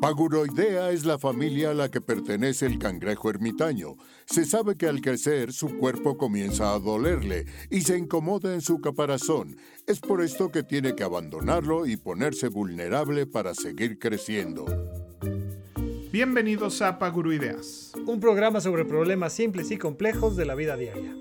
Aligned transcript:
Paguroidea 0.00 0.90
es 0.90 1.06
la 1.06 1.18
familia 1.18 1.70
a 1.70 1.74
la 1.74 1.90
que 1.90 2.02
pertenece 2.02 2.66
el 2.66 2.78
cangrejo 2.78 3.30
ermitaño. 3.30 3.96
Se 4.26 4.44
sabe 4.44 4.76
que 4.76 4.86
al 4.86 5.00
crecer 5.00 5.52
su 5.54 5.78
cuerpo 5.78 6.18
comienza 6.18 6.74
a 6.74 6.78
dolerle 6.78 7.46
y 7.70 7.80
se 7.80 7.96
incomoda 7.96 8.52
en 8.52 8.60
su 8.60 8.80
caparazón. 8.80 9.56
Es 9.86 10.00
por 10.00 10.20
esto 10.20 10.50
que 10.50 10.62
tiene 10.62 10.94
que 10.94 11.02
abandonarlo 11.02 11.86
y 11.86 11.96
ponerse 11.96 12.48
vulnerable 12.48 13.26
para 13.26 13.54
seguir 13.54 13.98
creciendo. 13.98 14.66
Bienvenidos 16.12 16.82
a 16.82 16.98
Paguroideas, 16.98 17.92
un 18.06 18.20
programa 18.20 18.60
sobre 18.60 18.84
problemas 18.84 19.32
simples 19.32 19.70
y 19.70 19.78
complejos 19.78 20.36
de 20.36 20.44
la 20.44 20.54
vida 20.54 20.76
diaria. 20.76 21.16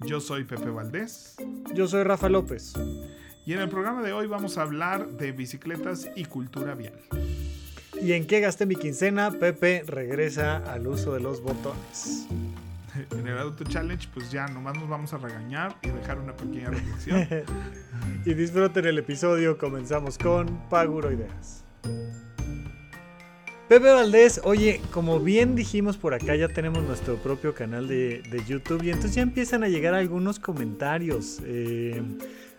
Yo 0.00 0.20
soy 0.20 0.44
Pepe 0.44 0.70
Valdés. 0.70 1.36
Yo 1.74 1.88
soy 1.88 2.04
Rafa 2.04 2.28
López. 2.28 2.74
Y 3.44 3.52
en 3.52 3.60
el 3.60 3.68
programa 3.68 4.02
de 4.02 4.12
hoy 4.12 4.28
vamos 4.28 4.58
a 4.58 4.62
hablar 4.62 5.16
de 5.16 5.32
bicicletas 5.32 6.08
y 6.14 6.24
cultura 6.26 6.74
vial. 6.74 7.00
¿Y 8.02 8.14
en 8.14 8.26
qué 8.26 8.40
gasté 8.40 8.66
mi 8.66 8.74
quincena? 8.74 9.30
Pepe 9.30 9.84
regresa 9.86 10.56
al 10.56 10.88
uso 10.88 11.14
de 11.14 11.20
los 11.20 11.40
botones. 11.40 12.26
En 13.12 13.26
el 13.26 13.38
Auto 13.38 13.64
Challenge, 13.64 14.06
pues 14.12 14.30
ya 14.30 14.46
nomás 14.48 14.76
nos 14.76 14.86
vamos 14.86 15.14
a 15.14 15.16
regañar 15.18 15.76
y 15.82 15.88
dejar 15.88 16.18
una 16.18 16.36
pequeña 16.36 16.68
reflexión. 16.68 17.26
y 18.26 18.34
disfruten 18.34 18.84
el 18.84 18.98
episodio. 18.98 19.56
Comenzamos 19.56 20.18
con 20.18 20.68
Paguro 20.68 21.10
Ideas. 21.10 21.64
Pepe 23.68 23.90
Valdés, 23.90 24.42
oye, 24.44 24.82
como 24.90 25.20
bien 25.20 25.54
dijimos 25.54 25.96
por 25.96 26.12
acá, 26.12 26.36
ya 26.36 26.48
tenemos 26.48 26.82
nuestro 26.82 27.16
propio 27.16 27.54
canal 27.54 27.88
de, 27.88 28.20
de 28.30 28.44
YouTube 28.44 28.82
y 28.82 28.90
entonces 28.90 29.14
ya 29.14 29.22
empiezan 29.22 29.64
a 29.64 29.68
llegar 29.68 29.94
algunos 29.94 30.38
comentarios. 30.38 31.40
Eh, 31.46 32.02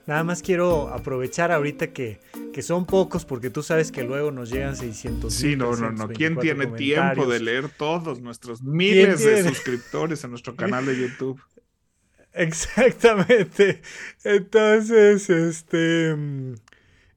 Nada 0.05 0.23
más 0.23 0.41
quiero 0.41 0.89
aprovechar 0.89 1.51
ahorita 1.51 1.93
que, 1.93 2.19
que, 2.51 2.61
son 2.61 2.85
pocos, 2.85 3.23
porque 3.23 3.49
tú 3.49 3.63
sabes 3.63 3.91
que 3.91 4.03
luego 4.03 4.31
nos 4.31 4.49
llegan 4.49 4.75
600 4.75 5.33
Sí, 5.33 5.55
no, 5.55 5.75
no, 5.75 5.91
no. 5.91 6.09
¿Quién 6.09 6.37
tiene 6.37 6.67
tiempo 6.67 7.25
de 7.25 7.39
leer 7.39 7.69
todos 7.69 8.19
nuestros 8.19 8.61
miles 8.61 9.23
de 9.23 9.43
suscriptores 9.43 10.23
en 10.23 10.31
nuestro 10.31 10.55
canal 10.55 10.85
de 10.85 10.99
YouTube? 10.99 11.41
Exactamente. 12.33 13.81
Entonces, 14.23 15.29
este. 15.29 16.15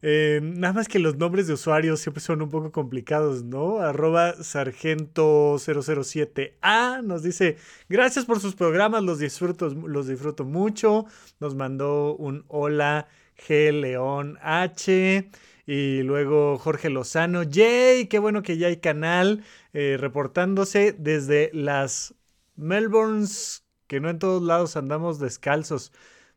Eh, 0.02 0.40
nada 0.42 0.74
más 0.74 0.88
que 0.88 0.98
los 0.98 1.16
nombres 1.16 1.46
de 1.46 1.54
usuarios 1.54 2.00
siempre 2.00 2.20
son 2.20 2.42
un 2.42 2.50
poco 2.50 2.70
complicados, 2.70 3.44
¿no? 3.44 3.78
Arroba 3.78 4.34
sargento007A 4.36 7.02
nos 7.02 7.22
dice, 7.22 7.56
gracias 7.88 8.26
por 8.26 8.40
sus 8.40 8.54
programas, 8.54 9.02
los 9.02 9.18
disfruto, 9.18 9.70
los 9.70 10.06
disfruto 10.06 10.44
mucho. 10.44 11.06
Nos 11.40 11.54
mandó 11.54 12.14
un 12.16 12.44
hola 12.48 13.08
G 13.36 13.72
León 13.72 14.38
H. 14.42 15.30
Y 15.66 16.02
luego 16.02 16.58
Jorge 16.58 16.90
Lozano, 16.90 17.42
¡yay! 17.42 18.06
Qué 18.06 18.18
bueno 18.20 18.42
que 18.42 18.56
ya 18.56 18.68
hay 18.68 18.76
canal 18.76 19.42
eh, 19.72 19.96
reportándose 19.98 20.94
desde 20.96 21.50
las 21.52 22.14
Melbournes, 22.54 23.64
que 23.88 23.98
no 24.00 24.10
en 24.10 24.20
todos 24.20 24.42
lados 24.42 24.76
andamos 24.76 25.18
descalzos. 25.18 25.92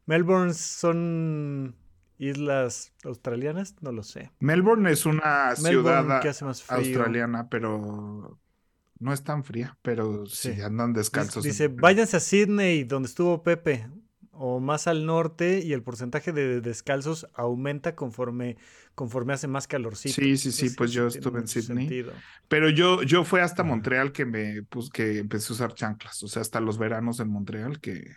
Melbourne 0.08 0.56
son 0.56 1.76
islas 2.20 2.94
australianas, 3.04 3.76
no 3.82 3.92
lo 3.92 4.04
sé. 4.04 4.32
Melbourne 4.40 4.92
es 4.92 5.06
una 5.06 5.56
ciudad 5.56 6.22
australiana, 6.68 7.50
pero 7.50 8.38
no 9.00 9.14
es 9.14 9.24
tan 9.24 9.44
fría, 9.44 9.78
pero 9.82 10.26
sí, 10.28 10.62
andan 10.62 10.94
descalzos. 10.94 11.44
Dice, 11.44 11.70
váyanse 11.70 12.18
a 12.18 12.20
Sydney, 12.20 12.84
donde 12.84 13.08
estuvo 13.08 13.42
Pepe, 13.42 13.88
o 14.32 14.60
más 14.60 14.88
al 14.88 15.06
norte, 15.06 15.62
y 15.64 15.72
el 15.72 15.82
porcentaje 15.82 16.34
de 16.34 16.60
descalzos 16.62 17.28
aumenta 17.34 17.96
conforme, 17.96 18.58
conforme 18.96 19.34
hace 19.34 19.48
más 19.48 19.68
calorcito. 19.68 20.16
Sí, 20.16 20.36
sí, 20.38 20.52
sí, 20.52 20.70
pues 20.72 20.92
yo 20.92 21.08
estuve 21.08 21.40
en 21.40 21.48
Sydney. 21.48 22.06
Pero 22.50 22.70
yo, 22.70 23.02
yo 23.04 23.24
fui 23.24 23.40
hasta 23.40 23.64
Montreal 23.64 24.12
que 24.12 24.26
me 24.26 24.64
pues, 24.64 24.90
que 24.90 25.20
empecé 25.20 25.54
a 25.54 25.56
usar 25.56 25.74
chanclas, 25.74 26.22
o 26.22 26.28
sea, 26.28 26.42
hasta 26.42 26.60
los 26.60 26.78
veranos 26.78 27.22
en 27.22 27.30
Montreal, 27.30 27.80
que, 27.80 28.16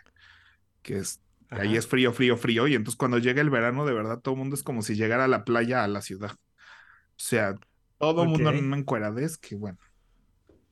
que 0.83 0.99
es 0.99 1.21
Ahí 1.61 1.77
es 1.77 1.87
frío, 1.87 2.13
frío, 2.13 2.37
frío. 2.37 2.67
Y 2.67 2.75
entonces 2.75 2.97
cuando 2.97 3.19
llega 3.19 3.41
el 3.41 3.51
verano, 3.51 3.85
de 3.85 3.93
verdad, 3.93 4.21
todo 4.21 4.35
el 4.35 4.39
mundo 4.39 4.57
es 4.57 4.63
como 4.63 4.83
si 4.83 4.95
llegara 4.95 5.25
a 5.25 5.29
la 5.29 5.45
playa 5.45 5.85
a 5.85 5.89
la 5.89 6.01
ciudad. 6.01 6.33
O 6.33 7.25
sea, 7.25 7.57
todo 7.99 8.23
el 8.23 8.29
mundo 8.31 8.51
en 8.51 8.65
una 8.65 8.79
encueradez 8.79 9.37
que, 9.37 9.55
bueno, 9.55 9.79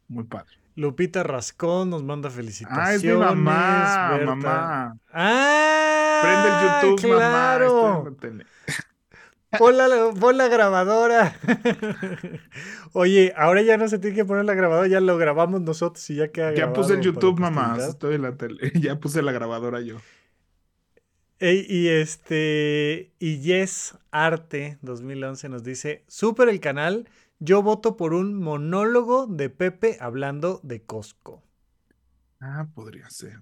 muy 0.08 0.24
padre. 0.24 0.56
Lupita 0.76 1.22
Rascón 1.22 1.90
nos 1.90 2.02
manda 2.02 2.30
felicitaciones. 2.30 2.88
Ah, 2.88 2.94
es 2.94 3.04
mi 3.04 3.12
mamá, 3.12 4.20
mamá. 4.24 4.96
Ah, 5.12 6.20
prende 6.22 6.48
el 6.48 6.96
YouTube, 6.96 7.16
claro. 7.16 8.04
mamá. 8.04 8.44
Pon 9.58 9.76
la, 9.76 9.88
pon 10.18 10.38
la, 10.38 10.48
grabadora. 10.48 11.34
Oye, 12.92 13.34
ahora 13.36 13.62
ya 13.62 13.76
no 13.76 13.88
se 13.88 13.98
tiene 13.98 14.14
que 14.14 14.24
poner 14.24 14.44
la 14.44 14.54
grabadora, 14.54 14.86
ya 14.86 15.00
lo 15.00 15.18
grabamos 15.18 15.60
nosotros 15.60 16.08
y 16.10 16.14
ya 16.14 16.28
queda 16.28 16.54
Ya 16.54 16.72
puse 16.72 16.94
el 16.94 17.00
YouTube, 17.00 17.38
mamá. 17.38 17.76
Estoy 17.78 18.14
en 18.14 18.22
la 18.22 18.36
tele. 18.36 18.72
Ya 18.80 18.98
puse 18.98 19.22
la 19.22 19.32
grabadora 19.32 19.80
yo 19.80 19.96
y 21.40 21.88
este, 21.88 23.12
y 23.18 23.40
Yes 23.40 23.96
Arte 24.10 24.78
2011 24.82 25.48
nos 25.48 25.64
dice, 25.64 26.04
super 26.06 26.48
el 26.48 26.60
canal, 26.60 27.08
yo 27.38 27.62
voto 27.62 27.96
por 27.96 28.12
un 28.12 28.34
monólogo 28.34 29.26
de 29.26 29.48
Pepe 29.48 29.96
hablando 30.00 30.60
de 30.62 30.82
Costco. 30.82 31.42
Ah, 32.40 32.68
podría 32.74 33.08
ser. 33.08 33.40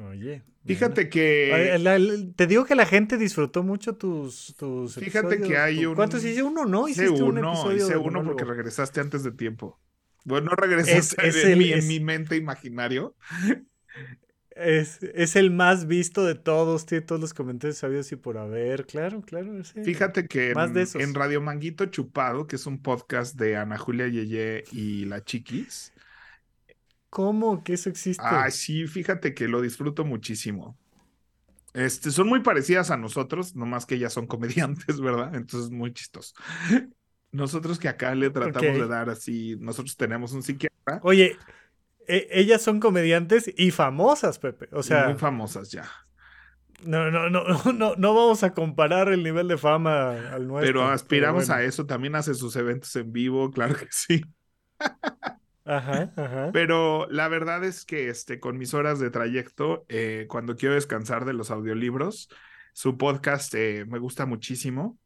Oye. 0.00 0.42
Fíjate 0.64 1.08
que. 1.08 2.32
te 2.36 2.46
digo 2.46 2.64
que 2.64 2.74
la 2.74 2.86
gente 2.86 3.18
disfrutó 3.18 3.62
mucho 3.62 3.96
tus. 3.96 4.54
tus 4.56 4.94
Fíjate 4.94 5.40
que 5.40 5.58
hay 5.58 5.84
un. 5.84 5.94
¿Cuántos 5.94 6.24
hice 6.24 6.42
uno? 6.42 6.64
¿No? 6.64 6.88
Hice 6.88 7.10
uno, 7.10 7.72
hice 7.72 7.96
uno 7.96 8.24
porque 8.24 8.44
regresaste 8.44 9.00
antes 9.00 9.22
de 9.22 9.32
tiempo. 9.32 9.80
Bueno, 10.24 10.50
no 10.50 10.56
regresaste 10.56 11.26
es, 11.26 11.44
en, 11.44 11.88
mi 11.88 12.00
mente 12.00 12.36
imaginario. 12.36 13.16
Es, 14.56 15.36
el 15.36 15.50
más 15.50 15.86
visto 15.86 16.24
de 16.24 16.34
todos, 16.34 16.86
tiene 16.86 17.04
todos 17.04 17.20
los 17.20 17.34
comentarios 17.34 17.78
sabios 17.78 18.12
y 18.12 18.16
por 18.16 18.38
haber, 18.38 18.86
claro, 18.86 19.22
claro. 19.22 19.52
Fíjate 19.84 20.26
que 20.26 20.52
en, 20.52 21.14
Radio 21.14 21.40
Manguito 21.40 21.86
Chupado, 21.86 22.46
que 22.46 22.56
es 22.56 22.66
un 22.66 22.82
podcast 22.82 23.36
de 23.36 23.56
Ana 23.56 23.78
Julia 23.78 24.08
Yeye 24.08 24.64
y 24.72 25.04
La 25.06 25.24
Chiquis. 25.24 25.92
¿Cómo 27.08 27.62
que 27.62 27.74
eso 27.74 27.88
existe? 27.90 28.22
Ah, 28.24 28.50
sí, 28.50 28.86
fíjate 28.86 29.34
que 29.34 29.48
lo 29.48 29.60
disfruto 29.60 30.04
muchísimo. 30.04 30.78
Este, 31.74 32.10
son 32.10 32.28
muy 32.28 32.40
parecidas 32.40 32.90
a 32.90 32.96
nosotros, 32.96 33.56
nomás 33.56 33.86
que 33.86 33.94
ellas 33.94 34.12
son 34.12 34.26
comediantes, 34.28 35.00
¿verdad? 35.00 35.34
Entonces, 35.34 35.70
muy 35.70 35.92
chistoso. 35.92 36.34
Nosotros 37.30 37.78
que 37.78 37.88
acá 37.88 38.14
le 38.14 38.30
tratamos 38.30 38.78
de 38.78 38.86
dar 38.86 39.08
así, 39.08 39.56
nosotros 39.58 39.96
tenemos 39.96 40.32
un 40.32 40.42
psiquiatra. 40.42 41.00
Oye, 41.02 41.38
e, 42.08 42.28
ellas 42.30 42.62
son 42.62 42.80
comediantes 42.80 43.52
y 43.56 43.70
famosas, 43.70 44.38
Pepe. 44.38 44.68
O 44.72 44.82
sea. 44.82 45.08
Muy 45.08 45.18
famosas 45.18 45.70
ya. 45.70 45.88
No, 46.84 47.10
no, 47.10 47.30
no, 47.30 47.44
no, 47.72 47.94
no 47.96 48.14
vamos 48.14 48.42
a 48.42 48.52
comparar 48.54 49.08
el 49.12 49.22
nivel 49.22 49.48
de 49.48 49.58
fama 49.58 50.12
al 50.32 50.46
nuestro. 50.48 50.72
Pero 50.72 50.88
aspiramos 50.88 51.50
a 51.50 51.62
eso. 51.62 51.86
También 51.86 52.14
hace 52.14 52.34
sus 52.34 52.56
eventos 52.56 52.94
en 52.96 53.12
vivo, 53.12 53.50
claro 53.50 53.76
que 53.76 53.88
sí. 53.90 54.22
Ajá, 55.64 56.12
ajá. 56.16 56.50
Pero 56.52 57.06
la 57.08 57.28
verdad 57.28 57.64
es 57.64 57.84
que 57.84 58.08
este, 58.08 58.40
con 58.40 58.58
mis 58.58 58.74
horas 58.74 58.98
de 58.98 59.10
trayecto, 59.10 59.84
eh, 59.88 60.26
cuando 60.28 60.56
quiero 60.56 60.74
descansar 60.74 61.24
de 61.24 61.34
los 61.34 61.50
audiolibros, 61.50 62.28
su 62.72 62.96
podcast 62.96 63.54
eh, 63.54 63.84
me 63.86 63.98
gusta 63.98 64.26
muchísimo. 64.26 64.98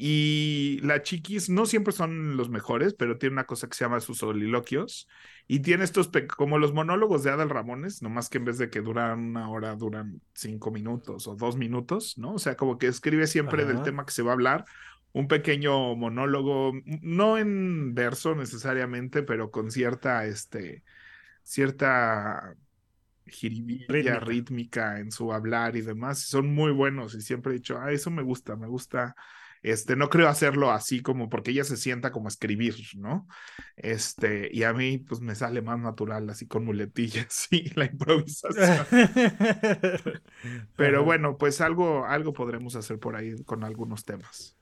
Y 0.00 0.78
la 0.84 1.02
chiquis 1.02 1.50
no 1.50 1.66
siempre 1.66 1.92
son 1.92 2.36
los 2.36 2.50
mejores, 2.50 2.94
pero 2.94 3.18
tiene 3.18 3.32
una 3.32 3.46
cosa 3.46 3.66
que 3.66 3.76
se 3.76 3.84
llama 3.84 3.98
sus 3.98 4.18
soliloquios. 4.18 5.08
Y 5.48 5.58
tiene 5.58 5.82
estos, 5.82 6.08
como 6.36 6.58
los 6.58 6.72
monólogos 6.72 7.24
de 7.24 7.32
Adal 7.32 7.50
Ramones, 7.50 8.00
nomás 8.00 8.28
que 8.28 8.38
en 8.38 8.44
vez 8.44 8.58
de 8.58 8.70
que 8.70 8.80
duran 8.80 9.18
una 9.18 9.50
hora, 9.50 9.74
duran 9.74 10.20
cinco 10.34 10.70
minutos 10.70 11.26
o 11.26 11.34
dos 11.34 11.56
minutos, 11.56 12.16
¿no? 12.16 12.34
O 12.34 12.38
sea, 12.38 12.56
como 12.56 12.78
que 12.78 12.86
escribe 12.86 13.26
siempre 13.26 13.64
del 13.64 13.82
tema 13.82 14.06
que 14.06 14.12
se 14.12 14.22
va 14.22 14.30
a 14.30 14.34
hablar, 14.34 14.66
un 15.12 15.26
pequeño 15.26 15.96
monólogo, 15.96 16.74
no 17.02 17.36
en 17.36 17.92
verso 17.92 18.36
necesariamente, 18.36 19.24
pero 19.24 19.50
con 19.50 19.72
cierta, 19.72 20.26
este, 20.26 20.84
cierta 21.42 22.54
jiribilla 23.26 24.20
rítmica. 24.20 25.00
en 25.00 25.10
su 25.10 25.32
hablar 25.32 25.74
y 25.74 25.80
demás. 25.80 26.20
Son 26.20 26.54
muy 26.54 26.70
buenos 26.70 27.16
y 27.16 27.20
siempre 27.20 27.50
he 27.50 27.56
dicho, 27.56 27.80
ah, 27.80 27.90
eso 27.90 28.12
me 28.12 28.22
gusta, 28.22 28.54
me 28.54 28.68
gusta 28.68 29.16
este, 29.62 29.96
no 29.96 30.08
creo 30.10 30.28
hacerlo 30.28 30.70
así 30.70 31.00
como 31.00 31.28
porque 31.28 31.50
ella 31.50 31.64
se 31.64 31.76
sienta 31.76 32.12
como 32.12 32.28
escribir, 32.28 32.76
¿no? 32.96 33.26
Este, 33.76 34.48
y 34.52 34.64
a 34.64 34.72
mí 34.72 34.98
pues 34.98 35.20
me 35.20 35.34
sale 35.34 35.62
más 35.62 35.78
natural 35.78 36.28
así 36.30 36.46
con 36.46 36.64
muletillas 36.64 37.48
y 37.50 37.70
la 37.74 37.86
improvisación. 37.86 38.86
Pero 40.76 41.04
bueno, 41.04 41.38
pues 41.38 41.60
algo, 41.60 42.04
algo 42.06 42.32
podremos 42.32 42.76
hacer 42.76 42.98
por 42.98 43.16
ahí 43.16 43.42
con 43.44 43.64
algunos 43.64 44.04
temas. 44.04 44.57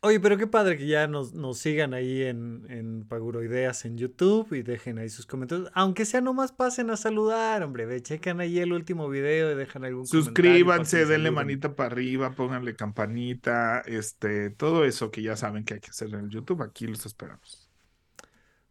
Oye, 0.00 0.20
pero 0.20 0.36
qué 0.36 0.46
padre 0.46 0.78
que 0.78 0.86
ya 0.86 1.08
nos, 1.08 1.34
nos 1.34 1.58
sigan 1.58 1.92
ahí 1.92 2.22
en, 2.22 2.64
en 2.68 3.04
Paguroideas 3.08 3.84
en 3.84 3.98
YouTube 3.98 4.52
y 4.52 4.62
dejen 4.62 4.96
ahí 4.98 5.08
sus 5.08 5.26
comentarios. 5.26 5.72
Aunque 5.74 6.04
sea 6.04 6.20
nomás 6.20 6.52
pasen 6.52 6.90
a 6.90 6.96
saludar, 6.96 7.64
hombre. 7.64 7.84
Ve, 7.84 8.00
checan 8.00 8.38
ahí 8.38 8.60
el 8.60 8.72
último 8.72 9.08
video 9.08 9.50
y 9.50 9.56
dejan 9.56 9.84
algún 9.84 10.06
Suscríbanse, 10.06 11.04
denle 11.04 11.32
manita 11.32 11.74
para 11.74 11.88
arriba, 11.88 12.30
pónganle 12.30 12.76
campanita, 12.76 13.80
este, 13.86 14.50
todo 14.50 14.84
eso 14.84 15.10
que 15.10 15.20
ya 15.22 15.36
saben 15.36 15.64
que 15.64 15.74
hay 15.74 15.80
que 15.80 15.90
hacer 15.90 16.10
en 16.10 16.26
el 16.26 16.28
YouTube. 16.28 16.62
Aquí 16.62 16.86
los 16.86 17.04
esperamos. 17.04 17.68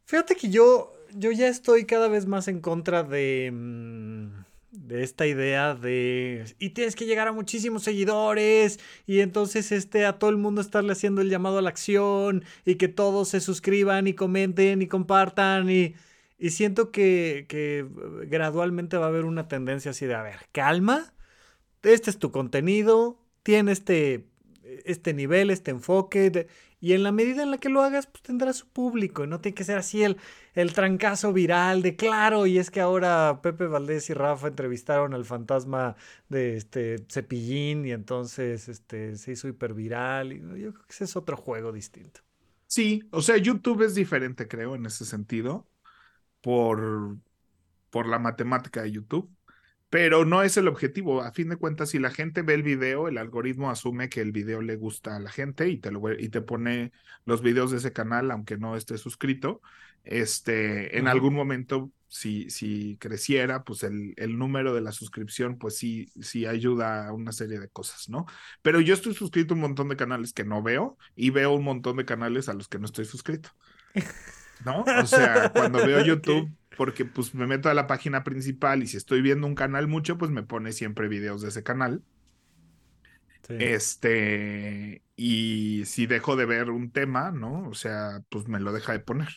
Fíjate 0.05 0.37
que 0.37 0.49
yo, 0.49 0.93
yo 1.13 1.31
ya 1.33 1.49
estoy 1.49 1.85
cada 1.85 2.07
vez 2.07 2.25
más 2.25 2.47
en 2.47 2.61
contra 2.61 3.03
de. 3.03 3.51
Mm, 3.53 4.46
de 4.71 5.03
esta 5.03 5.25
idea 5.25 5.75
de 5.75 6.45
y 6.59 6.71
tienes 6.71 6.95
que 6.95 7.05
llegar 7.05 7.27
a 7.27 7.31
muchísimos 7.31 7.83
seguidores 7.83 8.79
y 9.05 9.21
entonces 9.21 9.71
este 9.71 10.05
a 10.05 10.19
todo 10.19 10.29
el 10.29 10.37
mundo 10.37 10.61
estarle 10.61 10.91
haciendo 10.91 11.21
el 11.21 11.29
llamado 11.29 11.57
a 11.57 11.61
la 11.61 11.69
acción 11.69 12.43
y 12.65 12.75
que 12.75 12.87
todos 12.87 13.29
se 13.29 13.39
suscriban 13.39 14.07
y 14.07 14.13
comenten 14.13 14.81
y 14.81 14.87
compartan 14.87 15.69
y, 15.69 15.95
y 16.37 16.49
siento 16.49 16.91
que, 16.91 17.45
que 17.47 17.85
gradualmente 18.27 18.97
va 18.97 19.05
a 19.05 19.09
haber 19.09 19.25
una 19.25 19.47
tendencia 19.47 19.91
así 19.91 20.05
de 20.05 20.15
a 20.15 20.21
ver, 20.21 20.39
calma, 20.51 21.13
este 21.83 22.09
es 22.09 22.19
tu 22.19 22.31
contenido, 22.31 23.17
tiene 23.43 23.71
este, 23.71 24.25
este 24.85 25.13
nivel, 25.13 25.49
este 25.49 25.71
enfoque, 25.71 26.47
y 26.79 26.93
en 26.93 27.03
la 27.03 27.11
medida 27.11 27.43
en 27.43 27.51
la 27.51 27.57
que 27.57 27.69
lo 27.69 27.81
hagas, 27.81 28.07
pues 28.07 28.21
tendrá 28.23 28.53
su 28.53 28.67
público. 28.67 29.23
Y 29.23 29.27
no 29.27 29.41
tiene 29.41 29.55
que 29.55 29.63
ser 29.63 29.77
así 29.79 30.03
el, 30.03 30.17
el 30.53 30.73
trancazo 30.73 31.33
viral 31.33 31.81
de 31.81 31.95
claro. 31.95 32.45
Y 32.45 32.59
es 32.59 32.69
que 32.71 32.81
ahora 32.81 33.39
Pepe 33.41 33.65
Valdés 33.67 34.09
y 34.09 34.13
Rafa 34.13 34.47
entrevistaron 34.47 35.13
al 35.13 35.25
fantasma 35.25 35.95
de 36.29 36.57
este 36.57 37.05
Cepillín. 37.09 37.85
Y 37.85 37.91
entonces 37.91 38.69
este, 38.69 39.17
se 39.17 39.31
hizo 39.31 39.47
hiper 39.47 39.73
viral. 39.73 40.33
Y 40.33 40.39
yo 40.39 40.73
creo 40.73 40.85
que 40.85 40.93
ese 40.93 41.05
es 41.05 41.15
otro 41.15 41.35
juego 41.37 41.71
distinto. 41.71 42.21
Sí, 42.67 43.03
o 43.11 43.21
sea, 43.21 43.37
YouTube 43.37 43.83
es 43.83 43.95
diferente, 43.95 44.47
creo, 44.47 44.75
en 44.75 44.85
ese 44.85 45.05
sentido. 45.05 45.67
Por, 46.41 47.17
por 47.91 48.07
la 48.07 48.19
matemática 48.19 48.83
de 48.83 48.91
YouTube 48.93 49.36
pero 49.89 50.25
no 50.25 50.43
es 50.43 50.57
el 50.57 50.67
objetivo. 50.67 51.21
A 51.21 51.31
fin 51.31 51.49
de 51.49 51.55
cuentas, 51.55 51.89
si 51.89 51.99
la 51.99 52.11
gente 52.11 52.41
ve 52.41 52.53
el 52.53 52.63
video, 52.63 53.07
el 53.07 53.17
algoritmo 53.17 53.69
asume 53.69 54.09
que 54.09 54.21
el 54.21 54.31
video 54.31 54.61
le 54.61 54.75
gusta 54.75 55.15
a 55.15 55.19
la 55.19 55.31
gente 55.31 55.69
y 55.69 55.77
te, 55.77 55.91
lo, 55.91 56.11
y 56.11 56.29
te 56.29 56.41
pone 56.41 56.91
los 57.25 57.41
videos 57.41 57.71
de 57.71 57.77
ese 57.77 57.93
canal, 57.93 58.31
aunque 58.31 58.57
no 58.57 58.75
esté 58.75 58.97
suscrito. 58.97 59.61
Este, 60.03 60.97
en 60.97 61.07
algún 61.07 61.33
momento, 61.33 61.91
si, 62.07 62.49
si 62.49 62.97
creciera, 62.97 63.63
pues 63.63 63.83
el, 63.83 64.13
el, 64.17 64.37
número 64.37 64.73
de 64.73 64.81
la 64.81 64.93
suscripción, 64.93 65.57
pues 65.57 65.77
sí, 65.77 66.09
sí 66.21 66.45
ayuda 66.45 67.07
a 67.07 67.13
una 67.13 67.33
serie 67.33 67.59
de 67.59 67.67
cosas, 67.67 68.07
¿no? 68.07 68.25
Pero 68.61 68.79
yo 68.79 68.93
estoy 68.93 69.13
suscrito 69.13 69.53
a 69.53 69.55
un 69.55 69.61
montón 69.61 69.89
de 69.89 69.97
canales 69.97 70.33
que 70.33 70.45
no 70.45 70.63
veo 70.63 70.97
y 71.15 71.29
veo 71.29 71.53
un 71.53 71.63
montón 71.63 71.97
de 71.97 72.05
canales 72.05 72.47
a 72.47 72.53
los 72.53 72.67
que 72.67 72.79
no 72.79 72.85
estoy 72.85 73.05
suscrito. 73.05 73.49
¿No? 74.65 74.83
O 75.01 75.05
sea, 75.05 75.51
cuando 75.51 75.85
veo 75.85 76.03
YouTube, 76.05 76.49
porque 76.77 77.05
pues 77.05 77.35
me 77.35 77.47
meto 77.47 77.69
a 77.69 77.75
la 77.75 77.87
página 77.87 78.23
principal 78.25 78.83
y 78.83 78.87
si 78.87 78.97
estoy 78.97 79.21
viendo 79.23 79.47
un 79.47 79.55
canal 79.55 79.87
mucho, 79.89 80.17
pues 80.19 80.31
me 80.31 80.43
pone 80.43 80.73
siempre 80.73 81.09
videos 81.09 81.41
de 81.43 81.49
ese 81.49 81.63
canal. 81.63 82.05
Este, 83.57 85.03
y 85.15 85.83
si 85.85 86.05
dejo 86.05 86.35
de 86.35 86.45
ver 86.45 86.69
un 86.69 86.91
tema, 86.91 87.31
¿no? 87.31 87.67
O 87.69 87.73
sea, 87.73 88.23
pues 88.29 88.47
me 88.47 88.59
lo 88.59 88.71
deja 88.73 88.93
de 88.93 88.99
poner. 88.99 89.29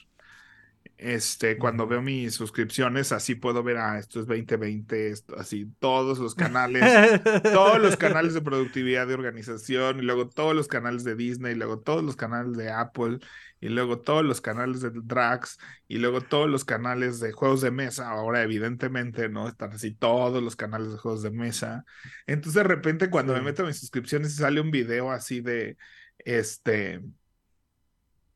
Este, 1.02 1.56
cuando 1.56 1.86
veo 1.86 2.02
mis 2.02 2.34
suscripciones, 2.34 3.10
así 3.10 3.34
puedo 3.34 3.62
ver, 3.62 3.78
ah, 3.78 3.98
esto 3.98 4.20
es 4.20 4.26
2020, 4.26 5.14
así, 5.38 5.64
todos 5.78 6.18
los 6.18 6.34
canales, 6.34 7.22
todos 7.42 7.80
los 7.80 7.96
canales 7.96 8.34
de 8.34 8.42
productividad 8.42 9.06
de 9.06 9.14
organización, 9.14 10.00
y 10.00 10.02
luego 10.02 10.28
todos 10.28 10.54
los 10.54 10.68
canales 10.68 11.02
de 11.02 11.14
Disney, 11.16 11.52
y 11.52 11.54
luego 11.54 11.78
todos 11.80 12.04
los 12.04 12.16
canales 12.16 12.54
de 12.58 12.70
Apple, 12.70 13.18
y 13.60 13.70
luego 13.70 14.00
todos 14.00 14.26
los 14.26 14.42
canales 14.42 14.82
de 14.82 14.90
Drax, 14.92 15.58
y 15.88 15.96
luego 15.96 16.20
todos 16.20 16.50
los 16.50 16.66
canales 16.66 17.18
de 17.18 17.32
juegos 17.32 17.62
de 17.62 17.70
mesa. 17.70 18.10
Ahora, 18.10 18.42
evidentemente, 18.42 19.30
¿no? 19.30 19.48
Están 19.48 19.72
así 19.72 19.94
todos 19.94 20.42
los 20.42 20.54
canales 20.54 20.92
de 20.92 20.98
juegos 20.98 21.22
de 21.22 21.30
mesa. 21.30 21.86
Entonces, 22.26 22.56
de 22.56 22.64
repente, 22.64 23.08
cuando 23.08 23.32
me 23.32 23.40
meto 23.40 23.62
en 23.62 23.68
mis 23.68 23.80
suscripciones, 23.80 24.36
sale 24.36 24.60
un 24.60 24.70
video 24.70 25.10
así 25.10 25.40
de, 25.40 25.78
este, 26.18 27.00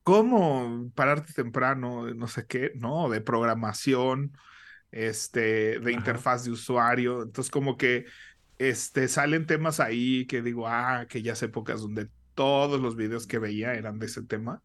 ¿cómo 0.04 0.92
pararte 0.94 1.32
temprano? 1.34 2.14
No 2.14 2.28
sé 2.28 2.46
qué, 2.46 2.72
¿no? 2.76 3.08
De 3.10 3.20
programación, 3.22 4.32
este, 4.92 5.80
de 5.80 5.92
interfaz 5.92 6.44
de 6.44 6.52
usuario. 6.52 7.24
Entonces, 7.24 7.50
como 7.50 7.76
que, 7.76 8.06
este, 8.58 9.08
salen 9.08 9.46
temas 9.46 9.80
ahí 9.80 10.26
que 10.26 10.42
digo, 10.42 10.68
ah, 10.68 11.00
aquellas 11.00 11.42
épocas 11.42 11.80
donde 11.82 12.08
todos 12.34 12.80
los 12.80 12.96
videos 12.96 13.26
que 13.26 13.38
veía 13.38 13.74
eran 13.74 13.98
de 13.98 14.06
ese 14.06 14.22
tema. 14.24 14.62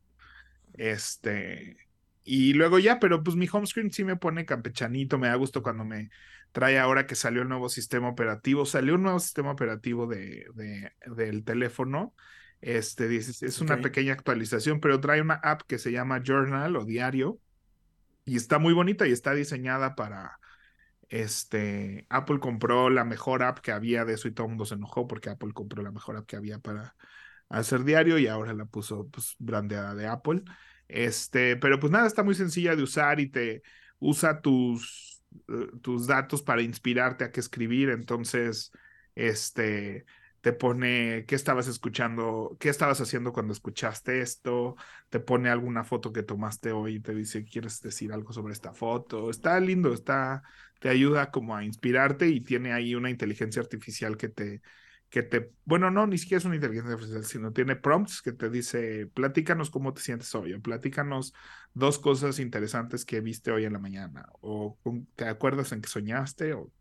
Este, 0.73 1.77
y 2.23 2.53
luego 2.53 2.79
ya, 2.79 2.99
pero 2.99 3.23
pues 3.23 3.35
mi 3.35 3.47
home 3.51 3.67
screen 3.67 3.91
sí 3.91 4.03
me 4.03 4.15
pone 4.17 4.45
campechanito, 4.45 5.17
me 5.17 5.27
da 5.27 5.35
gusto 5.35 5.63
cuando 5.63 5.85
me 5.85 6.09
trae 6.51 6.79
ahora 6.79 7.07
que 7.07 7.15
salió 7.15 7.41
el 7.43 7.49
nuevo 7.49 7.69
sistema 7.69 8.09
operativo, 8.09 8.65
salió 8.65 8.95
un 8.95 9.03
nuevo 9.03 9.19
sistema 9.19 9.51
operativo 9.51 10.07
de, 10.07 10.45
de 10.55 10.91
del 11.15 11.43
teléfono. 11.43 12.13
Este, 12.61 13.15
es 13.15 13.61
una 13.61 13.77
pequeña 13.77 14.13
actualización, 14.13 14.79
pero 14.79 14.99
trae 14.99 15.21
una 15.21 15.35
app 15.35 15.61
que 15.61 15.77
se 15.77 15.91
llama 15.91 16.21
Journal 16.21 16.75
o 16.75 16.85
Diario 16.85 17.39
y 18.25 18.35
está 18.35 18.59
muy 18.59 18.73
bonita 18.73 19.07
y 19.07 19.11
está 19.11 19.33
diseñada 19.33 19.95
para, 19.95 20.39
este, 21.09 22.05
Apple 22.09 22.39
compró 22.39 22.89
la 22.89 23.03
mejor 23.03 23.43
app 23.43 23.59
que 23.59 23.71
había 23.71 24.05
de 24.05 24.13
eso 24.13 24.27
y 24.27 24.31
todo 24.31 24.45
el 24.45 24.51
mundo 24.51 24.65
se 24.65 24.75
enojó 24.75 25.07
porque 25.07 25.29
Apple 25.29 25.53
compró 25.53 25.81
la 25.81 25.91
mejor 25.91 26.17
app 26.17 26.27
que 26.27 26.35
había 26.35 26.59
para 26.59 26.95
hacer 27.49 27.83
diario 27.83 28.19
y 28.19 28.27
ahora 28.27 28.53
la 28.53 28.65
puso 28.65 29.07
pues 29.09 29.35
brandeada 29.39 29.95
de 29.95 30.07
Apple. 30.07 30.43
Este, 30.87 31.55
pero 31.55 31.79
pues 31.79 31.91
nada, 31.91 32.07
está 32.07 32.23
muy 32.23 32.35
sencilla 32.35 32.75
de 32.75 32.83
usar 32.83 33.19
y 33.19 33.27
te 33.27 33.63
usa 33.99 34.41
tus, 34.41 35.23
eh, 35.47 35.67
tus 35.81 36.07
datos 36.07 36.43
para 36.43 36.61
inspirarte 36.61 37.23
a 37.23 37.31
qué 37.31 37.39
escribir. 37.39 37.89
Entonces, 37.89 38.71
este, 39.15 40.05
te 40.41 40.53
pone 40.53 41.25
qué 41.27 41.35
estabas 41.35 41.67
escuchando, 41.67 42.55
qué 42.59 42.69
estabas 42.69 43.01
haciendo 43.01 43.33
cuando 43.33 43.53
escuchaste 43.53 44.21
esto, 44.21 44.75
te 45.09 45.19
pone 45.19 45.49
alguna 45.49 45.83
foto 45.83 46.13
que 46.13 46.23
tomaste 46.23 46.71
hoy 46.71 46.95
y 46.95 46.99
te 46.99 47.13
dice, 47.13 47.43
¿quieres 47.43 47.81
decir 47.81 48.13
algo 48.13 48.31
sobre 48.33 48.53
esta 48.53 48.73
foto? 48.73 49.29
Está 49.29 49.59
lindo, 49.59 49.93
está, 49.93 50.43
te 50.79 50.89
ayuda 50.89 51.31
como 51.31 51.55
a 51.55 51.63
inspirarte 51.63 52.27
y 52.29 52.41
tiene 52.41 52.73
ahí 52.73 52.95
una 52.95 53.09
inteligencia 53.09 53.61
artificial 53.61 54.15
que 54.17 54.29
te, 54.29 54.61
que 55.09 55.23
te, 55.23 55.51
bueno, 55.65 55.91
no, 55.91 56.07
ni 56.07 56.17
siquiera 56.17 56.39
es 56.39 56.45
una 56.45 56.55
inteligencia 56.55 56.93
artificial, 56.93 57.25
sino 57.25 57.51
tiene 57.51 57.75
prompts 57.75 58.21
que 58.21 58.31
te 58.31 58.49
dice, 58.49 59.07
platícanos 59.07 59.69
cómo 59.69 59.93
te 59.93 60.01
sientes 60.01 60.33
hoy, 60.35 60.53
o 60.53 60.61
platícanos 60.61 61.33
dos 61.73 61.99
cosas 61.99 62.39
interesantes 62.39 63.05
que 63.05 63.19
viste 63.19 63.51
hoy 63.51 63.65
en 63.65 63.73
la 63.73 63.79
mañana, 63.79 64.27
o 64.41 64.77
te 65.15 65.25
acuerdas 65.25 65.71
en 65.71 65.81
que 65.81 65.89
soñaste, 65.89 66.53
o 66.53 66.71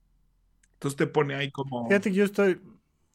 entonces 0.75 0.97
te 0.97 1.07
pone 1.07 1.35
ahí 1.35 1.51
como... 1.51 1.89
Fíjate 1.89 2.11
que 2.11 2.17
yo 2.17 2.25
estoy... 2.25 2.61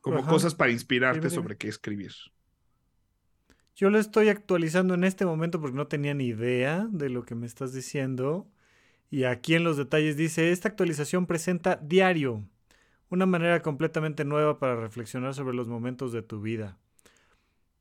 Como 0.03 0.25
cosas 0.27 0.53
para 0.53 0.69
inspirarte 0.69 1.29
sobre 1.29 1.55
qué 1.55 1.69
escribir. 1.69 2.11
Yo 3.73 3.89
lo 3.89 3.97
estoy 3.97 4.27
actualizando 4.27 4.95
en 4.95 5.05
este 5.05 5.25
momento 5.25 5.61
porque 5.61 5.77
no 5.77 5.87
tenía 5.87 6.13
ni 6.13 6.25
idea 6.25 6.85
de 6.91 7.09
lo 7.09 7.23
que 7.23 7.35
me 7.35 7.47
estás 7.47 7.71
diciendo. 7.71 8.45
Y 9.09 9.23
aquí 9.23 9.55
en 9.55 9.63
los 9.63 9.77
detalles 9.77 10.17
dice, 10.17 10.51
esta 10.51 10.67
actualización 10.67 11.25
presenta 11.25 11.77
diario 11.77 12.43
una 13.09 13.25
manera 13.25 13.61
completamente 13.61 14.25
nueva 14.25 14.59
para 14.59 14.75
reflexionar 14.75 15.33
sobre 15.35 15.55
los 15.55 15.69
momentos 15.69 16.11
de 16.11 16.21
tu 16.21 16.41
vida. 16.41 16.77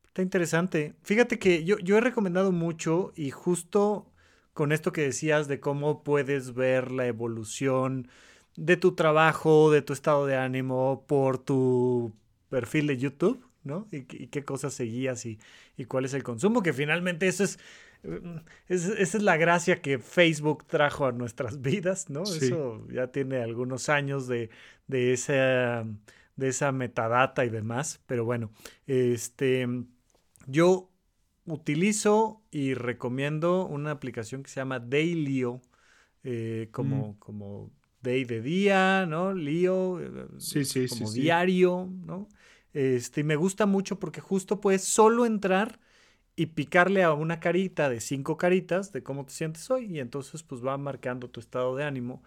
Está 0.05 0.21
interesante. 0.21 0.95
Fíjate 1.03 1.39
que 1.39 1.65
yo, 1.65 1.77
yo 1.79 1.97
he 1.97 2.01
recomendado 2.01 2.53
mucho 2.53 3.11
y 3.17 3.31
justo 3.31 4.09
con 4.53 4.71
esto 4.71 4.93
que 4.93 5.01
decías 5.01 5.49
de 5.49 5.59
cómo 5.59 6.03
puedes 6.03 6.53
ver 6.53 6.89
la 6.91 7.05
evolución 7.05 8.07
de 8.55 8.77
tu 8.77 8.95
trabajo, 8.95 9.71
de 9.71 9.81
tu 9.81 9.93
estado 9.93 10.25
de 10.25 10.35
ánimo 10.35 11.05
por 11.07 11.37
tu 11.37 12.13
perfil 12.49 12.87
de 12.87 12.97
YouTube, 12.97 13.45
¿no? 13.63 13.87
Y, 13.91 14.03
qué 14.03 14.43
cosas 14.43 14.73
seguías 14.73 15.25
y, 15.25 15.39
y, 15.77 15.85
cuál 15.85 16.05
es 16.05 16.13
el 16.13 16.23
consumo, 16.23 16.61
que 16.61 16.73
finalmente 16.73 17.27
eso 17.27 17.43
es, 17.43 17.59
esa 18.67 19.17
es 19.17 19.23
la 19.23 19.37
gracia 19.37 19.81
que 19.81 19.97
Facebook 19.97 20.65
trajo 20.65 21.05
a 21.05 21.11
nuestras 21.11 21.61
vidas, 21.61 22.09
¿no? 22.09 22.23
Eso 22.23 22.85
ya 22.89 23.07
tiene 23.07 23.41
algunos 23.41 23.89
años 23.89 24.27
de, 24.27 24.49
de, 24.87 25.13
esa, 25.13 25.85
de 26.35 26.47
esa 26.47 26.71
metadata 26.71 27.45
y 27.45 27.49
demás, 27.49 28.01
pero 28.05 28.25
bueno, 28.25 28.51
este, 28.87 29.67
yo 30.47 30.89
utilizo 31.45 32.41
y 32.51 32.73
recomiendo 32.73 33.65
una 33.65 33.91
aplicación 33.91 34.43
que 34.43 34.49
se 34.49 34.59
llama 34.59 34.79
Dailyo, 34.79 35.61
eh, 36.23 36.69
como, 36.71 37.09
mm. 37.09 37.19
como 37.19 37.71
Day 38.03 38.25
de 38.25 38.41
día, 38.41 39.05
¿no? 39.07 39.33
Lío, 39.33 39.99
eh, 40.01 40.27
sí, 40.37 40.65
sí, 40.65 40.87
como 40.87 41.11
diario, 41.11 41.89
¿no? 42.05 42.29
Este, 42.73 43.21
y 43.21 43.23
me 43.23 43.35
gusta 43.35 43.65
mucho 43.65 43.99
porque 43.99 44.21
justo 44.21 44.59
puedes 44.61 44.83
solo 44.83 45.25
entrar 45.25 45.79
y 46.35 46.47
picarle 46.47 47.03
a 47.03 47.13
una 47.13 47.39
carita 47.39 47.89
de 47.89 48.01
cinco 48.01 48.37
caritas 48.37 48.91
de 48.91 49.03
cómo 49.03 49.25
te 49.25 49.33
sientes 49.33 49.69
hoy 49.71 49.85
y 49.85 49.99
entonces 49.99 50.43
pues 50.43 50.65
va 50.65 50.77
marcando 50.77 51.29
tu 51.29 51.39
estado 51.39 51.75
de 51.75 51.83
ánimo. 51.83 52.23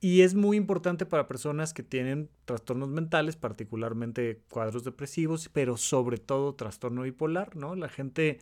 Y 0.00 0.22
es 0.22 0.34
muy 0.34 0.56
importante 0.58 1.06
para 1.06 1.26
personas 1.26 1.72
que 1.72 1.82
tienen 1.82 2.28
trastornos 2.44 2.90
mentales, 2.90 3.36
particularmente 3.36 4.42
cuadros 4.50 4.84
depresivos, 4.84 5.48
pero 5.52 5.76
sobre 5.78 6.18
todo 6.18 6.54
trastorno 6.54 7.02
bipolar, 7.02 7.56
¿no? 7.56 7.74
La 7.76 7.88
gente, 7.88 8.28
eh, 8.28 8.38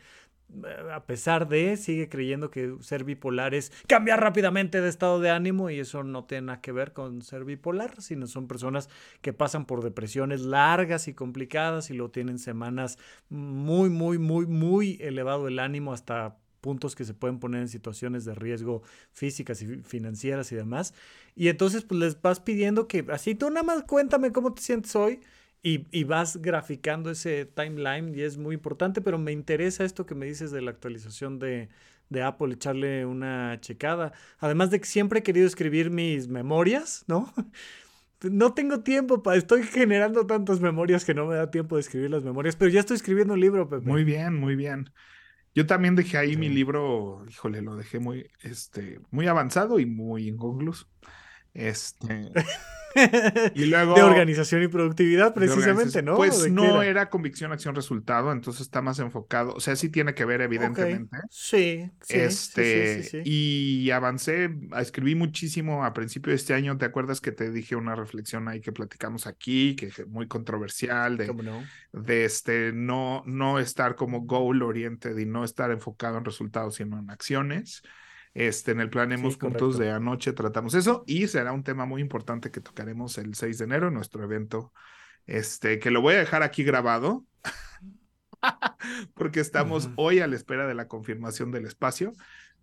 a 0.92 1.04
pesar 1.04 1.48
de, 1.48 1.76
sigue 1.76 2.08
creyendo 2.08 2.50
que 2.50 2.76
ser 2.80 3.04
bipolar 3.04 3.54
es 3.54 3.72
cambiar 3.86 4.20
rápidamente 4.20 4.80
de 4.80 4.88
estado 4.88 5.20
de 5.20 5.30
ánimo 5.30 5.70
y 5.70 5.80
eso 5.80 6.04
no 6.04 6.24
tiene 6.24 6.46
nada 6.46 6.60
que 6.60 6.72
ver 6.72 6.92
con 6.92 7.22
ser 7.22 7.44
bipolar, 7.44 8.00
sino 8.00 8.26
son 8.26 8.46
personas 8.46 8.88
que 9.20 9.32
pasan 9.32 9.66
por 9.66 9.82
depresiones 9.82 10.42
largas 10.42 11.08
y 11.08 11.14
complicadas 11.14 11.90
y 11.90 11.94
lo 11.94 12.10
tienen 12.10 12.38
semanas 12.38 12.98
muy, 13.28 13.90
muy, 13.90 14.18
muy, 14.18 14.46
muy 14.46 14.98
elevado 15.00 15.48
el 15.48 15.58
ánimo 15.58 15.92
hasta 15.92 16.36
puntos 16.60 16.94
que 16.94 17.04
se 17.04 17.12
pueden 17.12 17.40
poner 17.40 17.60
en 17.60 17.68
situaciones 17.68 18.24
de 18.24 18.34
riesgo 18.34 18.82
físicas 19.12 19.60
y 19.60 19.82
financieras 19.82 20.50
y 20.50 20.56
demás. 20.56 20.94
Y 21.34 21.48
entonces 21.48 21.84
pues 21.84 22.00
les 22.00 22.22
vas 22.22 22.40
pidiendo 22.40 22.88
que 22.88 23.04
así 23.12 23.34
tú 23.34 23.50
nada 23.50 23.64
más 23.64 23.82
cuéntame 23.82 24.32
cómo 24.32 24.54
te 24.54 24.62
sientes 24.62 24.96
hoy 24.96 25.20
y, 25.64 25.86
y, 25.90 26.04
vas 26.04 26.36
graficando 26.36 27.10
ese 27.10 27.46
timeline 27.46 28.14
y 28.14 28.20
es 28.20 28.36
muy 28.36 28.54
importante, 28.54 29.00
pero 29.00 29.18
me 29.18 29.32
interesa 29.32 29.82
esto 29.82 30.04
que 30.04 30.14
me 30.14 30.26
dices 30.26 30.50
de 30.50 30.60
la 30.60 30.70
actualización 30.70 31.38
de, 31.38 31.70
de 32.10 32.22
Apple, 32.22 32.54
echarle 32.54 33.06
una 33.06 33.58
checada. 33.60 34.12
Además 34.38 34.70
de 34.70 34.80
que 34.80 34.86
siempre 34.86 35.20
he 35.20 35.22
querido 35.22 35.46
escribir 35.46 35.90
mis 35.90 36.28
memorias, 36.28 37.04
¿no? 37.08 37.32
No 38.22 38.54
tengo 38.54 38.80
tiempo, 38.80 39.22
para 39.22 39.36
estoy 39.36 39.64
generando 39.64 40.26
tantas 40.26 40.58
memorias 40.58 41.04
que 41.04 41.12
no 41.12 41.26
me 41.26 41.34
da 41.34 41.50
tiempo 41.50 41.74
de 41.74 41.82
escribir 41.82 42.10
las 42.10 42.24
memorias, 42.24 42.56
pero 42.56 42.70
ya 42.70 42.80
estoy 42.80 42.96
escribiendo 42.96 43.34
un 43.34 43.40
libro, 43.40 43.68
Pepe. 43.68 43.86
Muy 43.86 44.02
bien, 44.02 44.34
muy 44.34 44.56
bien. 44.56 44.90
Yo 45.54 45.66
también 45.66 45.94
dejé 45.94 46.16
ahí 46.16 46.36
mi 46.38 46.48
libro, 46.48 47.26
híjole, 47.28 47.60
lo 47.60 47.76
dejé 47.76 47.98
muy, 47.98 48.30
este, 48.40 48.98
muy 49.10 49.26
avanzado 49.26 49.78
y 49.78 49.84
muy 49.84 50.28
inconcluso. 50.28 50.86
Este. 51.54 52.32
y 53.54 53.66
luego, 53.66 53.94
de 53.94 54.02
organización 54.02 54.62
y 54.62 54.68
productividad, 54.68 55.34
precisamente, 55.34 56.02
¿no? 56.02 56.16
Pues 56.16 56.50
no 56.50 56.82
era? 56.82 57.08
convicción, 57.08 57.52
acción, 57.52 57.74
resultado, 57.74 58.32
entonces 58.32 58.62
está 58.62 58.82
más 58.82 58.98
enfocado. 58.98 59.54
O 59.54 59.60
sea, 59.60 59.76
sí 59.76 59.88
tiene 59.88 60.14
que 60.14 60.24
ver, 60.24 60.40
evidentemente. 60.40 61.16
Sí, 61.30 61.90
sí, 62.00 62.16
este, 62.16 63.02
sí, 63.02 63.22
Y 63.24 63.90
avancé, 63.90 64.50
escribí 64.78 65.14
muchísimo 65.14 65.84
a 65.84 65.92
principio 65.92 66.30
de 66.30 66.36
este 66.36 66.54
año. 66.54 66.76
¿Te 66.76 66.84
acuerdas 66.84 67.20
que 67.20 67.32
te 67.32 67.50
dije 67.50 67.76
una 67.76 67.94
reflexión 67.94 68.48
ahí 68.48 68.60
que 68.60 68.72
platicamos 68.72 69.26
aquí, 69.26 69.76
que 69.76 69.86
es 69.86 70.06
muy 70.06 70.26
controversial, 70.26 71.16
de, 71.16 71.32
de 71.92 72.24
este, 72.24 72.72
no, 72.72 73.22
no 73.26 73.58
estar 73.58 73.94
como 73.96 74.22
goal 74.22 74.62
oriented 74.62 75.16
y 75.18 75.26
no 75.26 75.44
estar 75.44 75.70
enfocado 75.70 76.18
en 76.18 76.24
resultados, 76.24 76.76
sino 76.76 76.98
en 76.98 77.10
acciones? 77.10 77.82
Este, 78.34 78.72
en 78.72 78.80
el 78.80 78.90
Planemos 78.90 79.36
Puntos 79.36 79.78
de 79.78 79.92
anoche 79.92 80.32
tratamos 80.32 80.74
eso 80.74 81.04
y 81.06 81.28
será 81.28 81.52
un 81.52 81.62
tema 81.62 81.86
muy 81.86 82.02
importante 82.02 82.50
que 82.50 82.60
tocaremos 82.60 83.16
el 83.18 83.34
6 83.34 83.58
de 83.58 83.64
enero 83.64 83.88
en 83.88 83.94
nuestro 83.94 84.24
evento, 84.24 84.72
este, 85.26 85.78
que 85.78 85.92
lo 85.92 86.00
voy 86.00 86.14
a 86.14 86.18
dejar 86.18 86.42
aquí 86.42 86.64
grabado 86.64 87.24
porque 89.14 89.38
estamos 89.38 89.88
hoy 89.96 90.18
a 90.18 90.26
la 90.26 90.34
espera 90.34 90.66
de 90.66 90.74
la 90.74 90.88
confirmación 90.88 91.52
del 91.52 91.64
espacio, 91.64 92.12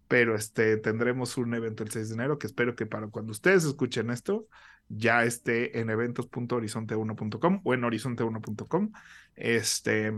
pero 0.09 0.35
este, 0.35 0.75
tendremos 0.75 1.37
un 1.37 1.53
evento 1.53 1.83
el 1.83 1.89
6 1.89 2.09
de 2.09 2.15
enero 2.15 2.37
que 2.37 2.47
espero 2.47 2.75
que 2.75 2.85
para 2.85 3.07
cuando 3.07 3.31
ustedes 3.31 3.63
escuchen 3.63 4.09
esto 4.09 4.47
ya 4.89 5.23
esté 5.23 5.79
en 5.79 5.89
eventos.horizonte1.com 5.89 7.61
o 7.63 7.73
en 7.73 7.81
horizonte1.com. 7.81 8.91
Este, 9.35 10.13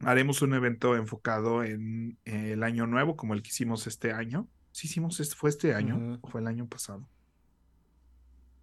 haremos 0.00 0.42
un 0.42 0.54
evento 0.54 0.96
enfocado 0.96 1.62
en 1.62 2.18
el 2.24 2.62
año 2.62 2.86
nuevo, 2.86 3.16
como 3.16 3.34
el 3.34 3.42
que 3.42 3.48
hicimos 3.48 3.86
este 3.86 4.12
año. 4.12 4.48
Sí, 4.72 4.86
hicimos, 4.88 5.20
este, 5.20 5.36
¿fue 5.36 5.50
este 5.50 5.74
año 5.74 6.18
o 6.20 6.28
fue 6.28 6.40
el 6.40 6.46
año 6.46 6.66
pasado? 6.66 7.08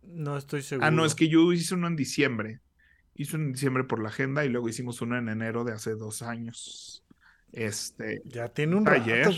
No 0.04 0.38
estoy 0.38 0.62
seguro. 0.62 0.86
Ah, 0.86 0.92
no, 0.92 1.06
es 1.06 1.16
que 1.16 1.28
yo 1.28 1.52
hice 1.54 1.74
uno 1.74 1.88
en 1.88 1.96
diciembre. 1.96 2.60
Hice 3.16 3.36
uno 3.36 3.46
en 3.46 3.54
diciembre 3.54 3.84
por 3.84 4.02
la 4.02 4.10
agenda 4.10 4.46
y 4.46 4.50
luego 4.50 4.70
hicimos 4.70 5.02
uno 5.02 5.18
en 5.18 5.30
enero 5.30 5.64
de 5.64 5.74
hace 5.74 5.96
dos 5.96 6.22
años. 6.22 7.04
Este. 7.52 8.22
Ya 8.26 8.50
tiene 8.50 8.76
un 8.76 8.84
taller. 8.84 9.30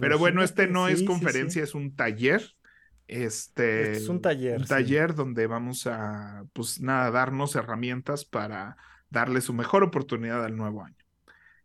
Pero 0.00 0.18
bueno, 0.18 0.42
este 0.42 0.66
no 0.66 0.88
es 0.88 1.02
conferencia, 1.02 1.62
es 1.62 1.74
un 1.74 1.96
taller. 1.96 2.54
Este. 3.06 3.92
Es 3.92 4.08
un 4.08 4.20
taller. 4.20 4.60
Un 4.60 4.66
taller 4.66 5.14
donde 5.14 5.46
vamos 5.46 5.86
a, 5.86 6.44
pues 6.52 6.80
nada, 6.80 7.10
darnos 7.10 7.56
herramientas 7.56 8.24
para 8.24 8.76
darle 9.10 9.40
su 9.40 9.52
mejor 9.54 9.82
oportunidad 9.84 10.44
al 10.44 10.56
nuevo 10.56 10.84
año. 10.84 10.96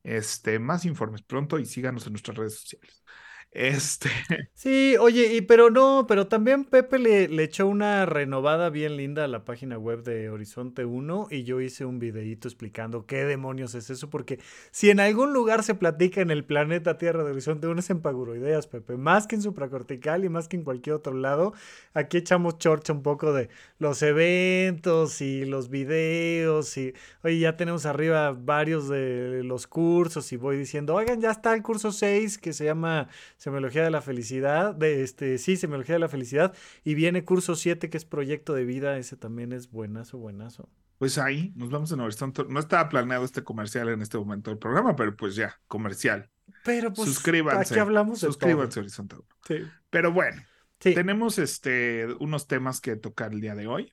Este, 0.03 0.59
más 0.59 0.85
informes 0.85 1.23
pronto 1.23 1.59
y 1.59 1.65
síganos 1.65 2.05
en 2.07 2.13
nuestras 2.13 2.37
redes 2.37 2.59
sociales. 2.61 3.03
Este. 3.53 4.09
Sí, 4.63 4.95
oye, 4.97 5.35
y 5.35 5.41
pero 5.41 5.69
no, 5.69 6.05
pero 6.07 6.27
también 6.27 6.63
Pepe 6.63 6.97
le, 6.97 7.43
echó 7.43 7.67
una 7.67 8.05
renovada 8.05 8.69
bien 8.69 8.95
linda 8.95 9.25
a 9.25 9.27
la 9.27 9.43
página 9.43 9.77
web 9.77 10.03
de 10.03 10.29
Horizonte 10.29 10.85
1 10.85 11.27
y 11.31 11.43
yo 11.43 11.59
hice 11.59 11.83
un 11.83 11.99
videíto 11.99 12.47
explicando 12.47 13.05
qué 13.05 13.25
demonios 13.25 13.75
es 13.75 13.89
eso, 13.89 14.09
porque 14.09 14.39
si 14.71 14.89
en 14.89 15.01
algún 15.01 15.33
lugar 15.33 15.63
se 15.63 15.75
platica 15.75 16.21
en 16.21 16.31
el 16.31 16.45
planeta 16.45 16.97
Tierra 16.97 17.25
de 17.25 17.31
Horizonte 17.31 17.67
1 17.67 17.77
es 17.81 17.89
en 17.89 17.99
Paguroideas, 17.99 18.67
Pepe, 18.67 18.95
más 18.95 19.27
que 19.27 19.35
en 19.35 19.41
supracortical 19.41 20.23
y 20.23 20.29
más 20.29 20.47
que 20.47 20.55
en 20.55 20.63
cualquier 20.63 20.95
otro 20.95 21.13
lado, 21.13 21.51
aquí 21.93 22.15
echamos 22.15 22.59
chorcha 22.59 22.93
un 22.93 23.03
poco 23.03 23.33
de 23.33 23.49
los 23.79 24.01
eventos 24.01 25.19
y 25.19 25.43
los 25.43 25.67
videos 25.69 26.77
y, 26.77 26.93
oye, 27.21 27.39
ya 27.39 27.57
tenemos 27.57 27.85
arriba 27.85 28.31
varios 28.31 28.87
de 28.87 29.41
los 29.43 29.67
cursos 29.67 30.31
y 30.31 30.37
voy 30.37 30.55
diciendo, 30.55 30.95
oigan, 30.95 31.19
ya 31.19 31.31
está 31.31 31.53
el 31.53 31.61
curso 31.63 31.91
6 31.91 32.37
que 32.37 32.53
se 32.53 32.63
llama 32.63 33.09
Semiología 33.43 33.83
de 33.83 33.91
la 33.91 34.01
Felicidad, 34.01 34.73
de 34.73 35.03
este, 35.03 35.37
sí, 35.37 35.57
Semiología 35.57 35.95
de 35.95 35.99
la 35.99 36.07
Felicidad, 36.07 36.55
y 36.85 36.95
viene 36.95 37.25
curso 37.25 37.57
7 37.57 37.89
que 37.89 37.97
es 37.97 38.05
Proyecto 38.05 38.53
de 38.53 38.63
Vida, 38.63 38.97
ese 38.97 39.17
también 39.17 39.51
es 39.51 39.69
buenazo, 39.69 40.17
buenazo. 40.17 40.69
Pues 40.97 41.17
ahí 41.17 41.51
nos 41.57 41.69
vamos 41.69 41.91
en 41.91 41.99
Horizonte. 41.99 42.45
No 42.47 42.61
estaba 42.61 42.87
planeado 42.87 43.25
este 43.25 43.43
comercial 43.43 43.89
en 43.89 44.01
este 44.01 44.17
momento 44.17 44.49
del 44.49 44.59
programa, 44.59 44.95
pero 44.95 45.17
pues 45.17 45.35
ya, 45.35 45.59
comercial. 45.67 46.29
Pero 46.63 46.93
pues 46.93 47.09
suscríbanse. 47.09 47.73
Aquí 47.73 47.81
hablamos 47.81 48.21
de 48.21 48.27
Suscríbanse 48.27 48.79
Horizonte. 48.79 49.17
Sí. 49.45 49.57
Pero 49.89 50.13
bueno, 50.13 50.41
tenemos 50.79 51.37
este 51.37 52.07
unos 52.21 52.47
temas 52.47 52.79
que 52.79 52.95
tocar 52.95 53.33
el 53.33 53.41
día 53.41 53.55
de 53.55 53.67
hoy. 53.67 53.91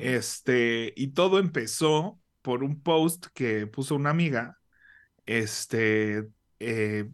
Este, 0.00 0.94
y 0.96 1.08
todo 1.08 1.38
empezó 1.38 2.18
por 2.40 2.64
un 2.64 2.80
post 2.80 3.26
que 3.34 3.66
puso 3.66 3.94
una 3.94 4.08
amiga, 4.08 4.58
este, 5.26 6.30
eh, 6.60 7.10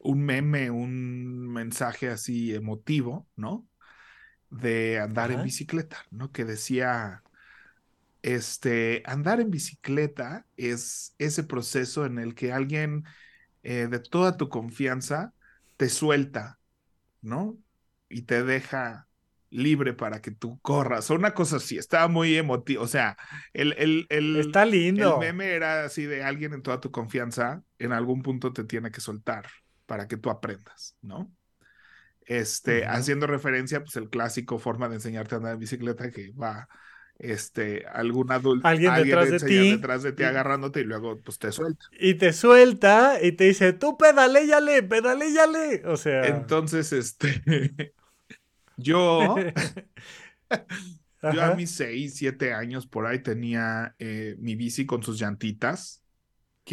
un 0.00 0.22
meme, 0.22 0.70
un 0.70 1.48
mensaje 1.48 2.08
así 2.08 2.54
emotivo, 2.54 3.28
¿no? 3.36 3.68
De 4.48 4.98
andar 4.98 5.30
en 5.30 5.44
bicicleta, 5.44 5.98
¿no? 6.10 6.32
Que 6.32 6.44
decía, 6.44 7.22
este, 8.22 9.02
andar 9.06 9.40
en 9.40 9.50
bicicleta 9.50 10.46
es 10.56 11.14
ese 11.18 11.44
proceso 11.44 12.06
en 12.06 12.18
el 12.18 12.34
que 12.34 12.52
alguien 12.52 13.04
eh, 13.62 13.88
de 13.88 14.00
toda 14.00 14.36
tu 14.36 14.48
confianza 14.48 15.34
te 15.76 15.88
suelta, 15.88 16.58
¿no? 17.20 17.58
Y 18.08 18.22
te 18.22 18.42
deja 18.42 19.06
libre 19.50 19.92
para 19.92 20.22
que 20.22 20.30
tú 20.30 20.58
corras. 20.60 21.10
O 21.10 21.14
una 21.14 21.34
cosa 21.34 21.56
así, 21.56 21.76
estaba 21.76 22.08
muy 22.08 22.36
emotivo. 22.36 22.82
O 22.82 22.88
sea, 22.88 23.16
el, 23.52 23.74
el, 23.78 24.06
el, 24.08 24.36
Está 24.36 24.64
lindo. 24.64 25.14
el 25.14 25.20
meme 25.20 25.52
era 25.52 25.84
así 25.84 26.06
de 26.06 26.24
alguien 26.24 26.54
en 26.54 26.62
toda 26.62 26.80
tu 26.80 26.90
confianza, 26.90 27.62
en 27.78 27.92
algún 27.92 28.22
punto 28.22 28.52
te 28.52 28.64
tiene 28.64 28.90
que 28.90 29.00
soltar, 29.00 29.46
para 29.90 30.06
que 30.06 30.16
tú 30.16 30.30
aprendas, 30.30 30.96
¿no? 31.02 31.34
Este, 32.20 32.86
haciendo 32.86 33.26
referencia, 33.26 33.82
pues 33.82 33.96
el 33.96 34.08
clásico 34.08 34.60
forma 34.60 34.88
de 34.88 34.94
enseñarte 34.94 35.34
a 35.34 35.38
andar 35.38 35.54
en 35.54 35.58
bicicleta 35.58 36.12
que 36.12 36.30
va, 36.30 36.68
este, 37.18 37.84
algún 37.86 38.30
adulto, 38.30 38.68
alguien, 38.68 38.94
detrás 38.94 39.30
de 39.32 39.40
ti, 39.40 39.70
detrás 39.72 40.04
de 40.04 40.12
ti 40.12 40.22
agarrándote 40.22 40.82
y 40.82 40.84
luego 40.84 41.18
pues 41.24 41.40
te 41.40 41.50
suelta. 41.50 41.84
Y 41.98 42.14
te 42.14 42.32
suelta 42.32 43.18
y 43.20 43.32
te 43.32 43.42
dice, 43.42 43.72
tú 43.72 43.98
pedaléyale, 43.98 44.84
pedaléyale. 44.84 45.82
O 45.86 45.96
sea. 45.96 46.24
Entonces, 46.24 46.92
este, 46.92 47.92
yo, 48.76 49.34
yo 51.34 51.42
a 51.42 51.56
mis 51.56 51.72
seis, 51.72 52.14
siete 52.14 52.52
años 52.52 52.86
por 52.86 53.06
ahí 53.06 53.24
tenía 53.24 53.96
eh, 53.98 54.36
mi 54.38 54.54
bici 54.54 54.86
con 54.86 55.02
sus 55.02 55.18
llantitas. 55.18 55.99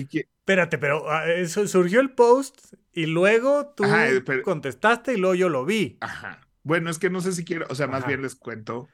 ¿Qué, 0.06 0.28
Espérate, 0.48 0.78
pero 0.78 1.12
ah, 1.12 1.26
surgió 1.46 2.00
el 2.00 2.12
post 2.12 2.74
y 2.94 3.06
luego 3.06 3.74
tú 3.76 3.84
eh, 3.84 4.24
contestaste 4.44 5.14
y 5.14 5.18
luego 5.18 5.36
yo 5.36 5.50
lo 5.50 5.66
vi. 5.66 5.98
Ajá. 6.00 6.40
Bueno, 6.64 6.90
es 6.90 7.00
que 7.00 7.10
no 7.10 7.20
sé 7.20 7.34
si 7.34 7.44
quiero, 7.44 7.66
o 7.70 7.76
sea, 7.76 7.88
más 7.88 8.08
bien 8.08 8.22
les 8.22 8.36
cuento 8.36 8.88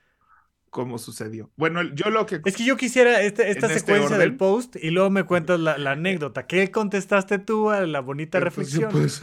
cómo 0.72 0.98
sucedió. 0.98 1.52
Bueno, 1.56 1.84
yo 1.84 2.10
lo 2.10 2.26
que... 2.26 2.42
Es 2.44 2.58
que 2.58 2.66
yo 2.66 2.76
quisiera 2.76 3.22
este, 3.22 3.52
esta, 3.52 3.68
esta 3.68 3.80
secuencia 3.80 4.18
del 4.18 4.36
post 4.36 4.76
y 4.76 4.90
luego 4.90 5.12
me 5.12 5.26
cuentas 5.26 5.60
la, 5.60 5.76
anécdota. 5.92 6.48
¿Qué 6.48 6.72
contestaste 6.72 7.38
tú 7.38 7.70
a 7.70 7.86
la 7.86 8.00
bonita 8.00 8.40
pues, 8.40 8.44
reflexión? 8.44 8.92
Pues, 8.92 9.22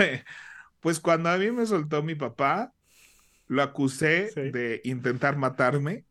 pues, 0.78 1.00
cuando 1.00 1.30
a 1.30 1.36
mí 1.36 1.50
me 1.50 1.66
soltó 1.66 2.02
mi 2.04 2.14
papá, 2.14 2.72
lo 3.48 3.62
acusé 3.62 4.30
de 4.36 4.80
intentar 4.84 5.36
matarme. 5.36 6.04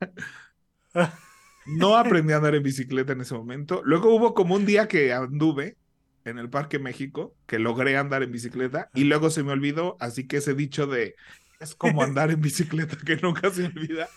No 1.64 1.96
aprendí 1.96 2.32
a 2.32 2.36
andar 2.38 2.54
en 2.54 2.62
bicicleta 2.62 3.12
en 3.12 3.20
ese 3.20 3.34
momento. 3.34 3.82
Luego 3.84 4.14
hubo 4.14 4.34
como 4.34 4.54
un 4.56 4.66
día 4.66 4.88
que 4.88 5.12
anduve 5.12 5.78
en 6.24 6.38
el 6.38 6.50
Parque 6.50 6.78
México, 6.78 7.36
que 7.46 7.58
logré 7.58 7.96
andar 7.96 8.22
en 8.22 8.32
bicicleta 8.32 8.90
y 8.94 9.04
luego 9.04 9.30
se 9.30 9.42
me 9.42 9.52
olvidó, 9.52 9.96
así 10.00 10.26
que 10.26 10.38
ese 10.38 10.54
dicho 10.54 10.86
de 10.86 11.16
Es 11.60 11.74
como 11.74 12.02
andar 12.02 12.30
en 12.30 12.40
bicicleta 12.40 12.96
que 13.04 13.16
nunca 13.16 13.50
se 13.50 13.66
olvida. 13.66 14.08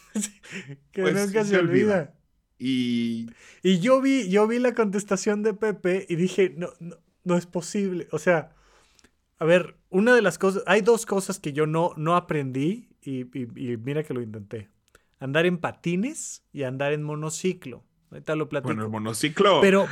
que 0.91 1.05
Pues, 1.05 1.13
nunca 1.13 1.45
se 1.45 1.45
se 1.45 1.57
olvida. 1.57 1.97
olvida. 1.97 2.15
Y 2.57 3.35
Y 3.63 3.79
yo 3.79 4.01
vi, 4.01 4.29
yo 4.29 4.47
vi 4.47 4.59
la 4.59 4.73
contestación 4.73 5.43
de 5.43 5.53
Pepe 5.53 6.05
y 6.09 6.15
dije, 6.15 6.53
no, 6.57 6.69
no, 6.79 6.97
no 7.23 7.37
es 7.37 7.45
posible. 7.45 8.07
O 8.11 8.19
sea, 8.19 8.55
a 9.39 9.45
ver, 9.45 9.77
una 9.89 10.15
de 10.15 10.21
las 10.21 10.37
cosas, 10.39 10.63
hay 10.67 10.81
dos 10.81 11.05
cosas 11.05 11.39
que 11.39 11.53
yo 11.53 11.67
no, 11.67 11.93
no 11.97 12.15
aprendí 12.17 12.89
y, 13.01 13.21
y- 13.39 13.73
y 13.73 13.77
mira 13.77 14.03
que 14.03 14.13
lo 14.15 14.21
intenté. 14.23 14.69
Andar 15.19 15.45
en 15.45 15.57
patines 15.57 16.43
y 16.51 16.63
andar 16.63 16.93
en 16.93 17.03
monociclo. 17.03 17.83
Ahorita 18.11 18.35
lo 18.35 18.49
platico. 18.49 18.69
bueno, 18.69 18.83
el 18.83 18.89
monociclo. 18.89 19.61
pero, 19.61 19.87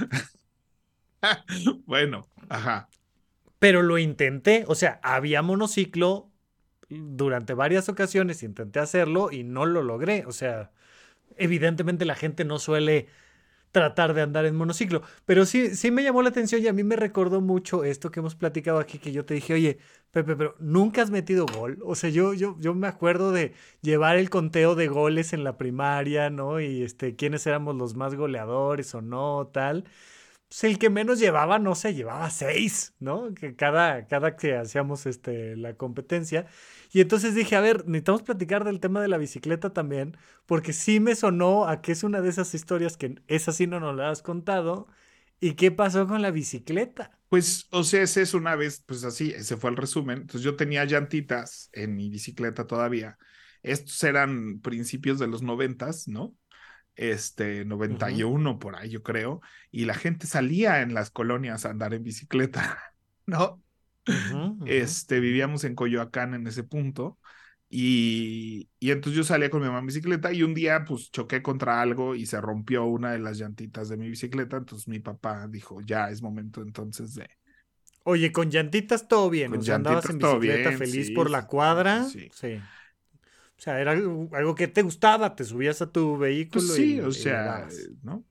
bueno, 1.86 2.28
ajá. 2.50 2.90
pero 3.60 3.82
lo 3.82 3.98
intenté. 3.98 4.66
O 4.68 4.76
sea, 4.76 5.00
había 5.04 5.42
monociclo 5.42 6.30
durante 6.90 7.54
varias 7.54 7.90
ocasiones, 7.90 8.44
intenté 8.44 8.80
hacerlo 8.80 9.32
y 9.32 9.44
no 9.44 9.66
lo 9.66 9.82
logré. 9.82 10.26
O 10.26 10.32
sea, 10.32 10.72
evidentemente 11.38 12.06
la 12.06 12.16
gente 12.16 12.46
no 12.46 12.60
suele 12.60 13.08
tratar 13.74 14.14
de 14.14 14.22
andar 14.22 14.46
en 14.46 14.56
monociclo. 14.56 15.02
Pero 15.26 15.46
sí, 15.46 15.76
sí 15.76 15.92
me 15.92 16.04
llamó 16.04 16.22
la 16.22 16.30
atención 16.30 16.62
y 16.62 16.68
a 16.68 16.74
mí 16.74 16.84
me 16.84 16.96
recordó 16.96 17.42
mucho 17.42 17.84
esto 17.84 18.12
que 18.12 18.22
hemos 18.22 18.36
platicado 18.36 18.80
aquí, 18.80 19.00
que 19.00 19.12
yo 19.12 19.26
te 19.26 19.34
dije, 19.34 19.54
oye, 19.56 19.80
Pepe, 20.12 20.36
pero 20.36 20.56
nunca 20.60 21.02
has 21.02 21.10
metido 21.10 21.46
gol. 21.48 21.80
O 21.84 21.96
sea, 21.96 22.10
yo, 22.12 22.34
yo, 22.34 22.56
yo 22.60 22.76
me 22.76 22.88
acuerdo 22.88 23.32
de 23.32 23.54
llevar 23.82 24.18
el 24.18 24.30
conteo 24.30 24.76
de 24.76 24.88
goles 24.88 25.34
en 25.34 25.44
la 25.44 25.58
primaria, 25.58 26.30
¿no? 26.30 26.62
Y 26.62 26.84
este, 26.84 27.16
quiénes 27.16 27.46
éramos 27.48 27.76
los 27.76 27.96
más 27.96 28.16
goleadores 28.16 28.94
o 28.96 29.02
no, 29.02 29.50
tal. 29.52 29.86
Pues 30.54 30.66
el 30.66 30.78
que 30.78 30.92
menos 30.92 31.18
llevaba, 31.18 31.58
no 31.58 31.74
sé, 31.74 31.96
llevaba 31.96 32.30
seis, 32.30 32.94
¿no? 33.00 33.34
Que 33.34 33.56
cada, 33.56 34.06
cada 34.06 34.36
que 34.36 34.56
hacíamos 34.56 35.08
este, 35.08 35.56
la 35.58 35.76
competencia. 35.78 36.46
Y 36.92 37.02
entonces 37.02 37.34
dije, 37.34 37.56
a 37.56 37.62
ver, 37.62 37.88
necesitamos 37.88 38.22
platicar 38.22 38.64
del 38.64 38.80
tema 38.80 39.02
de 39.02 39.08
la 39.08 39.18
bicicleta 39.18 39.74
también, 39.74 40.16
porque 40.46 40.72
sí 40.72 41.00
me 41.00 41.16
sonó 41.16 41.68
a 41.68 41.82
que 41.82 41.92
es 41.92 42.04
una 42.04 42.22
de 42.22 42.30
esas 42.30 42.54
historias 42.54 42.98
que 42.98 43.16
esa 43.28 43.52
sí 43.52 43.66
no 43.66 43.80
nos 43.80 43.96
la 43.96 44.12
has 44.12 44.22
contado. 44.22 44.88
¿Y 45.40 45.56
qué 45.56 45.72
pasó 45.72 46.08
con 46.08 46.22
la 46.22 46.30
bicicleta? 46.30 47.20
Pues, 47.30 47.66
o 47.72 47.84
sea, 47.84 48.04
ese 48.04 48.22
es 48.22 48.36
una 48.36 48.56
vez, 48.56 48.84
pues 48.86 49.04
así, 49.06 49.32
ese 49.36 49.58
fue 49.58 49.72
el 49.72 49.78
resumen. 49.78 50.20
Entonces 50.20 50.44
yo 50.44 50.56
tenía 50.56 50.86
llantitas 50.86 51.70
en 51.74 51.96
mi 51.96 52.10
bicicleta 52.12 52.68
todavía. 52.68 53.18
Estos 53.64 54.04
eran 54.04 54.60
principios 54.60 55.18
de 55.18 55.28
los 55.28 55.42
noventas, 55.42 56.08
¿no? 56.08 56.36
Este, 56.96 57.66
91 57.66 58.60
por 58.60 58.76
ahí, 58.76 58.90
yo 58.90 59.04
creo. 59.04 59.42
Y 59.72 59.86
la 59.86 59.94
gente 59.94 60.28
salía 60.28 60.82
en 60.82 60.94
las 60.94 61.10
colonias 61.12 61.66
a 61.66 61.70
andar 61.72 61.94
en 61.94 62.04
bicicleta, 62.04 62.80
¿no? 63.26 63.62
Este, 64.66 65.20
vivíamos 65.20 65.64
en 65.64 65.76
Coyoacán 65.76 66.34
en 66.34 66.48
ese 66.48 66.64
punto. 66.64 67.18
Y, 67.70 68.70
y 68.80 68.92
entonces 68.92 69.18
yo 69.18 69.24
salía 69.24 69.50
con 69.50 69.62
mi 69.62 69.68
mamá 69.68 69.80
en 69.80 69.88
bicicleta 69.88 70.32
y 70.32 70.44
un 70.44 70.54
día 70.54 70.86
pues 70.86 71.10
choqué 71.10 71.42
contra 71.42 71.82
algo 71.82 72.14
y 72.14 72.28
se 72.28 72.40
rompió 72.40 72.86
una 72.86 73.12
de 73.12 73.20
las 73.20 73.40
llantitas 73.40 73.90
de 73.90 73.98
mi 73.98 74.10
bicicleta. 74.10 74.58
Entonces 74.58 74.88
mi 74.88 75.00
papá 75.00 75.48
dijo, 75.48 75.82
ya 75.82 76.10
es 76.10 76.22
momento 76.22 76.62
entonces 76.62 77.16
de, 77.16 77.28
Oye, 78.04 78.32
con 78.32 78.52
llantitas 78.52 79.08
todo 79.08 79.30
bien. 79.30 79.52
Con 79.52 79.60
o 79.60 79.64
sea, 79.64 79.76
andabas 79.76 80.06
en 80.06 80.20
llantitas 80.20 80.40
bicicleta 80.40 80.70
bien, 80.70 80.80
feliz 80.80 81.08
sí, 81.08 81.14
por 81.14 81.30
la 81.30 81.48
cuadra. 81.48 82.04
sí, 82.04 82.30
Sí. 82.34 82.60
O 83.58 83.62
sea, 83.64 83.80
era 83.80 83.92
algo, 83.92 84.30
algo 84.34 84.56
que 84.56 84.68
te 84.68 84.82
gustaba, 84.82 85.36
te 85.36 85.44
subías 85.44 85.82
a 85.82 85.92
tu 85.92 86.18
vehículo 86.18 86.66
Pues 86.66 86.76
sí, 86.76 86.96
y 86.96 87.00
o 87.00 87.12
sea. 87.12 87.68
¿no? 88.02 88.24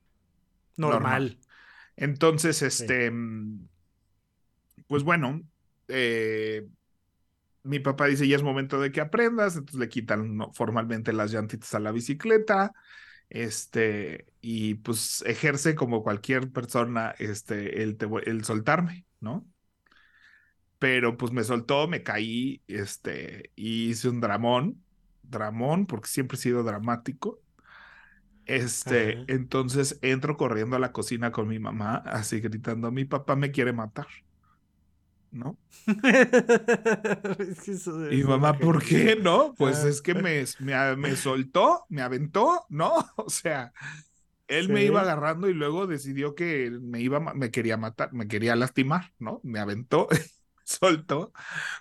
normal. 0.77 1.01
normal. 1.01 1.37
Entonces, 1.95 2.61
este, 2.61 3.11
mm, 3.11 3.67
pues 4.87 5.03
bueno, 5.03 5.41
eh, 5.87 6.67
mi 7.63 7.79
papá 7.79 8.07
dice, 8.07 8.27
ya 8.27 8.35
es 8.35 8.43
momento 8.43 8.79
de 8.79 8.91
que 8.91 9.01
aprendas, 9.01 9.55
entonces 9.55 9.79
le 9.79 9.89
quitan 9.89 10.39
formalmente 10.53 11.13
las 11.13 11.31
llantitas 11.31 11.73
a 11.75 11.79
la 11.79 11.91
bicicleta, 11.91 12.73
este, 13.29 14.25
y 14.41 14.75
pues 14.75 15.23
ejerce 15.25 15.75
como 15.75 16.03
cualquier 16.03 16.51
persona, 16.51 17.15
este, 17.19 17.83
el, 17.83 17.97
el 18.25 18.43
soltarme, 18.43 19.05
¿no? 19.19 19.47
Pero 20.79 21.15
pues 21.15 21.31
me 21.31 21.43
soltó, 21.43 21.87
me 21.87 22.03
caí, 22.03 22.61
este, 22.67 23.51
y 23.55 23.89
hice 23.89 24.09
un 24.09 24.19
dramón, 24.19 24.82
dramón, 25.33 25.87
porque 25.87 26.09
siempre 26.09 26.37
he 26.37 26.41
sido 26.41 26.63
dramático. 26.63 27.41
Este, 28.45 29.23
Ajá. 29.23 29.25
entonces 29.27 29.99
entro 30.01 30.35
corriendo 30.37 30.75
a 30.75 30.79
la 30.79 30.91
cocina 30.91 31.31
con 31.31 31.47
mi 31.47 31.59
mamá, 31.59 31.95
así 32.05 32.41
gritando, 32.41 32.91
mi 32.91 33.05
papá 33.05 33.35
me 33.37 33.51
quiere 33.51 33.71
matar, 33.73 34.07
¿no? 35.31 35.57
Es 37.39 37.61
que 37.61 37.71
eso 37.71 37.91
Y 38.09 38.23
mamá, 38.23 38.59
¿por 38.59 38.83
qué 38.83 39.15
no? 39.15 39.55
Pues 39.57 39.83
Ah. 39.83 39.83
es 39.83 40.01
que 40.01 40.13
me, 40.15 40.43
me, 40.59 40.95
me 40.97 41.15
soltó, 41.15 41.85
me 41.89 42.01
aventó, 42.01 42.65
¿no? 42.69 42.93
O 43.17 43.29
sea, 43.29 43.73
él 44.47 44.69
me 44.69 44.83
iba 44.85 45.01
agarrando 45.01 45.49
y 45.49 45.53
luego 45.55 45.87
decidió 45.87 46.35
que 46.35 46.71
me 46.81 47.01
iba, 47.01 47.19
me 47.21 47.51
quería 47.51 47.77
matar, 47.77 48.13
me 48.13 48.27
quería 48.27 48.55
lastimar, 48.55 49.13
¿no? 49.19 49.41
Me 49.43 49.59
aventó, 49.59 50.07
soltó. 50.79 51.33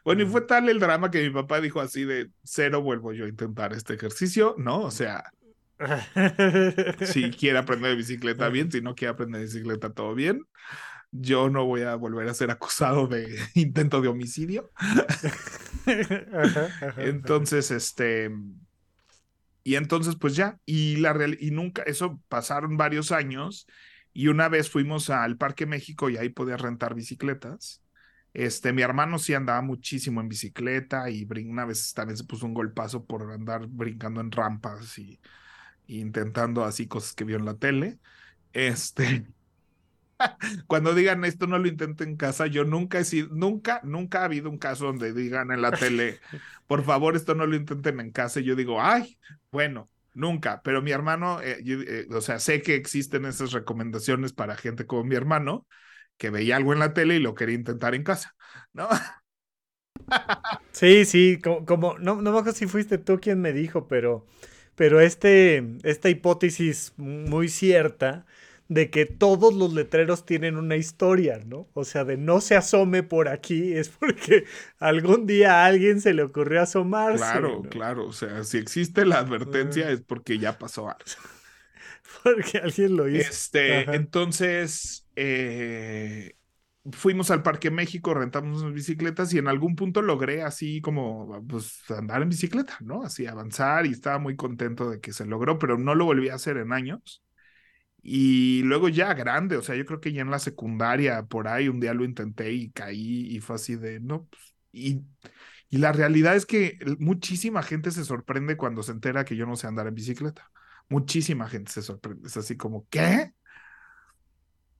Bueno, 0.04 0.22
y 0.22 0.26
fue 0.26 0.42
tal 0.42 0.68
el 0.68 0.80
drama 0.80 1.10
que 1.10 1.22
mi 1.22 1.30
papá 1.30 1.60
dijo 1.60 1.80
así 1.80 2.04
de 2.04 2.30
cero 2.42 2.82
vuelvo 2.82 3.12
yo 3.12 3.24
a 3.24 3.28
intentar 3.28 3.72
este 3.72 3.94
ejercicio, 3.94 4.54
¿no? 4.58 4.80
O 4.80 4.90
sea, 4.90 5.24
si 7.04 7.30
quiere 7.30 7.58
aprender 7.58 7.96
bicicleta 7.96 8.48
bien, 8.48 8.70
si 8.70 8.80
no 8.80 8.94
quiere 8.94 9.12
aprender 9.12 9.42
bicicleta 9.42 9.92
todo 9.92 10.14
bien. 10.14 10.46
Yo 11.14 11.50
no 11.50 11.66
voy 11.66 11.82
a 11.82 11.94
volver 11.94 12.26
a 12.28 12.34
ser 12.34 12.50
acusado 12.50 13.06
de 13.06 13.38
intento 13.54 14.00
de 14.00 14.08
homicidio. 14.08 14.70
Entonces, 16.96 17.70
este, 17.70 18.30
y 19.62 19.74
entonces 19.76 20.16
pues 20.16 20.34
ya, 20.36 20.58
y 20.64 20.96
la 20.96 21.12
real, 21.12 21.36
y 21.38 21.50
nunca, 21.50 21.82
eso 21.82 22.20
pasaron 22.28 22.76
varios 22.76 23.12
años, 23.12 23.66
y 24.12 24.28
una 24.28 24.48
vez 24.48 24.70
fuimos 24.70 25.10
al 25.10 25.36
Parque 25.36 25.66
México 25.66 26.10
y 26.10 26.16
ahí 26.16 26.28
podías 26.28 26.60
rentar 26.60 26.94
bicicletas. 26.94 27.81
Este, 28.34 28.72
mi 28.72 28.82
hermano 28.82 29.18
sí 29.18 29.34
andaba 29.34 29.60
muchísimo 29.62 30.20
en 30.20 30.28
bicicleta 30.28 31.10
y 31.10 31.24
brin- 31.26 31.50
una 31.50 31.64
vez 31.66 31.92
también 31.94 32.16
se 32.16 32.24
puso 32.24 32.46
un 32.46 32.54
golpazo 32.54 33.04
por 33.06 33.30
andar 33.32 33.66
brincando 33.68 34.20
en 34.20 34.30
rampas 34.32 34.98
y, 34.98 35.20
y 35.86 36.00
intentando 36.00 36.64
así 36.64 36.88
cosas 36.88 37.14
que 37.14 37.24
vio 37.24 37.36
en 37.38 37.44
la 37.46 37.56
tele. 37.58 38.00
Este, 38.52 39.26
cuando 40.66 40.94
digan 40.94 41.24
esto 41.24 41.46
no 41.46 41.58
lo 41.58 41.68
intenten 41.68 42.10
en 42.10 42.16
casa, 42.16 42.46
yo 42.46 42.64
nunca 42.64 42.98
he 42.98 43.04
sido, 43.04 43.28
nunca, 43.32 43.80
nunca 43.84 44.20
ha 44.22 44.24
habido 44.24 44.50
un 44.50 44.58
caso 44.58 44.86
donde 44.86 45.12
digan 45.12 45.50
en 45.52 45.62
la 45.62 45.76
tele, 45.76 46.20
por 46.66 46.84
favor, 46.84 47.16
esto 47.16 47.34
no 47.34 47.46
lo 47.46 47.56
intenten 47.56 48.00
en 48.00 48.12
casa. 48.12 48.40
Y 48.40 48.44
yo 48.44 48.56
digo, 48.56 48.80
ay, 48.80 49.18
bueno, 49.50 49.90
nunca. 50.14 50.62
Pero 50.62 50.82
mi 50.82 50.90
hermano, 50.92 51.40
eh, 51.42 51.60
yo, 51.64 51.80
eh, 51.80 52.06
o 52.10 52.20
sea, 52.20 52.38
sé 52.38 52.62
que 52.62 52.74
existen 52.74 53.24
esas 53.24 53.52
recomendaciones 53.52 54.32
para 54.32 54.56
gente 54.56 54.86
como 54.86 55.04
mi 55.04 55.14
hermano, 55.16 55.66
que 56.22 56.30
veía 56.30 56.56
algo 56.56 56.72
en 56.72 56.78
la 56.80 56.94
tele 56.94 57.16
y 57.16 57.20
lo 57.20 57.34
quería 57.34 57.56
intentar 57.56 57.94
en 57.96 58.04
casa, 58.04 58.36
¿no? 58.72 58.88
Sí, 60.72 61.04
sí, 61.04 61.38
como, 61.42 61.64
como- 61.66 61.98
no, 61.98 62.16
no 62.16 62.32
me 62.32 62.38
acuerdo 62.38 62.52
si 62.58 62.66
fuiste 62.66 62.98
tú 62.98 63.20
quien 63.20 63.40
me 63.40 63.52
dijo, 63.52 63.88
pero, 63.88 64.26
pero 64.74 65.00
este, 65.00 65.76
esta 65.82 66.08
hipótesis 66.08 66.94
muy 66.96 67.48
cierta 67.48 68.26
de 68.68 68.90
que 68.90 69.04
todos 69.06 69.54
los 69.54 69.74
letreros 69.74 70.24
tienen 70.24 70.56
una 70.56 70.76
historia, 70.76 71.40
¿no? 71.44 71.68
O 71.74 71.84
sea, 71.84 72.04
de 72.04 72.16
no 72.16 72.40
se 72.40 72.56
asome 72.56 73.02
por 73.02 73.28
aquí 73.28 73.72
es 73.76 73.88
porque 73.90 74.44
algún 74.78 75.26
día 75.26 75.62
a 75.62 75.66
alguien 75.66 76.00
se 76.00 76.14
le 76.14 76.22
ocurrió 76.22 76.62
asomarse. 76.62 77.22
Claro, 77.24 77.58
¿no? 77.62 77.68
claro. 77.68 78.06
O 78.06 78.12
sea, 78.12 78.42
si 78.44 78.58
existe 78.58 79.04
la 79.04 79.18
advertencia 79.18 79.88
Ah. 79.88 79.90
es 79.90 80.00
porque 80.02 80.38
ya 80.38 80.58
pasó 80.58 80.88
algo. 80.88 81.04
Porque 82.22 82.58
alguien 82.58 82.96
lo 82.96 83.08
hizo. 83.08 83.30
Este, 83.30 83.72
Ajá. 83.72 83.94
entonces, 83.94 85.01
eh, 85.16 86.36
fuimos 86.92 87.30
al 87.30 87.42
Parque 87.42 87.70
México, 87.70 88.14
rentamos 88.14 88.62
unas 88.62 88.74
bicicletas 88.74 89.32
y 89.34 89.38
en 89.38 89.48
algún 89.48 89.76
punto 89.76 90.02
logré 90.02 90.42
así 90.42 90.80
como, 90.80 91.44
pues, 91.48 91.80
andar 91.90 92.22
en 92.22 92.28
bicicleta, 92.30 92.78
¿no? 92.80 93.02
Así 93.04 93.26
avanzar 93.26 93.86
y 93.86 93.92
estaba 93.92 94.18
muy 94.18 94.36
contento 94.36 94.90
de 94.90 95.00
que 95.00 95.12
se 95.12 95.26
logró, 95.26 95.58
pero 95.58 95.78
no 95.78 95.94
lo 95.94 96.04
volví 96.06 96.28
a 96.28 96.34
hacer 96.36 96.56
en 96.58 96.72
años. 96.72 97.22
Y 98.02 98.62
luego 98.64 98.88
ya 98.88 99.14
grande, 99.14 99.56
o 99.56 99.62
sea, 99.62 99.76
yo 99.76 99.86
creo 99.86 100.00
que 100.00 100.12
ya 100.12 100.22
en 100.22 100.30
la 100.30 100.40
secundaria, 100.40 101.22
por 101.24 101.46
ahí, 101.48 101.68
un 101.68 101.78
día 101.80 101.94
lo 101.94 102.04
intenté 102.04 102.52
y 102.52 102.70
caí 102.72 103.26
y 103.36 103.40
fue 103.40 103.56
así 103.56 103.76
de, 103.76 104.00
no, 104.00 104.26
pues, 104.26 104.54
y, 104.72 105.02
y 105.70 105.78
la 105.78 105.92
realidad 105.92 106.34
es 106.36 106.46
que 106.46 106.78
muchísima 106.98 107.62
gente 107.62 107.90
se 107.92 108.04
sorprende 108.04 108.56
cuando 108.56 108.82
se 108.82 108.92
entera 108.92 109.24
que 109.24 109.36
yo 109.36 109.46
no 109.46 109.56
sé 109.56 109.66
andar 109.68 109.86
en 109.86 109.94
bicicleta. 109.94 110.50
Muchísima 110.88 111.48
gente 111.48 111.70
se 111.72 111.82
sorprende, 111.82 112.26
es 112.28 112.36
así 112.36 112.56
como, 112.56 112.86
¿qué? 112.90 113.32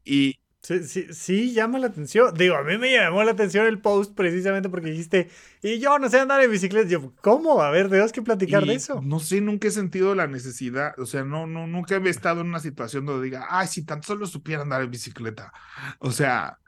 Y, 0.04 0.38
Sí, 0.64 0.84
sí, 0.84 1.06
sí, 1.12 1.52
llama 1.52 1.80
la 1.80 1.88
atención. 1.88 2.32
Digo, 2.34 2.54
a 2.54 2.62
mí 2.62 2.78
me 2.78 2.92
llamó 2.92 3.24
la 3.24 3.32
atención 3.32 3.66
el 3.66 3.80
post 3.80 4.14
precisamente 4.14 4.68
porque 4.68 4.90
dijiste, 4.90 5.28
y 5.60 5.80
yo 5.80 5.98
no 5.98 6.08
sé 6.08 6.20
andar 6.20 6.40
en 6.40 6.52
bicicleta. 6.52 6.88
Yo, 6.88 7.12
¿cómo? 7.16 7.60
A 7.62 7.70
ver, 7.70 7.88
tenemos 7.88 8.12
que 8.12 8.22
platicar 8.22 8.64
de 8.64 8.74
eso. 8.74 9.00
No 9.02 9.18
sé, 9.18 9.40
nunca 9.40 9.66
he 9.66 9.72
sentido 9.72 10.14
la 10.14 10.28
necesidad, 10.28 10.94
o 11.00 11.06
sea, 11.06 11.24
no, 11.24 11.48
no, 11.48 11.66
nunca 11.66 11.96
he 11.96 12.08
estado 12.08 12.42
en 12.42 12.46
una 12.46 12.60
situación 12.60 13.06
donde 13.06 13.24
diga, 13.24 13.44
ay, 13.50 13.66
si 13.66 13.84
tan 13.84 14.04
solo 14.04 14.24
supiera 14.26 14.62
andar 14.62 14.82
en 14.82 14.90
bicicleta. 14.92 15.52
O 15.98 16.12
sea, 16.12 16.60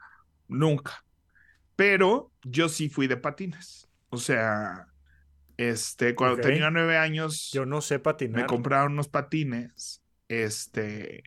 nunca. 0.49 1.05
Pero 1.77 2.33
yo 2.43 2.67
sí 2.67 2.89
fui 2.89 3.07
de 3.07 3.15
patines. 3.15 3.87
O 4.09 4.17
sea, 4.17 4.87
Este, 5.57 6.15
cuando 6.15 6.41
tenía 6.41 6.69
nueve 6.69 6.97
años, 6.97 7.49
Yo 7.53 7.65
no 7.65 7.79
sé 7.79 7.99
patinar. 7.99 8.41
me 8.41 8.47
compraron 8.47 8.93
unos 8.93 9.07
patines, 9.07 10.03
este, 10.27 11.23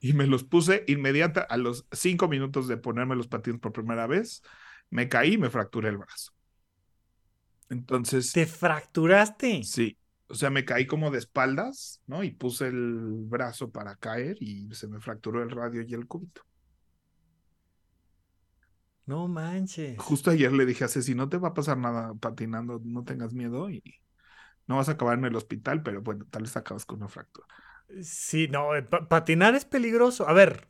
y 0.00 0.12
me 0.14 0.26
los 0.26 0.44
puse 0.44 0.84
inmediata 0.88 1.42
a 1.42 1.56
los 1.56 1.86
cinco 1.92 2.28
minutos 2.28 2.68
de 2.68 2.76
ponerme 2.76 3.16
los 3.16 3.28
patines 3.28 3.60
por 3.60 3.72
primera 3.72 4.06
vez, 4.06 4.42
me 4.90 5.08
caí 5.08 5.34
y 5.34 5.38
me 5.38 5.50
fracturé 5.50 5.88
el 5.90 5.98
brazo. 5.98 6.32
Entonces, 7.70 8.38
Te 8.38 8.46
fracturaste. 8.46 9.52
sí, 9.60 9.98
o 10.28 10.34
sea, 10.34 10.50
me 10.50 10.64
caí 10.64 10.86
como 10.86 11.10
de 11.10 11.18
espaldas, 11.18 12.02
¿no? 12.06 12.24
Y 12.24 12.30
puse 12.32 12.68
el 12.68 12.76
brazo 13.26 13.70
para 13.70 13.96
caer 13.96 14.36
y 14.42 14.72
se 14.74 14.88
me 14.88 15.00
fracturó 15.00 15.42
el 15.42 15.50
radio 15.50 15.82
y 15.82 15.94
el 15.94 16.06
cúbito. 16.06 16.42
No 19.06 19.28
manches. 19.28 19.96
Justo 19.96 20.30
ayer 20.30 20.52
le 20.52 20.66
dije 20.66 20.84
a 20.84 20.88
Ceci, 20.88 21.14
no 21.14 21.28
te 21.28 21.38
va 21.38 21.48
a 21.48 21.54
pasar 21.54 21.78
nada 21.78 22.14
patinando, 22.14 22.80
no 22.84 23.04
tengas 23.04 23.32
miedo 23.34 23.70
y 23.70 23.82
no 24.68 24.76
vas 24.76 24.88
a 24.88 24.92
acabar 24.92 25.18
en 25.18 25.26
el 25.26 25.36
hospital, 25.36 25.82
pero 25.82 26.02
bueno, 26.02 26.26
tal 26.30 26.42
vez 26.44 26.56
acabas 26.56 26.86
con 26.86 26.98
una 26.98 27.08
fractura. 27.08 27.48
Sí, 28.02 28.48
no, 28.48 28.74
eh, 28.74 28.82
pa- 28.82 29.08
patinar 29.08 29.54
es 29.54 29.64
peligroso. 29.64 30.28
A 30.28 30.32
ver, 30.32 30.66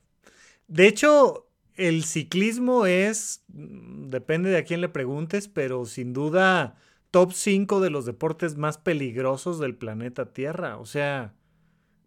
de 0.68 0.88
hecho, 0.88 1.48
el 1.76 2.04
ciclismo 2.04 2.86
es, 2.86 3.44
mm, 3.48 4.10
depende 4.10 4.50
de 4.50 4.58
a 4.58 4.64
quién 4.64 4.80
le 4.82 4.88
preguntes, 4.90 5.48
pero 5.48 5.86
sin 5.86 6.12
duda 6.14 6.76
top 7.12 7.32
5 7.34 7.80
de 7.80 7.90
los 7.90 8.06
deportes 8.06 8.56
más 8.58 8.78
peligrosos 8.78 9.58
del 9.60 9.76
planeta 9.76 10.32
Tierra. 10.32 10.78
O 10.78 10.86
sea, 10.86 11.34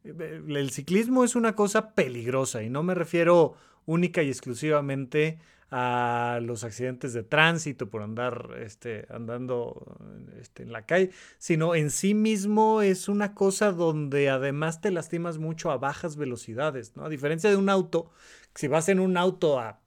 eh, 0.06 0.42
el 0.48 0.72
ciclismo 0.72 1.24
es 1.24 1.36
una 1.36 1.56
cosa 1.56 1.94
peligrosa 1.96 2.64
y 2.64 2.70
no 2.70 2.84
me 2.84 2.96
refiero 2.96 3.56
única 3.86 4.24
y 4.24 4.30
exclusivamente 4.30 5.40
a 5.72 6.40
los 6.42 6.64
accidentes 6.64 7.14
de 7.14 7.24
tránsito 7.24 7.90
por 7.90 8.02
andar 8.02 8.52
este, 8.62 9.06
andando 9.10 9.98
este, 10.40 10.64
en 10.64 10.72
la 10.72 10.86
calle, 10.86 11.12
sino 11.38 11.76
en 11.76 11.90
sí 11.92 12.14
mismo 12.14 12.82
es 12.82 13.10
una 13.10 13.34
cosa 13.34 13.72
donde 13.72 14.30
además 14.30 14.80
te 14.82 14.92
lastimas 14.92 15.38
mucho 15.38 15.72
a 15.72 15.78
bajas 15.78 16.16
velocidades, 16.18 16.96
¿no? 16.96 17.06
A 17.06 17.10
diferencia 17.10 17.50
de 17.50 17.58
un 17.58 17.70
auto, 17.70 18.12
si 18.54 18.68
vas 18.68 18.90
en 18.90 19.00
un 19.00 19.18
auto 19.18 19.60
a... 19.60 19.80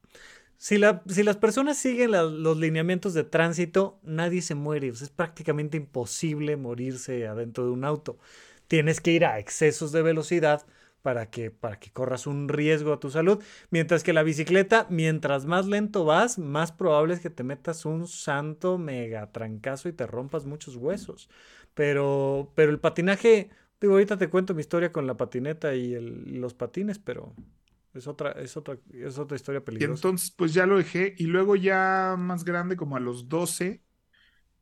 Si, 0.57 0.77
la- 0.79 1.03
si 1.09 1.23
las 1.23 1.37
personas 1.37 1.79
siguen 1.79 2.11
los 2.12 2.57
lineamientos 2.59 3.14
de 3.14 3.25
tránsito, 3.25 4.01
nadie 4.03 4.43
se 4.43 4.55
muere. 4.57 4.88
es 4.88 5.09
prácticamente 5.11 5.77
imposible 5.77 6.57
morirse 6.57 7.27
adentro 7.29 7.64
de 7.64 7.71
un 7.71 7.85
auto. 7.85 8.19
Tienes 8.67 9.01
que 9.01 9.12
ir 9.12 9.25
a 9.25 9.38
excesos 9.38 9.93
de 9.93 10.03
velocidad 10.03 10.67
para 11.09 11.31
que, 11.31 11.51
para 11.51 11.79
que 11.81 11.90
corras 11.90 12.27
un 12.27 12.49
riesgo 12.51 12.92
a 12.92 13.01
tu 13.01 13.09
salud. 13.09 13.42
Mientras 13.71 14.03
que 14.05 14.12
la 14.12 14.23
bicicleta, 14.23 14.87
mientras 14.90 15.47
más 15.47 15.66
lento 15.66 16.05
vas, 16.05 16.38
más 16.38 16.71
probable 16.71 17.14
es 17.14 17.21
que 17.21 17.31
te 17.31 17.44
metas 17.44 17.87
un 17.87 18.07
santo 18.07 18.77
mega 18.77 19.33
trancazo 19.33 19.88
y 19.88 19.94
te 19.94 20.07
rompas 20.07 20.44
muchos 20.44 20.77
huesos. 20.77 21.31
Pero, 21.73 22.53
pero 22.55 22.71
el 22.71 22.79
patinaje, 22.79 23.49
digo, 23.81 23.94
ahorita 23.94 24.18
te 24.18 24.29
cuento 24.29 24.53
mi 24.55 24.61
historia 24.61 24.92
con 24.92 25.07
la 25.07 25.16
patineta 25.16 25.75
y 25.75 25.94
el- 25.94 26.25
y 26.29 26.37
los 26.37 26.53
patines, 26.53 26.99
pero 26.99 27.35
es 27.94 28.07
otra, 28.07 28.33
es 28.33 28.55
otra, 28.59 28.77
es 28.92 29.18
otra 29.18 29.37
historia 29.37 29.61
Y 29.61 29.64
peligrosa. 29.64 30.03
entonces, 30.03 30.31
pues 30.31 30.53
ya 30.53 30.66
lo 30.66 30.77
dejé. 30.77 31.14
Y 31.16 31.25
luego 31.25 31.57
ya 31.57 32.16
más 32.18 32.44
grande, 32.44 32.77
como 32.77 32.97
a 32.97 33.01
los 33.01 33.31
12, 33.31 33.83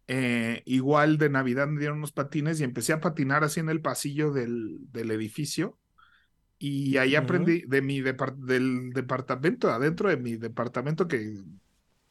eh, 0.09 0.63
igual 0.67 1.19
de 1.19 1.31
Navidad 1.31 1.69
me 1.69 1.81
dieron 1.81 1.99
unos 1.99 2.13
patines 2.13 2.61
y 2.61 2.65
empecé 2.65 2.93
a 2.93 3.01
patinar 3.01 3.45
así 3.45 3.61
en 3.61 3.69
el 3.71 3.83
pasillo 3.83 4.33
del, 4.33 4.79
del 4.93 5.11
edificio. 5.11 5.79
Y 6.59 6.97
ahí 6.97 7.15
aprendí 7.17 7.63
de 7.67 7.83
mi 7.83 8.01
depar- 8.01 8.37
del 8.37 8.91
departamento, 8.93 9.71
adentro 9.71 10.09
de 10.09 10.17
mi 10.17 10.37
departamento, 10.37 11.07
que 11.07 11.43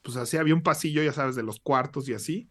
pues 0.04 0.18
así 0.18 0.38
había 0.38 0.54
un 0.54 0.62
pasillo, 0.62 1.02
ya 1.02 1.12
sabes, 1.14 1.36
de 1.36 1.42
los 1.44 1.60
cuartos 1.60 2.08
y 2.10 2.14
así. 2.14 2.50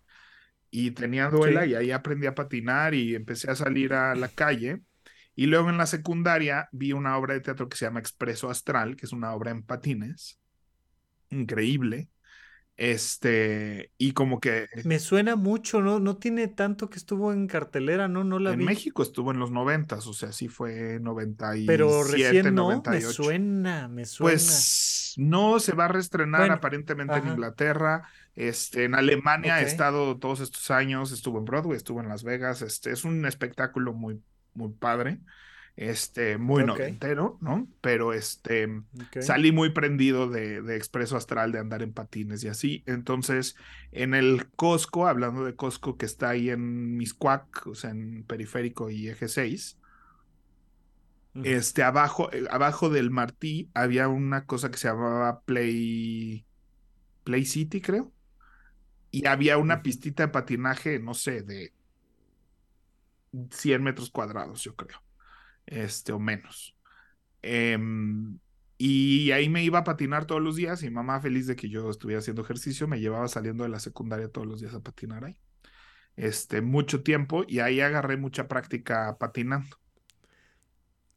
Y 0.70 0.90
tenía 0.90 1.28
duela 1.30 1.64
Sí. 1.64 1.70
y 1.70 1.74
ahí 1.76 1.90
aprendí 1.92 2.26
a 2.26 2.35
patinar 2.35 2.94
y 2.94 3.14
empecé 3.14 3.50
a 3.50 3.54
salir 3.54 3.92
a 3.94 4.16
la 4.16 4.28
calle. 4.28 4.83
Y 5.37 5.46
luego 5.46 5.70
en 5.70 5.78
la 5.78 5.87
secundaria 5.87 6.68
vi 6.72 6.92
una 6.92 7.16
obra 7.16 7.35
de 7.35 7.40
teatro 7.40 7.68
que 7.68 7.76
se 7.76 7.85
llama 7.87 8.00
Expreso 8.00 8.50
Astral, 8.50 8.96
que 8.96 9.07
es 9.07 9.12
una 9.12 9.33
obra 9.33 9.52
en 9.52 9.62
patines. 9.62 10.40
Increíble. 11.30 12.09
Este, 12.77 13.93
y 13.99 14.13
como 14.13 14.41
que 14.41 14.67
Me 14.83 14.99
suena 14.99 15.37
mucho, 15.37 15.81
¿no? 15.83 15.99
No 16.01 16.17
tiene 16.19 16.49
tanto 16.49 16.91
que 16.91 16.99
estuvo 16.99 17.33
en 17.33 17.47
cartelera, 17.49 18.09
¿no? 18.09 18.25
No 18.25 18.39
la 18.39 18.53
en 18.53 18.59
vi. 18.59 18.65
México 18.65 19.03
estuvo 19.03 19.31
en 19.33 19.39
los 19.39 19.51
noventas, 19.51 20.07
o 20.07 20.13
sea, 20.15 20.33
sí 20.33 20.49
fue 20.49 20.99
97, 21.01 21.67
Pero 21.67 22.05
recién 22.05 22.55
no, 22.55 22.85
me 22.87 23.03
98. 23.03 23.13
suena, 23.13 23.89
me 23.89 24.05
suena. 24.07 24.31
Pues 24.31 25.15
no 25.17 25.59
se 25.61 25.73
va 25.75 25.87
a 25.87 25.89
reestrenar 25.89 26.41
Bueno, 26.41 26.55
aparentemente 26.55 27.19
en 27.19 27.27
ajá. 27.27 27.29
Inglaterra. 27.29 28.09
Este, 28.35 28.85
en 28.85 28.95
Alemania 28.95 29.57
Ok. 29.57 29.63
he 29.63 29.65
estado 29.65 30.19
todos 30.19 30.41
estos 30.41 30.71
años, 30.71 31.13
estuvo 31.13 31.39
en 31.39 31.45
Broadway, 31.45 31.77
estuvo 31.77 32.01
en 32.01 32.09
Las 32.09 32.25
Vegas. 32.25 32.63
Este, 32.63 32.91
es 32.93 33.05
un 33.05 33.25
espectáculo 33.27 33.93
muy, 33.93 34.23
muy 34.55 34.71
padre. 34.73 35.21
Este, 35.77 36.39
muy 36.39 36.63
Ok. 36.63 36.81
noventero, 36.81 37.39
¿no? 37.41 37.69
Pero 37.81 38.13
este, 38.13 38.69
salí 39.19 39.51
muy 39.51 39.71
prendido 39.71 40.29
de, 40.29 40.63
de 40.63 40.77
Expreso 40.77 41.17
Astral, 41.17 41.51
de 41.53 41.59
andar 41.59 41.83
en 41.83 41.93
patines 41.93 42.45
y 42.45 42.49
así. 42.49 42.85
Entonces, 42.87 43.57
en 43.91 44.15
el 44.15 44.51
Costco, 44.53 45.09
hablando 45.09 45.45
de 45.45 45.57
Costco, 45.57 45.97
que 45.97 46.07
está 46.07 46.31
ahí 46.31 46.51
en 46.51 46.97
Miscuac, 46.97 47.67
o 47.67 47.75
sea, 47.75 47.91
en 47.91 48.25
Periférico 48.25 48.89
y 48.91 49.09
Eje 49.09 49.29
6, 49.29 49.79
Ujú. 51.35 51.43
este, 51.43 51.83
abajo, 51.83 52.33
eh, 52.33 52.45
abajo 52.51 52.89
del 52.91 53.11
Martí 53.11 53.71
había 53.75 54.09
una 54.09 54.47
cosa 54.47 54.71
que 54.71 54.79
se 54.79 54.89
llamaba 54.89 55.41
Play, 55.43 56.47
Play 57.25 57.45
City, 57.47 57.81
creo. 57.81 58.15
Y 59.11 59.27
había 59.27 59.59
una 59.59 59.83
pistita 59.83 60.25
de 60.25 60.29
patinaje, 60.33 60.99
no 61.01 61.15
sé, 61.15 61.43
de 61.43 61.75
100 63.51 63.83
metros 63.83 64.11
cuadrados, 64.11 64.63
yo 64.63 64.75
creo. 64.77 64.99
Este, 65.66 66.12
o 66.12 66.18
menos. 66.18 66.77
Em, 67.42 68.38
y 68.79 69.31
ahí 69.33 69.48
me 69.48 69.64
iba 69.64 69.81
a 69.81 69.85
patinar 69.85 70.27
todos 70.27 70.42
los 70.42 70.57
días. 70.57 70.83
Y 70.83 70.90
mamá, 70.90 71.20
feliz 71.20 71.46
de 71.46 71.57
que 71.57 71.68
yo 71.70 71.90
estuviera 71.90 72.20
haciendo 72.20 72.42
ejercicio, 72.42 72.88
me 72.88 73.00
llevaba 73.00 73.29
saliendo 73.29 73.64
de 73.64 73.70
la 73.70 73.81
secundaria 73.81 74.29
todos 74.31 74.46
los 74.46 74.61
días 74.61 74.74
a 74.74 74.81
patinar 74.83 75.24
ahí. 75.24 75.38
Este, 76.16 76.62
mucho 76.62 77.03
tiempo. 77.03 77.44
Y 77.48 77.61
ahí 77.61 77.81
agarré 77.81 78.16
mucha 78.18 78.48
práctica 78.48 79.16
patinando. 79.18 79.77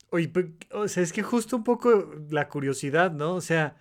Oye, 0.09 0.29
pe- 0.29 0.55
o 0.71 0.87
sea, 0.87 1.03
es 1.03 1.11
que 1.13 1.23
justo 1.23 1.57
un 1.57 1.63
poco 1.63 2.13
la 2.29 2.47
curiosidad, 2.49 3.11
¿no? 3.11 3.35
O 3.35 3.41
sea, 3.41 3.77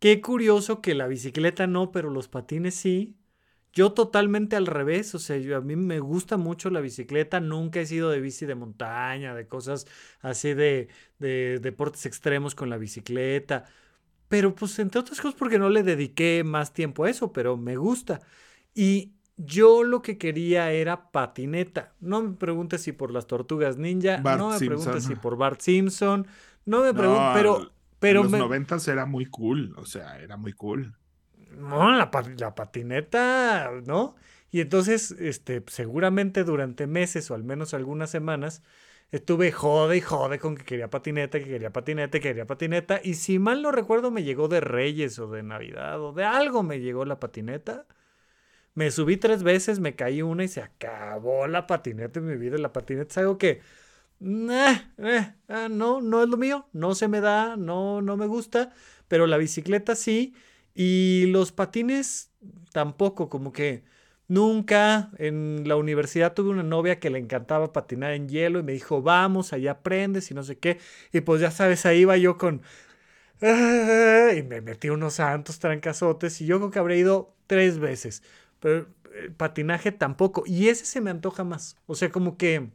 qué 0.00 0.20
curioso 0.22 0.82
que 0.82 0.94
la 0.94 1.08
bicicleta 1.08 1.66
no, 1.66 1.92
pero 1.92 2.10
los 2.10 2.28
patines 2.28 2.74
sí. 2.76 3.16
Yo 3.74 3.92
totalmente 3.92 4.54
al 4.56 4.66
revés, 4.66 5.14
o 5.14 5.18
sea, 5.18 5.36
yo- 5.38 5.56
a 5.56 5.60
mí 5.60 5.74
me 5.76 5.98
gusta 6.00 6.36
mucho 6.36 6.70
la 6.70 6.80
bicicleta, 6.80 7.40
nunca 7.40 7.80
he 7.80 7.86
sido 7.86 8.10
de 8.10 8.20
bici 8.20 8.46
de 8.46 8.54
montaña, 8.54 9.34
de 9.34 9.48
cosas 9.48 9.86
así 10.20 10.54
de, 10.54 10.88
de 11.18 11.58
deportes 11.60 12.06
extremos 12.06 12.54
con 12.54 12.70
la 12.70 12.76
bicicleta, 12.78 13.64
pero 14.28 14.54
pues 14.54 14.78
entre 14.78 15.00
otras 15.00 15.20
cosas 15.20 15.36
porque 15.38 15.58
no 15.58 15.70
le 15.70 15.82
dediqué 15.82 16.42
más 16.44 16.72
tiempo 16.72 17.04
a 17.04 17.10
eso, 17.10 17.32
pero 17.32 17.56
me 17.56 17.76
gusta. 17.76 18.20
Y 18.74 19.12
yo 19.36 19.82
lo 19.84 20.02
que 20.02 20.18
quería 20.18 20.72
era 20.72 21.10
patineta. 21.12 21.94
No 22.00 22.22
me 22.22 22.34
preguntes 22.36 22.82
si 22.82 22.92
por 22.92 23.10
las 23.12 23.26
tortugas 23.26 23.76
ninja, 23.78 24.22
Bart 24.22 24.38
no 24.38 24.50
me 24.50 24.60
preguntes 24.60 25.04
si 25.04 25.14
por 25.16 25.36
Bart 25.36 25.60
Simpson, 25.60 26.26
no 26.64 26.82
me 26.82 26.92
No, 26.92 26.98
preguntes, 26.98 27.30
pero, 27.32 27.72
pero 28.00 28.20
en 28.24 28.40
los 28.40 28.50
me- 28.78 28.88
era 28.88 29.06
muy 29.06 29.26
cool. 29.26 29.74
O 29.78 29.86
sea, 29.86 30.20
era 30.20 30.36
muy 30.36 30.52
cool. 30.52 30.94
No, 31.56 31.90
la, 31.96 32.10
pa- 32.10 32.22
la 32.38 32.54
patineta, 32.54 33.70
¿no? 33.86 34.16
Y 34.50 34.60
entonces, 34.60 35.10
este, 35.12 35.62
seguramente 35.68 36.44
durante 36.44 36.86
meses 36.86 37.30
o 37.30 37.34
al 37.34 37.44
menos 37.44 37.74
algunas 37.74 38.10
semanas, 38.10 38.62
estuve 39.12 39.52
jode 39.52 39.96
y 39.96 40.00
jode 40.00 40.38
con 40.38 40.56
que 40.56 40.64
quería 40.64 40.90
patineta, 40.90 41.38
que 41.38 41.46
quería 41.46 41.72
patineta, 41.72 42.18
que 42.18 42.28
quería 42.28 42.46
patineta. 42.46 43.00
Y 43.02 43.14
si 43.14 43.38
mal 43.38 43.62
no 43.62 43.72
recuerdo, 43.72 44.10
me 44.10 44.22
llegó 44.24 44.48
de 44.48 44.60
Reyes 44.60 45.18
o 45.18 45.28
de 45.28 45.42
Navidad 45.42 46.00
o 46.02 46.12
de 46.12 46.24
algo 46.24 46.62
me 46.62 46.80
llegó 46.80 47.04
la 47.04 47.18
patineta. 47.20 47.86
Me 48.74 48.90
subí 48.90 49.16
tres 49.16 49.42
veces, 49.42 49.80
me 49.80 49.94
caí 49.96 50.22
una 50.22 50.44
y 50.44 50.48
se 50.48 50.60
acabó 50.62 51.46
la 51.46 51.66
patineta 51.66 52.18
en 52.20 52.26
mi 52.26 52.36
vida. 52.36 52.58
La 52.58 52.72
patineta 52.72 53.08
es 53.12 53.18
algo 53.18 53.38
que, 53.38 53.60
eh, 54.20 55.34
ah, 55.48 55.68
no, 55.70 56.00
no 56.00 56.22
es 56.22 56.28
lo 56.28 56.36
mío, 56.36 56.68
no 56.72 56.94
se 56.94 57.08
me 57.08 57.20
da, 57.20 57.56
no, 57.56 58.02
no 58.02 58.16
me 58.16 58.26
gusta, 58.26 58.72
pero 59.08 59.26
la 59.26 59.36
bicicleta 59.38 59.94
sí. 59.96 60.34
Y 60.74 61.26
los 61.28 61.52
patines 61.52 62.32
tampoco, 62.72 63.28
como 63.28 63.52
que 63.52 63.84
nunca 64.28 65.10
en 65.18 65.68
la 65.68 65.76
universidad 65.76 66.34
tuve 66.34 66.50
una 66.50 66.62
novia 66.62 66.98
que 67.00 67.10
le 67.10 67.18
encantaba 67.18 67.72
patinar 67.72 68.12
en 68.12 68.28
hielo 68.28 68.58
y 68.60 68.62
me 68.62 68.72
dijo, 68.72 69.02
vamos, 69.02 69.52
allá 69.52 69.72
aprendes 69.72 70.30
y 70.30 70.34
no 70.34 70.42
sé 70.42 70.58
qué. 70.58 70.78
Y 71.12 71.20
pues 71.20 71.40
ya 71.40 71.50
sabes, 71.50 71.86
ahí 71.86 72.00
iba 72.00 72.16
yo 72.16 72.38
con... 72.38 72.62
"Ah", 73.42 74.30
y 74.36 74.42
me 74.42 74.60
metí 74.60 74.90
unos 74.90 75.14
santos 75.14 75.58
trancazotes 75.58 76.40
y 76.40 76.46
yo 76.46 76.58
creo 76.58 76.70
que 76.70 76.78
habré 76.78 76.98
ido 76.98 77.34
tres 77.46 77.78
veces. 77.78 78.22
Pero 78.60 78.88
el 79.14 79.32
patinaje 79.34 79.92
tampoco. 79.92 80.44
Y 80.46 80.68
ese 80.68 80.86
se 80.86 81.00
me 81.00 81.10
antoja 81.10 81.44
más. 81.44 81.76
O 81.86 81.94
sea, 81.94 82.10
como 82.10 82.36
que... 82.38 82.70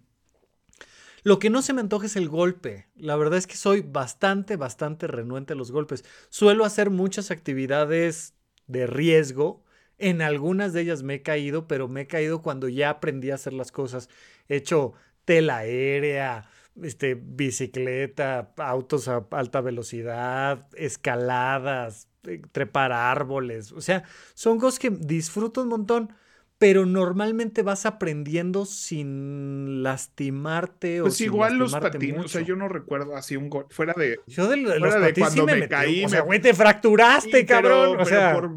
Lo 1.29 1.37
que 1.37 1.51
no 1.51 1.61
se 1.61 1.73
me 1.73 1.81
antoja 1.81 2.07
es 2.07 2.15
el 2.15 2.27
golpe. 2.27 2.87
La 2.95 3.15
verdad 3.15 3.37
es 3.37 3.45
que 3.45 3.55
soy 3.55 3.81
bastante, 3.81 4.55
bastante 4.55 5.05
renuente 5.05 5.53
a 5.53 5.55
los 5.55 5.71
golpes. 5.71 6.03
Suelo 6.29 6.65
hacer 6.65 6.89
muchas 6.89 7.29
actividades 7.29 8.33
de 8.65 8.87
riesgo 8.87 9.63
En 9.99 10.23
algunas 10.23 10.73
de 10.73 10.81
ellas 10.81 11.03
me 11.03 11.15
he 11.15 11.21
caído, 11.21 11.67
pero 11.67 11.87
me 11.87 12.01
he 12.01 12.07
caído 12.07 12.41
cuando 12.41 12.67
ya 12.67 12.89
aprendí 12.89 13.29
a 13.29 13.35
hacer 13.35 13.53
las 13.53 13.71
cosas. 13.71 14.09
He 14.47 14.55
hecho 14.55 14.93
tela 15.23 15.57
aérea, 15.57 16.49
este, 16.81 17.13
bicicleta, 17.13 18.51
autos 18.57 19.07
a 19.07 19.27
alta 19.29 19.61
velocidad, 19.61 20.67
escaladas, 20.73 22.07
eh, 22.23 22.41
trepar 22.51 22.91
árboles. 22.91 23.71
O 23.71 23.81
sea, 23.81 24.03
son 24.33 24.57
cosas 24.57 24.79
que 24.79 24.89
disfruto 24.89 25.61
un 25.61 25.67
montón, 25.67 26.11
pero 26.59 26.85
normalmente 26.85 27.63
vas 27.63 27.85
aprendiendo 27.87 28.65
sin 28.65 29.81
lastimarte 29.81 31.01
pues 31.01 31.13
o 31.13 31.17
sin 31.17 31.25
igual 31.27 31.57
los 31.57 31.71
lastimarte 31.71 31.97
patines, 31.97 32.25
o 32.25 32.27
sea, 32.27 32.41
yo 32.41 32.55
no 32.55 32.67
recuerdo 32.67 33.15
así 33.15 33.35
un 33.37 33.49
gol, 33.49 33.65
fuera 33.69 33.93
de... 33.97 34.19
Yo 34.27 34.47
de 34.47 34.57
los 34.57 34.77
fuera 34.77 34.99
de 34.99 35.07
patines 35.09 35.29
sí 35.31 35.39
cuando 35.39 35.55
me, 35.59 35.67
caí, 35.67 36.05
O 36.05 36.09
sea, 36.09 36.19
me- 36.19 36.25
güey, 36.27 36.41
te 36.41 36.53
fracturaste, 36.53 37.39
Sí, 37.39 37.45
pero- 37.47 37.61
cabrón. 37.69 37.89
o 37.89 38.03
pero 38.03 38.05
sea, 38.05 38.33
por 38.33 38.51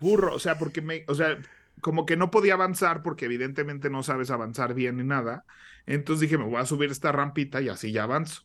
burro, 0.00 0.34
o 0.34 0.38
sea, 0.38 0.58
porque 0.58 0.80
me, 0.82 1.04
o 1.06 1.14
sea, 1.14 1.38
como 1.80 2.06
que 2.06 2.16
no 2.16 2.30
podía 2.30 2.54
avanzar 2.54 3.02
porque 3.02 3.26
evidentemente 3.26 3.90
no 3.90 4.02
sabes 4.02 4.30
avanzar 4.30 4.72
bien 4.74 4.96
ni 4.96 5.04
nada. 5.04 5.44
Entonces 5.86 6.22
dije, 6.22 6.38
me 6.38 6.44
voy 6.44 6.56
a 6.60 6.64
subir 6.66 6.90
esta 6.90 7.12
rampita 7.12 7.60
y 7.60 7.68
así 7.68 7.92
ya 7.92 8.04
avanzo. 8.04 8.42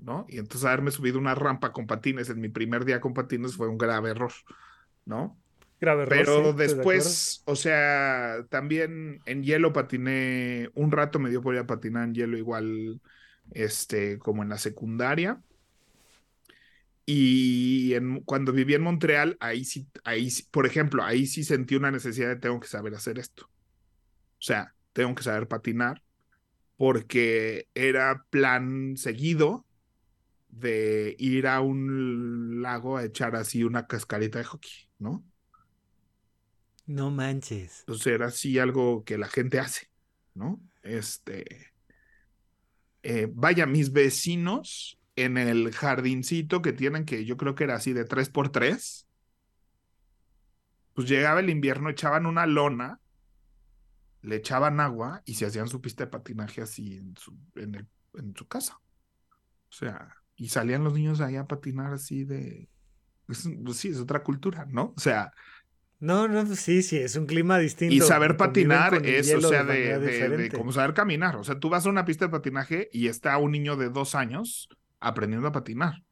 ¿No? 0.00 0.26
Y 0.28 0.38
entonces 0.38 0.64
haberme 0.64 0.92
subido 0.92 1.18
una 1.18 1.34
rampa 1.34 1.72
con 1.72 1.88
patines 1.88 2.30
en 2.30 2.40
mi 2.40 2.48
primer 2.48 2.84
día 2.84 3.00
con 3.00 3.14
patines 3.14 3.56
fue 3.56 3.66
un 3.66 3.78
grave 3.78 4.10
error, 4.10 4.30
¿no? 5.06 5.36
Grave 5.80 6.02
error, 6.04 6.26
sí, 6.26 6.42
Pero 6.42 6.54
de 6.66 6.76
después, 6.76 7.42
o 7.46 7.54
sea, 7.56 8.46
también 8.50 9.20
en 9.26 9.42
hielo 9.42 9.72
patiné, 9.74 10.70
un 10.74 10.90
rato 10.90 11.18
me 11.18 11.28
dio 11.30 11.42
por 11.42 11.54
ir 11.54 11.60
a 11.60 11.66
patinar 11.66 12.04
en 12.08 12.14
hielo 12.14 12.38
igual, 12.38 13.00
este, 13.50 14.18
como 14.18 14.42
en 14.42 14.48
la 14.50 14.58
secundaria. 14.58 15.42
Y 17.06 17.94
en- 17.94 18.20
cuando 18.22 18.52
viví 18.52 18.74
en 18.74 18.82
Montreal, 18.82 19.36
ahí 19.40 19.64
sí, 19.64 19.88
ahí 20.04 20.30
sí, 20.30 20.44
por 20.50 20.66
ejemplo, 20.66 21.02
ahí 21.04 21.26
sí 21.26 21.42
sentí 21.44 21.74
una 21.76 21.90
necesidad 21.90 22.28
de 22.28 22.36
tengo 22.36 22.60
que 22.60 22.68
saber 22.68 22.94
hacer 22.94 23.18
esto. 23.18 23.46
O 23.46 23.50
sea, 24.40 24.74
tengo 24.92 25.14
que 25.14 25.22
saber 25.24 25.48
patinar 25.48 26.02
porque 26.76 27.68
era 27.74 28.26
plan 28.30 28.96
seguido 28.96 29.66
de 30.48 31.16
ir 31.18 31.46
a 31.48 31.60
un 31.62 32.62
lago 32.62 32.96
a 32.98 33.04
echar 33.04 33.36
así 33.36 33.64
una 33.64 33.86
cascarita 33.88 34.38
de 34.40 34.44
hockey, 34.46 34.72
¿no? 34.98 35.24
No 36.88 37.10
manches. 37.10 37.80
Entonces 37.80 38.06
era 38.08 38.26
así 38.26 38.58
algo 38.58 39.04
que 39.04 39.18
la 39.18 39.28
gente 39.28 39.60
hace, 39.60 39.90
¿no? 40.34 40.60
Este, 40.82 41.72
eh, 43.02 43.28
vaya, 43.32 43.66
mis 43.66 43.92
vecinos 43.92 44.98
en 45.16 45.36
el 45.36 45.72
jardincito 45.72 46.62
que 46.62 46.72
tienen, 46.72 47.04
que 47.04 47.24
yo 47.24 47.36
creo 47.36 47.54
que 47.54 47.64
era 47.64 47.74
así 47.74 47.92
de 47.92 48.04
tres 48.04 48.30
por 48.30 48.50
tres, 48.50 49.06
pues 50.94 51.08
llegaba 51.08 51.40
el 51.40 51.50
invierno, 51.50 51.90
echaban 51.90 52.26
una 52.26 52.46
lona, 52.46 53.00
le 54.22 54.36
echaban 54.36 54.80
agua 54.80 55.22
y 55.24 55.34
se 55.34 55.46
hacían 55.46 55.68
su 55.68 55.80
pista 55.80 56.04
de 56.04 56.10
patinaje 56.10 56.62
así 56.62 56.96
en 56.96 57.14
su, 58.34 58.48
casa. 58.48 58.80
O 59.70 59.72
sea, 59.72 60.14
y 60.36 60.48
salían 60.48 60.84
los 60.84 60.94
niños 60.94 61.20
ahí 61.20 61.36
a 61.36 61.46
patinar 61.46 61.92
así 61.92 62.24
de... 62.24 62.68
es- 63.28 63.48
pues 63.64 63.76
sí, 63.76 63.88
es 63.88 63.98
otra 63.98 64.22
cultura, 64.22 64.66
¿no? 64.66 64.94
O 64.96 65.00
sea, 65.00 65.32
No, 66.00 66.28
no, 66.28 66.46
sí, 66.54 66.82
sí, 66.82 66.96
es 66.96 67.16
un 67.16 67.26
clima 67.26 67.58
distinto. 67.58 67.92
y 67.94 68.00
saber 68.00 68.36
patinar 68.36 69.04
es, 69.04 69.34
o 69.34 69.40
sea, 69.40 69.64
de, 69.64 69.98
de- 69.98 70.50
como 70.50 70.72
saber 70.72 70.94
caminar. 70.94 71.36
O 71.36 71.44
sea, 71.44 71.58
tú 71.58 71.68
vas 71.70 71.86
a 71.86 71.90
una 71.90 72.04
pista 72.04 72.26
de 72.26 72.30
patinaje 72.30 72.88
y 72.92 73.08
está 73.08 73.36
un 73.38 73.50
niño 73.52 73.76
de 73.76 73.88
dos 73.90 74.14
años 74.14 74.68
aprendiendo 75.00 75.48
a 75.48 75.52
patinar. 75.52 76.02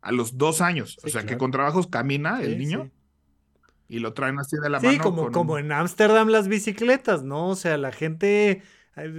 A 0.00 0.12
los 0.12 0.38
dos 0.38 0.60
años. 0.60 0.96
o 1.02 1.06
Sí, 1.06 1.10
sea, 1.10 1.26
que 1.26 1.36
con 1.36 1.50
trabajos 1.50 1.88
camina 1.88 2.40
el 2.42 2.52
Sí, 2.52 2.56
niño 2.56 2.84
sí. 2.84 2.92
y 3.88 3.98
lo 4.00 4.12
traen 4.14 4.38
así 4.38 4.56
de 4.62 4.70
la 4.70 4.80
Sí, 4.80 4.86
mano. 4.86 5.02
como, 5.02 5.22
con 5.24 5.32
como 5.32 5.52
un- 5.54 5.60
en 5.60 5.72
Ámsterdam 5.72 6.28
las 6.28 6.48
bicicletas, 6.48 7.22
¿no? 7.24 7.48
O 7.50 7.56
sea, 7.56 7.76
la 7.78 7.92
gente 7.92 8.62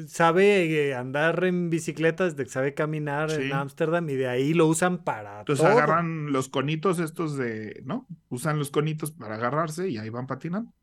sabe 0.08 0.90
eh, 0.90 0.96
andar 0.96 1.44
en 1.46 1.70
bicicleta 1.70 2.26
desde 2.26 2.44
que 2.44 2.50
sabe 2.50 2.74
caminar 2.74 3.30
Sí. 3.32 3.42
en 3.42 3.54
Ámsterdam 3.54 4.10
y 4.10 4.16
de 4.16 4.28
ahí 4.28 4.54
lo 4.54 4.68
usan 4.68 5.04
para 5.04 5.46
Entonces 5.46 5.63
todo. 5.63 5.72
agarran 5.78 6.32
los 6.34 6.50
conitos 6.50 7.00
estos 7.00 7.38
de, 7.38 7.82
¿no? 7.86 8.08
Usan 8.30 8.60
los 8.60 8.72
conitos 8.72 9.12
para 9.12 9.36
agarrarse 9.36 9.90
y 9.90 9.98
ahí 9.98 10.10
van 10.10 10.28
patinando. 10.28 10.74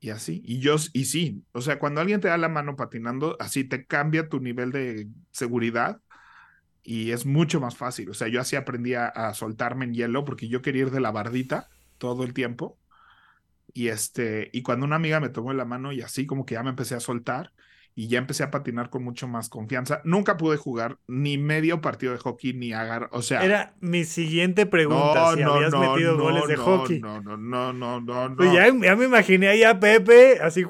Y 0.00 0.10
así. 0.10 0.42
Y 0.44 0.60
yo, 0.60 0.76
y 0.92 1.06
sí, 1.06 1.44
o 1.52 1.60
sea, 1.62 1.78
cuando 1.78 2.00
alguien 2.00 2.20
te 2.20 2.28
da 2.28 2.38
la 2.38 2.48
mano 2.48 2.76
patinando, 2.76 3.36
así 3.40 3.64
te 3.64 3.86
cambia 3.86 4.28
tu 4.28 4.40
nivel 4.40 4.72
de 4.72 5.08
seguridad 5.32 6.00
y 6.82 7.12
es 7.12 7.26
mucho 7.26 7.60
más 7.60 7.76
fácil. 7.76 8.10
O 8.10 8.14
sea, 8.14 8.28
yo 8.28 8.40
así 8.40 8.56
aprendí 8.56 8.94
a, 8.94 9.08
a 9.08 9.34
soltarme 9.34 9.86
en 9.86 9.94
hielo 9.94 10.24
porque 10.24 10.48
yo 10.48 10.62
quería 10.62 10.82
ir 10.84 10.90
de 10.92 11.00
la 11.00 11.12
bardita 11.12 11.68
todo 11.98 12.24
el 12.24 12.34
tiempo. 12.34 12.78
Y 13.72 13.88
este, 13.88 14.50
y 14.52 14.62
cuando 14.62 14.86
una 14.86 14.96
amiga 14.96 15.20
me 15.20 15.28
tomó 15.28 15.52
la 15.52 15.64
mano 15.64 15.92
y 15.92 16.00
así 16.02 16.26
como 16.26 16.46
que 16.46 16.54
ya 16.54 16.62
me 16.62 16.70
empecé 16.70 16.94
a 16.94 17.00
soltar 17.00 17.52
y 17.98 18.08
ya 18.08 18.18
empecé 18.18 18.42
a 18.42 18.50
patinar 18.50 18.90
con 18.90 19.02
mucho 19.02 19.26
más 19.26 19.48
confianza. 19.48 20.02
Nunca 20.04 20.36
pude 20.36 20.58
jugar 20.58 20.98
ni 21.08 21.38
medio 21.38 21.80
partido 21.80 22.12
de 22.12 22.18
hockey 22.18 22.52
ni 22.52 22.74
agarrar, 22.74 23.08
o 23.10 23.22
sea, 23.22 23.42
Era 23.42 23.72
mi 23.80 24.04
siguiente 24.04 24.66
pregunta, 24.66 25.34
si 25.34 25.42
habías 25.42 25.72
metido 25.72 26.18
goles 26.18 26.46
de 26.46 26.56
no, 26.56 26.62
hockey. 26.62 27.00
No, 27.00 27.22
no, 27.22 27.38
no, 27.38 27.72
no, 27.72 28.00
no, 28.02 28.28
no. 28.28 28.36
Pues 28.36 28.52
ya, 28.52 28.66
ya 28.66 28.96
me 28.96 29.06
imaginé 29.06 29.48
ahí 29.48 29.64
a 29.64 29.80
Pepe 29.80 30.38
así 30.42 30.64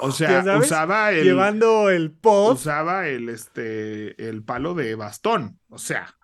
o 0.00 0.10
sea, 0.12 0.42
sabes, 0.42 0.66
usaba 0.66 1.12
el 1.12 1.24
llevando 1.24 1.90
el 1.90 2.12
post. 2.12 2.62
usaba 2.62 3.08
el 3.08 3.28
este 3.28 4.28
el 4.28 4.42
palo 4.42 4.74
de 4.74 4.94
bastón, 4.94 5.58
o 5.68 5.78
sea, 5.78 6.16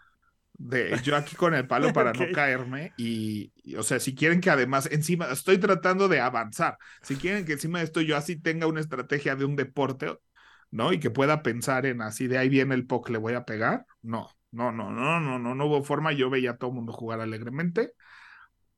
de 0.55 0.99
yo 1.03 1.17
aquí 1.17 1.37
con 1.37 1.55
el 1.55 1.67
palo 1.67 1.93
para 1.93 2.13
no 2.13 2.31
caerme 2.33 2.93
y, 2.97 3.53
y, 3.63 3.77
o 3.77 3.83
sea, 3.83 4.01
si 4.01 4.15
quieren 4.15 4.41
que 4.41 4.51
además 4.51 4.89
encima 4.91 5.27
estoy 5.31 5.59
tratando 5.59 6.09
de 6.09 6.21
avanzar, 6.21 6.79
si 7.03 7.17
quieren 7.17 7.45
que 7.45 7.55
encima 7.55 7.79
de 7.79 7.85
esto 7.85 8.01
yo 8.01 8.17
así 8.17 8.37
tenga 8.37 8.67
una 8.67 8.81
estrategia 8.81 9.37
de 9.37 9.45
un 9.45 9.57
deporte, 9.57 10.17
¿no? 10.71 10.93
Y 10.93 11.01
que 11.01 11.11
pueda 11.11 11.43
pensar 11.43 11.87
en 11.87 12.03
así 12.03 12.27
de 12.27 12.39
ahí 12.39 12.49
viene 12.49 12.75
el 12.75 12.87
poc, 12.87 13.09
le 13.11 13.19
voy 13.19 13.35
a 13.35 13.45
pegar, 13.45 13.87
no. 14.03 14.31
No, 14.51 14.71
no, 14.71 14.89
no, 14.93 15.19
no, 15.19 15.41
no, 15.41 15.55
no 15.57 15.67
hubo 15.67 15.83
forma. 15.83 16.13
Yo 16.13 16.31
veía 16.31 16.53
a 16.53 16.57
todo 16.57 16.71
el 16.71 16.77
mundo 16.77 16.93
jugar 16.93 17.21
alegremente, 17.21 17.93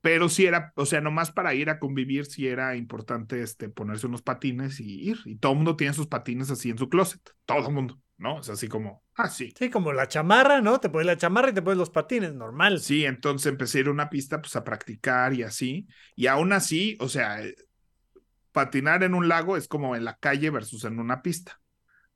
pero 0.00 0.28
sí 0.28 0.46
era, 0.46 0.72
o 0.76 0.86
sea, 0.86 1.00
nomás 1.00 1.32
para 1.32 1.54
ir 1.54 1.68
a 1.68 1.78
convivir, 1.78 2.26
sí 2.26 2.46
era 2.46 2.76
importante 2.76 3.42
este, 3.42 3.68
ponerse 3.68 4.06
unos 4.06 4.22
patines 4.22 4.80
y 4.80 5.10
ir. 5.10 5.18
Y 5.24 5.36
todo 5.36 5.52
el 5.52 5.58
mundo 5.58 5.76
tiene 5.76 5.94
sus 5.94 6.06
patines 6.06 6.50
así 6.50 6.70
en 6.70 6.78
su 6.78 6.88
closet, 6.88 7.20
todo 7.44 7.68
el 7.68 7.74
mundo, 7.74 8.00
¿no? 8.18 8.40
Es 8.40 8.48
así 8.48 8.68
como, 8.68 9.04
ah, 9.14 9.28
sí. 9.28 9.52
Sí, 9.58 9.70
como 9.70 9.92
la 9.92 10.08
chamarra, 10.08 10.60
¿no? 10.60 10.80
Te 10.80 10.88
pones 10.88 11.06
la 11.06 11.16
chamarra 11.16 11.50
y 11.50 11.54
te 11.54 11.62
pones 11.62 11.78
los 11.78 11.90
patines, 11.90 12.34
normal. 12.34 12.80
Sí, 12.80 13.04
entonces 13.04 13.46
empecé 13.46 13.78
a 13.78 13.80
ir 13.82 13.86
a 13.88 13.92
una 13.92 14.10
pista 14.10 14.40
pues 14.40 14.56
a 14.56 14.64
practicar 14.64 15.34
y 15.34 15.42
así. 15.42 15.86
Y 16.14 16.26
aún 16.26 16.52
así, 16.52 16.96
o 17.00 17.08
sea, 17.08 17.42
eh, 17.44 17.54
patinar 18.52 19.02
en 19.02 19.14
un 19.14 19.28
lago 19.28 19.56
es 19.56 19.68
como 19.68 19.96
en 19.96 20.04
la 20.04 20.16
calle 20.16 20.50
versus 20.50 20.84
en 20.84 20.98
una 20.98 21.20
pista, 21.22 21.60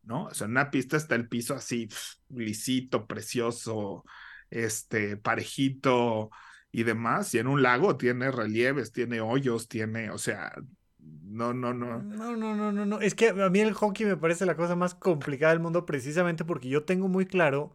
¿no? 0.03 0.25
O 0.25 0.35
sea, 0.35 0.47
en 0.47 0.53
una 0.53 0.71
pista 0.71 0.97
está 0.97 1.15
el 1.15 1.29
piso 1.29 1.55
así, 1.55 1.89
lisito, 2.31 3.07
precioso, 3.07 4.05
este, 4.49 5.17
parejito 5.19 6.31
y 6.73 6.85
demás. 6.85 7.35
Y 7.35 7.39
en 7.39 7.47
un 7.47 7.63
lago 7.63 7.97
tiene 7.99 8.31
relieves, 8.31 8.93
tiene 8.93 9.21
hoyos, 9.21 9.69
tiene, 9.69 10.11
o 10.11 10.19
sea, 10.19 10.55
no, 11.03 11.53
no, 11.55 11.73
no. 11.75 12.03
No, 12.03 12.37
no, 12.37 12.55
no, 12.55 12.73
no, 12.73 12.87
no. 12.87 13.01
Es 13.01 13.15
que 13.15 13.29
a 13.31 13.51
mí 13.51 13.61
el 13.61 13.73
hockey 13.75 14.07
me 14.07 14.17
parece 14.17 14.47
la 14.47 14.57
cosa 14.57 14.77
más 14.77 14.95
complicada 14.95 15.53
del 15.53 15.61
mundo 15.61 15.87
precisamente 15.87 16.45
porque 16.45 16.69
yo 16.69 16.85
tengo 16.85 17.09
muy 17.09 17.27
claro 17.27 17.73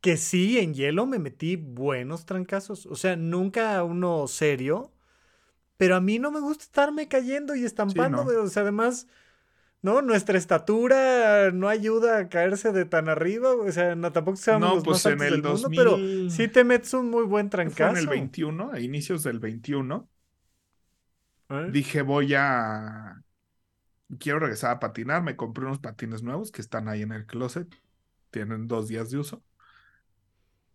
que 0.00 0.16
sí, 0.16 0.58
en 0.58 0.74
hielo 0.74 1.06
me 1.06 1.18
metí 1.18 1.56
buenos 1.56 2.26
trancazos. 2.26 2.86
O 2.86 2.96
sea, 2.96 3.16
nunca 3.16 3.82
uno 3.84 4.28
serio. 4.28 4.92
Pero 5.78 5.96
a 5.96 6.00
mí 6.00 6.18
no 6.18 6.30
me 6.32 6.40
gusta 6.40 6.64
estarme 6.64 7.08
cayendo 7.08 7.54
y 7.56 7.64
estampándome. 7.64 8.34
O 8.36 8.48
sea, 8.48 8.62
además, 8.62 9.08
¿no? 9.82 10.02
Nuestra 10.02 10.38
estatura 10.38 11.50
no 11.52 11.68
ayuda 11.68 12.18
a 12.18 12.28
caerse 12.30 12.72
de 12.72 12.84
tan 12.86 13.08
arriba. 13.08 13.54
O 13.54 13.70
sea, 13.72 13.94
no, 13.96 14.12
tampoco 14.12 14.36
seamos 14.38 14.70
No, 14.70 14.74
los 14.74 14.84
pues 14.84 15.04
más 15.04 15.06
en 15.06 15.22
el 15.22 15.30
del 15.30 15.42
2000. 15.42 15.70
mundo, 15.70 15.70
pero 15.74 16.06
sí 16.26 16.48
te 16.48 16.64
metes 16.64 16.94
un 16.94 17.10
muy 17.10 17.24
buen 17.24 17.50
fue 17.50 17.50
trancazo. 17.50 17.90
en 17.90 17.96
el 17.96 18.06
21, 18.08 18.70
a 18.72 18.80
inicios 18.80 19.22
del 19.22 19.38
21. 19.40 20.08
¿Eh? 21.48 21.68
dije 21.70 22.02
voy 22.02 22.34
a 22.34 23.22
quiero 24.18 24.40
regresar 24.40 24.72
a 24.72 24.80
patinar 24.80 25.22
me 25.22 25.36
compré 25.36 25.64
unos 25.64 25.78
patines 25.78 26.22
nuevos 26.22 26.50
que 26.50 26.60
están 26.60 26.88
ahí 26.88 27.02
en 27.02 27.12
el 27.12 27.26
closet 27.26 27.68
tienen 28.30 28.66
dos 28.66 28.88
días 28.88 29.10
de 29.10 29.18
uso. 29.18 29.42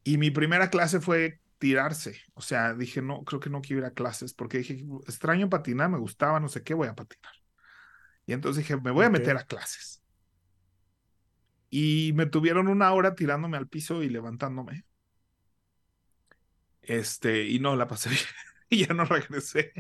Y 0.04 0.18
mi 0.18 0.32
primera 0.32 0.70
clase 0.70 1.00
fue 1.00 1.40
tirarse 1.58 2.22
o 2.34 2.42
sea 2.42 2.74
dije 2.74 3.02
no 3.02 3.24
creo 3.24 3.40
que 3.40 3.50
no 3.50 3.62
quiero 3.62 3.82
ir 3.82 3.86
a 3.86 3.94
clases 3.94 4.34
porque 4.34 4.60
dije 4.60 4.84
extraño 5.06 5.50
patinar 5.50 5.90
me 5.90 6.00
gustaba 6.00 6.40
no 6.40 6.48
sé 6.48 6.64
qué 6.64 6.74
voy 6.74 6.88
a 6.88 6.96
patinar. 6.96 7.34
Y 8.26 8.34
entonces 8.34 8.64
dije 8.64 8.78
me 8.78 8.92
voy 8.92 9.06
a 9.06 9.10
meter 9.10 9.38
a 9.38 9.44
clases. 9.44 10.02
Y 11.70 12.12
me 12.16 12.26
tuvieron 12.26 12.68
una 12.68 12.92
hora 12.94 13.16
tirándome 13.16 13.58
al 13.58 13.68
piso 13.68 14.04
y 14.04 14.10
levantándome. 14.10 14.86
Este 16.82 17.46
y 17.46 17.60
no 17.60 17.76
la 17.76 17.88
pasé 17.88 18.10
bien 18.10 18.22
y 18.70 18.86
ya 18.88 18.94
no 18.94 19.06
regresé 19.06 19.74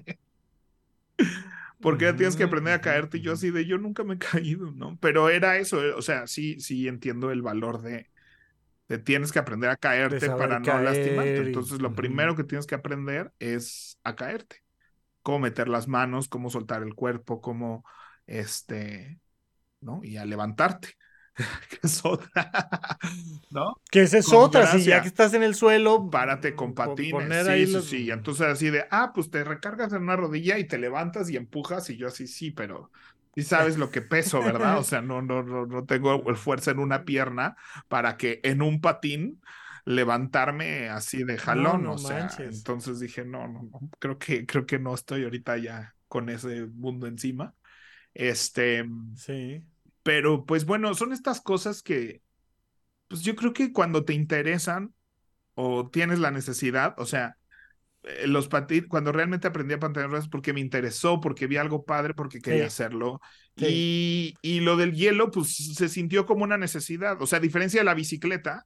porque 1.81 2.05
ya 2.05 2.15
tienes 2.15 2.35
que 2.35 2.43
aprender 2.43 2.73
a 2.73 2.81
caerte 2.81 3.17
y 3.17 3.21
yo 3.21 3.33
así 3.33 3.51
de 3.51 3.65
yo 3.65 3.77
nunca 3.77 4.03
me 4.03 4.15
he 4.15 4.17
caído, 4.17 4.71
¿no? 4.71 4.97
Pero 5.01 5.29
era 5.29 5.57
eso, 5.57 5.83
eh, 5.83 5.93
o 5.93 6.01
sea, 6.01 6.27
sí, 6.27 6.59
sí 6.59 6.87
entiendo 6.87 7.31
el 7.31 7.41
valor 7.41 7.81
de, 7.81 8.09
de 8.89 8.99
tienes 8.99 9.31
que 9.31 9.39
aprender 9.39 9.69
a 9.69 9.77
caerte 9.77 10.31
para 10.31 10.59
no 10.59 10.77
caer 10.77 10.83
lastimarte. 10.83 11.41
y- 11.43 11.45
Entonces, 11.45 11.81
lo 11.81 11.95
primero 11.95 12.35
que 12.35 12.43
tienes 12.43 12.67
que 12.67 12.75
aprender 12.75 13.33
es 13.39 13.99
a 14.03 14.15
caerte, 14.15 14.57
cómo 15.23 15.39
meter 15.39 15.69
las 15.69 15.87
manos, 15.87 16.27
cómo 16.29 16.49
soltar 16.49 16.83
el 16.83 16.95
cuerpo, 16.95 17.41
cómo, 17.41 17.85
este, 18.27 19.19
¿no? 19.81 20.01
Y 20.03 20.17
a 20.17 20.25
levantarte. 20.25 20.89
que 21.69 21.79
es 21.83 22.01
otra, 22.03 22.51
¿no? 23.49 23.75
Que 23.89 24.01
esa 24.01 24.17
es 24.17 24.31
otra, 24.31 24.67
si 24.67 24.83
ya 24.83 25.01
que 25.01 25.07
estás 25.07 25.33
en 25.33 25.43
el 25.43 25.55
suelo. 25.55 26.09
Párate 26.09 26.55
con 26.55 26.73
patines. 26.73 27.47
Sí, 27.47 27.67
sí, 27.67 27.81
sí. 27.81 28.11
Entonces 28.11 28.47
así 28.47 28.69
de, 28.69 28.85
ah, 28.91 29.11
pues 29.13 29.29
te 29.29 29.43
recargas 29.43 29.93
en 29.93 30.03
una 30.03 30.15
rodilla 30.15 30.57
y 30.57 30.65
te 30.65 30.77
levantas 30.77 31.29
y 31.29 31.37
empujas 31.37 31.89
y 31.89 31.97
yo 31.97 32.07
así, 32.07 32.27
sí, 32.27 32.51
pero 32.51 32.91
y 33.35 33.43
sabes 33.43 33.77
lo 33.77 33.91
que 33.91 34.01
peso, 34.01 34.41
¿verdad? 34.41 34.77
O 34.77 34.83
sea, 34.83 35.01
no, 35.01 35.21
no, 35.21 35.43
no, 35.43 35.65
no 35.65 35.85
tengo 35.85 36.23
fuerza 36.35 36.71
en 36.71 36.79
una 36.79 37.05
pierna 37.05 37.55
para 37.87 38.17
que 38.17 38.39
en 38.43 38.61
un 38.61 38.81
patín 38.81 39.41
levantarme 39.85 40.89
así 40.89 41.23
de 41.23 41.37
jalón, 41.37 41.87
o 41.87 41.97
sea, 41.97 42.29
entonces 42.37 42.99
dije, 42.99 43.25
no, 43.25 43.47
no, 43.47 43.63
no, 43.63 43.89
creo 43.99 44.17
que, 44.17 44.45
creo 44.45 44.65
que 44.65 44.77
no 44.77 44.93
estoy 44.93 45.23
ahorita 45.23 45.57
ya 45.57 45.95
con 46.07 46.29
ese 46.29 46.65
mundo 46.67 47.07
encima. 47.07 47.55
Este, 48.13 48.85
sí. 49.15 49.63
Pero 50.03 50.45
pues 50.45 50.65
bueno, 50.65 50.93
son 50.93 51.13
estas 51.13 51.41
cosas 51.41 51.83
que, 51.83 52.21
pues 53.07 53.21
yo 53.21 53.35
creo 53.35 53.53
que 53.53 53.71
cuando 53.71 54.05
te 54.05 54.13
interesan 54.13 54.93
o 55.53 55.89
tienes 55.89 56.19
la 56.19 56.31
necesidad, 56.31 56.95
o 56.97 57.05
sea, 57.05 57.37
eh, 58.03 58.25
los 58.25 58.49
cuando 58.89 59.11
realmente 59.11 59.47
aprendí 59.47 59.73
a 59.73 59.79
patinar 59.79 60.09
ruedas 60.09 60.27
porque 60.27 60.53
me 60.53 60.59
interesó, 60.59 61.19
porque 61.19 61.47
vi 61.47 61.57
algo 61.57 61.85
padre, 61.85 62.13
porque 62.13 62.41
quería 62.41 62.65
hacerlo. 62.65 63.21
Y, 63.57 64.33
y, 64.41 64.61
lo 64.61 64.75
del 64.75 64.93
hielo, 64.93 65.29
pues 65.29 65.55
se 65.75 65.89
sintió 65.89 66.25
como 66.25 66.43
una 66.43 66.57
necesidad. 66.57 67.21
O 67.21 67.27
sea, 67.27 67.37
a 67.37 67.41
diferencia 67.41 67.81
de 67.81 67.85
la 67.85 67.93
bicicleta, 67.93 68.65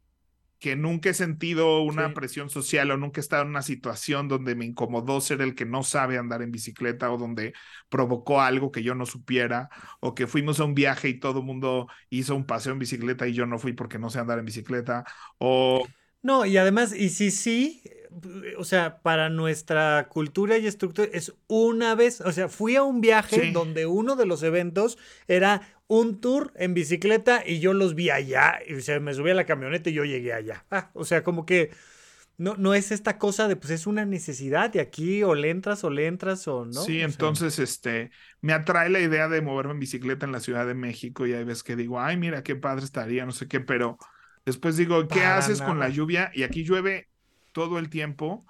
que 0.59 0.75
nunca 0.75 1.09
he 1.09 1.13
sentido 1.13 1.81
una 1.81 2.13
presión 2.13 2.49
social 2.49 2.91
o 2.91 2.97
nunca 2.97 3.19
he 3.19 3.23
estado 3.23 3.43
en 3.43 3.49
una 3.49 3.61
situación 3.61 4.27
donde 4.27 4.55
me 4.55 4.65
incomodó 4.65 5.21
ser 5.21 5.41
el 5.41 5.55
que 5.55 5.65
no 5.65 5.83
sabe 5.83 6.17
andar 6.17 6.41
en 6.41 6.51
bicicleta 6.51 7.11
o 7.11 7.17
donde 7.17 7.53
provocó 7.89 8.41
algo 8.41 8.71
que 8.71 8.83
yo 8.83 8.95
no 8.95 9.05
supiera 9.05 9.69
o 9.99 10.15
que 10.15 10.27
fuimos 10.27 10.59
a 10.59 10.65
un 10.65 10.73
viaje 10.73 11.09
y 11.09 11.19
todo 11.19 11.39
el 11.39 11.45
mundo 11.45 11.87
hizo 12.09 12.35
un 12.35 12.45
paseo 12.45 12.73
en 12.73 12.79
bicicleta 12.79 13.27
y 13.27 13.33
yo 13.33 13.45
no 13.45 13.59
fui 13.59 13.73
porque 13.73 13.99
no 13.99 14.09
sé 14.09 14.19
andar 14.19 14.39
en 14.39 14.45
bicicleta 14.45 15.05
o... 15.37 15.85
No, 16.21 16.43
y 16.43 16.57
además, 16.57 16.95
y 16.95 17.09
si 17.09 17.29
sí, 17.29 17.83
o 18.57 18.63
sea, 18.63 19.01
para 19.01 19.29
nuestra 19.29 20.07
cultura 20.09 20.57
y 20.57 20.67
estructura 20.67 21.07
es 21.11 21.33
una 21.47 21.95
vez, 21.95 22.21
o 22.21 22.31
sea, 22.31 22.47
fui 22.49 22.75
a 22.75 22.83
un 22.83 23.01
viaje 23.01 23.51
donde 23.51 23.85
uno 23.85 24.15
de 24.15 24.25
los 24.25 24.41
eventos 24.43 24.97
era 25.27 25.74
un 25.87 26.19
tour 26.19 26.51
en 26.55 26.73
bicicleta 26.73 27.43
y 27.45 27.59
yo 27.59 27.73
los 27.73 27.95
vi 27.95 28.09
allá. 28.09 28.59
Y 28.67 28.73
o 28.73 29.01
me 29.01 29.13
subí 29.13 29.31
a 29.31 29.35
la 29.35 29.45
camioneta 29.45 29.89
y 29.89 29.93
yo 29.93 30.03
llegué 30.03 30.33
allá. 30.33 30.65
Ah, 30.71 30.89
o 30.93 31.05
sea, 31.05 31.23
como 31.23 31.45
que 31.45 31.71
no, 32.37 32.55
no 32.57 32.73
es 32.73 32.91
esta 32.91 33.17
cosa 33.17 33.47
de 33.47 33.55
pues 33.55 33.71
es 33.71 33.87
una 33.87 34.05
necesidad 34.05 34.69
de 34.69 34.81
aquí 34.81 35.23
o 35.23 35.35
le 35.35 35.49
entras 35.49 35.83
o 35.83 35.89
le 35.89 36.07
entras 36.07 36.47
o 36.47 36.65
no. 36.65 36.81
Sí, 36.81 37.01
entonces 37.01 37.59
este 37.59 38.11
me 38.41 38.53
atrae 38.53 38.89
la 38.89 38.99
idea 38.99 39.29
de 39.29 39.41
moverme 39.41 39.73
en 39.73 39.79
bicicleta 39.79 40.25
en 40.25 40.31
la 40.31 40.39
Ciudad 40.39 40.67
de 40.67 40.73
México 40.73 41.25
y 41.25 41.33
hay 41.33 41.43
veces 41.43 41.63
que 41.63 41.75
digo, 41.75 42.01
ay, 42.01 42.17
mira 42.17 42.43
qué 42.43 42.55
padre 42.55 42.83
estaría, 42.83 43.25
no 43.25 43.31
sé 43.31 43.47
qué, 43.47 43.61
pero 43.61 43.97
después 44.45 44.75
digo, 44.75 45.07
¿qué 45.07 45.23
haces 45.23 45.61
con 45.61 45.79
la 45.79 45.89
lluvia? 45.89 46.31
Y 46.33 46.43
aquí 46.43 46.63
llueve 46.63 47.09
todo 47.53 47.79
el 47.79 47.89
tiempo 47.89 48.45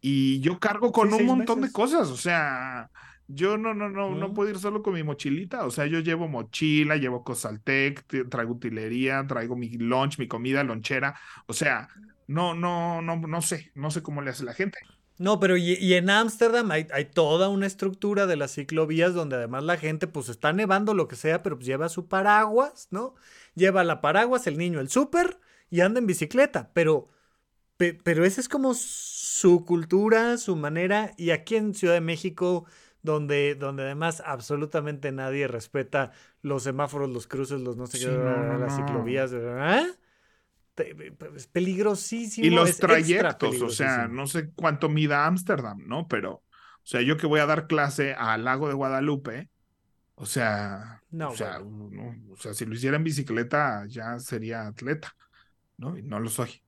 y 0.00 0.40
yo 0.40 0.58
cargo 0.58 0.92
con 0.92 1.12
un 1.12 1.26
montón 1.26 1.60
de 1.60 1.70
cosas, 1.72 2.08
o 2.08 2.16
sea, 2.16 2.90
yo 3.28 3.58
no, 3.58 3.74
no, 3.74 3.88
no, 3.88 4.14
no 4.14 4.34
puedo 4.34 4.50
ir 4.50 4.58
solo 4.58 4.82
con 4.82 4.94
mi 4.94 5.02
mochilita. 5.02 5.66
O 5.66 5.70
sea, 5.70 5.86
yo 5.86 6.00
llevo 6.00 6.28
mochila, 6.28 6.96
llevo 6.96 7.24
Cosaltec, 7.24 8.04
traigo 8.28 8.52
utilería, 8.52 9.26
traigo 9.26 9.56
mi 9.56 9.70
lunch, 9.70 10.18
mi 10.18 10.28
comida, 10.28 10.62
lonchera. 10.62 11.18
O 11.46 11.52
sea, 11.52 11.88
no, 12.28 12.54
no, 12.54 13.02
no, 13.02 13.16
no 13.16 13.42
sé, 13.42 13.72
no 13.74 13.90
sé 13.90 14.02
cómo 14.02 14.22
le 14.22 14.30
hace 14.30 14.44
la 14.44 14.54
gente. 14.54 14.78
No, 15.18 15.40
pero 15.40 15.56
y, 15.56 15.94
en 15.94 16.10
Ámsterdam 16.10 16.70
hay, 16.70 16.86
hay, 16.92 17.06
toda 17.06 17.48
una 17.48 17.66
estructura 17.66 18.26
de 18.26 18.36
las 18.36 18.52
ciclovías 18.52 19.14
donde 19.14 19.36
además 19.36 19.64
la 19.64 19.78
gente 19.78 20.06
pues 20.06 20.28
está 20.28 20.52
nevando 20.52 20.92
lo 20.92 21.08
que 21.08 21.16
sea, 21.16 21.42
pero 21.42 21.56
pues 21.56 21.66
lleva 21.66 21.88
su 21.88 22.06
paraguas, 22.06 22.88
¿no? 22.90 23.14
Lleva 23.54 23.82
la 23.82 24.02
paraguas, 24.02 24.46
el 24.46 24.58
niño 24.58 24.78
el 24.78 24.90
súper 24.90 25.38
y 25.70 25.80
anda 25.80 26.00
en 26.00 26.06
bicicleta, 26.06 26.70
pero, 26.74 27.08
pero 27.78 28.26
esa 28.26 28.42
es 28.42 28.48
como 28.48 28.74
su 28.74 29.64
cultura, 29.64 30.36
su 30.36 30.54
manera 30.54 31.14
y 31.16 31.30
aquí 31.30 31.56
en 31.56 31.74
Ciudad 31.74 31.94
de 31.94 32.02
México 32.02 32.66
donde, 33.06 33.54
donde 33.54 33.84
además 33.84 34.22
absolutamente 34.26 35.10
nadie 35.12 35.48
respeta 35.48 36.12
los 36.42 36.64
semáforos, 36.64 37.08
los 37.08 37.26
cruces, 37.26 37.62
los 37.62 37.78
no 37.78 37.86
sé 37.86 38.00
qué, 38.00 38.08
las 38.08 38.76
ciclovías, 38.76 39.32
¿verdad? 39.32 39.86
Es 41.34 41.46
peligrosísimo. 41.46 42.46
Y 42.46 42.50
los 42.50 42.76
trayectos, 42.76 43.62
o 43.62 43.70
sea, 43.70 44.08
no 44.08 44.26
sé 44.26 44.50
cuánto 44.50 44.90
mida 44.90 45.26
Ámsterdam, 45.26 45.86
¿no? 45.86 46.06
Pero, 46.06 46.32
o 46.32 46.42
sea, 46.82 47.00
yo 47.00 47.16
que 47.16 47.26
voy 47.26 47.40
a 47.40 47.46
dar 47.46 47.66
clase 47.66 48.12
al 48.12 48.44
lago 48.44 48.68
de 48.68 48.74
Guadalupe, 48.74 49.48
o 50.16 50.26
sea, 50.26 51.02
no, 51.10 51.30
o, 51.30 51.36
sea 51.36 51.60
o 51.60 52.36
sea, 52.36 52.52
si 52.52 52.66
lo 52.66 52.74
hiciera 52.74 52.96
en 52.96 53.04
bicicleta 53.04 53.86
ya 53.86 54.18
sería 54.18 54.66
atleta, 54.66 55.16
¿no? 55.78 55.96
Y 55.96 56.02
no 56.02 56.20
lo 56.20 56.28
soy. 56.28 56.62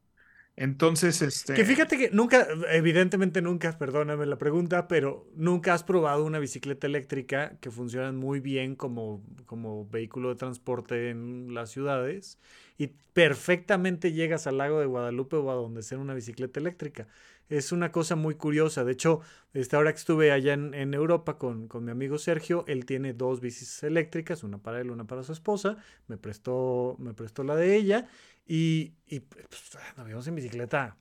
Entonces, 0.60 1.22
este. 1.22 1.54
Que 1.54 1.64
fíjate 1.64 1.96
que 1.96 2.10
nunca, 2.10 2.48
evidentemente 2.72 3.40
nunca, 3.40 3.78
perdóname 3.78 4.26
la 4.26 4.38
pregunta, 4.38 4.88
pero 4.88 5.30
nunca 5.36 5.72
has 5.72 5.84
probado 5.84 6.24
una 6.24 6.40
bicicleta 6.40 6.88
eléctrica 6.88 7.56
que 7.60 7.70
funciona 7.70 8.10
muy 8.10 8.40
bien 8.40 8.74
como, 8.74 9.22
como 9.46 9.88
vehículo 9.88 10.30
de 10.30 10.34
transporte 10.34 11.10
en 11.10 11.54
las 11.54 11.70
ciudades 11.70 12.38
y 12.78 12.88
perfectamente 13.12 14.12
llegas 14.12 14.46
al 14.46 14.58
lago 14.58 14.80
de 14.80 14.86
Guadalupe 14.86 15.36
o 15.36 15.50
a 15.50 15.54
donde 15.54 15.82
sea 15.82 15.98
una 15.98 16.14
bicicleta 16.14 16.60
eléctrica. 16.60 17.08
Es 17.48 17.72
una 17.72 17.90
cosa 17.90 18.14
muy 18.14 18.36
curiosa. 18.36 18.84
De 18.84 18.92
hecho, 18.92 19.20
este, 19.52 19.76
ahora 19.76 19.92
que 19.92 19.98
estuve 19.98 20.30
allá 20.32 20.52
en, 20.52 20.94
Europa 20.94 21.38
con, 21.38 21.66
con, 21.66 21.84
mi 21.84 21.90
amigo 21.90 22.18
Sergio, 22.18 22.64
él 22.68 22.86
tiene 22.86 23.14
dos 23.14 23.40
bicis 23.40 23.82
eléctricas, 23.82 24.44
una 24.44 24.58
para 24.58 24.80
él, 24.80 24.90
una 24.90 25.06
para 25.06 25.22
su 25.24 25.32
esposa. 25.32 25.76
Me 26.06 26.16
prestó, 26.16 26.96
me 26.98 27.14
prestó 27.14 27.42
la 27.42 27.56
de 27.56 27.74
ella 27.74 28.06
y, 28.46 28.94
y 29.06 29.20
pues, 29.20 30.28
en 30.28 30.34
bicicleta 30.34 30.96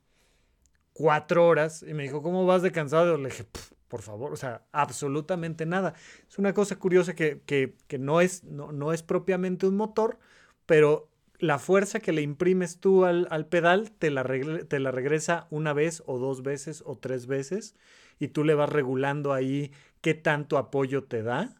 cuatro 0.92 1.46
horas 1.46 1.84
y 1.86 1.94
me 1.94 2.02
dijo, 2.02 2.22
¿cómo 2.22 2.44
vas 2.44 2.62
de 2.62 2.72
cansado? 2.72 3.16
Le 3.18 3.28
dije, 3.28 3.46
por 3.86 4.02
favor, 4.02 4.32
o 4.32 4.36
sea, 4.36 4.66
absolutamente 4.72 5.64
nada. 5.64 5.94
Es 6.28 6.38
una 6.38 6.52
cosa 6.52 6.76
curiosa 6.76 7.14
que, 7.14 7.40
que, 7.46 7.74
que 7.86 7.98
no, 7.98 8.20
es, 8.20 8.42
no, 8.44 8.72
no, 8.72 8.92
es 8.92 9.02
propiamente 9.02 9.66
un 9.66 9.76
motor, 9.76 10.18
pero 10.66 11.07
la 11.38 11.58
fuerza 11.58 12.00
que 12.00 12.12
le 12.12 12.22
imprimes 12.22 12.80
tú 12.80 13.04
al, 13.04 13.28
al 13.30 13.46
pedal 13.46 13.92
te 13.92 14.10
la, 14.10 14.24
te 14.68 14.80
la 14.80 14.90
regresa 14.90 15.46
una 15.50 15.72
vez 15.72 16.02
o 16.06 16.18
dos 16.18 16.42
veces 16.42 16.82
o 16.86 16.96
tres 16.98 17.26
veces 17.26 17.76
y 18.18 18.28
tú 18.28 18.44
le 18.44 18.54
vas 18.54 18.70
regulando 18.70 19.32
ahí 19.32 19.72
qué 20.00 20.14
tanto 20.14 20.58
apoyo 20.58 21.04
te 21.04 21.22
da 21.22 21.58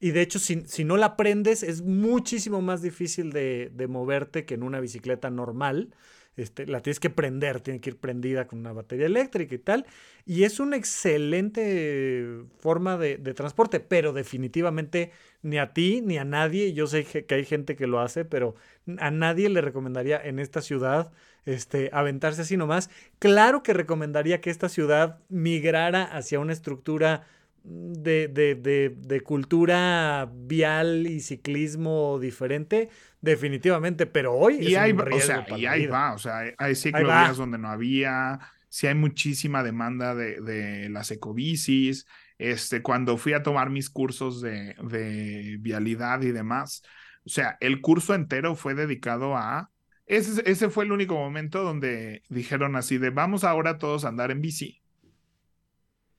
y 0.00 0.12
de 0.12 0.22
hecho, 0.22 0.38
si, 0.38 0.62
si, 0.66 0.82
no 0.82 0.96
la 0.96 1.14
prendes, 1.16 1.62
es 1.62 1.82
muchísimo 1.82 2.62
más 2.62 2.80
difícil 2.80 3.32
de, 3.32 3.70
de, 3.74 3.86
moverte 3.86 4.46
que 4.46 4.54
en 4.54 4.62
una 4.62 4.80
bicicleta 4.80 5.28
normal. 5.28 5.94
Este, 6.40 6.66
la 6.66 6.80
tienes 6.80 7.00
que 7.00 7.10
prender, 7.10 7.60
tiene 7.60 7.80
que 7.80 7.90
ir 7.90 7.98
prendida 7.98 8.46
con 8.46 8.60
una 8.60 8.72
batería 8.72 9.06
eléctrica 9.06 9.54
y 9.54 9.58
tal. 9.58 9.86
Y 10.24 10.44
es 10.44 10.58
una 10.58 10.76
excelente 10.76 12.44
forma 12.58 12.96
de, 12.96 13.18
transporte, 13.34 13.80
pero 13.80 14.12
definitivamente 14.12 15.12
ni 15.42 15.58
a 15.58 15.72
ti 15.72 16.00
ni 16.02 16.16
a 16.18 16.24
nadie, 16.24 16.72
yo 16.72 16.86
sé 16.86 17.04
que 17.04 17.34
hay 17.34 17.44
gente 17.44 17.76
que 17.76 17.86
lo 17.86 18.00
hace, 18.00 18.24
pero 18.24 18.54
a 18.98 19.10
nadie 19.10 19.50
le 19.50 19.60
recomendaría 19.60 20.18
en 20.22 20.38
esta 20.38 20.62
ciudad 20.62 21.12
este, 21.44 21.90
aventarse 21.92 22.42
así 22.42 22.56
nomás. 22.56 22.90
Claro 23.18 23.62
que 23.62 23.74
recomendaría 23.74 24.40
que 24.40 24.50
esta 24.50 24.68
ciudad 24.68 25.18
migrara 25.28 26.04
hacia 26.04 26.40
una 26.40 26.52
estructura 26.52 27.26
de, 27.62 28.28
de, 28.28 28.94
de, 28.96 29.20
cultura 29.20 30.30
vial 30.32 31.06
y 31.06 31.20
ciclismo 31.20 32.18
diferente, 32.18 32.88
definitivamente, 33.20 34.06
pero 34.06 34.34
hoy 34.34 34.58
y 34.60 34.74
hay, 34.74 34.92
o 34.92 35.20
sea, 35.20 35.46
y 35.56 35.66
ahí 35.66 35.86
va, 35.86 36.14
o 36.14 36.18
sea, 36.18 36.42
hay 36.56 36.74
ciclovías 36.74 37.36
donde 37.36 37.58
no 37.58 37.68
había, 37.68 38.40
si 38.68 38.86
hay 38.86 38.94
muchísima 38.94 39.62
demanda 39.62 40.14
de, 40.14 40.40
de, 40.40 40.88
las 40.88 41.10
ecobicis, 41.10 42.06
este, 42.38 42.82
cuando 42.82 43.16
fui 43.16 43.34
a 43.34 43.42
tomar 43.42 43.70
mis 43.70 43.90
cursos 43.90 44.40
de, 44.40 44.74
de 44.82 45.56
vialidad 45.60 46.22
y 46.22 46.32
demás, 46.32 46.82
o 47.24 47.28
sea, 47.28 47.58
el 47.60 47.80
curso 47.80 48.14
entero 48.14 48.56
fue 48.56 48.74
dedicado 48.74 49.36
a 49.36 49.70
ese, 50.06 50.42
ese, 50.50 50.70
fue 50.70 50.84
el 50.84 50.92
único 50.92 51.14
momento 51.14 51.62
donde 51.62 52.24
dijeron 52.28 52.74
así 52.74 52.98
de 52.98 53.10
vamos 53.10 53.44
ahora 53.44 53.78
todos 53.78 54.04
a 54.04 54.08
andar 54.08 54.32
en 54.32 54.40
bici 54.40 54.79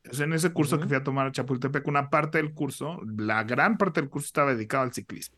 en 0.03 0.33
ese 0.33 0.51
curso 0.51 0.79
que 0.79 0.87
fui 0.87 0.97
a 0.97 1.03
tomar 1.03 1.27
a 1.27 1.31
Chapultepec, 1.31 1.87
una 1.87 2.09
parte 2.09 2.37
del 2.37 2.53
curso, 2.53 2.99
la 3.17 3.43
gran 3.43 3.77
parte 3.77 4.01
del 4.01 4.09
curso 4.09 4.27
estaba 4.27 4.53
dedicado 4.53 4.83
al 4.83 4.93
ciclismo. 4.93 5.37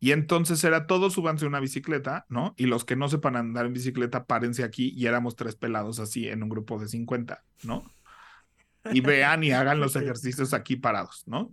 Y 0.00 0.12
entonces 0.12 0.62
era 0.62 0.86
todos 0.86 1.14
súbanse 1.14 1.46
una 1.46 1.58
bicicleta, 1.58 2.24
¿no? 2.28 2.54
Y 2.56 2.66
los 2.66 2.84
que 2.84 2.94
no 2.94 3.08
sepan 3.08 3.36
andar 3.36 3.66
en 3.66 3.72
bicicleta, 3.72 4.24
párense 4.26 4.62
aquí 4.62 4.92
y 4.94 5.06
éramos 5.06 5.34
tres 5.34 5.56
pelados 5.56 5.98
así 5.98 6.28
en 6.28 6.42
un 6.42 6.48
grupo 6.48 6.78
de 6.78 6.88
50, 6.88 7.42
¿no? 7.64 7.82
Y 8.92 9.00
vean 9.00 9.42
y 9.42 9.50
hagan 9.50 9.80
los 9.80 9.96
ejercicios 9.96 10.54
aquí 10.54 10.76
parados, 10.76 11.24
¿no? 11.26 11.52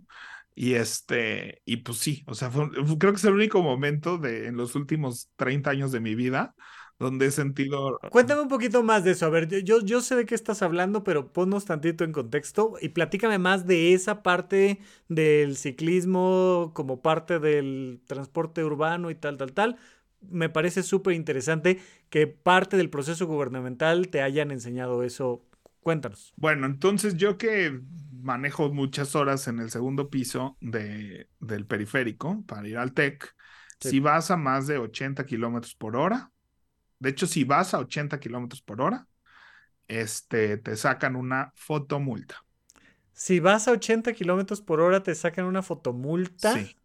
Y 0.54 0.74
este, 0.74 1.60
y 1.64 1.78
pues 1.78 1.98
sí, 1.98 2.24
o 2.26 2.34
sea, 2.34 2.50
creo 2.50 3.12
que 3.12 3.18
es 3.18 3.24
el 3.24 3.34
único 3.34 3.62
momento 3.62 4.16
de 4.16 4.46
en 4.46 4.56
los 4.56 4.74
últimos 4.74 5.28
30 5.36 5.70
años 5.70 5.92
de 5.92 6.00
mi 6.00 6.14
vida 6.14 6.54
donde 6.98 7.26
he 7.26 7.30
sentido... 7.30 7.98
Cuéntame 8.10 8.42
un 8.42 8.48
poquito 8.48 8.82
más 8.82 9.04
de 9.04 9.12
eso. 9.12 9.26
A 9.26 9.30
ver, 9.30 9.48
yo, 9.64 9.80
yo 9.80 10.00
sé 10.00 10.16
de 10.16 10.26
qué 10.26 10.34
estás 10.34 10.62
hablando, 10.62 11.04
pero 11.04 11.32
ponnos 11.32 11.64
tantito 11.64 12.04
en 12.04 12.12
contexto 12.12 12.74
y 12.80 12.90
platícame 12.90 13.38
más 13.38 13.66
de 13.66 13.92
esa 13.92 14.22
parte 14.22 14.80
del 15.08 15.56
ciclismo 15.56 16.72
como 16.74 17.02
parte 17.02 17.38
del 17.38 18.00
transporte 18.06 18.64
urbano 18.64 19.10
y 19.10 19.14
tal, 19.14 19.36
tal, 19.36 19.52
tal. 19.52 19.76
Me 20.22 20.48
parece 20.48 20.82
súper 20.82 21.14
interesante 21.14 21.80
que 22.08 22.26
parte 22.26 22.76
del 22.76 22.90
proceso 22.90 23.26
gubernamental 23.26 24.08
te 24.08 24.22
hayan 24.22 24.50
enseñado 24.50 25.02
eso. 25.02 25.44
Cuéntanos. 25.80 26.32
Bueno, 26.36 26.66
entonces 26.66 27.16
yo 27.16 27.36
que 27.36 27.80
manejo 28.26 28.72
muchas 28.72 29.14
horas 29.14 29.46
en 29.46 29.60
el 29.60 29.70
segundo 29.70 30.10
piso 30.10 30.56
de, 30.60 31.28
del 31.38 31.66
periférico 31.66 32.42
para 32.46 32.66
ir 32.66 32.76
al 32.76 32.92
TEC, 32.92 33.34
si 33.80 34.00
vas 34.00 34.30
a 34.30 34.36
más 34.36 34.66
de 34.66 34.78
80 34.78 35.24
kilómetros 35.26 35.74
por 35.74 35.96
hora, 35.96 36.32
de 36.98 37.10
hecho, 37.10 37.26
si 37.26 37.44
vas 37.44 37.74
a 37.74 37.78
80 37.78 38.18
kilómetros 38.20 38.62
por 38.62 38.80
hora, 38.80 39.06
este, 39.88 40.56
te 40.56 40.76
sacan 40.76 41.16
una 41.16 41.52
fotomulta. 41.54 42.44
Si 43.12 43.40
vas 43.40 43.68
a 43.68 43.72
80 43.72 44.12
kilómetros 44.12 44.60
por 44.60 44.80
hora, 44.80 45.02
te 45.02 45.14
sacan 45.14 45.46
una 45.46 45.62
fotomulta. 45.62 46.54
Sí. 46.54 46.76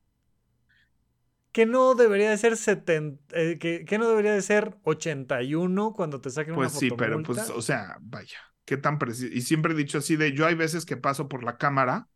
Que 1.52 1.66
no 1.66 1.96
debería 1.96 2.30
de 2.30 2.38
ser 2.38 2.56
70, 2.56 3.38
eh, 3.38 3.58
que, 3.60 3.98
no 3.98 4.08
debería 4.08 4.34
de 4.34 4.42
ser 4.42 4.78
81 4.84 5.94
cuando 5.94 6.22
te 6.22 6.30
saquen 6.30 6.54
una 6.56 6.70
fotomulta. 6.70 6.96
Pues 6.96 7.10
sí, 7.10 7.12
pero 7.12 7.24
pues, 7.24 7.50
o 7.50 7.62
sea, 7.62 7.98
vaya, 8.00 8.38
qué 8.64 8.78
tan 8.78 8.98
preciso. 8.98 9.34
Y 9.34 9.42
siempre 9.42 9.74
he 9.74 9.76
dicho 9.76 9.98
así 9.98 10.16
de, 10.16 10.32
yo 10.32 10.46
hay 10.46 10.56
veces 10.56 10.86
que 10.86 10.96
paso 10.96 11.28
por 11.28 11.44
la 11.44 11.58
cámara 11.58 12.08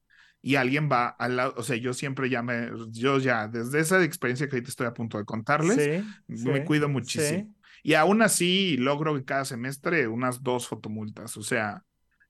y 0.42 0.56
alguien 0.56 0.90
va 0.90 1.08
al 1.08 1.36
lado, 1.36 1.54
o 1.58 1.64
sea, 1.64 1.76
yo 1.76 1.94
siempre 1.94 2.30
ya 2.30 2.42
me, 2.42 2.70
yo 2.92 3.18
ya, 3.18 3.50
desde 3.50 3.80
esa 3.80 4.02
experiencia 4.04 4.48
que 4.48 4.56
ahorita 4.56 4.70
estoy 4.70 4.88
a 4.88 4.94
punto 4.94 5.18
de 5.18 5.26
contarles, 5.26 6.06
me 6.28 6.64
cuido 6.64 6.88
muchísimo. 6.88 7.54
Y 7.86 7.94
aún 7.94 8.24
así 8.24 8.78
logro 8.78 9.24
cada 9.26 9.46
semestre 9.46 10.08
unas 10.08 10.42
dos 10.42 10.68
fotomultas, 10.68 11.38
o 11.38 11.44
sea, 11.44 11.84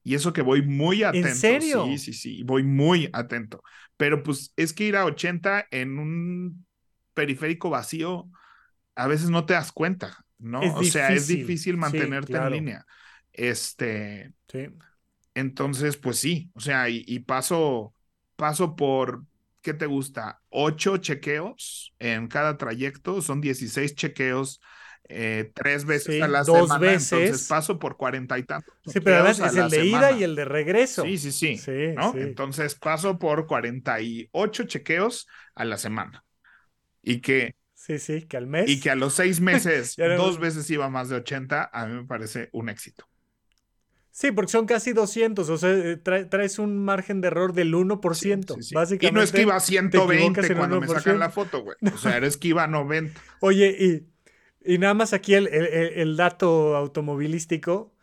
y 0.03 0.13
eso 0.15 0.33
que 0.33 0.41
voy 0.41 0.61
muy 0.61 1.03
atento. 1.03 1.29
¿En 1.29 1.35
serio? 1.37 1.85
Sí, 1.85 1.97
sí, 1.97 2.11
sí, 2.11 2.43
voy 2.43 2.63
muy 2.63 3.09
atento. 3.13 3.63
Pero 3.95 4.21
pues 4.21 4.51
es 4.57 4.73
que 4.73 4.83
ir 4.83 4.97
a 4.97 5.05
80 5.05 5.65
en 5.71 5.97
un 5.97 6.65
periférico 7.13 7.69
vacío, 7.69 8.29
a 8.95 9.07
veces 9.07 9.29
no 9.29 9.45
te 9.45 9.53
das 9.53 9.71
cuenta, 9.71 10.25
¿no? 10.39 10.59
o 10.59 10.83
sea, 10.83 11.13
es 11.13 11.29
difícil 11.29 11.77
mantenerte 11.77 12.35
en 12.35 12.51
línea. 12.51 12.85
Este. 13.31 14.33
Sí. 14.49 14.67
Entonces, 15.35 15.95
pues 15.95 16.19
sí, 16.19 16.51
o 16.53 16.59
sea, 16.59 16.89
y, 16.89 17.19
paso, 17.19 17.93
paso 18.35 18.75
por, 18.75 19.23
¿qué 19.61 19.73
te 19.73 19.85
gusta? 19.85 20.41
Ocho 20.49 20.97
chequeos 20.97 21.93
en 21.97 22.27
cada 22.27 22.57
trayecto, 22.57 23.21
son 23.21 23.39
16 23.39 23.95
chequeos 23.95 24.59
eh, 25.07 25.51
tres 25.53 25.85
veces 25.85 26.21
a 26.21 26.27
la 26.27 26.43
dos 26.43 26.61
semana, 26.67 26.79
veces. 26.79 27.11
entonces 27.11 27.47
paso 27.47 27.77
por 27.77 27.95
cuarenta 27.97 28.37
y 28.39 28.43
tantos. 28.43 28.73
Sí, 28.85 28.99
pero 28.99 29.17
a 29.17 29.23
veces 29.23 29.53
es 29.53 29.55
el 29.55 29.69
de 29.69 29.85
ida 29.85 30.11
y 30.11 30.23
el 30.23 30.35
de 30.35 30.45
regreso. 30.45 31.03
Sí, 31.03 31.17
sí, 31.17 31.31
sí. 31.31 31.61
Entonces 32.15 32.75
paso 32.75 33.19
por 33.19 33.45
48 33.45 34.63
chequeos 34.63 35.27
a 35.53 35.65
la 35.65 35.77
semana. 35.77 36.23
Y 37.01 37.21
que. 37.21 37.55
Sí, 37.73 37.99
sí, 37.99 38.23
que 38.23 38.37
al 38.37 38.47
mes. 38.47 38.67
Y 38.67 38.79
que 38.79 38.89
a 38.89 38.95
los 38.95 39.13
seis 39.13 39.39
meses, 39.41 39.95
dos 40.17 40.39
veces 40.39 40.69
iba 40.71 40.89
más 40.89 41.09
de 41.09 41.17
80, 41.17 41.69
a 41.71 41.85
mí 41.85 41.93
me 41.93 42.05
parece 42.05 42.49
un 42.51 42.69
éxito. 42.69 43.07
Sí, 44.09 44.31
porque 44.31 44.49
son 44.49 44.65
casi 44.65 44.93
200, 44.93 45.49
o 45.49 45.57
sea, 45.57 45.71
eh, 45.71 45.97
traes 45.97 46.57
un 46.57 46.77
margen 46.83 47.19
de 47.19 47.27
error 47.27 47.51
del 47.51 47.73
1%, 47.75 48.55
básicamente. 48.73 49.07
Y 49.07 49.11
no 49.11 49.21
es 49.21 49.33
que 49.33 49.41
iba 49.41 49.57
a 49.57 49.59
120 49.59 50.55
cuando 50.55 50.79
me 50.79 50.87
sacan 50.87 51.19
la 51.19 51.29
foto, 51.29 51.63
güey. 51.63 51.75
O 51.93 51.97
sea, 51.97 52.15
eres 52.15 52.37
que 52.37 52.47
iba 52.47 52.63
a 52.63 52.67
90. 52.67 53.19
Oye, 53.41 53.75
y 53.77 54.14
y 54.65 54.77
nada 54.77 54.93
más 54.93 55.13
aquí 55.13 55.33
el, 55.35 56.17
dato 56.17 56.75
automovilístico. 56.75 57.93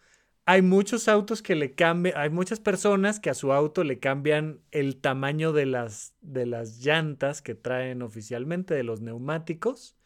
Hay 0.45 0.63
muchos 0.63 1.09
autos 1.09 1.43
que 1.43 1.55
le 1.55 1.75
cambian, 1.75 2.17
hay 2.19 2.31
muchas 2.31 2.61
personas 2.61 3.21
que 3.21 3.31
a 3.31 3.35
su 3.35 3.53
auto 3.53 3.85
le 3.85 4.01
cambian 4.01 4.61
el 4.73 5.01
tamaño 5.01 5.53
de 5.53 5.67
las, 5.67 6.15
de 6.21 6.47
las 6.47 6.79
llantas 6.85 7.43
que 7.43 7.55
traen 7.55 8.03
oficialmente, 8.03 8.75
de 8.75 8.83
los 8.83 9.01
neumáticos. 9.01 9.97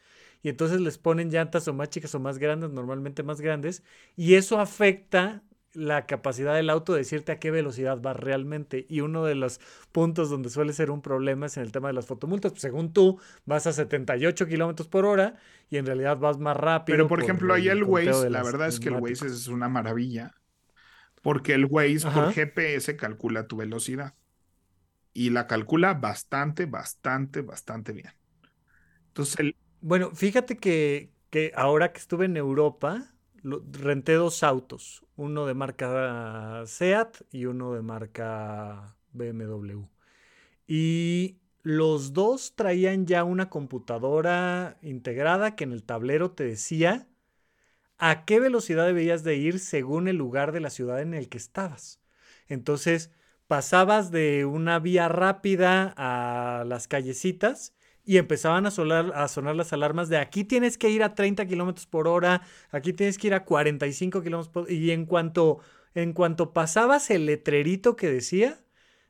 Y 0.43 0.51
entonces 0.51 0.81
les 0.81 0.99
ponen 0.99 1.31
llantas 1.31 1.67
o 1.69 1.75
más 1.75 1.91
chicas 1.91 2.15
o 2.15 2.21
más 2.21 2.39
grandes, 2.39 2.71
normalmente 2.71 3.23
más 3.23 3.41
grandes. 3.41 3.83
Y 4.15 4.35
eso 4.35 4.61
afecta 4.61 5.43
la 5.77 6.07
capacidad 6.07 6.55
del 6.55 6.71
auto 6.71 6.95
de 6.95 7.01
decirte 7.01 7.33
a 7.33 7.39
qué 7.39 7.51
velocidad 7.51 8.01
va 8.01 8.15
realmente. 8.15 8.87
Y 8.89 9.03
uno 9.03 9.25
de 9.25 9.35
los 9.35 9.61
puntos 9.93 10.31
donde 10.31 10.49
suele 10.49 10.73
ser 10.73 10.91
un 10.91 11.03
problema 11.03 11.47
es 11.47 11.59
en 11.59 11.65
el 11.65 11.71
tema 11.71 11.89
de 11.89 11.95
las 11.95 12.07
fotomultas. 12.07 12.53
Pues, 12.53 12.63
según 12.63 12.95
tú, 12.95 13.21
vas 13.45 13.67
a 13.67 13.73
78 13.73 14.47
kilómetros 14.47 14.89
por 14.89 15.05
hora 15.05 15.37
y 15.69 15.77
en 15.77 15.85
realidad 15.85 16.17
vas 16.17 16.39
más 16.39 16.57
rápido. 16.57 16.97
Pero, 16.97 17.09
por, 17.09 17.23
ejemplo, 17.23 17.53
ahí 17.53 17.69
el 17.69 17.85
Waze, 17.85 18.31
la 18.31 18.43
verdad 18.43 18.69
es 18.69 18.81
que 18.81 18.89
el 18.89 18.97
Waze 18.97 19.27
es 19.27 19.49
una 19.49 19.69
maravilla. 19.69 20.33
Porque 21.23 21.53
el 21.53 21.67
Waze 21.67 22.09
por 22.11 22.33
GPS 22.33 22.97
calcula 22.97 23.47
tu 23.47 23.59
velocidad. 23.59 24.15
Y 25.13 25.31
la 25.31 25.47
calcula 25.47 25.93
bastante, 25.95 26.65
bastante, 26.65 27.43
bastante 27.43 27.93
bien. 27.93 28.13
Entonces, 29.09 29.39
el... 29.41 29.57
Bueno, 29.83 30.11
fíjate 30.15 30.57
que, 30.57 31.13
que 31.29 31.53
ahora 31.55 31.93
que 31.93 31.99
estuve 31.99 32.25
en 32.25 32.37
Europa, 32.37 33.13
renté 33.73 34.15
dos 34.15 34.43
autos, 34.43 35.05
uno 35.17 35.47
de 35.47 35.55
marca 35.55 36.65
SEAT 36.67 37.23
y 37.31 37.47
uno 37.47 37.75
de 37.75 37.83
marca 37.83 38.97
BMW. 39.13 39.83
Y 40.67 41.39
los 41.63 42.13
dos 42.13 42.55
traían 42.57 43.07
ya 43.07 43.25
una 43.25 43.49
computadora 43.51 44.79
integrada 44.83 45.57
que 45.57 45.65
en 45.65 45.73
el 45.73 45.83
tablero 45.83 46.33
te 46.33 46.45
decía 46.45 47.09
a 47.99 48.25
qué 48.25 48.41
velocidad 48.41 48.87
debías 48.87 49.25
de 49.25 49.37
ir 49.37 49.59
según 49.59 50.09
el 50.09 50.17
lugar 50.17 50.53
de 50.53 50.61
la 50.61 50.71
ciudad 50.71 51.01
en 51.01 51.15
el 51.15 51.29
que 51.29 51.39
estabas. 51.39 52.01
Entonces, 52.49 53.11
pasabas 53.47 54.11
de 54.11 54.45
una 54.45 54.79
vía 54.79 55.09
rápida 55.09 55.95
a 55.97 56.65
las 56.65 56.89
callecitas 56.89 57.75
y 58.07 58.19
empezaban 58.19 58.65
a 58.67 58.71
sonar, 58.71 59.13
a 59.15 59.27
sonar 59.27 59.57
las 59.57 59.73
alarmas 59.73 60.09
de 60.09 60.17
aquí 60.17 60.45
tienes 60.45 60.79
que 60.79 60.89
ir 60.89 61.03
a 61.03 61.15
30 61.15 61.45
kilómetros 61.47 61.87
por 61.87 62.07
hora, 62.07 62.41
aquí 62.71 62.93
tienes 62.93 63.19
que 63.19 63.27
ir 63.27 63.35
a 63.35 63.45
45 63.45 64.23
kilómetros 64.23 64.49
por 64.49 64.63
hora. 64.63 64.73
Y 64.73 64.93
en 64.93 65.07
cuanto, 65.07 65.59
en 65.95 66.13
cuanto 66.13 66.53
pasabas 66.53 67.11
el 67.11 67.27
letrerito 67.27 67.97
que 67.97 68.09
decía, 68.09 68.61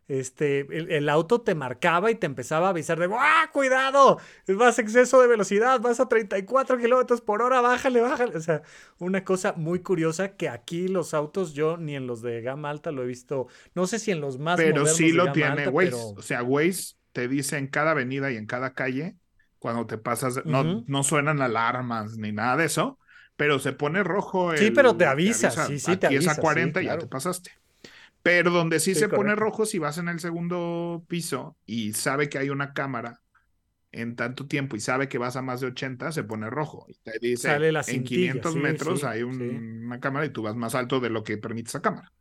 este, 0.09 0.61
el, 0.97 1.09
auto 1.09 1.41
te 1.41 1.55
marcaba 1.55 2.11
y 2.11 2.15
te 2.15 2.27
empezaba 2.27 2.69
a 2.69 2.71
avisar 2.71 2.99
de 2.99 3.09
¡Ah, 3.13 3.51
cuidado! 3.53 4.19
Vas 4.49 4.79
a 4.79 4.83
exceso 4.83 5.21
de 5.21 5.27
velocidad, 5.27 5.81
vas 5.81 6.01
a 6.01 6.09
34 6.09 6.79
kilómetros 6.79 7.21
por 7.21 7.43
hora, 7.43 7.61
bájale, 7.61 8.01
bájale. 8.01 8.37
O 8.37 8.41
sea, 8.41 8.63
una 8.99 9.25
cosa 9.25 9.53
muy 9.57 9.81
curiosa 9.81 10.37
que 10.37 10.49
aquí 10.49 10.89
los 10.89 11.13
autos, 11.13 11.55
yo 11.55 11.77
ni 11.77 11.97
en 11.97 12.07
los 12.07 12.23
de 12.23 12.41
gama 12.41 12.71
alta 12.71 12.93
lo 12.93 13.03
he 13.03 13.07
visto, 13.07 13.49
no 13.75 13.87
sé 13.87 13.99
si 13.99 14.13
en 14.13 14.21
los 14.21 14.39
más 14.39 14.57
Pero 14.57 14.87
sí 14.87 15.13
lo 15.13 15.33
tiene 15.33 15.69
Waze. 15.69 16.15
O 16.17 16.23
sea, 16.23 16.43
Waze 16.43 16.96
te 17.17 17.29
dice 17.29 17.57
en 17.57 17.67
cada 17.67 17.93
avenida 17.93 18.31
y 18.31 18.37
en 18.37 18.45
cada 18.45 18.75
calle, 18.75 19.17
cuando 19.59 19.87
te 19.87 19.97
pasas, 19.97 20.45
no, 20.45 20.85
no 20.87 21.03
suenan 21.03 21.41
alarmas 21.41 22.19
ni 22.19 22.31
nada 22.31 22.59
de 22.59 22.67
eso, 22.67 22.99
pero 23.37 23.59
se 23.59 23.73
pone 23.73 24.03
rojo. 24.03 24.55
sí, 24.55 24.71
pero 24.71 24.99
te 24.99 25.07
avisa, 25.07 25.51
sí, 25.51 25.79
sí, 25.79 25.97
te 25.97 26.09
avisa. 26.09 26.33
es 26.33 26.39
a 26.39 26.43
40 26.43 26.83
y 26.83 26.85
ya 26.85 26.99
te 26.99 27.07
pasaste. 27.07 27.53
Pero 28.23 28.51
donde 28.51 28.81
sí, 28.81 28.95
se 28.95 29.09
pone 29.09 29.35
rojo, 29.35 29.65
si 29.65 29.79
vas 29.79 29.97
en 29.97 30.11
el 30.11 30.21
segundo 30.21 31.07
piso 31.09 31.57
y 31.65 31.95
sabe 31.95 32.29
que 32.29 32.37
hay 32.37 32.51
una 32.51 32.75
cámara 32.75 33.23
en 33.93 34.15
tanto 34.15 34.47
tiempo 34.47 34.77
y 34.77 34.81
sabe 34.81 35.09
que 35.09 35.17
vas 35.17 35.37
a 35.37 35.43
más 35.43 35.63
de 35.63 35.69
80, 35.69 36.13
se 36.13 36.23
pone 36.23 36.51
rojo. 36.51 36.85
Y 36.87 36.97
te 37.03 37.19
dice, 37.19 37.49
Sale 37.49 37.73
la 37.73 37.83
en 37.87 38.05
500 38.05 38.57
metros 38.57 39.05
hay 39.05 39.23
una 39.23 40.01
cámara 40.01 40.27
y 40.27 40.29
tú 40.29 40.43
vas 40.43 40.55
más 40.55 40.75
alto 40.75 41.01
de 41.01 41.09
lo 41.09 41.25
que 41.25 41.39
permite 41.39 41.69
esa 41.69 41.81
cámara. 41.81 42.13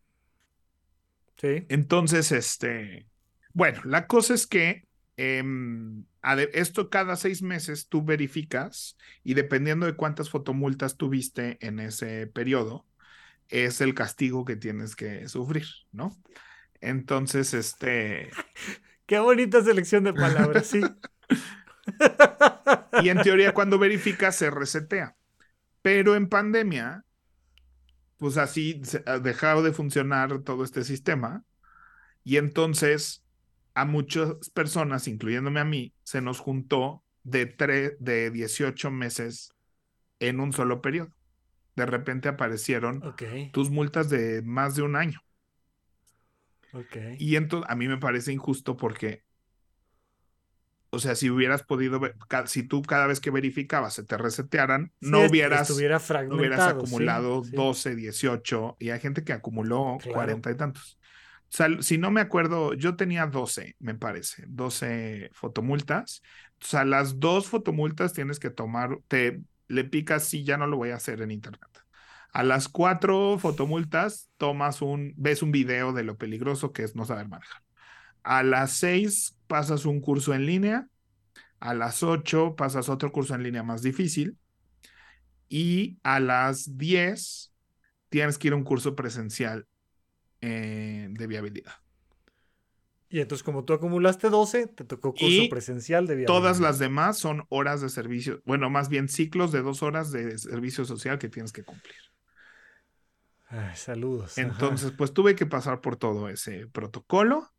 Sí. 1.35 1.65
Entonces, 1.67 2.31
este, 2.31 3.07
bueno, 3.55 3.81
la 3.83 4.05
cosa 4.05 4.33
es 4.33 4.47
que 4.47 4.84
em, 5.17 6.05
esto 6.53 6.89
cada 6.89 7.15
seis 7.15 7.41
meses 7.41 7.87
tú 7.87 8.03
verificas 8.03 8.97
y 9.23 9.33
dependiendo 9.33 9.85
de 9.85 9.95
cuántas 9.95 10.29
fotomultas 10.29 10.97
tuviste 10.97 11.57
en 11.65 11.79
ese 11.79 12.27
periodo, 12.27 12.85
es 13.49 13.81
el 13.81 13.93
castigo 13.93 14.45
que 14.45 14.55
tienes 14.55 14.95
que 14.95 15.27
sufrir, 15.27 15.65
¿no? 15.91 16.15
Entonces, 16.81 17.53
este... 17.53 18.29
Qué 19.05 19.19
bonita 19.19 19.63
selección 19.63 20.03
de 20.03 20.13
palabras, 20.13 20.65
sí. 20.65 20.81
y 23.03 23.09
en 23.09 23.21
teoría 23.21 23.53
cuando 23.53 23.77
verificas 23.77 24.35
se 24.35 24.49
resetea. 24.49 25.15
Pero 25.81 26.15
en 26.15 26.27
pandemia, 26.27 27.05
pues 28.17 28.37
así 28.37 28.81
ha 29.05 29.19
dejado 29.19 29.61
de 29.61 29.73
funcionar 29.73 30.41
todo 30.41 30.63
este 30.63 30.83
sistema. 30.83 31.43
Y 32.23 32.37
entonces 32.37 33.24
a 33.75 33.85
muchas 33.85 34.49
personas, 34.51 35.07
incluyéndome 35.07 35.59
a 35.61 35.65
mí, 35.65 35.93
se 36.03 36.21
nos 36.21 36.39
juntó 36.39 37.03
de, 37.23 37.45
de 37.99 38.31
18 38.31 38.91
meses 38.91 39.55
en 40.19 40.39
un 40.41 40.53
solo 40.53 40.81
periodo. 40.81 41.11
De 41.75 41.85
repente 41.85 42.29
aparecieron 42.29 43.07
tus 43.51 43.69
multas 43.71 44.09
de 44.09 44.41
más 44.43 44.75
de 44.75 44.83
un 44.83 44.95
año. 44.97 45.21
Y 47.17 47.35
entonces 47.35 47.69
a 47.69 47.75
mí 47.75 47.87
me 47.87 47.97
parece 47.97 48.31
injusto 48.33 48.77
porque, 48.77 49.23
o 50.89 50.99
sea, 50.99 51.15
si 51.15 51.29
hubieras 51.29 51.63
podido, 51.63 51.99
ver, 51.99 52.15
si 52.47 52.63
tú 52.63 52.81
cada 52.81 53.07
vez 53.07 53.19
que 53.19 53.31
verificabas 53.31 53.93
se 53.93 54.03
te 54.03 54.17
resetearan, 54.17 54.93
Sí, 55.01 55.07
no 55.09 55.25
hubieras, 55.25 55.69
no 56.27 56.37
hubieras 56.37 56.63
sí, 56.63 56.69
acumulado 56.69 57.41
sí. 57.43 57.55
12, 57.55 57.95
18, 57.95 58.77
y 58.79 58.89
hay 58.91 58.99
gente 58.99 59.23
que 59.23 59.33
acumuló 59.33 59.97
Claro. 59.97 60.13
40 60.13 60.51
y 60.51 60.55
tantos. 60.57 60.99
Si 61.81 61.97
no 61.97 62.11
me 62.11 62.19
acuerdo, 62.19 62.73
yo 62.73 62.97
tenía 62.97 63.27
12, 63.27 63.75
me 63.79 63.95
parece, 63.95 64.43
12 64.47 65.29
fotomultas. 65.31 66.21
O 66.61 66.65
sea, 66.65 66.83
las 66.83 67.19
dos 67.19 67.47
fotomultas 67.47 68.11
tienes 68.11 68.39
que 68.39 68.49
tomar, 68.49 68.97
te 69.07 69.41
le 69.67 69.85
picas, 69.85 70.25
sí, 70.25 70.43
ya 70.43 70.57
no 70.57 70.67
lo 70.67 70.77
voy 70.77 70.89
a 70.89 70.95
hacer 70.95 71.21
en 71.21 71.31
internet. 71.31 71.69
A 72.33 72.43
las 72.43 72.67
cuatro 72.67 73.37
fotomultas 73.39 74.29
tomas 74.37 74.81
un, 74.81 75.13
ves 75.15 75.41
un 75.41 75.51
video 75.51 75.93
de 75.93 76.03
lo 76.03 76.17
peligroso 76.17 76.73
que 76.73 76.83
es 76.83 76.95
no 76.95 77.05
saber 77.05 77.29
manejar. 77.29 77.61
A 78.23 78.43
las 78.43 78.71
seis 78.73 79.37
pasas 79.47 79.85
un 79.85 80.01
curso 80.01 80.33
en 80.33 80.45
línea. 80.45 80.87
A 81.61 81.73
las 81.73 82.03
ocho 82.03 82.55
pasas 82.57 82.89
otro 82.89 83.13
curso 83.13 83.33
en 83.33 83.43
línea 83.43 83.63
más 83.63 83.81
difícil. 83.81 84.37
Y 85.47 85.99
a 86.03 86.19
las 86.19 86.77
10 86.77 87.53
tienes 88.09 88.37
que 88.37 88.47
ir 88.47 88.53
a 88.53 88.57
un 88.57 88.63
curso 88.63 88.95
presencial 88.95 89.67
eh, 90.45 91.07
de 91.09 91.27
viabilidad. 91.27 91.73
Y 93.09 93.19
entonces, 93.21 93.43
como 93.43 93.63
tú 93.63 93.73
acumulaste 93.73 94.29
12, 94.29 94.67
te 94.67 94.83
tocó 94.83 95.17
curso 95.17 95.25
Y 95.27 95.47
presencial 95.49 96.07
de 96.07 96.25
Todas 96.25 96.59
viabilidad. 96.59 96.59
las 96.59 96.79
demás 96.79 97.17
son 97.17 97.45
horas 97.49 97.81
de 97.81 97.89
servicio, 97.89 98.41
bueno, 98.45 98.69
más 98.69 98.89
bien 98.89 99.07
ciclos 99.09 99.51
de 99.51 99.61
dos 99.61 99.83
horas 99.83 100.11
de 100.11 100.37
servicio 100.37 100.85
social 100.85 101.17
que 101.19 101.29
tienes 101.29 101.51
que 101.53 101.63
cumplir. 101.63 101.95
Ay, 103.47 103.75
saludos. 103.75 104.37
ajá. 104.37 104.41
Entonces, 104.41 104.91
pues 104.91 105.13
tuve 105.13 105.35
que 105.35 105.45
pasar 105.45 105.81
por 105.81 105.97
todo 105.97 106.29
ese 106.29 106.67
protocolo, 106.67 107.51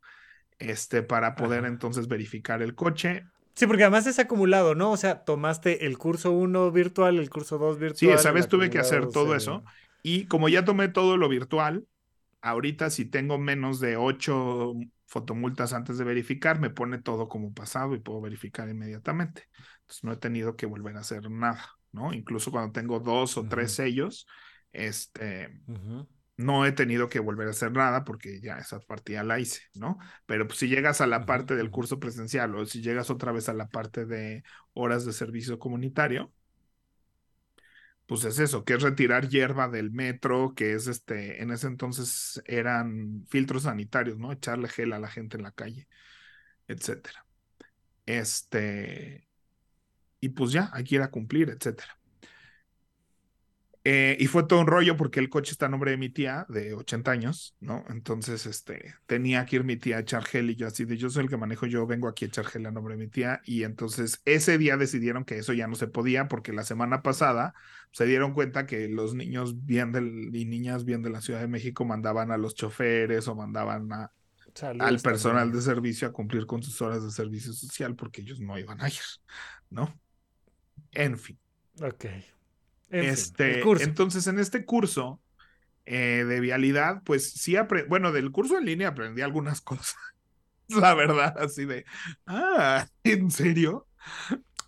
este, 0.59 1.01
para 1.01 1.35
poder 1.35 1.59
Ajá. 1.59 1.67
entonces 1.69 2.07
verificar 2.07 2.61
el 2.61 2.75
coche. 2.75 3.23
Sí, 3.55 3.65
porque 3.65 3.83
además 3.83 4.05
es 4.05 4.19
acumulado, 4.19 4.75
¿no? 4.75 4.91
O 4.91 4.97
sea, 4.97 5.23
tomaste 5.23 5.87
el 5.87 5.97
curso 5.97 6.31
1 6.31 6.71
virtual, 6.71 7.17
el 7.17 7.29
curso 7.29 7.57
2 7.57 7.79
virtual. 7.79 8.19
Sí, 8.19 8.31
vez 8.31 8.47
tuve 8.47 8.69
que 8.69 8.79
hacer 8.79 9.07
todo 9.07 9.33
eso. 9.33 9.63
Y 10.03 10.25
como 10.25 10.49
ya 10.49 10.63
tomé 10.63 10.89
todo 10.89 11.17
lo 11.17 11.27
virtual, 11.29 11.87
ahorita 12.47 12.89
si 12.89 13.05
tengo 13.05 13.37
menos 13.37 13.79
de 13.79 13.97
ocho 13.97 14.73
fotomultas 15.05 15.73
antes 15.73 15.97
de 15.97 16.03
verificar, 16.03 16.59
me 16.59 16.69
pone 16.69 16.97
todo 16.97 17.27
como 17.27 17.53
pasado 17.53 17.95
y 17.95 17.99
puedo 17.99 18.21
verificar 18.21 18.69
inmediatamente. 18.69 19.49
Entonces 19.81 20.03
no 20.03 20.13
he 20.13 20.17
tenido 20.17 20.55
que 20.55 20.65
volver 20.65 20.97
a 20.97 21.01
hacer 21.01 21.29
nada, 21.29 21.63
¿no? 21.91 22.13
Incluso 22.13 22.51
cuando 22.51 22.71
tengo 22.71 22.99
dos 22.99 23.37
o 23.37 23.47
tres 23.47 23.73
sellos, 23.73 24.27
este, 24.71 25.61
no 26.37 26.65
he 26.65 26.71
tenido 26.71 27.09
que 27.09 27.19
volver 27.19 27.47
a 27.47 27.51
hacer 27.51 27.71
nada 27.71 28.03
porque 28.03 28.39
ya 28.41 28.57
esa 28.57 28.79
partida 28.79 29.23
la 29.23 29.39
hice, 29.39 29.61
¿no? 29.73 29.97
Pero 30.25 30.47
pues, 30.47 30.59
si 30.59 30.67
llegas 30.67 31.01
a 31.01 31.07
la 31.07 31.25
parte 31.25 31.55
del 31.55 31.71
curso 31.71 31.99
presencial 31.99 32.55
o 32.55 32.65
si 32.65 32.81
llegas 32.81 33.09
otra 33.09 33.31
vez 33.31 33.49
a 33.49 33.53
la 33.53 33.69
parte 33.69 34.05
de 34.05 34.43
horas 34.73 35.05
de 35.05 35.13
servicio 35.13 35.59
comunitario, 35.59 36.33
pues 38.07 38.25
es 38.25 38.39
eso, 38.39 38.65
que 38.65 38.75
es 38.75 38.83
retirar 38.83 39.29
hierba 39.29 39.69
del 39.69 39.91
metro, 39.91 40.53
que 40.55 40.73
es 40.75 40.87
este, 40.87 41.43
en 41.43 41.51
ese 41.51 41.67
entonces 41.67 42.41
eran 42.47 43.25
filtros 43.29 43.63
sanitarios, 43.63 44.17
¿no? 44.19 44.31
Echarle 44.33 44.69
gel 44.69 44.93
a 44.93 44.99
la 44.99 45.09
gente 45.09 45.37
en 45.37 45.43
la 45.43 45.51
calle, 45.53 45.87
etcétera. 46.67 47.25
Este, 48.05 49.29
y 50.21 50.29
pues 50.29 50.51
ya, 50.51 50.69
hay 50.73 50.83
que 50.83 50.95
ir 50.95 51.01
a 51.01 51.11
cumplir, 51.11 51.49
etcétera. 51.49 51.96
Eh, 53.89 54.17
y 54.19 54.27
fue 54.27 54.43
todo 54.43 54.59
un 54.59 54.67
rollo 54.67 54.97
porque 54.97 55.21
el 55.21 55.29
coche 55.29 55.53
está 55.53 55.67
a 55.67 55.69
nombre 55.69 55.91
de 55.91 55.97
mi 55.97 56.09
tía 56.09 56.45
de 56.49 56.73
80 56.73 57.09
años, 57.09 57.55
¿no? 57.61 57.85
Entonces, 57.87 58.45
este, 58.45 58.95
tenía 59.05 59.45
que 59.45 59.55
ir 59.55 59.63
mi 59.63 59.77
tía 59.77 59.95
a 59.95 59.99
echar 60.01 60.25
gel 60.25 60.49
y 60.49 60.57
yo 60.57 60.67
así 60.67 60.83
de, 60.83 60.97
yo 60.97 61.09
soy 61.09 61.23
el 61.23 61.29
que 61.29 61.37
manejo, 61.37 61.67
yo 61.67 61.87
vengo 61.87 62.09
aquí 62.09 62.25
a 62.25 62.27
echar 62.27 62.43
gel 62.47 62.65
a 62.65 62.71
nombre 62.71 62.97
de 62.97 63.05
mi 63.05 63.07
tía. 63.09 63.39
Y 63.45 63.63
entonces 63.63 64.21
ese 64.25 64.57
día 64.57 64.75
decidieron 64.75 65.23
que 65.23 65.37
eso 65.37 65.53
ya 65.53 65.67
no 65.67 65.75
se 65.75 65.87
podía 65.87 66.27
porque 66.27 66.51
la 66.51 66.65
semana 66.65 67.01
pasada 67.01 67.53
se 67.91 68.05
dieron 68.05 68.33
cuenta 68.33 68.65
que 68.65 68.89
los 68.89 69.15
niños 69.15 69.65
bien 69.65 69.93
del, 69.93 70.35
y 70.35 70.43
niñas 70.43 70.83
bien 70.83 71.01
de 71.01 71.09
la 71.09 71.21
Ciudad 71.21 71.39
de 71.39 71.47
México 71.47 71.85
mandaban 71.85 72.29
a 72.31 72.37
los 72.37 72.55
choferes 72.55 73.29
o 73.29 73.35
mandaban 73.35 73.89
a, 73.93 74.11
al 74.79 74.99
personal 74.99 75.43
también. 75.43 75.59
de 75.59 75.61
servicio 75.61 76.09
a 76.09 76.11
cumplir 76.11 76.45
con 76.45 76.61
sus 76.61 76.81
horas 76.81 77.05
de 77.05 77.11
servicio 77.11 77.53
social 77.53 77.95
porque 77.95 78.19
ellos 78.19 78.41
no 78.41 78.59
iban 78.59 78.81
a 78.81 78.89
ir, 78.89 78.99
¿no? 79.69 79.97
En 80.91 81.17
fin. 81.17 81.39
Ok. 81.81 82.05
En 82.89 83.03
Este, 83.05 83.61
entonces, 83.61 84.27
en 84.27 84.39
este 84.39 84.65
curso 84.65 85.21
eh, 85.85 86.25
de 86.27 86.39
vialidad, 86.39 87.01
pues 87.03 87.31
sí 87.31 87.55
bueno, 87.87 88.11
del 88.11 88.31
curso 88.31 88.57
en 88.57 88.65
línea 88.65 88.89
aprendí 88.89 89.21
algunas 89.21 89.61
cosas, 89.61 89.95
la 90.67 90.93
verdad, 90.93 91.35
así 91.39 91.65
de, 91.65 91.85
ah, 92.25 92.87
¿en 93.03 93.31
serio? 93.31 93.87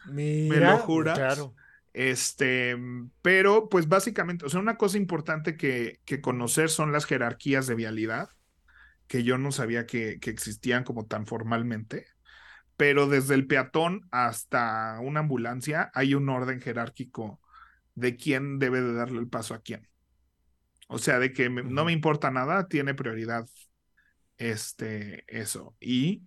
Mira, 0.05 0.72
lo 0.74 0.78
juras? 0.80 1.17
Claro. 1.17 1.55
Este, 1.91 2.78
pero 3.22 3.67
pues 3.67 3.88
básicamente, 3.88 4.45
o 4.45 4.49
sea, 4.49 4.59
una 4.59 4.78
cosa 4.78 4.97
importante 4.97 5.57
que, 5.57 5.99
que 6.05 6.22
conocer 6.22 6.70
son 6.70 6.91
las 6.91 7.05
jerarquías 7.05 7.67
de 7.67 7.76
vialidad, 7.76 8.30
que 9.07 9.24
yo 9.24 9.38
no 9.38 9.51
sabía 9.51 9.86
que, 9.86 10.20
que 10.20 10.30
existían 10.30 10.84
como 10.84 11.07
tan 11.07 11.26
formalmente, 11.26 12.05
pero 12.78 13.07
desde 13.07 13.36
el 13.36 13.47
peatón 13.47 14.07
hasta 14.11 14.99
una 15.01 15.22
ambulancia 15.22 15.91
hay 15.93 16.13
un 16.13 16.30
orden 16.30 16.61
jerárquico 16.61 17.41
de 17.95 18.15
quién 18.15 18.59
debe 18.59 18.81
de 18.81 18.93
darle 18.93 19.19
el 19.19 19.27
paso 19.29 19.53
a 19.53 19.59
quién. 19.61 19.87
O 20.87 20.97
sea, 20.97 21.19
de 21.19 21.33
que 21.33 21.49
me- 21.49 21.63
no 21.63 21.85
me 21.85 21.91
importa 21.91 22.31
nada, 22.31 22.67
tiene 22.67 22.93
prioridad 22.93 23.45
este, 24.37 25.23
eso. 25.27 25.75
Y, 25.79 26.23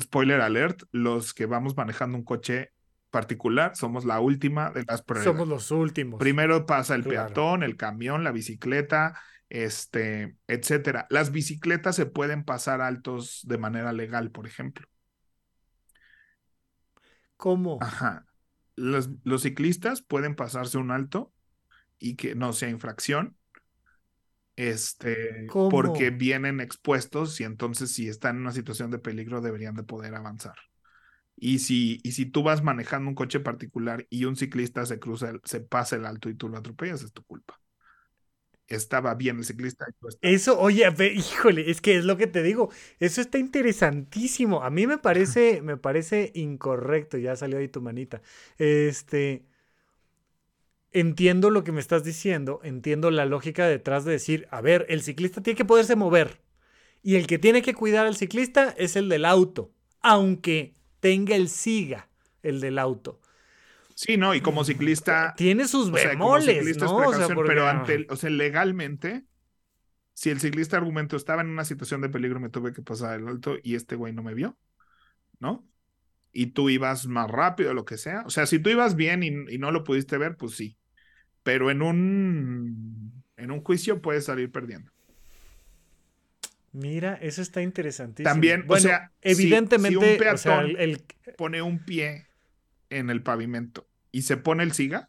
spoiler 0.00 0.40
alert, 0.40 0.82
los 0.92 1.34
que 1.34 1.46
vamos 1.46 1.76
manejando 1.76 2.16
un 2.18 2.24
coche 2.24 2.70
particular 3.10 3.76
somos 3.76 4.04
la 4.04 4.18
última 4.20 4.70
de 4.70 4.84
las 4.88 5.02
prioridades. 5.02 5.36
Somos 5.38 5.48
los 5.48 5.70
últimos. 5.70 6.18
Primero 6.18 6.66
pasa 6.66 6.94
el 6.96 7.02
Claro. 7.02 7.26
peatón, 7.28 7.62
el 7.62 7.76
camión, 7.76 8.24
la 8.24 8.32
bicicleta, 8.32 9.20
este, 9.48 10.36
etcétera. 10.48 11.06
Las 11.10 11.30
bicicletas 11.30 11.94
se 11.94 12.06
pueden 12.06 12.44
pasar 12.44 12.80
altos 12.80 13.42
de 13.44 13.58
manera 13.58 13.92
legal, 13.92 14.30
por 14.32 14.46
ejemplo. 14.46 14.88
¿Cómo? 17.36 17.78
Ajá. 17.80 18.26
Los, 18.76 19.10
los 19.24 19.42
ciclistas 19.42 20.02
pueden 20.02 20.34
pasarse 20.36 20.78
un 20.78 20.90
alto 20.90 21.32
y 21.98 22.16
que 22.16 22.34
no 22.36 22.52
sea 22.54 22.70
infracción. 22.70 23.36
Este, 24.56 25.52
¿Cómo? 25.52 25.66
porque 25.66 26.10
vienen 26.10 26.60
expuestos 26.60 27.40
y 27.40 27.44
entonces 27.44 27.90
si 27.92 28.08
están 28.08 28.36
en 28.36 28.42
una 28.42 28.52
situación 28.52 28.90
de 28.92 28.98
peligro 29.00 29.40
deberían 29.40 29.74
de 29.74 29.82
poder 29.82 30.14
avanzar. 30.14 30.54
Y 31.36 31.60
si, 31.60 32.00
y 32.04 32.12
si 32.12 32.26
tú 32.26 32.42
vas 32.44 32.62
manejando 32.64 33.08
un 33.10 33.16
coche 33.16 33.40
particular 33.40 34.06
y 34.10 34.26
un 34.26 34.36
ciclista 34.36 34.86
se 34.86 35.00
cruza, 35.00 35.30
el- 35.30 35.40
se 35.44 35.60
pasa 35.60 35.96
el 35.96 36.06
alto 36.06 36.28
y 36.30 36.34
tú 36.36 36.48
lo 36.50 36.58
atropellas, 36.58 37.02
es 37.02 37.12
tu 37.12 37.24
culpa. 37.24 37.60
Estaba 38.66 39.14
bien 39.14 39.38
el 39.38 39.44
ciclista 39.44 39.84
Eso, 40.22 40.58
oye, 40.58 40.86
híjole, 41.14 41.70
es 41.70 41.80
que 41.82 41.96
es 41.96 42.04
lo 42.04 42.16
que 42.16 42.26
te 42.26 42.42
digo. 42.42 42.70
Eso 42.98 43.20
está 43.20 43.38
interesantísimo. 43.38 44.62
A 44.62 44.70
mí 44.70 44.86
me 44.86 44.96
parece, 44.96 45.60
me 45.60 45.76
parece 45.76 46.32
incorrecto. 46.34 47.18
Ya 47.18 47.36
salió 47.36 47.58
ahí 47.58 47.68
tu 47.68 47.82
manita. 47.82 48.22
Este. 48.58 49.44
Entiendo 50.92 51.50
lo 51.50 51.64
que 51.64 51.72
me 51.72 51.80
estás 51.80 52.04
diciendo. 52.04 52.60
Entiendo 52.62 53.10
la 53.10 53.26
lógica 53.26 53.66
detrás 53.66 54.04
de 54.04 54.12
decir, 54.12 54.46
a 54.50 54.60
ver, 54.60 54.86
el 54.88 55.02
ciclista 55.02 55.42
tiene 55.42 55.56
que 55.56 55.64
poderse 55.64 55.96
mover. 55.96 56.40
Y 57.02 57.16
el 57.16 57.26
que 57.26 57.38
tiene 57.38 57.60
que 57.62 57.74
cuidar 57.74 58.06
al 58.06 58.16
ciclista 58.16 58.74
es 58.78 58.96
el 58.96 59.08
del 59.10 59.26
auto. 59.26 59.72
Aunque 60.00 60.74
tenga 61.00 61.36
el 61.36 61.48
SIGA, 61.50 62.08
el 62.42 62.60
del 62.60 62.78
auto. 62.78 63.20
Sí, 63.94 64.16
no, 64.16 64.34
y 64.34 64.40
como 64.40 64.64
ciclista, 64.64 65.34
Tiene 65.36 65.68
sus 65.68 65.86
sea, 65.96 66.08
bemoles, 66.10 66.66
es 66.66 66.76
¿no? 66.78 66.96
O 66.96 67.12
sea, 67.14 67.28
porque- 67.34 67.48
pero 67.48 67.68
ante, 67.68 68.06
o 68.10 68.16
sea, 68.16 68.28
legalmente, 68.30 69.24
si 70.14 70.30
el 70.30 70.40
ciclista 70.40 70.76
argumentó 70.76 71.16
estaba 71.16 71.42
en 71.42 71.48
una 71.48 71.64
situación 71.64 72.00
de 72.00 72.08
peligro, 72.08 72.40
me 72.40 72.48
tuve 72.50 72.72
que 72.72 72.82
pasar 72.82 73.20
el 73.20 73.28
alto 73.28 73.56
y 73.62 73.76
este 73.76 73.94
güey 73.94 74.12
no 74.12 74.22
me 74.22 74.34
vio, 74.34 74.58
¿no? 75.38 75.64
Y 76.32 76.46
tú 76.46 76.70
ibas 76.70 77.06
más 77.06 77.30
rápido, 77.30 77.72
lo 77.74 77.84
que 77.84 77.96
sea. 77.96 78.22
O 78.26 78.30
sea, 78.30 78.46
si 78.46 78.58
tú 78.58 78.68
ibas 78.70 78.96
bien 78.96 79.22
y, 79.22 79.28
y 79.54 79.58
no 79.58 79.70
lo 79.70 79.84
pudiste 79.84 80.18
ver, 80.18 80.36
pues 80.36 80.54
sí. 80.56 80.76
Pero 81.44 81.70
en 81.70 81.80
un, 81.82 83.22
en 83.36 83.50
un 83.52 83.62
juicio 83.62 84.02
puedes 84.02 84.24
salir 84.24 84.50
perdiendo. 84.50 84.90
Mira, 86.72 87.14
eso 87.22 87.40
está 87.40 87.62
interesantísimo. 87.62 88.28
También, 88.32 88.64
o 88.68 88.76
sea, 88.78 89.12
si- 89.22 89.34
si 89.36 89.42
evidentemente, 89.42 89.96
un 89.96 90.04
o 90.34 90.36
sea, 90.36 90.58
peatón- 90.58 90.70
el, 90.70 90.76
el- 90.78 91.04
Pone 91.36 91.62
un 91.62 91.78
pie 91.84 92.26
en 92.98 93.10
el 93.10 93.22
pavimento 93.22 93.88
y 94.12 94.22
se 94.22 94.36
pone 94.36 94.62
el 94.62 94.72
siga. 94.72 95.08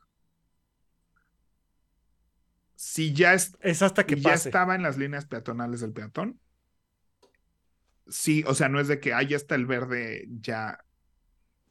Si 2.76 3.14
ya 3.14 3.34
es, 3.34 3.56
es 3.62 3.82
hasta 3.82 4.06
que 4.06 4.20
ya 4.20 4.34
estaba 4.34 4.76
en 4.76 4.84
las 4.84 4.98
líneas 4.98 5.26
peatonales 5.26 5.82
del 5.82 5.94
peatón. 5.94 6.40
Sí, 8.08 8.44
o 8.48 8.54
sea, 8.54 8.70
no 8.70 8.80
es 8.80 8.88
de 8.88 9.00
que 9.00 9.14
ahí 9.14 9.34
está 9.34 9.56
el 9.56 9.66
verde, 9.66 10.28
ya 10.30 10.78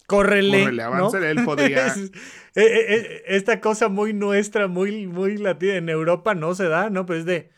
Córrele, 0.06 0.58
córrele, 0.60 0.82
¿no? 0.82 0.84
aváncele, 0.84 1.30
él 1.30 1.44
podría- 1.44 1.86
Es- 1.96 1.96
eh, 1.96 2.10
eh, 2.56 2.86
eh, 2.88 3.22
esta 3.28 3.60
cosa 3.60 3.88
muy 3.88 4.12
nuestra, 4.12 4.68
muy, 4.68 5.06
muy 5.06 5.36
latina, 5.38 5.76
en 5.76 5.88
Europa 5.88 6.34
no 6.34 6.54
se 6.54 6.68
da, 6.68 6.90
¿no? 6.90 7.06
Pero 7.06 7.20
es 7.20 7.24
de 7.26 7.50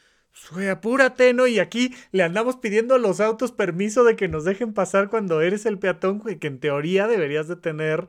Pues, 0.53 0.69
apúrate, 0.69 1.33
¿no? 1.35 1.47
Y 1.47 1.59
aquí 1.59 1.95
le 2.13 2.23
andamos 2.23 2.57
pidiendo 2.57 2.95
a 2.95 2.99
los 2.99 3.21
autos 3.21 3.53
permiso 3.53 4.05
de 4.05 4.17
que 4.17 4.29
nos 4.29 4.45
dejen 4.45 4.75
pasar 4.75 5.09
cuando 5.09 5.41
eres 5.41 5.67
el 5.67 5.79
peatón, 5.79 6.21
que 6.39 6.47
en 6.47 6.61
teoría 6.61 7.09
deberías 7.09 7.49
de 7.49 7.57
tener 7.57 8.07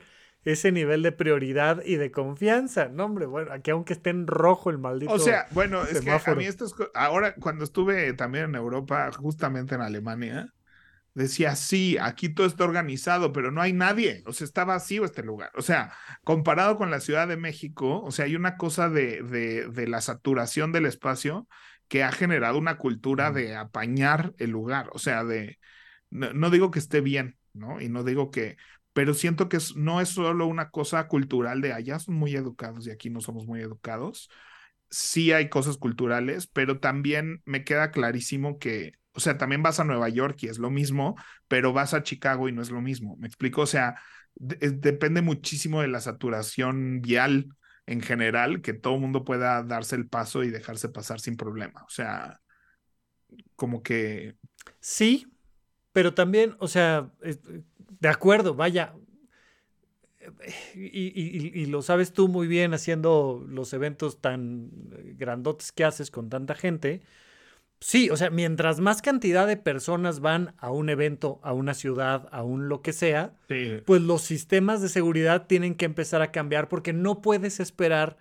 ese 0.51 0.71
nivel 0.71 1.03
de 1.03 1.11
prioridad 1.11 1.83
y 1.85 1.95
de 1.95 2.11
confianza. 2.11 2.87
No, 2.87 3.05
hombre, 3.05 3.25
bueno, 3.25 3.51
aquí 3.51 3.71
aunque 3.71 3.93
esté 3.93 4.11
en 4.11 4.27
rojo 4.27 4.69
el 4.69 4.77
maldito. 4.77 5.11
O 5.11 5.19
sea, 5.19 5.47
bueno, 5.51 5.83
es 5.83 6.01
que 6.01 6.11
a 6.11 6.35
mí 6.35 6.45
esto 6.45 6.65
es. 6.65 6.73
Ahora, 6.93 7.35
cuando 7.35 7.63
estuve 7.63 8.13
también 8.13 8.45
en 8.45 8.55
Europa, 8.55 9.11
justamente 9.11 9.75
en 9.75 9.81
Alemania, 9.81 10.53
decía, 11.13 11.55
sí, 11.55 11.97
aquí 11.99 12.29
todo 12.29 12.47
está 12.47 12.63
organizado, 12.63 13.33
pero 13.33 13.51
no 13.51 13.61
hay 13.61 13.73
nadie, 13.73 14.23
o 14.27 14.33
sea, 14.33 14.45
está 14.45 14.63
vacío 14.65 15.03
este 15.03 15.23
lugar. 15.23 15.51
O 15.55 15.61
sea, 15.61 15.91
comparado 16.23 16.77
con 16.77 16.91
la 16.91 16.99
Ciudad 16.99 17.27
de 17.27 17.37
México, 17.37 18.01
o 18.03 18.11
sea, 18.11 18.25
hay 18.25 18.35
una 18.35 18.55
cosa 18.55 18.89
de, 18.89 19.23
de, 19.23 19.67
de 19.67 19.87
la 19.87 19.99
saturación 20.01 20.71
del 20.71 20.85
espacio 20.85 21.47
que 21.87 22.03
ha 22.03 22.11
generado 22.11 22.57
una 22.57 22.77
cultura 22.77 23.31
de 23.31 23.55
apañar 23.55 24.33
el 24.37 24.51
lugar, 24.51 24.89
o 24.93 24.99
sea, 24.99 25.23
de, 25.23 25.57
no, 26.09 26.49
digo 26.49 26.71
que 26.71 26.79
esté 26.79 27.01
bien, 27.01 27.37
¿no? 27.53 27.81
Y 27.81 27.89
no 27.89 28.03
digo 28.03 28.31
que, 28.31 28.57
pero 28.97 29.13
siento 29.13 29.47
que 29.47 29.59
no 29.75 30.01
es 30.01 30.09
solo 30.09 30.47
una 30.47 30.71
cosa 30.71 31.07
cultural 31.07 31.61
de 31.61 31.71
allá 31.71 31.99
son 31.99 32.15
muy 32.15 32.35
educados 32.35 32.87
y 32.87 32.89
aquí 32.89 33.11
no 33.11 33.21
somos 33.21 33.45
muy 33.45 33.61
educados. 33.61 34.27
Sí 34.89 35.31
hay 35.31 35.49
cosas 35.49 35.77
culturales, 35.77 36.47
pero 36.47 36.79
también 36.79 37.43
me 37.45 37.63
queda 37.63 37.91
clarísimo 37.91 38.57
que 38.57 38.93
o 39.13 39.19
sea, 39.19 39.37
también 39.37 39.61
vas 39.61 39.79
a 39.79 39.83
Nueva 39.83 40.09
York 40.09 40.37
y 40.41 40.47
es 40.47 40.57
lo 40.57 40.71
mismo, 40.71 41.15
pero 41.47 41.73
vas 41.73 41.93
a 41.93 42.01
Chicago 42.01 42.49
y 42.49 42.53
no 42.53 42.63
es 42.63 42.71
lo 42.71 42.81
mismo. 42.81 43.17
¿Me 43.17 43.27
explico? 43.27 43.61
O 43.61 43.67
sea, 43.67 44.01
depende 44.33 45.21
muchísimo 45.21 45.81
de 45.81 45.89
la 45.89 46.01
saturación 46.01 46.99
vial 47.01 47.49
en 47.85 48.01
general, 48.01 48.61
que 48.63 48.73
todo 48.73 48.95
el 48.95 49.01
mundo 49.01 49.23
pueda 49.23 49.61
darse 49.61 49.95
el 49.95 50.07
paso 50.07 50.43
y 50.43 50.49
dejarse 50.49 50.89
pasar 50.89 51.19
sin 51.19 51.37
problema. 51.37 51.83
O 51.83 51.89
sea, 51.91 52.39
como 53.55 53.83
que... 53.83 54.37
Sí, 54.79 55.27
pero 55.93 56.15
también, 56.15 56.55
o 56.57 56.67
sea, 56.67 57.11
de 57.99 58.09
acuerdo, 58.09 58.53
vaya. 58.53 58.93
Y, 60.75 61.61
y, 61.61 61.65
lo 61.67 61.81
sabes 61.81 62.11
tú 62.11 62.27
muy 62.27 62.47
bien 62.47 62.73
haciendo 62.73 63.45
los 63.47 63.71
eventos 63.71 64.19
tan 64.19 64.69
grandotes 65.17 65.71
que 65.71 65.85
haces 65.85 66.11
con 66.11 66.29
tanta 66.29 66.53
gente. 66.53 67.01
Sí, 67.79 68.09
o 68.09 68.17
sea, 68.17 68.29
mientras 68.31 68.79
más 68.79 69.01
cantidad 69.01 69.45
de 69.45 69.55
personas 69.55 70.19
van 70.19 70.55
a 70.57 70.71
un 70.71 70.89
evento, 70.89 71.39
a 71.43 71.53
una 71.53 71.75
ciudad, 71.75 72.27
a 72.31 72.43
un 72.43 72.69
lo 72.69 72.81
que 72.81 72.91
sea, 72.91 73.35
pues 73.85 74.01
los 74.01 74.23
sistemas 74.23 74.81
de 74.81 74.89
seguridad 74.89 75.45
tienen 75.45 75.75
que 75.75 75.85
empezar 75.85 76.21
a 76.21 76.31
cambiar 76.31 76.69
porque 76.69 76.91
no 76.91 77.21
puedes 77.21 77.59
esperar 77.59 78.17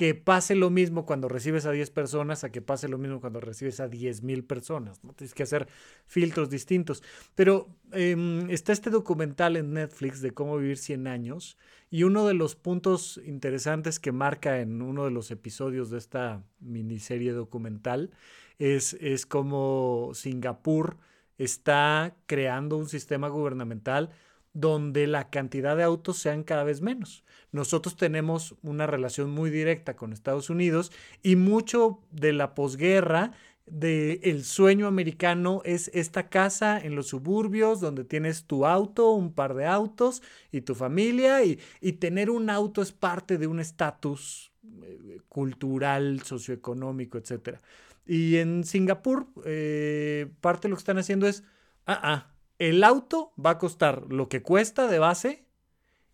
que 0.00 0.14
pase 0.14 0.54
lo 0.54 0.70
mismo 0.70 1.04
cuando 1.04 1.28
recibes 1.28 1.66
a 1.66 1.72
10 1.72 1.90
personas 1.90 2.42
a 2.42 2.50
que 2.50 2.62
pase 2.62 2.88
lo 2.88 2.96
mismo 2.96 3.20
cuando 3.20 3.38
recibes 3.38 3.80
a 3.80 3.88
10 3.88 4.22
mil 4.22 4.44
personas. 4.44 5.04
¿no? 5.04 5.12
Tienes 5.12 5.34
que 5.34 5.42
hacer 5.42 5.68
filtros 6.06 6.48
distintos. 6.48 7.02
Pero 7.34 7.68
em, 7.92 8.48
está 8.48 8.72
este 8.72 8.88
documental 8.88 9.58
en 9.58 9.74
Netflix 9.74 10.22
de 10.22 10.30
cómo 10.30 10.56
vivir 10.56 10.78
100 10.78 11.06
años 11.06 11.58
y 11.90 12.04
uno 12.04 12.26
de 12.26 12.32
los 12.32 12.56
puntos 12.56 13.20
interesantes 13.26 14.00
que 14.00 14.10
marca 14.10 14.60
en 14.60 14.80
uno 14.80 15.04
de 15.04 15.10
los 15.10 15.30
episodios 15.30 15.90
de 15.90 15.98
esta 15.98 16.42
miniserie 16.60 17.32
documental 17.32 18.10
es, 18.58 18.96
como 19.26 20.12
Singapur 20.14 20.96
está 21.36 22.16
creando 22.24 22.78
un 22.78 22.88
sistema 22.88 23.28
gubernamental 23.28 24.08
donde 24.54 25.06
la 25.06 25.28
cantidad 25.28 25.76
de 25.76 25.82
autos 25.82 26.16
sean 26.16 26.42
cada 26.42 26.64
vez 26.64 26.80
menos. 26.80 27.22
Nosotros 27.52 27.96
tenemos 27.96 28.54
una 28.62 28.86
relación 28.86 29.30
muy 29.30 29.50
directa 29.50 29.96
con 29.96 30.12
Estados 30.12 30.50
Unidos 30.50 30.92
y 31.22 31.36
mucho 31.36 32.00
de 32.10 32.32
la 32.32 32.54
posguerra 32.54 33.32
del 33.66 34.20
el 34.22 34.44
sueño 34.44 34.86
americano 34.86 35.62
es 35.64 35.90
esta 35.94 36.28
casa 36.28 36.78
en 36.78 36.96
los 36.96 37.08
suburbios 37.08 37.80
donde 37.80 38.04
tienes 38.04 38.44
tu 38.44 38.66
auto, 38.66 39.12
un 39.12 39.32
par 39.32 39.54
de 39.54 39.66
autos 39.66 40.22
y 40.50 40.62
tu 40.62 40.74
familia 40.74 41.44
y, 41.44 41.60
y 41.80 41.92
tener 41.92 42.30
un 42.30 42.50
auto 42.50 42.82
es 42.82 42.92
parte 42.92 43.38
de 43.38 43.46
un 43.46 43.60
estatus 43.60 44.50
eh, 44.82 45.20
cultural, 45.28 46.20
socioeconómico, 46.22 47.18
etcétera. 47.18 47.60
Y 48.06 48.36
en 48.36 48.64
Singapur, 48.64 49.28
eh, 49.44 50.28
parte 50.40 50.66
de 50.66 50.70
lo 50.70 50.76
que 50.76 50.80
están 50.80 50.98
haciendo 50.98 51.28
es, 51.28 51.44
ah, 51.86 52.00
ah, 52.02 52.34
el 52.58 52.82
auto 52.82 53.32
va 53.44 53.50
a 53.50 53.58
costar 53.58 54.04
lo 54.08 54.28
que 54.28 54.42
cuesta 54.42 54.88
de 54.88 54.98
base 54.98 55.44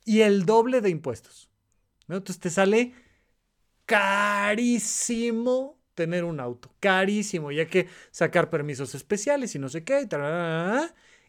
y 0.06 0.22
el 0.22 0.46
doble 0.46 0.80
de 0.80 0.88
impuestos. 0.88 1.50
Entonces 2.08 2.38
te 2.38 2.48
sale 2.48 2.94
carísimo 3.84 5.78
tener 5.94 6.24
un 6.24 6.40
auto, 6.40 6.72
carísimo, 6.80 7.50
y 7.50 7.60
hay 7.60 7.66
que 7.66 7.88
sacar 8.10 8.48
permisos 8.50 8.94
especiales 8.94 9.54
y 9.54 9.58
no 9.58 9.68
sé 9.68 9.84
qué. 9.84 10.08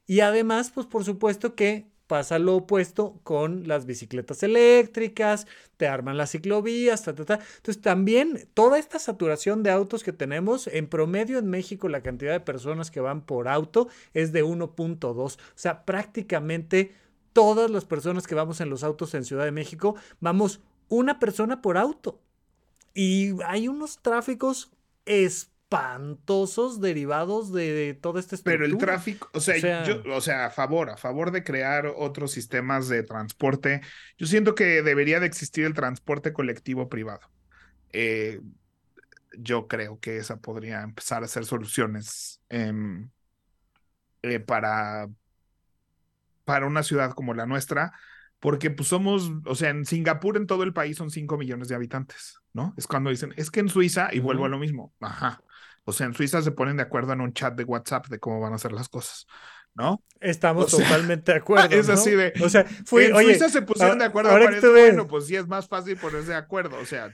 Y, 0.07 0.13
y 0.15 0.19
además, 0.21 0.71
pues 0.73 0.87
por 0.87 1.03
supuesto 1.03 1.55
que 1.55 1.87
pasa 2.07 2.39
lo 2.39 2.55
opuesto 2.55 3.19
con 3.23 3.67
las 3.67 3.85
bicicletas 3.85 4.41
eléctricas, 4.43 5.47
te 5.77 5.87
arman 5.87 6.17
las 6.17 6.31
ciclovías, 6.31 7.03
ta, 7.03 7.13
ta, 7.15 7.25
ta. 7.25 7.39
Entonces 7.57 7.81
también 7.81 8.47
toda 8.53 8.79
esta 8.79 8.99
saturación 8.99 9.63
de 9.63 9.71
autos 9.71 10.03
que 10.03 10.13
tenemos, 10.13 10.67
en 10.67 10.87
promedio 10.87 11.37
en 11.39 11.49
México 11.49 11.89
la 11.89 12.01
cantidad 12.01 12.31
de 12.31 12.39
personas 12.39 12.91
que 12.91 13.01
van 13.01 13.25
por 13.25 13.47
auto 13.47 13.89
es 14.13 14.31
de 14.31 14.43
1.2. 14.43 15.37
O 15.37 15.39
sea, 15.55 15.85
prácticamente 15.85 16.93
todas 17.37 17.69
las 17.69 17.85
personas 17.85 18.25
que 18.25 18.33
vamos 18.33 18.61
en 18.61 18.71
los 18.71 18.83
autos 18.83 19.13
en 19.13 19.23
Ciudad 19.23 19.45
de 19.45 19.51
México, 19.51 19.95
vamos 20.19 20.59
una 20.89 21.19
persona 21.19 21.61
por 21.61 21.77
auto. 21.77 22.19
Y 22.95 23.39
hay 23.45 23.67
unos 23.67 24.01
tráficos 24.01 24.71
espantosos 25.05 26.81
derivados 26.81 27.53
de, 27.53 27.95
todo 28.01 28.17
este 28.17 28.39
Pero 28.39 28.65
el 28.65 28.79
tráfico, 28.79 29.29
o 29.35 29.39
sea, 29.39 29.83
yo, 29.83 30.01
o 30.11 30.19
sea, 30.19 30.47
a 30.47 30.49
favor, 30.49 30.89
a 30.89 30.97
favor 30.97 31.29
de 31.29 31.43
crear 31.43 31.85
otros 31.95 32.31
sistemas 32.31 32.87
de 32.87 33.03
transporte, 33.03 33.81
yo 34.17 34.25
siento 34.25 34.55
que 34.55 34.81
debería 34.81 35.19
de 35.19 35.27
existir 35.27 35.63
el 35.65 35.75
transporte 35.75 36.33
colectivo 36.33 36.89
privado. 36.89 37.21
Eh, 37.91 38.41
yo 39.37 39.67
creo 39.67 39.99
que 39.99 40.17
esa 40.17 40.37
podría 40.37 40.81
empezar 40.81 41.23
a 41.23 41.27
ser 41.27 41.45
soluciones 41.45 42.41
em, 42.49 43.11
eh, 44.23 44.39
para, 44.39 45.07
para 46.47 46.65
una 46.65 46.81
ciudad 46.81 47.11
como 47.11 47.33
la 47.33 47.45
nuestra, 47.45 47.91
porque 48.39 48.71
pues 48.71 48.87
somos, 48.87 49.29
o 49.45 49.53
sea, 49.53 49.69
en 49.69 49.83
Singapur 49.83 50.37
en 50.37 50.47
todo 50.47 50.63
el 50.63 50.71
país 50.71 50.95
son 50.95 51.11
5 51.11 51.37
millones 51.37 51.67
de 51.67 51.75
habitantes, 51.75 52.39
¿no? 52.53 52.73
Es 52.77 52.87
cuando 52.87 53.09
dicen, 53.09 53.33
es 53.35 53.51
que 53.51 53.59
en 53.59 53.67
Suiza, 53.67 54.07
y 54.13 54.19
vuelvo 54.19 54.45
a 54.45 54.49
lo 54.49 54.57
mismo, 54.57 54.93
ajá, 55.01 55.41
o 55.83 55.91
sea, 55.91 56.07
en 56.07 56.13
Suiza 56.13 56.41
se 56.41 56.51
ponen 56.51 56.77
de 56.77 56.83
acuerdo 56.83 57.11
en 57.11 57.19
un 57.19 57.33
chat 57.33 57.53
de 57.53 57.65
WhatsApp 57.65 58.07
de 58.07 58.17
cómo 58.17 58.39
van 58.39 58.53
a 58.53 58.55
hacer 58.55 58.71
las 58.71 58.87
cosas, 58.87 59.27
¿no? 59.75 60.01
Estamos 60.21 60.71
totalmente 60.71 61.33
de 61.33 61.37
acuerdo. 61.39 61.75
Es 61.75 61.89
así 61.89 62.11
de. 62.11 62.31
O 62.41 62.47
sea, 62.47 62.63
fui, 62.63 63.05
en 63.05 63.13
Suiza 63.13 63.49
se 63.49 63.61
pusieron 63.61 63.99
de 63.99 64.05
acuerdo. 64.05 64.31
Ahora 64.31 64.47
que 64.47 64.55
estuve... 64.55 64.87
Bueno, 64.87 65.07
pues 65.07 65.27
sí 65.27 65.35
es 65.35 65.47
más 65.47 65.67
fácil 65.67 65.97
ponerse 65.97 66.31
de 66.31 66.37
acuerdo. 66.37 66.77
O 66.79 66.85
sea. 66.85 67.13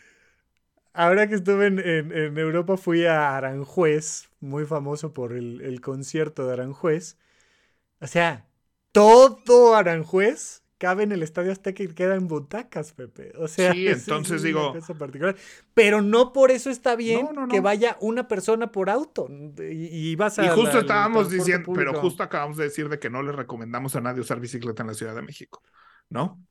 Ahora 0.94 1.28
que 1.28 1.34
estuve 1.34 1.66
en, 1.66 1.80
en, 1.80 2.38
Europa, 2.38 2.78
fui 2.78 3.08
a 3.08 3.36
Aranjuez, 3.36 4.30
muy 4.40 4.66
famoso 4.66 5.12
por 5.12 5.34
el, 5.34 5.62
el 5.62 5.82
concierto 5.82 6.46
de 6.46 6.54
Aranjuez. 6.54 7.18
O 8.00 8.06
sea, 8.06 8.46
todo 8.94 9.76
Aranjuez 9.76 10.64
cabe 10.84 11.04
en 11.04 11.14
el 11.14 11.24
Estadio 11.24 11.54
Azteca 11.54 11.82
y 11.82 11.88
queda 11.88 12.16
en 12.16 12.28
butacas, 12.28 12.91
Pepe. 12.91 13.32
O 13.38 13.48
sea, 13.48 13.72
sí, 13.72 13.88
entonces 13.89 14.44
digo. 14.44 14.74
Particular. 15.00 15.34
Pero 15.74 16.02
no 16.02 16.34
por 16.34 16.52
eso 16.52 16.70
está 16.70 16.98
bien 16.98 17.28
que 17.50 17.62
vaya 17.62 17.96
una 18.02 18.28
persona 18.28 18.70
por 18.72 18.89
auto. 18.89 19.28
Y, 19.60 20.14
vas 20.18 20.39
a. 20.39 20.46
Y 20.46 20.50
justo 20.50 20.80
estábamos 20.80 21.30
diciendo, 21.30 21.72
pero 21.74 21.94
justo 22.02 22.22
acabamos 22.22 22.58
de 22.58 22.66
decir 22.66 22.89
de 22.89 23.00
que 23.00 23.10
no 23.10 23.24
le 23.24 23.32
recomendamos 23.32 23.96
a 23.96 24.02
nadie 24.02 24.20
usar 24.20 24.41
bicicleta 24.41 24.84
en 24.84 24.88
la 24.88 24.94
Ciudad 24.94 25.16
de 25.16 25.22
México, 25.22 25.64
¿no? 26.10 26.44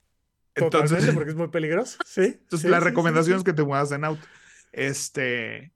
Entonces, 0.54 1.10
porque 1.14 1.30
es 1.30 1.36
muy 1.36 1.48
peligroso. 1.48 1.98
Sí. 2.06 2.38
Entonces, 2.40 2.70
la 2.70 2.80
recomendación 2.80 3.36
es 3.36 3.44
que 3.44 3.52
te 3.52 3.62
muevas 3.62 3.92
en 3.92 4.04
auto. 4.04 4.26
Este. 4.72 5.72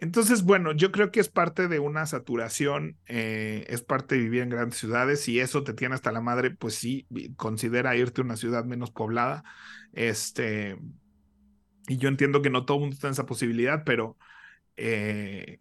Entonces, 0.00 0.44
bueno, 0.44 0.72
yo 0.72 0.92
creo 0.92 1.10
que 1.10 1.18
es 1.18 1.28
parte 1.28 1.66
de 1.66 1.80
una 1.80 2.06
saturación, 2.06 2.96
eh, 3.06 3.66
es 3.68 3.82
parte 3.82 4.14
de 4.14 4.20
vivir 4.22 4.42
en 4.42 4.48
grandes 4.48 4.78
ciudades 4.78 5.28
y 5.28 5.40
eso 5.40 5.64
te 5.64 5.74
tiene 5.74 5.96
hasta 5.96 6.12
la 6.12 6.20
madre, 6.20 6.52
pues 6.52 6.76
sí, 6.76 7.08
considera 7.36 7.96
irte 7.96 8.20
a 8.20 8.24
una 8.24 8.36
ciudad 8.36 8.64
menos 8.64 8.92
poblada. 8.92 9.42
Este, 9.92 10.78
y 11.88 11.96
yo 11.96 12.08
entiendo 12.08 12.42
que 12.42 12.50
no 12.50 12.64
todo 12.64 12.76
el 12.76 12.80
mundo 12.82 12.94
está 12.94 13.08
en 13.08 13.14
esa 13.14 13.26
posibilidad, 13.26 13.82
pero 13.84 14.16
eh, 14.76 15.58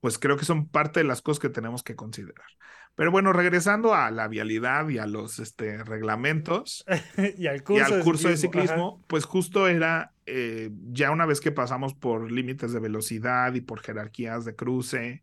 pues 0.00 0.18
creo 0.20 0.36
que 0.36 0.44
son 0.44 0.68
parte 0.68 1.00
de 1.00 1.04
las 1.04 1.20
cosas 1.20 1.40
que 1.40 1.48
tenemos 1.48 1.82
que 1.82 1.96
considerar. 1.96 2.46
Pero 2.94 3.10
bueno, 3.10 3.32
regresando 3.32 3.94
a 3.94 4.12
la 4.12 4.28
vialidad 4.28 4.88
y 4.88 4.98
a 4.98 5.06
los 5.06 5.40
este, 5.40 5.82
reglamentos 5.82 6.84
y 7.36 7.48
al 7.48 7.64
curso, 7.64 8.28
de 8.28 8.36
ciclismo, 8.36 9.02
pues 9.08 9.24
justo 9.24 9.66
era 9.66 10.12
eh, 10.30 10.70
ya 10.90 11.10
una 11.10 11.26
vez 11.26 11.40
que 11.40 11.52
pasamos 11.52 11.94
por 11.94 12.30
límites 12.30 12.72
de 12.72 12.80
velocidad 12.80 13.54
y 13.54 13.60
por 13.60 13.80
jerarquías 13.80 14.44
de 14.44 14.54
cruce, 14.54 15.22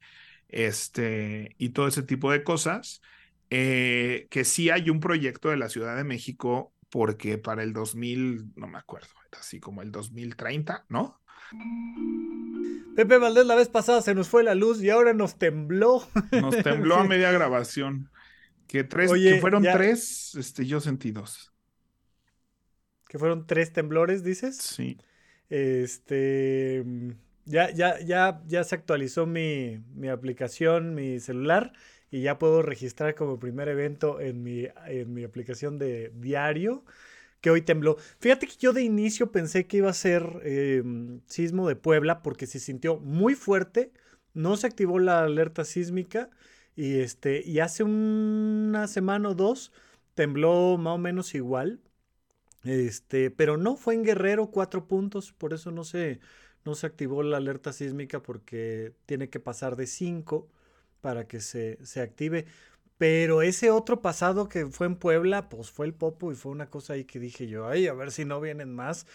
este, 0.50 1.56
y 1.58 1.70
todo 1.70 1.88
ese 1.88 2.04
tipo 2.04 2.32
de 2.32 2.44
cosas, 2.44 3.02
eh, 3.50 4.28
que 4.30 4.44
sí 4.44 4.70
hay 4.70 4.90
un 4.90 5.00
proyecto 5.00 5.50
de 5.50 5.58
la 5.58 5.70
Ciudad 5.70 5.96
de 5.96 6.04
México 6.04 6.74
porque 6.90 7.38
para 7.38 7.64
el 7.64 7.74
2000, 7.74 8.54
no 8.56 8.68
me 8.68 8.78
acuerdo, 8.78 9.10
así 9.40 9.60
como 9.60 9.82
el 9.82 9.92
2030, 9.92 10.86
¿no? 10.90 11.20
Pepe 12.96 13.18
Valdés 13.18 13.46
la 13.46 13.56
vez 13.56 13.70
pasada 13.70 14.02
se 14.02 14.16
nos 14.16 14.28
fue 14.28 14.44
la 14.44 14.56
luz 14.56 14.82
y 14.82 14.90
ahora 14.90 15.14
nos 15.14 15.38
tembló. 15.38 16.08
Nos 16.32 16.58
tembló 16.64 16.96
a 16.96 17.04
media 17.04 17.32
grabación. 17.32 18.10
Que 18.68 18.84
tres, 18.84 19.12
que 19.14 19.40
fueron 19.40 19.64
tres, 19.64 20.36
este, 20.36 20.66
yo 20.66 20.82
sentí 20.82 21.12
dos. 21.12 21.54
Que 23.08 23.18
fueron 23.20 23.48
tres 23.48 23.74
temblores, 23.74 24.24
dices. 24.24 24.58
Sí. 24.58 24.98
Este. 25.50 26.84
Ya, 27.46 27.72
ya, 27.72 28.00
ya, 28.00 28.42
ya 28.46 28.64
se 28.64 28.76
actualizó 28.76 29.26
mi, 29.26 29.80
mi 29.96 30.10
aplicación, 30.10 30.96
mi 30.96 31.20
celular, 31.22 31.72
y 32.12 32.22
ya 32.22 32.38
puedo 32.38 32.62
registrar 32.62 33.16
como 33.16 33.40
primer 33.40 33.70
evento 33.70 34.20
en 34.20 34.44
mi, 34.44 34.68
en 34.88 35.14
mi 35.14 35.24
aplicación 35.24 35.78
de 35.78 36.12
diario 36.16 36.84
que 37.42 37.50
hoy 37.50 37.62
tembló. 37.62 37.98
Fíjate 38.20 38.48
que 38.48 38.56
yo 38.60 38.74
de 38.74 38.84
inicio 38.84 39.32
pensé 39.32 39.68
que 39.68 39.78
iba 39.78 39.90
a 39.90 39.94
ser 39.94 40.42
em, 40.44 41.22
sismo 41.28 41.68
de 41.68 41.76
Puebla 41.76 42.22
porque 42.24 42.48
se 42.48 42.60
sintió 42.60 42.98
muy 42.98 43.36
fuerte, 43.36 43.92
no 44.34 44.58
se 44.58 44.68
activó 44.68 45.00
la 45.00 45.22
alerta 45.24 45.64
sísmica 45.66 46.30
y, 46.76 47.00
este, 47.00 47.44
y 47.46 47.60
hace 47.60 47.84
una 47.84 48.88
semana 48.88 49.30
o 49.30 49.36
dos 49.36 49.72
tembló 50.16 50.78
más 50.78 50.96
o 50.96 50.98
menos 50.98 51.36
igual. 51.36 51.80
Este, 52.68 53.32
pero 53.32 53.58
no 53.58 53.78
fue 53.78 53.94
en 53.96 54.04
Guerrero 54.04 54.52
cuatro 54.52 54.88
puntos, 54.88 55.32
por 55.32 55.54
eso 55.54 55.72
no 55.72 55.84
se, 55.84 56.20
no 56.66 56.76
se 56.76 56.88
activó 56.88 57.24
la 57.24 57.38
alerta 57.38 57.72
sísmica 57.74 58.22
porque 58.22 58.94
tiene 59.06 59.30
que 59.30 59.40
pasar 59.40 59.76
de 59.76 59.88
cinco 59.88 60.50
para 61.02 61.28
que 61.28 61.40
se, 61.40 61.78
se 61.86 62.02
active. 62.02 62.46
Pero 62.98 63.42
ese 63.44 63.72
otro 63.72 64.02
pasado 64.02 64.50
que 64.50 64.66
fue 64.68 64.88
en 64.88 64.96
Puebla, 64.96 65.50
pues 65.50 65.70
fue 65.72 65.86
el 65.86 65.94
Popo 65.94 66.32
y 66.32 66.36
fue 66.36 66.52
una 66.52 66.70
cosa 66.70 66.94
ahí 66.94 67.06
que 67.06 67.20
dije 67.20 67.48
yo, 67.48 67.68
a 67.68 67.72
ver 67.72 68.12
si 68.12 68.26
no 68.26 68.42
vienen 68.42 68.74
más, 68.76 69.06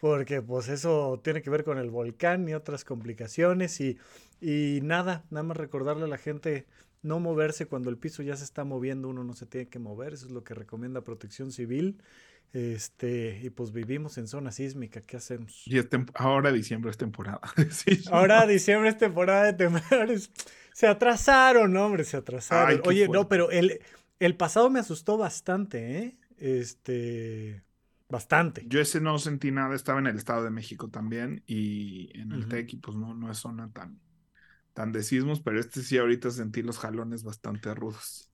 porque 0.00 0.40
pues 0.42 0.68
eso 0.68 1.20
tiene 1.22 1.42
que 1.42 1.50
ver 1.50 1.64
con 1.64 1.78
el 1.78 1.90
volcán 1.90 2.48
y 2.48 2.54
otras 2.54 2.84
complicaciones 2.84 3.80
y, 3.80 3.98
y 4.40 4.80
nada, 4.82 5.24
nada 5.30 5.42
más 5.44 5.56
recordarle 5.56 6.04
a 6.04 6.08
la 6.08 6.18
gente 6.18 6.66
no 7.02 7.18
moverse 7.20 7.66
cuando 7.66 7.90
el 7.90 7.98
piso 7.98 8.22
ya 8.22 8.36
se 8.36 8.44
está 8.44 8.64
moviendo, 8.64 9.08
uno 9.08 9.24
no 9.24 9.34
se 9.34 9.46
tiene 9.46 9.68
que 9.68 9.78
mover, 9.80 10.14
eso 10.14 10.26
es 10.26 10.32
lo 10.32 10.44
que 10.44 10.54
recomienda 10.54 11.02
Protección 11.02 11.50
Civil. 11.52 12.00
Este, 12.52 13.40
y 13.42 13.48
pues 13.50 13.72
vivimos 13.72 14.18
en 14.18 14.28
zona 14.28 14.52
sísmica, 14.52 15.00
¿qué 15.00 15.16
hacemos? 15.16 15.62
Y 15.66 15.80
ahora 16.14 16.52
diciembre 16.52 16.90
es 16.90 16.98
temporada. 16.98 17.40
ahora 18.10 18.46
diciembre 18.46 18.90
es 18.90 18.98
temporada 18.98 19.44
de 19.44 19.52
temblores. 19.54 20.30
Se 20.74 20.86
atrasaron, 20.86 21.74
hombre, 21.76 22.04
se 22.04 22.18
atrasaron. 22.18 22.82
Oye, 22.86 23.08
no, 23.08 23.28
pero 23.28 23.50
el, 23.50 23.80
el 24.18 24.36
pasado 24.36 24.68
me 24.68 24.80
asustó 24.80 25.16
bastante, 25.16 25.98
¿eh? 25.98 26.18
Este, 26.36 27.62
bastante. 28.08 28.64
Yo 28.66 28.80
ese 28.80 29.00
no 29.00 29.18
sentí 29.18 29.50
nada, 29.50 29.74
estaba 29.74 30.00
en 30.00 30.06
el 30.08 30.16
Estado 30.16 30.44
de 30.44 30.50
México 30.50 30.88
también 30.90 31.42
y 31.46 32.10
en 32.18 32.32
el 32.32 32.48
TEC 32.48 32.74
y 32.74 32.76
pues 32.76 32.96
no, 32.96 33.14
no 33.14 33.30
es 33.30 33.38
zona 33.38 33.70
tan, 33.72 33.98
tan 34.74 34.92
de 34.92 35.02
sismos, 35.02 35.40
pero 35.40 35.58
este 35.58 35.82
sí 35.82 35.98
ahorita 35.98 36.30
sentí 36.30 36.62
los 36.62 36.78
jalones 36.78 37.24
bastante 37.24 37.74
rudos. 37.74 38.31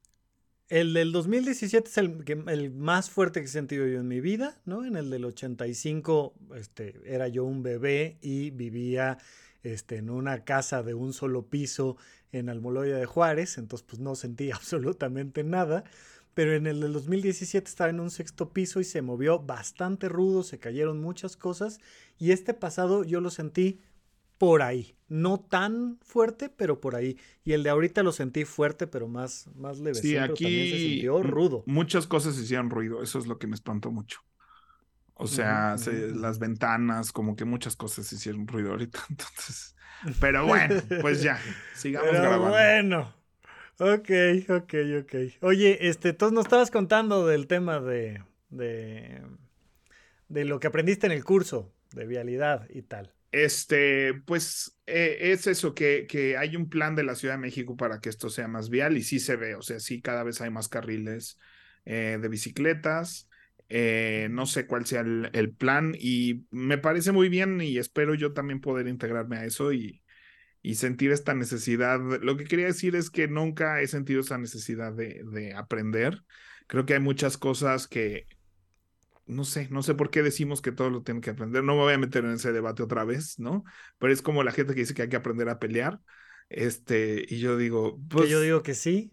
El 0.68 0.92
del 0.92 1.12
2017 1.12 1.88
es 1.88 1.96
el, 1.96 2.24
el, 2.46 2.70
más 2.70 3.08
fuerte 3.08 3.40
que 3.40 3.46
he 3.46 3.50
sentido 3.50 3.86
yo 3.86 4.00
en 4.00 4.08
mi 4.08 4.20
vida, 4.20 4.60
¿no? 4.66 4.84
En 4.84 4.96
el 4.96 5.08
del 5.08 5.24
85 5.24 6.34
este, 6.56 7.00
era 7.06 7.26
yo 7.26 7.44
un 7.44 7.62
bebé 7.62 8.18
y 8.20 8.50
vivía 8.50 9.16
este, 9.62 9.96
en 9.96 10.10
una 10.10 10.44
casa 10.44 10.82
de 10.82 10.92
un 10.92 11.14
solo 11.14 11.46
piso 11.46 11.96
en 12.32 12.50
Almoloya 12.50 12.98
de 12.98 13.06
Juárez, 13.06 13.56
entonces 13.56 13.86
pues 13.88 13.98
no 14.00 14.14
sentí 14.14 14.50
absolutamente 14.52 15.42
nada. 15.42 15.84
Pero 16.34 16.54
en 16.54 16.66
el 16.66 16.80
del 16.80 16.92
2017 16.92 17.66
estaba 17.66 17.90
en 17.90 17.98
un 17.98 18.10
sexto 18.10 18.52
piso 18.52 18.78
y 18.78 18.84
se 18.84 19.00
movió 19.00 19.40
bastante 19.40 20.08
rudo, 20.08 20.42
se 20.42 20.58
cayeron 20.58 21.00
muchas 21.00 21.36
cosas 21.36 21.80
y 22.18 22.30
este 22.30 22.52
pasado 22.54 23.04
yo 23.04 23.20
lo 23.20 23.30
sentí 23.30 23.80
por 24.38 24.62
ahí, 24.62 24.96
no 25.08 25.40
tan 25.40 25.98
fuerte, 26.00 26.48
pero 26.48 26.80
por 26.80 26.94
ahí. 26.94 27.18
Y 27.44 27.52
el 27.52 27.62
de 27.62 27.70
ahorita 27.70 28.02
lo 28.02 28.12
sentí 28.12 28.44
fuerte, 28.44 28.86
pero 28.86 29.08
más, 29.08 29.48
más 29.54 29.78
leve. 29.78 29.96
Sí, 29.96 30.16
aquí 30.16 30.44
también 30.44 30.70
se 30.70 30.78
sintió 30.78 31.22
rudo. 31.22 31.64
Muchas 31.66 32.06
cosas 32.06 32.38
hicieron 32.38 32.70
ruido, 32.70 33.02
eso 33.02 33.18
es 33.18 33.26
lo 33.26 33.38
que 33.38 33.46
me 33.46 33.54
espantó 33.54 33.90
mucho. 33.90 34.20
O 35.14 35.26
sea, 35.26 35.76
las 36.14 36.38
ventanas, 36.38 37.10
como 37.10 37.34
que 37.34 37.44
muchas 37.44 37.74
cosas 37.74 38.10
hicieron 38.12 38.46
ruido 38.46 38.70
ahorita. 38.70 39.00
Entonces, 39.10 39.74
pero 40.20 40.46
bueno, 40.46 40.80
pues 41.00 41.22
ya, 41.22 41.40
sigamos 41.74 42.12
grabando. 42.12 42.50
Bueno, 42.50 43.14
ok, 43.80 44.10
ok, 44.48 44.74
ok. 45.02 45.14
Oye, 45.42 45.88
este, 45.88 46.12
tú 46.12 46.30
nos 46.30 46.44
estabas 46.46 46.70
contando 46.70 47.26
del 47.26 47.48
tema 47.48 47.80
de, 47.80 48.22
de, 48.50 49.20
de 50.28 50.44
lo 50.44 50.60
que 50.60 50.68
aprendiste 50.68 51.06
en 51.06 51.12
el 51.12 51.24
curso 51.24 51.72
de 51.92 52.06
vialidad 52.06 52.68
y 52.70 52.82
tal. 52.82 53.12
Este, 53.30 54.14
pues 54.24 54.78
eh, 54.86 55.32
es 55.32 55.46
eso, 55.46 55.74
que, 55.74 56.06
que 56.08 56.36
hay 56.38 56.56
un 56.56 56.68
plan 56.68 56.94
de 56.94 57.04
la 57.04 57.14
Ciudad 57.14 57.34
de 57.34 57.40
México 57.40 57.76
para 57.76 58.00
que 58.00 58.08
esto 58.08 58.30
sea 58.30 58.48
más 58.48 58.70
vial 58.70 58.96
y 58.96 59.02
sí 59.02 59.20
se 59.20 59.36
ve, 59.36 59.54
o 59.54 59.62
sea, 59.62 59.80
sí 59.80 60.00
cada 60.00 60.24
vez 60.24 60.40
hay 60.40 60.50
más 60.50 60.68
carriles 60.68 61.38
eh, 61.84 62.18
de 62.20 62.28
bicicletas. 62.28 63.28
Eh, 63.70 64.28
no 64.30 64.46
sé 64.46 64.66
cuál 64.66 64.86
sea 64.86 65.02
el, 65.02 65.54
plan 65.54 65.94
y 65.98 66.46
me 66.50 66.78
parece 66.78 67.12
muy 67.12 67.28
bien 67.28 67.60
y 67.60 67.76
espero 67.76 68.14
yo 68.14 68.32
también 68.32 68.62
poder 68.62 68.88
integrarme 68.88 69.36
a 69.36 69.44
eso 69.44 69.74
y, 69.74 70.02
y, 70.62 70.76
sentir 70.76 71.12
esta 71.12 71.34
necesidad. 71.34 72.00
Lo 72.22 72.36
que 72.38 72.44
quería 72.44 72.66
decir 72.66 72.96
es 72.96 73.10
que 73.10 73.28
nunca 73.28 73.82
he 73.82 73.86
sentido 73.86 74.22
esa 74.22 74.38
necesidad 74.38 74.94
de, 74.94 75.22
de 75.32 75.54
aprender. 75.54 76.22
Creo 76.66 76.86
que 76.86 76.94
hay 76.94 77.00
muchas 77.00 77.36
cosas 77.36 77.88
que, 77.88 78.26
no 79.28 79.44
sé, 79.44 79.68
no 79.70 79.82
sé 79.82 79.94
por 79.94 80.10
qué 80.10 80.22
decimos 80.22 80.62
que 80.62 80.72
todo 80.72 80.90
lo 80.90 81.02
tienen 81.02 81.20
que 81.20 81.30
aprender. 81.30 81.62
No 81.62 81.74
me 81.74 81.82
voy 81.82 81.94
a 81.94 81.98
meter 81.98 82.24
en 82.24 82.32
ese 82.32 82.52
debate 82.52 82.82
otra 82.82 83.04
vez, 83.04 83.38
¿no? 83.38 83.64
Pero 83.98 84.12
es 84.12 84.22
como 84.22 84.42
la 84.42 84.52
gente 84.52 84.74
que 84.74 84.80
dice 84.80 84.94
que 84.94 85.02
hay 85.02 85.08
que 85.08 85.16
aprender 85.16 85.48
a 85.48 85.58
pelear. 85.58 86.00
Este, 86.50 87.26
y 87.28 87.40
yo 87.40 87.58
digo, 87.58 88.00
pues. 88.08 88.24
Que 88.24 88.30
yo 88.30 88.40
digo 88.40 88.62
que 88.62 88.74
sí. 88.74 89.12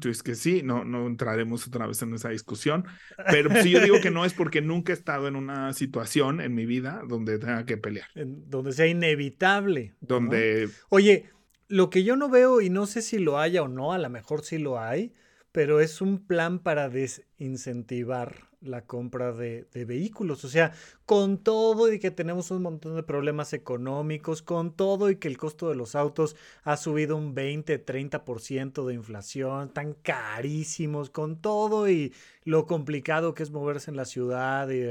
tú 0.00 0.08
es 0.08 0.22
que 0.22 0.36
sí, 0.36 0.62
no, 0.62 0.84
no 0.84 1.06
entraremos 1.06 1.66
otra 1.66 1.86
vez 1.86 2.00
en 2.02 2.14
esa 2.14 2.28
discusión. 2.28 2.84
Pero 3.30 3.50
si 3.62 3.70
yo 3.70 3.80
digo 3.80 4.00
que 4.00 4.12
no 4.12 4.24
es 4.24 4.32
porque 4.32 4.62
nunca 4.62 4.92
he 4.92 4.96
estado 4.96 5.26
en 5.26 5.34
una 5.34 5.72
situación 5.72 6.40
en 6.40 6.54
mi 6.54 6.66
vida 6.66 7.02
donde 7.08 7.38
tenga 7.38 7.66
que 7.66 7.76
pelear. 7.76 8.08
donde 8.14 8.72
sea 8.72 8.86
inevitable. 8.86 9.94
Donde. 10.00 10.68
Oye, 10.88 11.30
lo 11.66 11.90
que 11.90 12.04
yo 12.04 12.16
no 12.16 12.28
veo, 12.28 12.60
y 12.60 12.70
no 12.70 12.86
sé 12.86 13.02
si 13.02 13.18
lo 13.18 13.38
haya 13.38 13.62
o 13.62 13.68
no, 13.68 13.92
a 13.92 13.98
lo 13.98 14.08
mejor 14.08 14.42
sí 14.42 14.58
lo 14.58 14.80
hay, 14.80 15.12
pero 15.58 15.80
es 15.80 16.00
un 16.00 16.24
plan 16.24 16.60
para 16.60 16.88
desincentivar 16.88 18.48
la 18.60 18.86
compra 18.86 19.32
de, 19.32 19.66
vehículos. 19.72 20.44
O 20.44 20.48
sea, 20.48 20.72
con 21.04 21.42
todo 21.42 21.92
y 21.92 21.98
que 21.98 22.12
tenemos 22.12 22.52
un 22.52 22.62
montón 22.62 22.94
de 22.94 23.02
problemas 23.02 23.52
económicos, 23.52 24.40
con 24.40 24.76
todo 24.76 25.10
y 25.10 25.16
que 25.16 25.26
el 25.26 25.36
costo 25.36 25.68
de 25.68 25.74
los 25.74 25.96
autos 25.96 26.36
ha 26.62 26.76
subido 26.76 27.16
un 27.16 27.34
20, 27.34 27.84
30% 27.84 28.86
de 28.86 28.94
inflación, 28.94 29.72
tan 29.72 29.94
carísimos, 29.94 31.10
con 31.10 31.40
todo 31.40 31.90
y 31.90 32.14
lo 32.44 32.66
complicado 32.66 33.34
que 33.34 33.42
es 33.42 33.50
moverse 33.50 33.90
en 33.90 33.96
la 33.96 34.04
ciudad, 34.04 34.70
y, 34.70 34.84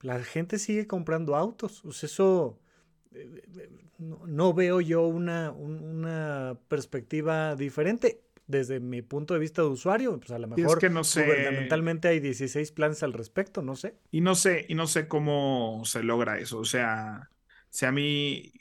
la 0.00 0.24
gente 0.24 0.58
sigue 0.58 0.88
comprando 0.88 1.36
autos. 1.36 1.84
O 1.84 1.92
sea, 1.92 2.08
eso... 2.08 2.58
Eh, 3.12 3.42
eh, 3.58 3.70
no, 3.98 4.54
veo 4.54 4.80
yo 4.80 5.06
una 5.06 6.56
perspectiva 6.68 7.54
diferente 7.54 8.27
desde 8.48 8.80
mi 8.80 9.02
punto 9.02 9.34
de 9.34 9.40
vista 9.40 9.62
de 9.62 9.68
usuario, 9.68 10.18
pues 10.18 10.32
a 10.32 10.38
lo 10.38 10.48
mejor 10.48 10.78
que 10.78 10.90
no 10.90 11.04
sé, 11.04 11.24
gubernamentalmente 11.24 12.08
hay 12.08 12.18
16 12.18 12.72
planes 12.72 13.02
al 13.02 13.12
respecto, 13.12 13.62
no 13.62 13.76
sé. 13.76 13.94
Y 14.10 14.22
no 14.22 14.34
sé, 14.34 14.66
y 14.68 14.74
no 14.74 14.86
sé 14.86 15.06
cómo 15.06 15.82
se 15.84 16.02
logra 16.02 16.38
eso. 16.38 16.58
O 16.58 16.64
sea, 16.64 17.30
si 17.68 17.86
a 17.86 17.92
mí, 17.92 18.52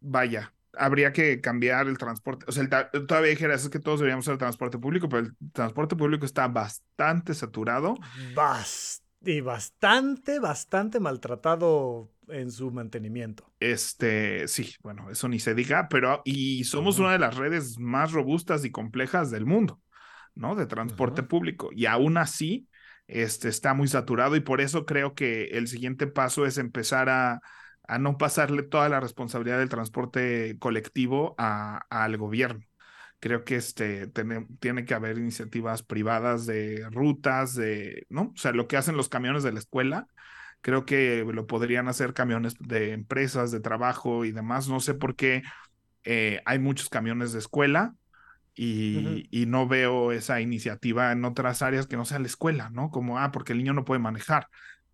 vaya, 0.00 0.52
habría 0.76 1.12
que 1.12 1.40
cambiar 1.40 1.86
el 1.86 1.96
transporte. 1.96 2.44
O 2.48 2.52
sea, 2.52 2.90
todavía 2.90 3.30
dijeras 3.30 3.62
es 3.62 3.70
que 3.70 3.78
todos 3.78 4.00
deberíamos 4.00 4.24
usar 4.24 4.34
el 4.34 4.38
transporte 4.38 4.78
público, 4.78 5.08
pero 5.08 5.26
el 5.26 5.36
transporte 5.52 5.94
público 5.96 6.26
está 6.26 6.48
bastante 6.48 7.34
saturado. 7.34 7.94
Bastante 8.34 9.03
y 9.26 9.40
bastante, 9.40 10.38
bastante 10.38 11.00
maltratado 11.00 12.10
en 12.28 12.50
su 12.50 12.70
mantenimiento. 12.70 13.52
Este, 13.60 14.48
sí, 14.48 14.74
bueno, 14.82 15.10
eso 15.10 15.28
ni 15.28 15.38
se 15.38 15.54
diga, 15.54 15.88
pero 15.88 16.22
y 16.24 16.64
somos 16.64 16.98
una 16.98 17.12
de 17.12 17.18
las 17.18 17.36
redes 17.36 17.78
más 17.78 18.12
robustas 18.12 18.64
y 18.64 18.70
complejas 18.70 19.30
del 19.30 19.46
mundo, 19.46 19.80
¿no? 20.34 20.54
De 20.54 20.66
transporte 20.66 21.22
público. 21.22 21.70
Y 21.72 21.86
aún 21.86 22.16
así, 22.16 22.68
este 23.06 23.48
está 23.48 23.74
muy 23.74 23.88
saturado 23.88 24.36
y 24.36 24.40
por 24.40 24.60
eso 24.60 24.86
creo 24.86 25.14
que 25.14 25.44
el 25.48 25.68
siguiente 25.68 26.06
paso 26.06 26.46
es 26.46 26.58
empezar 26.58 27.08
a, 27.08 27.40
a 27.86 27.98
no 27.98 28.16
pasarle 28.16 28.62
toda 28.62 28.88
la 28.88 29.00
responsabilidad 29.00 29.58
del 29.58 29.68
transporte 29.68 30.56
colectivo 30.58 31.34
a, 31.38 31.82
al 31.90 32.16
gobierno. 32.16 32.64
Creo 33.20 33.44
que 33.44 33.56
este, 33.56 34.06
tiene, 34.08 34.46
tiene 34.60 34.84
que 34.84 34.94
haber 34.94 35.18
iniciativas 35.18 35.82
privadas 35.82 36.46
de 36.46 36.86
rutas, 36.90 37.54
de, 37.54 38.06
¿no? 38.10 38.32
O 38.34 38.36
sea, 38.36 38.52
lo 38.52 38.68
que 38.68 38.76
hacen 38.76 38.96
los 38.96 39.08
camiones 39.08 39.42
de 39.42 39.52
la 39.52 39.58
escuela, 39.58 40.06
Creo 40.64 40.86
que 40.86 41.26
lo 41.30 41.46
podrían 41.46 41.88
hacer 41.88 42.14
camiones 42.14 42.54
de 42.58 42.92
empresas, 42.92 43.50
de 43.50 43.60
trabajo 43.60 44.24
y 44.24 44.32
demás. 44.32 44.66
No 44.66 44.80
sé 44.80 44.94
por 44.94 45.14
qué 45.14 45.42
eh, 46.04 46.40
hay 46.46 46.58
muchos 46.58 46.88
camiones 46.88 47.34
de 47.34 47.38
escuela 47.38 47.94
y, 48.54 49.28
y, 49.30 49.44
no 49.44 49.68
veo 49.68 50.10
esa 50.10 50.40
iniciativa 50.40 51.12
en 51.12 51.22
otras 51.26 51.60
áreas 51.60 51.86
que 51.86 51.98
no 51.98 52.06
sea 52.06 52.18
la 52.18 52.28
escuela, 52.28 52.70
¿no? 52.70 52.88
Como, 52.88 53.18
ah, 53.18 53.30
porque 53.30 53.52
el 53.52 53.58
niño 53.58 53.74
no 53.74 53.84
puede 53.84 54.00
manejar. 54.00 54.48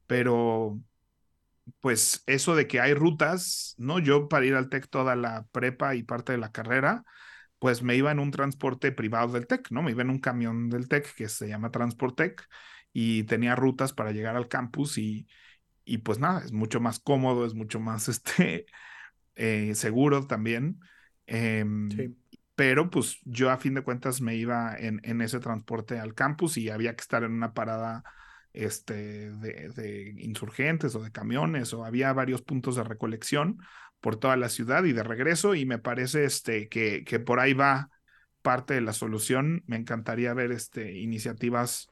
Pero 0.09 0.81
pues 1.79 2.25
eso 2.27 2.57
de 2.57 2.67
que 2.67 2.81
hay 2.81 2.95
rutas, 2.95 3.77
¿no? 3.79 4.01
Yo 4.01 4.29
para 4.29 4.47
ir 4.47 4.57
al 4.57 4.71
TEC 4.71 4.89
toda 4.89 5.15
la 5.15 5.47
prepa 5.53 5.95
y 5.95 6.03
parte 6.03 6.33
de 6.33 6.39
la 6.39 6.51
carrera, 6.51 7.05
pues 7.61 7.83
me 7.83 7.95
iba 7.95 8.11
en 8.11 8.19
un 8.19 8.33
transporte 8.33 8.91
privado 8.91 9.35
del 9.35 9.47
TEC, 9.47 9.71
¿no? 9.71 9.83
Me 9.83 9.93
iba 9.93 10.03
en 10.03 10.11
un 10.11 10.19
camión 10.19 10.69
del 10.69 10.89
TEC 10.89 11.15
que 11.15 11.29
se 11.29 11.47
llama 11.47 11.71
Transportec 11.71 12.49
y 12.93 13.23
tenía 13.25 13.55
rutas 13.55 13.93
para 13.93 14.11
llegar 14.11 14.35
al 14.35 14.49
campus 14.49 14.99
y, 14.99 15.29
y 15.85 15.99
pues 15.99 16.19
nada, 16.19 16.43
es 16.45 16.53
mucho 16.53 16.81
más 16.81 16.99
cómodo, 16.99 17.47
es 17.47 17.55
mucho 17.55 17.79
más 17.79 18.09
este, 18.09 18.67
eh, 19.37 19.75
seguro 19.75 20.27
también. 20.27 20.81
Em, 21.27 21.91
sí. 21.91 22.17
Pero 22.57 22.91
pues 22.91 23.19
yo 23.25 23.51
a 23.51 23.57
fin 23.57 23.75
de 23.75 23.83
cuentas 23.83 24.21
me 24.21 24.37
iba 24.37 24.77
en, 24.77 25.01
en 25.05 25.21
ese 25.21 25.39
transporte 25.39 25.99
al 25.99 26.15
campus 26.15 26.57
y 26.59 26.69
había 26.69 26.95
que 26.97 27.01
estar 27.01 27.23
en 27.25 27.33
una 27.33 27.55
parada 27.55 28.03
este, 28.53 29.31
de, 29.31 30.15
insurgentes 30.19 30.95
o 30.95 31.03
de 31.03 31.13
camiones, 31.13 31.73
o 31.73 31.85
había 31.85 32.13
varios 32.13 32.43
puntos 32.43 32.77
de 32.77 32.85
recolección 32.85 33.59
por 34.01 34.17
toda 34.17 34.37
la 34.37 34.49
ciudad 34.49 34.85
y 34.85 34.93
de 34.93 35.03
regreso, 35.03 35.55
y 35.55 35.67
me 35.67 35.79
parece 35.79 36.25
este, 36.25 36.69
que, 36.69 37.05
que 37.05 37.21
por 37.21 37.41
ahí 37.41 37.53
va 37.53 37.91
parte 38.43 38.75
de 38.75 38.81
la 38.81 38.93
solución. 38.93 39.63
Me 39.67 39.77
encantaría 39.77 40.35
ver 40.35 40.53
este, 40.53 40.99
iniciativas, 40.99 41.91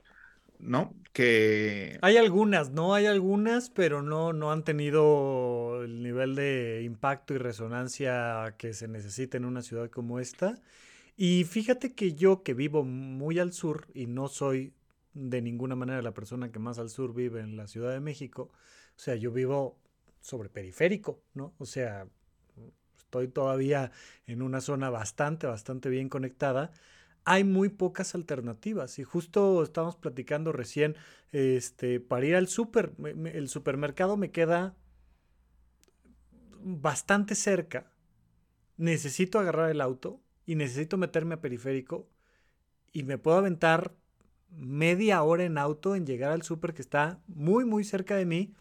¿no? 0.58 0.94
Que... 1.12 1.98
Hay 2.02 2.16
algunas, 2.16 2.70
¿no? 2.70 2.94
Hay 2.94 3.06
algunas, 3.06 3.70
pero 3.70 4.02
no, 4.02 4.32
no 4.32 4.50
han 4.52 4.64
tenido 4.64 5.82
el 5.84 6.02
nivel 6.02 6.34
de 6.34 6.82
impacto 6.84 7.34
y 7.34 7.38
resonancia 7.38 8.54
que 8.58 8.72
se 8.72 8.88
necesita 8.88 9.36
en 9.36 9.44
una 9.44 9.62
ciudad 9.62 9.90
como 9.90 10.18
esta. 10.18 10.58
Y 11.16 11.44
fíjate 11.44 11.94
que 11.94 12.14
yo 12.14 12.42
que 12.42 12.54
vivo 12.54 12.84
muy 12.84 13.38
al 13.38 13.52
sur 13.52 13.88
y 13.92 14.06
no 14.06 14.28
soy 14.28 14.72
de 15.14 15.42
ninguna 15.42 15.74
manera 15.74 16.00
la 16.02 16.14
persona 16.14 16.52
que 16.52 16.58
más 16.58 16.78
al 16.78 16.90
sur 16.90 17.14
vive 17.14 17.40
en 17.40 17.56
la 17.56 17.66
Ciudad 17.66 17.92
de 17.92 18.00
México. 18.00 18.50
O 18.52 19.00
sea, 19.00 19.16
yo 19.16 19.32
vivo 19.32 19.78
sobre 20.28 20.50
periférico, 20.50 21.22
¿no? 21.32 21.54
O 21.56 21.64
sea, 21.64 22.06
estoy 22.98 23.28
todavía 23.28 23.92
en 24.26 24.42
una 24.42 24.60
zona 24.60 24.90
bastante, 24.90 25.46
bastante 25.46 25.88
bien 25.88 26.10
conectada. 26.10 26.70
Hay 27.24 27.44
muy 27.44 27.70
pocas 27.70 28.14
alternativas 28.14 28.98
y 28.98 29.04
justo 29.04 29.62
estábamos 29.62 29.96
platicando 29.96 30.52
recién, 30.52 30.96
este, 31.32 31.98
para 31.98 32.26
ir 32.26 32.36
al 32.36 32.48
súper, 32.48 32.92
el 33.32 33.48
supermercado 33.48 34.18
me 34.18 34.30
queda 34.30 34.76
bastante 36.60 37.34
cerca. 37.34 37.90
Necesito 38.76 39.38
agarrar 39.38 39.70
el 39.70 39.80
auto 39.80 40.20
y 40.44 40.56
necesito 40.56 40.98
meterme 40.98 41.36
a 41.36 41.40
periférico 41.40 42.06
y 42.92 43.02
me 43.02 43.16
puedo 43.16 43.38
aventar 43.38 43.94
media 44.50 45.22
hora 45.22 45.44
en 45.44 45.56
auto 45.56 45.96
en 45.96 46.06
llegar 46.06 46.32
al 46.32 46.42
súper 46.42 46.74
que 46.74 46.82
está 46.82 47.18
muy, 47.26 47.64
muy 47.64 47.82
cerca 47.82 48.14
de 48.16 48.26
mí, 48.26 48.54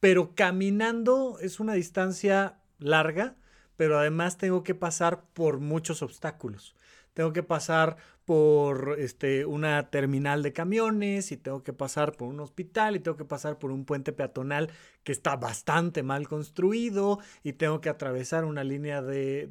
pero 0.00 0.34
caminando 0.34 1.38
es 1.40 1.60
una 1.60 1.74
distancia 1.74 2.58
larga, 2.78 3.36
pero 3.76 3.98
además 3.98 4.38
tengo 4.38 4.62
que 4.62 4.74
pasar 4.74 5.24
por 5.34 5.60
muchos 5.60 6.02
obstáculos. 6.02 6.74
Tengo 7.14 7.32
que 7.32 7.42
pasar 7.42 7.96
por 8.24 8.96
este, 8.98 9.46
una 9.46 9.90
terminal 9.90 10.42
de 10.42 10.52
camiones 10.52 11.32
y 11.32 11.36
tengo 11.38 11.62
que 11.62 11.72
pasar 11.72 12.12
por 12.12 12.28
un 12.28 12.38
hospital 12.40 12.94
y 12.94 13.00
tengo 13.00 13.16
que 13.16 13.24
pasar 13.24 13.58
por 13.58 13.70
un 13.70 13.86
puente 13.86 14.12
peatonal 14.12 14.70
que 15.02 15.12
está 15.12 15.34
bastante 15.36 16.02
mal 16.02 16.28
construido 16.28 17.18
y 17.42 17.54
tengo 17.54 17.80
que 17.80 17.88
atravesar 17.88 18.44
una 18.44 18.64
línea 18.64 19.00
de, 19.00 19.46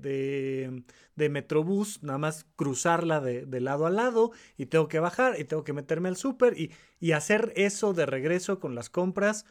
de, 1.16 1.30
metrobús, 1.30 2.04
nada 2.04 2.20
más 2.20 2.46
cruzarla 2.56 3.20
de, 3.20 3.60
lado 3.60 3.88
a 3.88 3.90
lado 3.90 4.32
y 4.58 4.68
tengo 4.68 4.88
que 4.88 5.00
bajar 5.00 5.40
y 5.40 5.44
tengo 5.44 5.64
que 5.64 5.74
meterme 5.74 6.10
al 6.10 6.16
súper 6.16 6.58
y, 6.58 6.72
y 7.00 7.14
hacer 7.14 7.52
eso 7.56 7.94
de 7.94 8.06
regreso 8.06 8.60
con 8.60 8.76
las 8.76 8.92
compras 8.92 9.46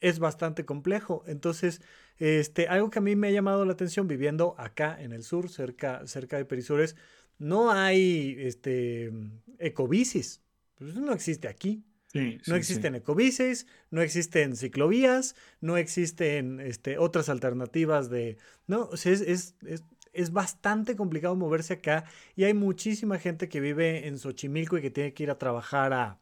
es 0.00 0.18
bastante 0.18 0.64
complejo. 0.64 1.24
Entonces, 1.26 1.80
este, 2.18 2.68
algo 2.68 2.90
que 2.90 2.98
a 2.98 3.02
mí 3.02 3.16
me 3.16 3.28
ha 3.28 3.32
llamado 3.32 3.64
la 3.64 3.72
atención 3.72 4.08
viviendo 4.08 4.54
acá 4.58 4.96
en 5.00 5.12
el 5.12 5.22
sur, 5.22 5.48
cerca, 5.48 6.06
cerca 6.06 6.36
de 6.36 6.44
Perisures, 6.44 6.96
no 7.38 7.70
hay 7.70 8.36
este, 8.38 9.12
ecobicis. 9.58 10.42
Pues 10.76 10.94
no 10.96 11.12
existe 11.12 11.48
aquí. 11.48 11.84
no 12.46 12.56
existen 12.56 12.94
ecobicis, 12.94 13.66
no 13.90 14.00
existen 14.00 14.56
ciclovías, 14.56 15.34
no 15.60 15.76
existen 15.76 16.60
este, 16.60 16.98
otras 16.98 17.28
alternativas 17.28 18.08
de... 18.08 18.38
No, 18.66 18.90
es, 18.92 19.06
es, 19.06 19.54
es, 20.12 20.32
bastante 20.32 20.96
complicado 20.96 21.36
moverse 21.36 21.74
acá 21.74 22.04
y 22.34 22.44
hay 22.44 22.54
muchísima 22.54 23.18
gente 23.18 23.50
que 23.50 23.60
vive 23.60 24.06
en 24.06 24.18
Xochimilco 24.18 24.78
y 24.78 24.82
que 24.82 24.90
tiene 24.90 25.12
que 25.12 25.24
ir 25.24 25.30
a 25.30 25.38
trabajar 25.38 25.92
a 25.92 26.18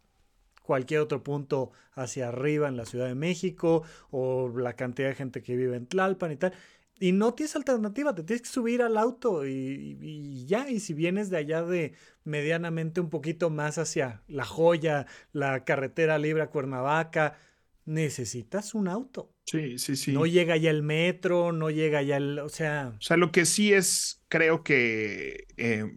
cualquier 0.64 1.00
otro 1.00 1.22
punto 1.22 1.70
hacia 1.92 2.28
arriba 2.28 2.68
en 2.68 2.76
la 2.76 2.86
Ciudad 2.86 3.06
de 3.06 3.14
México 3.14 3.84
o 4.10 4.48
la 4.48 4.72
cantidad 4.74 5.08
de 5.08 5.14
gente 5.14 5.42
que 5.42 5.56
vive 5.56 5.76
en 5.76 5.86
Tlalpan 5.86 6.32
y 6.32 6.36
tal. 6.36 6.54
Y 6.98 7.12
no 7.12 7.34
tienes 7.34 7.54
alternativa, 7.54 8.14
te 8.14 8.22
tienes 8.22 8.42
que 8.42 8.48
subir 8.48 8.80
al 8.80 8.96
auto 8.96 9.46
y, 9.46 10.46
ya, 10.46 10.70
y 10.70 10.80
si 10.80 10.94
vienes 10.94 11.28
de 11.28 11.36
allá 11.36 11.62
de 11.62 11.92
medianamente 12.24 13.00
un 13.00 13.10
poquito 13.10 13.50
más 13.50 13.78
hacia 13.78 14.22
La 14.26 14.44
Joya, 14.44 15.06
la 15.32 15.64
carretera 15.64 16.18
libre 16.18 16.44
a 16.44 16.50
Cuernavaca, 16.50 17.36
necesitas 17.84 18.74
un 18.74 18.88
auto. 18.88 19.32
Sí, 19.44 19.76
sí, 19.78 19.96
sí. 19.96 20.12
No 20.12 20.24
llega 20.24 20.56
ya 20.56 20.70
el 20.70 20.82
metro, 20.82 21.52
no 21.52 21.68
llega 21.68 22.00
ya 22.02 22.16
el, 22.16 22.38
o 22.38 22.48
sea... 22.48 22.94
O 22.96 23.02
sea, 23.02 23.16
lo 23.16 23.32
que 23.32 23.44
sí 23.44 23.72
es, 23.72 24.22
creo 24.28 24.62
que, 24.62 25.46
eh, 25.56 25.92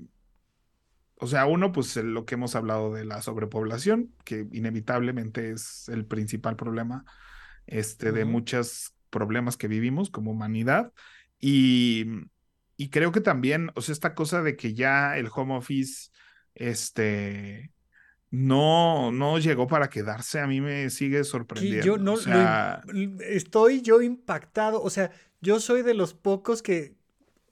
o 1.20 1.28
sea, 1.28 1.46
uno, 1.46 1.72
pues 1.72 1.96
lo 1.96 2.26
que 2.26 2.36
hemos 2.36 2.56
hablado 2.56 2.94
de 2.94 3.06
la 3.06 3.22
sobrepoblación, 3.22 4.14
que 4.24 4.48
inevitablemente 4.52 5.52
es 5.52 5.90
el 5.90 6.06
principal 6.06 6.56
problema 6.56 7.06
este, 7.66 8.12
de 8.12 8.26
muchas 8.26 8.94
problemas 9.10 9.58
que 9.58 9.68
vivimos 9.68 10.10
como 10.10 10.32
humanidad. 10.32 10.94
Y, 11.40 12.06
y 12.78 12.90
creo 12.90 13.12
que 13.12 13.22
también, 13.22 13.72
o 13.76 13.82
sea, 13.82 13.94
esta 13.94 14.14
cosa 14.14 14.44
de 14.44 14.56
que 14.56 14.74
ya 14.74 15.18
el 15.18 15.30
home 15.34 15.56
office, 15.56 16.12
este, 16.54 17.72
no, 18.30 19.12
no 19.12 19.40
llegó 19.40 19.68
para 19.68 19.90
quedarse, 19.90 20.40
a 20.40 20.48
mí 20.48 20.62
me 20.62 20.90
sigue 20.90 21.24
sorprendiendo. 21.24 21.86
yo 21.86 21.98
no, 21.98 22.16
estoy 23.22 23.82
yo 23.82 24.02
impactado, 24.02 24.82
o 24.84 24.90
sea, 24.90 25.12
yo 25.42 25.60
soy 25.60 25.82
de 25.82 25.94
los 25.94 26.14
pocos 26.14 26.62
que, 26.62 26.96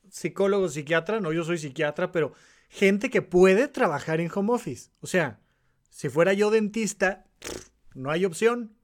psicólogo, 0.10 0.70
psiquiatra, 0.70 1.20
no, 1.20 1.34
yo 1.34 1.44
soy 1.44 1.58
psiquiatra, 1.58 2.12
pero 2.12 2.34
gente 2.76 3.10
que 3.10 3.22
puede 3.22 3.68
trabajar 3.68 4.20
en 4.20 4.30
home 4.34 4.54
office. 4.54 4.92
O 5.00 5.08
sea, 5.08 5.40
si 5.90 6.10
fuera 6.10 6.34
yo 6.34 6.52
dentista, 6.52 7.26
no 7.94 8.12
hay 8.12 8.26
opción 8.26 8.76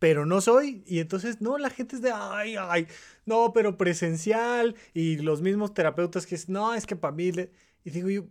pero 0.00 0.26
no 0.26 0.40
soy. 0.40 0.82
Y 0.86 0.98
entonces, 0.98 1.40
no, 1.40 1.58
la 1.58 1.70
gente 1.70 1.94
es 1.94 2.02
de, 2.02 2.10
ay, 2.10 2.56
ay, 2.58 2.88
no, 3.26 3.52
pero 3.52 3.76
presencial. 3.76 4.74
Y 4.94 5.18
los 5.18 5.42
mismos 5.42 5.74
terapeutas 5.74 6.26
que 6.26 6.34
es, 6.34 6.48
no, 6.48 6.74
es 6.74 6.86
que 6.86 6.96
para 6.96 7.14
mí. 7.14 7.30
Y 7.84 7.90
digo, 7.90 8.08
yo, 8.08 8.24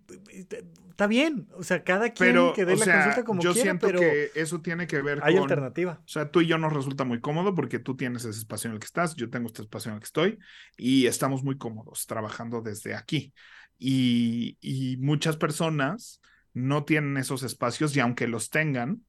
está 0.89 1.07
bien. 1.07 1.47
O 1.53 1.63
sea, 1.63 1.83
cada 1.83 2.09
quien 2.09 2.35
que 2.53 2.65
dé 2.65 2.75
la 2.75 2.85
consulta 2.85 3.23
como 3.23 3.41
yo 3.41 3.53
quiera, 3.53 3.63
siento 3.63 3.87
que 3.87 4.31
eso 4.35 4.61
tiene 4.61 4.87
que 4.87 5.01
ver 5.01 5.19
hay 5.23 5.37
alternativa. 5.37 6.01
O 6.03 6.07
sea, 6.07 6.29
tú 6.31 6.41
y 6.41 6.47
yo 6.47 6.57
nos 6.57 6.73
resulta 6.73 7.03
muy 7.03 7.21
cómodo 7.21 7.55
porque 7.55 7.77
tú 7.79 7.95
tienes 7.95 8.25
ese 8.25 8.39
espacio 8.39 8.67
en 8.69 8.73
el 8.73 8.79
que 8.79 8.85
estás, 8.85 9.15
yo 9.15 9.29
tengo 9.29 9.47
este 9.47 9.61
espacio 9.61 9.89
en 9.89 9.95
el 9.95 10.01
que 10.01 10.05
estoy 10.05 10.39
y 10.75 11.05
estamos 11.05 11.43
muy 11.43 11.57
cómodos 11.57 12.07
trabajando 12.07 12.61
desde 12.61 12.95
aquí. 12.95 13.33
Y, 13.80 14.97
muchas 14.99 15.38
personas 15.38 16.21
no 16.53 16.84
tienen 16.84 17.17
esos 17.17 17.43
espacios 17.43 17.95
y 17.95 18.01
aunque 18.01 18.27
los 18.27 18.49
tengan, 18.49 19.03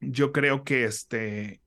yo 0.00 0.32
creo 0.32 0.64
que 0.64 0.84
este 0.84 1.62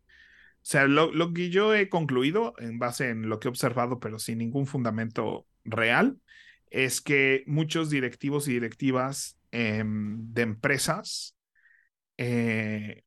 o 0.62 0.72
sea, 0.72 0.86
lo, 0.86 1.34
que 1.34 1.50
yo 1.50 1.74
he 1.74 1.90
concluido 1.90 2.54
en 2.60 2.78
base 2.80 3.10
en 3.10 3.30
lo 3.30 3.40
que 3.40 3.48
he 3.48 3.50
observado, 3.50 4.00
pero 4.00 4.20
sin 4.20 4.40
ningún 4.40 4.68
fundamento 4.68 5.48
real, 5.64 6.20
es 6.70 7.02
que 7.02 7.44
muchos 7.48 7.90
directivos 7.90 8.48
y 8.48 8.54
directivas 8.54 9.40
em, 9.52 10.32
de 10.34 10.42
empresas, 10.44 11.36
eh, 12.18 13.04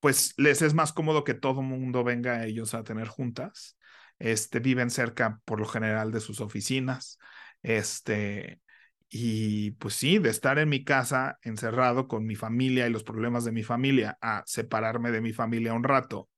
pues 0.00 0.34
les 0.36 0.62
es 0.62 0.74
más 0.74 0.92
cómodo 0.92 1.24
que 1.24 1.34
todo 1.34 1.62
mundo 1.62 2.04
venga 2.04 2.34
a 2.34 2.46
ellos 2.46 2.74
a 2.74 2.84
tener 2.84 3.08
juntas. 3.08 3.76
Este, 4.18 4.60
viven 4.60 4.90
cerca 4.90 5.40
por 5.44 5.60
lo 5.60 5.66
general 5.66 6.12
de 6.12 6.20
sus 6.20 6.40
oficinas. 6.40 7.18
Este, 7.62 8.60
y 9.08 9.72
pues 9.72 9.94
sí, 9.94 10.18
de 10.18 10.30
estar 10.30 10.58
en 10.58 10.68
mi 10.68 10.84
casa 10.84 11.38
encerrado 11.42 12.08
con 12.08 12.26
mi 12.26 12.36
familia 12.36 12.86
y 12.86 12.90
los 12.90 13.04
problemas 13.04 13.44
de 13.44 13.52
mi 13.52 13.62
familia 13.62 14.18
a 14.20 14.42
separarme 14.46 15.10
de 15.10 15.20
mi 15.20 15.32
familia 15.32 15.74
un 15.74 15.84
rato 15.84 16.28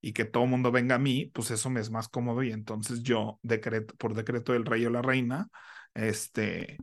y 0.00 0.12
que 0.12 0.24
todo 0.26 0.44
el 0.44 0.50
mundo 0.50 0.70
venga 0.70 0.96
a 0.96 0.98
mí, 0.98 1.30
pues 1.32 1.50
eso 1.50 1.70
me 1.70 1.80
es 1.80 1.90
más 1.90 2.08
cómodo 2.08 2.42
y 2.42 2.52
entonces 2.52 3.02
yo, 3.02 3.38
decreto, 3.42 3.94
por 3.96 4.14
decreto 4.14 4.52
del 4.52 4.66
rey 4.66 4.84
o 4.86 4.90
la 4.90 5.02
reina, 5.02 5.48
este, 5.94 6.78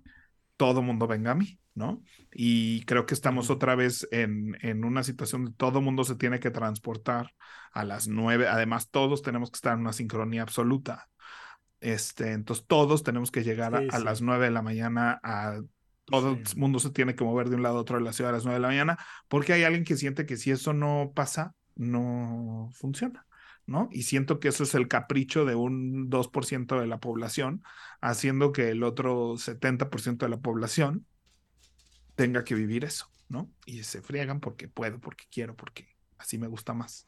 todo 0.57 0.81
mundo 0.81 1.07
venga 1.07 1.31
a 1.31 1.35
mí, 1.35 1.59
¿no? 1.75 2.01
Y 2.31 2.83
creo 2.85 3.05
que 3.05 3.13
estamos 3.13 3.49
otra 3.49 3.75
vez 3.75 4.07
en, 4.11 4.57
en 4.61 4.83
una 4.83 5.03
situación 5.03 5.45
de 5.45 5.53
todo 5.53 5.79
el 5.79 5.85
mundo 5.85 6.03
se 6.03 6.15
tiene 6.15 6.39
que 6.39 6.51
transportar 6.51 7.31
a 7.73 7.83
las 7.83 8.07
nueve, 8.07 8.47
además 8.47 8.89
todos 8.89 9.21
tenemos 9.21 9.51
que 9.51 9.57
estar 9.57 9.73
en 9.73 9.81
una 9.81 9.93
sincronía 9.93 10.41
absoluta. 10.43 11.09
Este, 11.81 12.31
entonces 12.31 12.65
todos 12.67 13.03
tenemos 13.03 13.31
que 13.31 13.43
llegar 13.43 13.75
a, 13.75 13.99
las 13.99 14.21
nueve 14.21 14.45
de 14.45 14.51
la 14.51 14.61
mañana 14.61 15.19
a 15.23 15.59
todo 16.05 16.33
el 16.33 16.43
mundo 16.55 16.79
se 16.79 16.91
tiene 16.91 17.15
que 17.15 17.23
mover 17.23 17.49
de 17.49 17.55
un 17.55 17.63
lado 17.63 17.77
a 17.77 17.81
otro 17.81 17.97
de 17.97 18.03
la 18.03 18.13
ciudad 18.13 18.31
a 18.31 18.35
las 18.35 18.43
nueve 18.43 18.57
de 18.57 18.61
la 18.61 18.67
mañana, 18.67 18.97
porque 19.27 19.53
hay 19.53 19.63
alguien 19.63 19.83
que 19.83 19.97
siente 19.97 20.25
que 20.25 20.37
si 20.37 20.51
eso 20.51 20.73
no 20.73 21.11
pasa, 21.15 21.55
no 21.75 22.69
funciona. 22.73 23.25
¿no? 23.67 23.87
Y 23.91 24.03
siento 24.03 24.39
que 24.39 24.49
eso 24.49 24.63
es 24.63 24.75
el 24.75 24.87
capricho 24.87 25.45
de 25.45 25.55
un 25.55 26.09
2% 26.09 26.79
de 26.79 26.87
la 26.87 26.99
población, 26.99 27.63
haciendo 28.01 28.51
que 28.51 28.69
el 28.69 28.83
otro 28.83 29.37
70% 29.37 30.25
de 30.25 30.29
la 30.29 30.41
población 30.41 31.05
tenga 32.15 32.43
que 32.43 32.55
vivir 32.55 32.83
eso, 32.83 33.09
¿no? 33.29 33.49
Y 33.65 33.83
se 33.83 34.01
friegan 34.01 34.41
porque 34.41 34.67
puedo, 34.67 34.99
porque 34.99 35.25
quiero, 35.31 35.55
porque 35.55 35.87
así 36.17 36.37
me 36.37 36.47
gusta 36.47 36.73
más. 36.73 37.05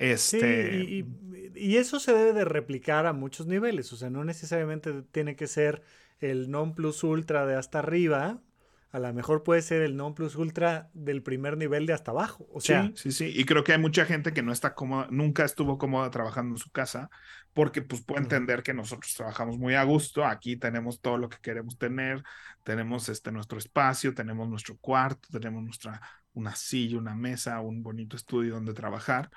Este... 0.00 0.74
y, 0.76 1.06
y, 1.54 1.76
eso 1.76 2.00
se 2.00 2.14
debe 2.14 2.32
de 2.32 2.46
replicar 2.46 3.04
a 3.04 3.12
muchos 3.12 3.46
niveles, 3.46 3.92
o 3.92 3.96
sea, 3.96 4.08
no 4.08 4.24
necesariamente 4.24 5.02
tiene 5.12 5.36
que 5.36 5.46
ser 5.46 5.82
el 6.20 6.50
non 6.50 6.74
plus 6.74 7.04
ultra 7.04 7.44
de 7.44 7.54
hasta 7.54 7.80
arriba, 7.80 8.40
a 8.92 8.98
lo 8.98 9.12
mejor 9.12 9.42
puede 9.42 9.62
ser 9.62 9.82
el 9.82 9.96
non 9.96 10.14
plus 10.14 10.36
ultra 10.36 10.90
del 10.94 11.22
primer 11.22 11.56
nivel 11.56 11.84
de 11.84 11.92
hasta 11.92 12.10
abajo. 12.10 12.48
O 12.52 12.60
sea, 12.60 12.86
sí, 12.86 12.92
sí, 12.96 13.12
sí. 13.12 13.32
Y 13.40 13.44
creo 13.44 13.62
que 13.62 13.72
hay 13.72 13.78
mucha 13.78 14.04
gente 14.04 14.32
que 14.32 14.42
no 14.42 14.52
está 14.52 14.74
cómoda, 14.74 15.06
nunca 15.10 15.44
estuvo 15.44 15.78
cómoda 15.78 16.10
trabajando 16.10 16.54
en 16.54 16.58
su 16.58 16.70
casa, 16.70 17.10
porque 17.52 17.82
pues 17.82 18.02
puede 18.02 18.22
entender 18.22 18.62
que 18.62 18.74
nosotros 18.74 19.14
trabajamos 19.14 19.58
muy 19.58 19.74
a 19.74 19.84
gusto, 19.84 20.24
aquí 20.24 20.56
tenemos 20.56 21.00
todo 21.00 21.18
lo 21.18 21.28
que 21.28 21.38
queremos 21.42 21.78
tener, 21.78 22.24
tenemos 22.64 23.08
este 23.08 23.30
nuestro 23.30 23.58
espacio, 23.58 24.14
tenemos 24.14 24.48
nuestro 24.48 24.76
cuarto, 24.78 25.28
tenemos 25.30 25.62
nuestra 25.62 26.00
una 26.32 26.56
silla, 26.56 26.98
una 26.98 27.14
mesa, 27.14 27.60
un 27.60 27.82
bonito 27.82 28.16
estudio 28.16 28.54
donde 28.54 28.72
trabajar. 28.72 29.30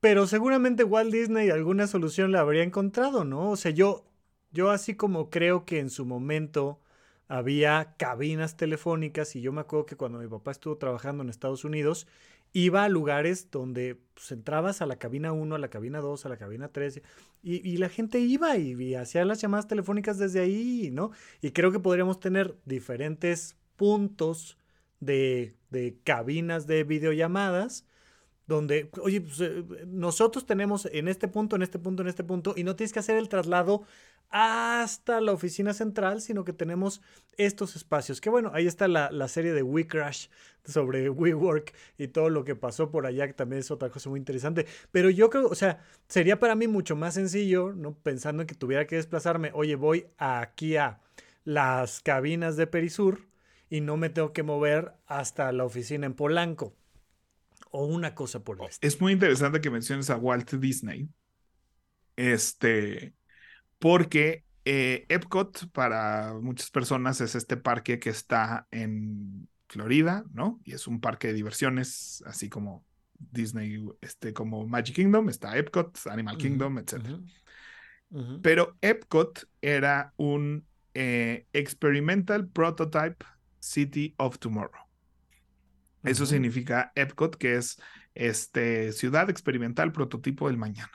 Pero 0.00 0.26
seguramente 0.26 0.84
Walt 0.84 1.12
Disney 1.12 1.50
alguna 1.50 1.86
solución 1.86 2.30
la 2.32 2.40
habría 2.40 2.62
encontrado, 2.62 3.24
¿no? 3.24 3.50
O 3.50 3.56
sea, 3.56 3.72
yo, 3.72 4.04
yo 4.52 4.70
así 4.70 4.94
como 4.94 5.30
creo 5.30 5.64
que 5.64 5.80
en 5.80 5.90
su 5.90 6.06
momento 6.06 6.80
había 7.26 7.94
cabinas 7.98 8.56
telefónicas 8.56 9.36
y 9.36 9.40
yo 9.40 9.52
me 9.52 9.60
acuerdo 9.60 9.86
que 9.86 9.96
cuando 9.96 10.18
mi 10.18 10.28
papá 10.28 10.52
estuvo 10.52 10.78
trabajando 10.78 11.22
en 11.22 11.30
Estados 11.30 11.64
Unidos, 11.64 12.06
iba 12.52 12.84
a 12.84 12.88
lugares 12.88 13.50
donde 13.50 13.96
pues, 14.14 14.32
entrabas 14.32 14.80
a 14.82 14.86
la 14.86 14.96
cabina 14.96 15.32
1, 15.32 15.54
a 15.54 15.58
la 15.58 15.68
cabina 15.68 16.00
2, 16.00 16.24
a 16.26 16.28
la 16.28 16.36
cabina 16.38 16.68
3 16.68 17.02
y, 17.42 17.76
la 17.76 17.88
gente 17.88 18.20
iba 18.20 18.56
y, 18.56 18.94
hacía 18.94 19.24
las 19.24 19.40
llamadas 19.40 19.68
telefónicas 19.68 20.18
desde 20.18 20.40
ahí, 20.40 20.90
¿no? 20.92 21.10
Y 21.40 21.52
creo 21.52 21.72
que 21.72 21.80
podríamos 21.80 22.20
tener 22.20 22.56
diferentes 22.64 23.56
puntos 23.76 24.58
de, 25.00 25.56
de 25.70 25.98
cabinas 26.04 26.66
de 26.66 26.84
videollamadas 26.84 27.84
donde, 28.48 28.90
oye, 29.02 29.20
pues, 29.20 29.40
eh, 29.40 29.62
nosotros 29.86 30.46
tenemos 30.46 30.88
en 30.90 31.06
este 31.06 31.28
punto, 31.28 31.54
en 31.54 31.62
este 31.62 31.78
punto, 31.78 32.02
en 32.02 32.08
este 32.08 32.24
punto, 32.24 32.54
y 32.56 32.64
no 32.64 32.74
tienes 32.74 32.94
que 32.94 32.98
hacer 32.98 33.16
el 33.16 33.28
traslado 33.28 33.82
hasta 34.30 35.20
la 35.20 35.32
oficina 35.32 35.74
central, 35.74 36.22
sino 36.22 36.44
que 36.44 36.54
tenemos 36.54 37.02
estos 37.36 37.76
espacios. 37.76 38.22
Que 38.22 38.30
bueno, 38.30 38.50
ahí 38.54 38.66
está 38.66 38.88
la, 38.88 39.28
serie 39.28 39.52
de 39.52 39.62
WeCrash 39.62 40.28
sobre 40.64 41.10
WeWork 41.10 41.74
y 41.98 42.08
todo 42.08 42.30
lo 42.30 42.44
que 42.44 42.56
pasó 42.56 42.90
por 42.90 43.04
allá, 43.04 43.26
que 43.26 43.34
también 43.34 43.60
es 43.60 43.70
otra 43.70 43.90
cosa 43.90 44.08
muy 44.08 44.18
interesante. 44.18 44.66
Pero 44.92 45.10
yo 45.10 45.28
creo, 45.28 45.46
o 45.48 45.54
sea, 45.54 45.84
sería 46.08 46.40
para 46.40 46.54
mí 46.54 46.68
mucho 46.68 46.96
más 46.96 47.14
sencillo, 47.14 47.74
¿no? 47.74 47.92
Pensando 47.94 48.42
en 48.42 48.46
que 48.46 48.54
tuviera 48.54 48.86
que 48.86 48.96
desplazarme, 48.96 49.50
oye, 49.52 49.76
voy 49.76 50.06
aquí 50.16 50.76
a 50.76 51.00
las 51.44 52.00
cabinas 52.00 52.56
de 52.56 52.66
Perisur 52.66 53.28
y 53.68 53.82
no 53.82 53.98
me 53.98 54.08
tengo 54.08 54.32
que 54.32 54.42
mover 54.42 54.94
hasta 55.06 55.52
la 55.52 55.64
oficina 55.64 56.06
en 56.06 56.14
Polanco 56.14 56.72
o 57.70 57.86
una 57.86 58.14
cosa 58.14 58.42
por 58.42 58.60
el 58.60 58.68
Es 58.80 59.00
muy 59.00 59.12
interesante 59.12 59.60
que 59.60 59.70
menciones 59.70 60.10
a 60.10 60.16
Walt 60.16 60.52
Disney. 60.54 61.08
Este, 62.16 63.14
porque 63.78 64.44
eh, 64.64 65.06
Epcot 65.08 65.70
para 65.70 66.34
muchas 66.34 66.70
personas 66.70 67.20
es 67.20 67.34
este 67.34 67.56
parque 67.56 67.98
que 67.98 68.10
está 68.10 68.66
en 68.70 69.48
Florida, 69.68 70.24
¿no? 70.32 70.60
Y 70.64 70.72
es 70.72 70.86
un 70.86 71.00
parque 71.00 71.28
de 71.28 71.34
diversiones, 71.34 72.22
así 72.26 72.48
como 72.48 72.84
Disney, 73.18 73.84
este, 74.00 74.32
como 74.32 74.66
Magic 74.66 74.96
Kingdom, 74.96 75.28
está 75.28 75.56
Epcot, 75.56 75.98
Animal 76.06 76.38
Kingdom, 76.38 76.78
etc. 76.78 77.20
Pero 78.42 78.76
Epcot 78.80 79.48
era 79.60 80.12
un 80.16 80.66
eh, 80.94 81.46
Experimental 81.52 82.48
Prototype 82.48 83.24
City 83.60 84.14
of 84.16 84.38
Tomorrow. 84.38 84.87
Eso 86.02 86.26
significa 86.26 86.92
Epcot, 86.94 87.36
que 87.36 87.56
es 87.56 87.80
este, 88.14 88.92
ciudad 88.92 89.30
experimental 89.30 89.92
prototipo 89.92 90.48
del 90.48 90.56
mañana. 90.56 90.92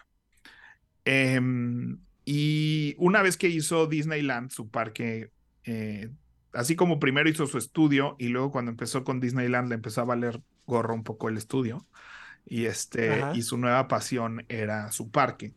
Em, 1.05 1.99
y 2.25 2.95
una 2.97 3.21
vez 3.21 3.37
que 3.37 3.49
hizo 3.49 3.87
Disneyland 3.87 4.51
su 4.51 4.69
parque, 4.69 5.31
eh, 5.65 6.09
así 6.53 6.75
como 6.75 6.99
primero 6.99 7.29
hizo 7.29 7.47
su 7.47 7.57
estudio 7.57 8.15
y 8.17 8.29
luego 8.29 8.51
cuando 8.51 8.71
empezó 8.71 9.03
con 9.03 9.19
Disneyland 9.19 9.69
le 9.69 9.75
empezó 9.75 10.01
a 10.01 10.05
valer 10.05 10.41
gorro 10.65 10.93
un 10.93 11.03
poco 11.03 11.29
el 11.29 11.37
estudio. 11.37 11.85
Y, 12.45 12.65
este, 12.65 13.21
y 13.33 13.41
su 13.41 13.57
nueva 13.57 13.87
pasión 13.87 14.45
era 14.49 14.91
su 14.91 15.09
parque 15.09 15.53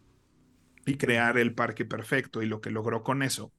y 0.86 0.96
crear 0.96 1.36
el 1.36 1.52
parque 1.52 1.84
perfecto 1.84 2.42
y 2.42 2.46
lo 2.46 2.60
que 2.60 2.70
logró 2.70 3.02
con 3.02 3.24
eso 3.24 3.52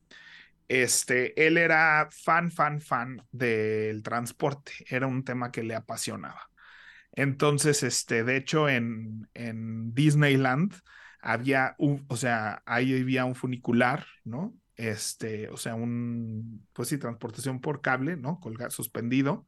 este, 0.67 1.47
él 1.47 1.57
era 1.57 2.09
fan, 2.11 2.51
fan, 2.51 2.81
fan 2.81 3.21
del 3.31 4.03
transporte, 4.03 4.71
era 4.89 5.07
un 5.07 5.23
tema 5.23 5.51
que 5.51 5.63
le 5.63 5.75
apasionaba. 5.75 6.49
Entonces, 7.11 7.83
este, 7.83 8.23
de 8.23 8.37
hecho, 8.37 8.69
en, 8.69 9.29
en 9.33 9.93
Disneyland 9.93 10.73
había 11.21 11.75
un, 11.79 12.05
o 12.09 12.15
sea, 12.17 12.61
ahí 12.65 12.99
había 13.01 13.25
un 13.25 13.35
funicular, 13.35 14.05
¿no? 14.23 14.55
Este, 14.75 15.49
o 15.49 15.57
sea, 15.57 15.75
un, 15.75 16.67
pues 16.73 16.89
sí, 16.89 16.97
transportación 16.97 17.59
por 17.61 17.81
cable, 17.81 18.15
¿no? 18.17 18.39
Colgado, 18.39 18.69
suspendido. 18.71 19.47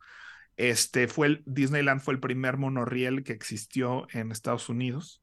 Este 0.58 1.08
fue 1.08 1.28
el, 1.28 1.44
Disneyland 1.46 2.02
fue 2.02 2.16
el 2.16 2.20
primer 2.20 2.58
monorriel 2.58 3.24
que 3.24 3.34
existió 3.34 4.08
en 4.12 4.32
Estados 4.32 4.70
Unidos. 4.70 5.22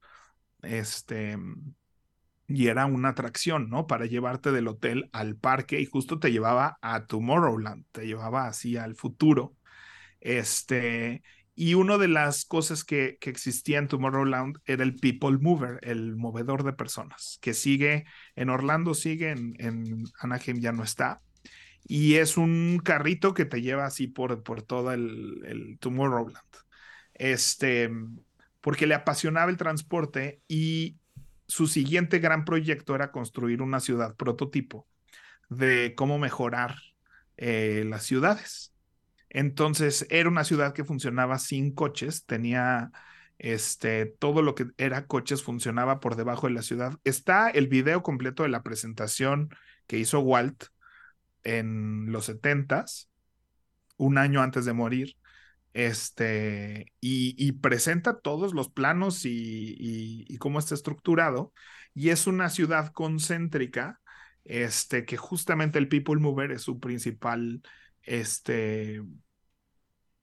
Este, 0.62 1.36
y 2.48 2.68
era 2.68 2.86
una 2.86 3.10
atracción, 3.10 3.68
¿no? 3.68 3.86
Para 3.86 4.06
llevarte 4.06 4.52
del 4.52 4.68
hotel 4.68 5.08
al 5.12 5.36
parque 5.36 5.80
y 5.80 5.86
justo 5.86 6.18
te 6.18 6.30
llevaba 6.30 6.78
a 6.80 7.06
Tomorrowland, 7.06 7.84
te 7.92 8.06
llevaba 8.06 8.46
así 8.46 8.76
al 8.76 8.94
futuro. 8.94 9.56
Este, 10.20 11.22
y 11.54 11.74
una 11.74 11.98
de 11.98 12.08
las 12.08 12.44
cosas 12.44 12.84
que, 12.84 13.18
que 13.20 13.30
existía 13.30 13.78
en 13.78 13.88
Tomorrowland 13.88 14.58
era 14.64 14.84
el 14.84 14.94
People 14.94 15.38
Mover, 15.38 15.80
el 15.82 16.16
movedor 16.16 16.62
de 16.62 16.72
personas, 16.72 17.38
que 17.40 17.54
sigue 17.54 18.04
en 18.36 18.50
Orlando, 18.50 18.94
sigue 18.94 19.30
en, 19.30 20.04
Anaheim, 20.20 20.60
ya 20.60 20.72
no 20.72 20.84
está. 20.84 21.20
Y 21.88 22.16
es 22.16 22.36
un 22.36 22.80
carrito 22.82 23.34
que 23.34 23.44
te 23.44 23.62
lleva 23.62 23.86
así 23.86 24.06
por, 24.06 24.42
por 24.42 24.62
todo 24.62 24.92
el, 24.92 25.42
el 25.46 25.78
Tomorrowland. 25.78 26.36
Este, 27.14 27.90
porque 28.60 28.86
le 28.86 28.94
apasionaba 28.94 29.50
el 29.50 29.56
transporte 29.56 30.40
y 30.48 30.96
su 31.48 31.66
siguiente 31.66 32.18
gran 32.18 32.44
proyecto 32.44 32.94
era 32.94 33.12
construir 33.12 33.62
una 33.62 33.80
ciudad 33.80 34.16
prototipo 34.16 34.86
de 35.48 35.94
cómo 35.96 36.18
mejorar 36.18 36.76
eh, 37.36 37.84
las 37.86 38.04
ciudades. 38.04 38.72
Entonces 39.28 40.06
era 40.10 40.28
una 40.28 40.44
ciudad 40.44 40.72
que 40.72 40.84
funcionaba 40.84 41.38
sin 41.38 41.72
coches, 41.72 42.24
tenía 42.24 42.90
este, 43.38 44.06
todo 44.06 44.42
lo 44.42 44.54
que 44.54 44.68
era 44.78 45.06
coches 45.06 45.42
funcionaba 45.42 46.00
por 46.00 46.16
debajo 46.16 46.46
de 46.46 46.54
la 46.54 46.62
ciudad. 46.62 46.98
Está 47.04 47.50
el 47.50 47.68
video 47.68 48.02
completo 48.02 48.42
de 48.42 48.48
la 48.48 48.62
presentación 48.62 49.50
que 49.86 49.98
hizo 49.98 50.20
Walt 50.20 50.64
en 51.44 52.10
los 52.12 52.26
setentas, 52.26 53.08
un 53.96 54.18
año 54.18 54.42
antes 54.42 54.64
de 54.64 54.72
morir, 54.72 55.16
este, 55.76 56.94
y, 57.02 57.52
presenta 57.52 58.18
todos 58.18 58.54
los 58.54 58.70
planos 58.70 59.26
y, 59.26 60.38
cómo 60.38 60.58
está 60.58 60.74
estructurado. 60.74 61.52
Y 61.92 62.08
es 62.08 62.26
una 62.26 62.48
ciudad 62.48 62.92
concéntrica, 62.92 64.00
este, 64.44 65.04
que 65.04 65.18
justamente 65.18 65.78
el 65.78 65.88
People 65.88 66.16
Mover 66.18 66.52
es 66.52 66.62
su 66.62 66.80
principal 66.80 67.60
este, 68.02 69.02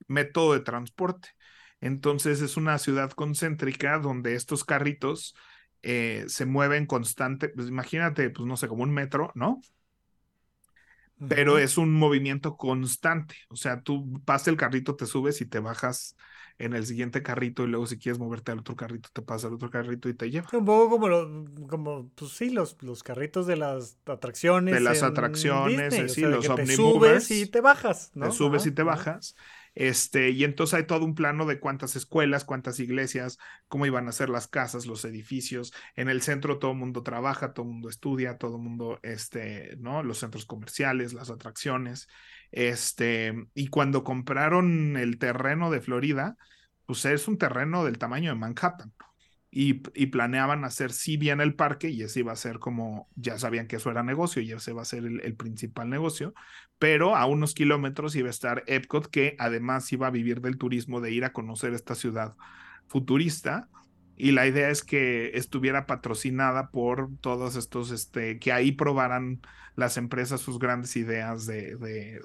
método 0.08 0.54
de 0.54 0.62
transporte. 0.62 1.30
Entonces 1.82 2.42
es 2.42 2.58
una 2.58 2.80
ciudad 2.80 3.12
concéntrica 3.12 4.00
donde 4.00 4.34
estos 4.34 4.64
carritos 4.64 5.36
eh, 5.84 6.26
se 6.30 6.48
mueven 6.48 6.88
constante, 6.88 7.50
pues 7.50 7.68
imagínate, 7.68 8.32
pues 8.32 8.48
no 8.48 8.58
sé, 8.58 8.68
como 8.68 8.84
un 8.84 8.94
metro, 8.94 9.32
¿no? 9.36 9.62
Pero 11.28 11.58
es 11.58 11.78
un 11.78 11.94
movimiento 11.94 12.58
constante. 12.58 13.36
O 13.50 13.56
sea, 13.56 13.82
tú 13.82 14.22
pasas 14.26 14.50
el 14.50 14.58
carrito, 14.58 14.96
te 14.96 15.06
subes 15.06 15.42
y 15.42 15.46
te 15.46 15.60
bajas 15.60 16.16
en 16.60 16.74
el 16.74 16.86
siguiente 16.86 17.24
carrito 17.24 17.64
y 17.64 17.68
luego 17.68 17.88
si 17.88 17.98
quieres 17.98 18.20
moverte 18.20 18.52
al 18.52 18.60
otro 18.60 18.76
carrito, 18.76 19.10
te 19.12 19.22
pasa 19.22 19.48
al 19.48 19.54
otro 19.54 19.70
carrito 19.70 20.08
y 20.08 20.14
te 20.14 20.30
lleva. 20.30 20.48
Un 20.54 20.66
poco 20.66 20.90
como, 20.90 21.68
como 21.68 22.10
pues 22.16 22.32
sí, 22.32 22.52
los, 22.52 22.78
los 22.82 23.04
carritos 23.04 23.48
de 23.48 23.58
las 23.58 23.98
atracciones. 24.06 24.74
De 24.74 24.80
las 24.80 25.04
atracciones, 25.04 26.14
sí, 26.14 26.22
los 26.22 26.56
Te 26.56 26.68
subes 26.68 27.32
y 27.32 27.48
te 27.48 27.62
bajas, 27.62 28.12
¿no? 28.14 28.30
Te 28.30 28.32
subes 28.36 28.66
y 28.66 28.72
te 28.72 28.84
bajas. 28.84 29.36
Este, 29.76 30.30
y 30.30 30.44
entonces 30.44 30.76
hay 30.76 30.86
todo 30.86 31.04
un 31.06 31.16
plano 31.16 31.46
de 31.46 31.60
cuántas 31.60 31.96
escuelas, 31.96 32.46
cuántas 32.46 32.80
iglesias, 32.80 33.40
cómo 33.68 33.86
iban 33.86 34.08
a 34.08 34.12
ser 34.12 34.30
las 34.30 34.48
casas, 34.48 34.86
los 34.86 35.04
edificios. 35.06 35.74
En 35.96 36.10
el 36.10 36.22
centro 36.22 36.60
todo 36.60 36.72
el 36.72 36.78
mundo 36.78 37.04
trabaja, 37.04 37.54
todo 37.54 37.66
el 37.66 37.72
mundo 37.74 37.90
estudia, 37.90 38.38
todo 38.38 38.58
el 38.58 38.62
mundo, 38.62 39.00
este, 39.04 39.76
¿no? 39.78 40.04
Los 40.04 40.20
centros 40.20 40.46
comerciales, 40.46 41.14
las 41.14 41.30
atracciones. 41.30 42.08
Este, 42.52 43.34
y 43.56 43.68
cuando 43.68 44.04
compraron 44.04 44.98
el 44.98 45.18
terreno 45.18 45.72
de 45.72 45.82
Florida, 45.82 46.38
pues 46.86 47.06
es 47.06 47.28
un 47.28 47.38
terreno 47.38 47.84
del 47.86 47.98
tamaño 47.98 48.30
de 48.32 48.40
Manhattan. 48.40 48.94
Y, 49.56 49.74
planeaban 50.08 50.66
hacer 50.66 50.92
sí 50.92 51.16
bien 51.16 51.40
el 51.40 51.54
parque 51.54 51.90
y 51.90 52.02
ese 52.02 52.22
iba 52.22 52.32
a 52.32 52.36
ser 52.36 52.58
como, 52.58 53.08
ya 53.16 53.38
sabían 53.38 53.68
que 53.68 53.76
eso 53.76 53.92
era 53.92 54.02
negocio 54.02 54.42
y 54.42 54.52
ese 54.52 54.74
va 54.74 54.82
a 54.82 54.86
ser 54.86 55.06
el, 55.06 55.36
principal 55.36 55.90
negocio, 55.90 56.34
pero 56.80 57.16
a 57.16 57.28
unos 57.28 57.54
kilómetros 57.54 58.16
iba 58.16 58.28
a 58.28 58.32
estar 58.32 58.64
Epcot 58.66 59.08
que 59.08 59.36
además 59.38 59.92
iba 59.94 60.08
a 60.08 60.12
vivir 60.12 60.42
del 60.42 60.58
turismo 60.58 61.02
de 61.02 61.12
ir 61.12 61.24
a 61.24 61.34
conocer 61.34 61.74
esta 61.74 61.94
ciudad 61.94 62.36
futurista 62.88 63.70
y 64.16 64.32
la 64.32 64.48
idea 64.48 64.70
es 64.70 64.84
que 64.84 65.32
estuviera 65.38 65.86
patrocinada 65.86 66.70
por 66.72 67.10
todos 67.22 67.56
estos, 67.56 67.92
este, 67.92 68.40
que 68.40 68.52
ahí 68.52 68.72
probaran 68.72 69.42
las 69.76 69.98
empresas 69.98 70.42
sus 70.42 70.60
grandes 70.60 70.96
ideas 70.96 71.46
de, 71.46 71.76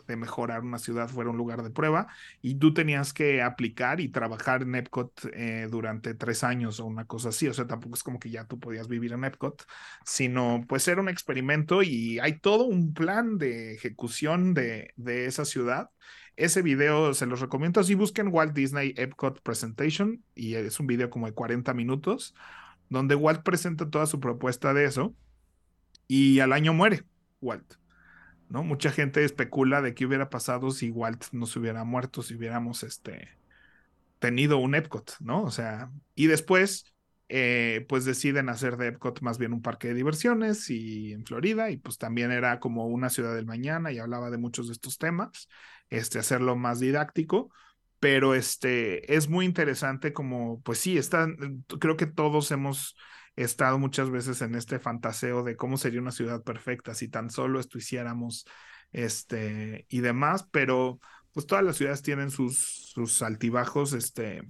de, 0.07 0.17
mejorar 0.17 0.63
una 0.63 0.79
ciudad 0.79 1.09
fuera 1.09 1.31
un 1.31 1.37
lugar 1.37 1.63
de 1.63 1.71
prueba 1.71 2.09
y 2.43 2.57
tú 2.57 2.75
tenías 2.75 3.13
que 3.13 3.43
aplicar 3.43 4.01
y 4.01 4.09
trabajar 4.09 4.63
en 4.63 4.75
Epcot 4.75 5.31
eh, 5.33 5.69
durante 5.71 6.15
tres 6.15 6.45
años 6.45 6.81
o 6.81 6.87
una 6.87 7.07
cosa 7.07 7.31
así, 7.31 7.49
o 7.49 7.55
sea, 7.55 7.67
tampoco 7.67 7.95
es 7.95 8.03
como 8.03 8.19
que 8.19 8.31
ya 8.31 8.45
tú 8.45 8.59
podías 8.59 8.89
vivir 8.89 9.13
en 9.13 9.25
Epcot, 9.25 9.65
sino 10.05 10.65
pues 10.69 10.87
era 10.89 11.01
un 11.01 11.09
experimento 11.09 11.83
y 11.83 12.19
hay 12.19 12.39
todo 12.39 12.65
un 12.65 12.93
plan 12.93 13.39
de 13.39 13.75
ejecución 13.75 14.55
de, 14.55 14.93
de 14.97 15.27
esa 15.27 15.45
ciudad 15.45 15.91
ese 16.39 16.63
video 16.63 17.13
se 17.15 17.27
los 17.27 17.41
recomiendo. 17.41 17.81
Así 17.81 17.95
busquen 17.95 18.29
Walt 18.29 18.55
Disney 18.55 18.95
Epcot 18.97 19.43
Presentation 19.43 20.23
y 20.35 20.55
es 20.55 20.79
un 20.79 20.87
video 20.87 21.11
como 21.11 21.27
de 21.27 21.33
40 21.33 21.75
minutos 21.75 22.35
donde 22.89 23.17
Walt 23.17 23.43
presenta 23.43 23.91
toda 23.91 24.07
su 24.07 24.21
propuesta 24.21 24.73
de 24.73 24.85
eso 24.85 25.15
y 26.07 26.39
al 26.39 26.53
año 26.53 26.73
muere 26.73 27.05
Walt. 27.41 27.75
¿no? 28.49 28.63
Mucha 28.63 28.91
gente 28.91 29.25
especula 29.25 29.83
de 29.83 29.95
qué 29.95 30.07
hubiera 30.07 30.31
pasado 30.31 30.71
si 30.71 30.91
Walt 30.91 31.25
no 31.33 31.45
se 31.47 31.59
hubiera 31.59 31.85
muerto, 31.85 32.23
si 32.23 32.37
hubiéramos 32.37 32.85
este, 32.85 33.29
tenido 34.21 34.59
un 34.59 34.75
Epcot, 34.75 35.17
¿no? 35.21 35.43
O 35.43 35.51
sea, 35.51 35.91
y 36.15 36.29
después, 36.29 36.95
eh, 37.29 37.85
pues 37.89 38.07
deciden 38.07 38.49
hacer 38.49 38.79
de 38.79 38.89
Epcot 38.89 39.21
más 39.21 39.37
bien 39.39 39.53
un 39.53 39.61
parque 39.61 39.89
de 39.89 39.95
diversiones 39.95 40.71
y 40.71 41.13
en 41.13 41.27
Florida, 41.27 41.71
y 41.71 41.77
pues 41.77 41.99
también 41.99 42.31
era 42.31 42.59
como 42.59 42.87
una 42.87 43.11
ciudad 43.11 43.35
del 43.35 43.45
mañana 43.45 43.93
y 43.93 43.99
hablaba 43.99 44.31
de 44.31 44.39
muchos 44.39 44.69
de 44.69 44.73
estos 44.73 44.97
temas 44.97 45.49
este, 45.91 46.19
hacerlo 46.19 46.57
más 46.57 46.81
didáctico, 46.81 47.51
pero 48.01 48.35
este, 48.35 49.15
es 49.15 49.29
muy 49.29 49.45
interesante 49.45 50.13
como, 50.13 50.61
pues 50.63 50.79
sí, 50.79 50.99
está, 50.99 51.29
creo 51.81 51.97
que 51.97 52.07
todos 52.07 52.51
hemos 52.51 52.97
estado 53.37 53.79
muchas 53.79 54.11
veces 54.11 54.43
en 54.43 54.55
este 54.55 54.79
fantaseo 54.79 55.43
de 55.43 55.57
cómo 55.57 55.77
sería 55.77 56.01
una 56.01 56.11
ciudad 56.11 56.43
perfecta 56.43 56.95
si 56.95 57.09
tan 57.09 57.31
solo 57.31 57.61
esto 57.61 57.79
hiciéramos, 57.79 58.47
este, 58.93 59.87
y 59.89 60.01
demás, 60.01 60.49
pero 60.51 60.99
pues 61.33 61.47
todas 61.47 61.65
las 61.65 61.77
ciudades 61.77 62.03
tienen 62.03 62.31
sus, 62.31 62.91
sus 62.93 63.23
altibajos, 63.23 63.93
este, 63.93 64.43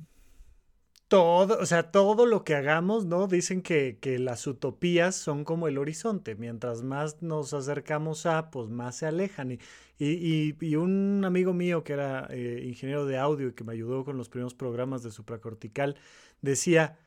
todo, 1.08 1.58
o 1.58 1.66
sea, 1.66 1.90
todo 1.90 2.26
lo 2.26 2.44
que 2.44 2.54
hagamos, 2.54 3.06
¿no? 3.06 3.26
Dicen 3.26 3.62
que, 3.62 3.98
que, 4.00 4.18
las 4.18 4.46
utopías 4.46 5.16
son 5.16 5.44
como 5.44 5.66
el 5.68 5.78
horizonte. 5.78 6.34
Mientras 6.36 6.82
más 6.82 7.22
nos 7.22 7.54
acercamos 7.54 8.26
a, 8.26 8.50
pues 8.50 8.68
más 8.68 8.96
se 8.96 9.06
alejan. 9.06 9.52
Y, 9.52 9.58
y, 9.98 10.56
y 10.60 10.76
un 10.76 11.24
amigo 11.24 11.54
mío 11.54 11.82
que 11.82 11.94
era 11.94 12.28
eh, 12.30 12.62
ingeniero 12.66 13.06
de 13.06 13.18
audio 13.18 13.48
y 13.48 13.52
que 13.54 13.64
me 13.64 13.72
ayudó 13.72 14.04
con 14.04 14.16
los 14.18 14.28
primeros 14.28 14.54
programas 14.54 15.02
de 15.02 15.10
supracortical, 15.10 15.96
decía, 16.42 16.98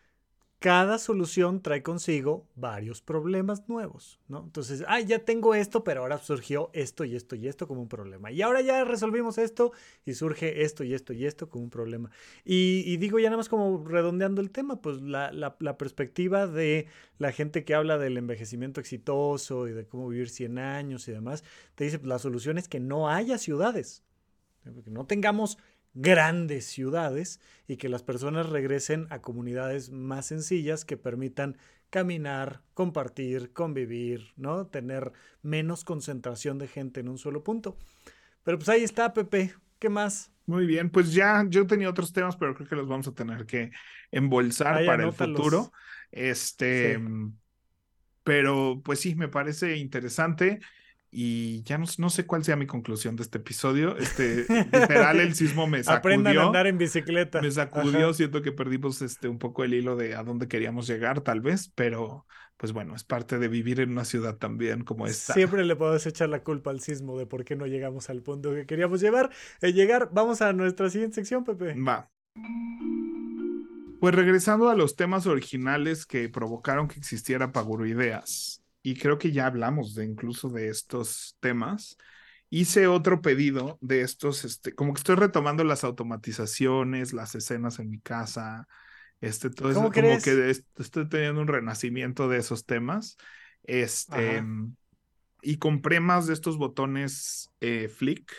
cada 0.62 0.99
solución 0.99 1.64
trae 1.64 1.82
consigo 1.82 2.45
varios 2.53 3.01
problemas 3.01 3.68
nuevos, 3.68 4.20
¿no? 4.28 4.43
Entonces, 4.43 4.84
ah, 4.88 4.99
ya 4.99 5.18
tengo 5.18 5.55
esto, 5.55 5.84
pero 5.84 6.01
ahora 6.01 6.20
surgió 6.20 6.70
esto 6.74 7.03
y 7.03 7.16
esto 7.16 7.36
y 7.36 7.47
esto 7.47 7.68
como 7.68 7.82
un 7.82 7.88
problema. 7.88 8.32
Y 8.32 8.43
ahora 8.43 8.62
ya 8.62 8.84
resolvimos 8.84 9.39
esto 9.39 9.72
y 10.05 10.14
surge 10.14 10.62
esto 10.62 10.84
y 10.84 10.93
esto 10.93 11.14
y 11.14 11.26
esto 11.26 11.49
como 11.49 11.64
un 11.64 11.72
problema. 11.72 12.12
Y, 12.45 12.95
digo 12.97 13.18
ya 13.18 13.30
nada 13.30 13.38
más 13.38 13.49
como 13.49 13.84
redondeando 13.84 14.39
el 14.39 14.51
tema, 14.51 14.84
pues 14.84 15.01
la, 15.01 15.57
perspectiva 15.80 16.45
de 16.45 16.86
la 17.18 17.32
gente 17.32 17.66
que 17.66 17.74
habla 17.74 17.97
del 17.97 18.18
envejecimiento 18.18 18.80
exitoso 18.80 19.68
y 19.68 19.72
de 19.72 19.88
cómo 19.88 20.09
vivir 20.09 20.30
100 20.30 20.59
años 20.59 21.07
y 21.07 21.12
demás, 21.12 21.43
te 21.74 21.86
dice, 21.86 21.97
pues 21.97 22.07
la 22.07 22.20
solución 22.20 22.59
es 22.59 22.68
que 22.68 22.80
no 22.80 23.09
haya 23.09 23.39
ciudades, 23.39 24.03
que 24.84 24.91
no 24.91 25.07
tengamos 25.07 25.57
grandes 25.94 26.66
ciudades 26.66 27.39
y 27.68 27.78
que 27.78 27.89
las 27.89 28.04
personas 28.04 28.50
regresen 28.50 29.08
a 29.10 29.22
comunidades 29.22 29.92
más 29.92 30.28
sencillas 30.28 30.86
que 30.86 30.98
permitan 30.98 31.58
caminar, 31.89 32.62
compartir, 32.74 33.52
convivir, 33.52 34.32
¿no? 34.38 34.68
Tener 34.68 35.12
menos 35.42 35.84
concentración 35.84 36.58
de 36.58 36.68
gente 36.68 37.02
en 37.02 37.10
un 37.10 37.18
solo 37.18 37.44
punto. 37.44 37.78
Pero 38.44 38.58
pues 38.58 38.70
ahí 38.70 38.84
está, 38.84 39.14
Pepe. 39.14 39.54
¿Qué 39.78 39.89
más? 39.89 40.32
Muy 40.46 40.66
bien, 40.66 40.89
pues 40.89 41.14
ya 41.14 41.46
yo 41.48 41.68
tenía 41.68 41.89
otros 41.89 42.14
temas, 42.14 42.36
pero 42.38 42.56
creo 42.56 42.68
que 42.68 42.76
los 42.76 42.88
vamos 42.88 43.08
a 43.08 43.14
tener 43.14 43.46
que 43.46 43.72
embolsar 44.12 44.86
para 44.86 45.06
el 45.06 45.12
futuro. 45.12 45.72
Este, 46.12 47.00
pero 48.24 48.82
pues 48.84 49.00
sí, 49.00 49.16
me 49.16 49.28
parece 49.28 49.78
interesante 49.78 50.60
y 51.14 51.62
ya 51.64 51.78
no, 51.78 51.86
no, 51.97 52.09
sé 52.09 52.26
cuál 52.26 52.45
sea 52.45 52.55
mi 52.55 52.66
conclusión 52.66 53.18
de 53.18 53.24
este 53.24 53.38
episodio. 53.39 53.97
Este, 53.97 54.45
literal, 54.72 55.20
el 55.20 55.36
sismo 55.36 55.68
me 55.68 55.84
sacudió. 55.84 55.97
Aprendan 55.97 56.38
a 56.38 56.45
andar 56.45 56.68
en 56.68 56.78
bicicleta. 56.78 57.41
Me 57.41 57.51
sacudió, 57.51 58.14
siento 58.14 58.41
que 58.41 58.53
perdimos 58.53 59.01
este, 59.01 59.28
un 59.28 59.38
poco 59.38 59.66
el 59.66 59.74
hilo 59.74 59.97
de 59.97 60.16
a 60.16 60.24
dónde 60.24 60.47
queríamos 60.47 60.88
llegar, 60.88 61.20
tal 61.20 61.41
vez, 61.41 61.70
pero 61.76 62.26
pues 62.55 62.72
bueno, 62.72 62.95
es 62.95 63.03
parte 63.03 63.39
de 63.39 63.49
vivir 63.49 63.82
en 63.82 63.91
una 63.91 64.05
ciudad 64.05 64.38
también 64.38 64.86
como 64.86 65.05
esta. 65.05 65.34
Siempre 65.34 65.66
le 65.66 65.76
podemos 65.76 66.05
echar 66.05 66.30
la 66.30 66.43
culpa 66.43 66.72
al 66.72 66.80
sismo 66.80 67.18
de 67.18 67.26
por 67.26 67.43
qué 67.43 67.57
no 67.57 67.66
llegamos 67.66 68.09
al 68.09 68.22
punto 68.22 68.53
que 68.53 68.66
queríamos 68.66 69.01
llevar. 69.01 69.32
Eh, 69.62 69.74
llegar, 69.74 70.09
vamos 70.14 70.41
a 70.41 70.53
nuestra 70.53 70.89
siguiente 70.89 71.16
sección, 71.16 71.43
Pepe. 71.43 71.74
Va. 71.74 72.09
Pues 73.99 74.16
regresando 74.16 74.70
a 74.70 74.76
los 74.76 74.95
temas 74.95 75.28
originales 75.28 76.05
que 76.05 76.30
provocaron 76.30 76.88
que 76.88 76.99
existiera 76.99 77.51
Paguro 77.51 77.86
Ideas 77.86 78.61
y 78.84 78.96
creo 78.96 79.18
que 79.18 79.32
ya 79.32 79.46
hablamos 79.46 79.96
de 79.96 80.06
incluso 80.06 80.50
de 80.50 80.70
estos 80.70 81.38
temas. 81.40 81.98
Hice 82.50 82.88
otro 82.88 83.22
pedido 83.22 83.78
de 83.82 84.02
estos, 84.02 84.44
este, 84.44 84.74
como 84.74 84.94
que 84.94 85.00
estoy 85.00 85.16
retomando 85.16 85.64
las 85.64 85.84
automatizaciones, 85.84 87.14
las 87.14 87.36
escenas 87.36 87.80
en 87.80 87.90
mi 87.90 88.00
casa, 88.00 88.68
este, 89.22 89.50
todo 89.50 89.72
eso, 89.72 89.82
como 89.82 89.92
que 89.92 90.50
estoy 90.78 91.08
teniendo 91.08 91.42
un 91.42 91.48
renacimiento 91.48 92.28
de 92.28 92.40
esos 92.40 92.66
temas. 92.66 93.18
Este, 93.64 94.44
y 95.44 95.58
compré 95.58 96.00
más 96.00 96.28
de 96.28 96.34
estos 96.34 96.58
botones 96.58 97.50
eh, 97.62 97.88
Flick. 97.88 98.32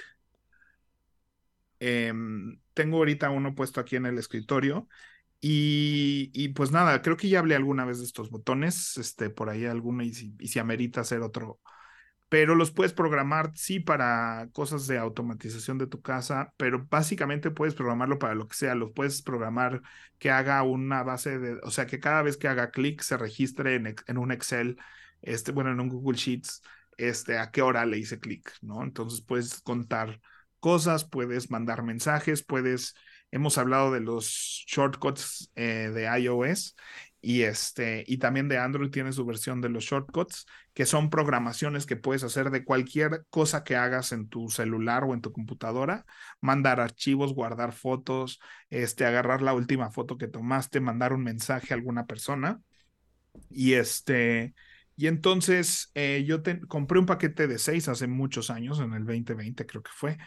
Em, 1.79 2.59
tengo 2.75 2.99
ahorita 2.99 3.31
uno 3.31 3.55
puesto 3.55 3.81
aquí 3.81 3.97
en 3.97 4.07
el 4.07 4.19
escritorio 4.19 4.89
y, 5.45 6.49
pues 6.51 6.71
nada, 6.71 7.03
creo 7.03 7.17
que 7.17 7.29
ya 7.29 7.41
hablé 7.41 7.57
alguna 7.57 7.85
vez 7.85 7.99
de 7.99 8.05
estos 8.05 8.31
botones, 8.31 8.97
este, 8.97 9.29
por 9.29 9.51
ahí 9.51 9.65
alguno, 9.65 10.05
y 10.05 10.15
si, 10.15 10.37
y 10.39 10.49
si 10.49 10.61
amerita 10.61 11.01
hacer 11.01 11.21
otro, 11.23 11.61
pero 12.29 12.55
los 12.55 12.71
puedes 12.71 12.93
programar, 12.93 13.51
sí, 13.57 13.81
para 13.81 14.49
cosas 14.53 14.87
de 14.87 14.99
automatización 14.99 15.79
de 15.79 15.89
tu 15.89 16.01
casa, 16.01 16.55
pero 16.57 16.87
básicamente 16.89 17.51
puedes 17.51 17.75
programarlo 17.75 18.21
para 18.21 18.37
lo 18.37 18.47
que 18.47 18.55
sea, 18.55 18.77
los 18.77 18.93
puedes 18.93 19.21
programar 19.21 19.83
que 20.19 20.31
haga 20.31 20.63
una 20.63 21.03
base 21.03 21.39
de, 21.41 21.59
o 21.65 21.73
sea, 21.73 21.87
que 21.87 22.01
cada 22.01 22.23
vez 22.23 22.37
que 22.37 22.49
haga 22.49 22.71
clic 22.71 23.03
se 23.03 23.17
registre 23.17 23.75
en, 23.75 23.97
en 24.07 24.19
un 24.19 24.31
Excel, 24.33 24.79
este, 25.23 25.53
bueno, 25.53 25.73
en 25.73 25.81
un 25.81 25.89
Google 25.89 26.17
Sheets, 26.17 26.63
este, 26.97 27.39
a 27.39 27.51
qué 27.51 27.63
hora 27.63 27.85
le 27.85 27.99
hice 27.99 28.21
clic, 28.21 28.53
¿no? 28.63 28.83
Entonces 28.83 29.23
puedes 29.23 29.61
contar 29.61 30.21
cosas, 30.61 31.05
puedes 31.05 31.51
mandar 31.51 31.83
mensajes, 31.83 32.45
puedes 32.45 32.95
hemos 33.33 33.59
hablado 33.59 33.91
de 33.91 34.01
los 34.01 34.27
shortcuts 34.69 35.51
eh, 35.57 35.91
de 35.93 36.05
iOS 36.21 36.77
y, 37.21 37.43
este, 37.43 38.05
y 38.07 38.19
también 38.19 38.49
de 38.49 38.59
Android 38.59 38.91
tiene 38.91 39.13
su 39.13 39.25
versión 39.25 39.61
de 39.61 39.69
los 39.69 39.85
shortcuts, 39.85 40.47
que 40.75 40.87
son 40.87 41.09
programaciones 41.09 41.87
que 41.87 41.97
puedes 41.97 42.25
hacer 42.25 42.51
de 42.51 42.65
cualquier 42.65 43.25
cosa 43.31 43.65
que 43.65 43.77
hagas 43.77 44.13
en 44.13 44.29
tu 44.29 44.49
celular 44.49 45.05
o 45.05 45.15
en 45.15 45.21
tu 45.21 45.33
computadora, 45.33 46.05
mandar 46.41 46.81
archivos, 46.81 47.35
guardar 47.35 47.73
fotos, 47.73 48.41
este, 48.71 49.05
agarrar 49.05 49.41
la 49.43 49.55
última 49.55 49.91
foto 49.91 50.19
que 50.19 50.29
tomaste, 50.29 50.81
mandar 50.81 51.13
un 51.13 51.23
mensaje 51.23 51.73
a 51.73 51.77
alguna 51.77 52.07
persona. 52.07 52.61
Y 53.51 53.75
este, 53.75 54.55
y 54.97 55.07
entonces 55.07 55.91
eh, 55.95 56.25
yo 56.27 56.43
compré 56.69 56.99
un 56.99 57.07
paquete 57.07 57.47
de 57.47 57.59
seis 57.59 57.89
hace 57.89 58.07
muchos 58.07 58.51
años, 58.51 58.81
en 58.81 58.93
el 58.95 59.05
2020 59.05 59.67
creo 59.67 59.83
que 59.83 59.91
fue, 59.95 60.19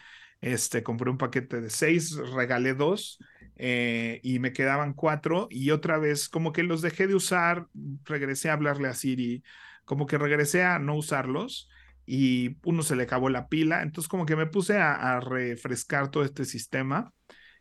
este, 0.46 0.84
compré 0.84 1.10
un 1.10 1.18
paquete 1.18 1.60
de 1.60 1.70
seis, 1.70 2.16
regalé 2.16 2.72
dos 2.74 3.18
eh, 3.56 4.20
y 4.22 4.38
me 4.38 4.52
quedaban 4.52 4.92
cuatro 4.92 5.48
y 5.50 5.72
otra 5.72 5.98
vez 5.98 6.28
como 6.28 6.52
que 6.52 6.62
los 6.62 6.82
dejé 6.82 7.08
de 7.08 7.16
usar, 7.16 7.66
regresé 8.04 8.48
a 8.48 8.52
hablarle 8.52 8.86
a 8.86 8.94
Siri, 8.94 9.42
como 9.84 10.06
que 10.06 10.18
regresé 10.18 10.62
a 10.62 10.78
no 10.78 10.94
usarlos 10.94 11.68
y 12.06 12.58
uno 12.64 12.84
se 12.84 12.94
le 12.94 13.02
acabó 13.02 13.28
la 13.28 13.48
pila, 13.48 13.82
entonces 13.82 14.08
como 14.08 14.24
que 14.24 14.36
me 14.36 14.46
puse 14.46 14.78
a, 14.78 15.18
refrescar 15.18 16.12
todo 16.12 16.22
este 16.22 16.44
sistema. 16.44 17.12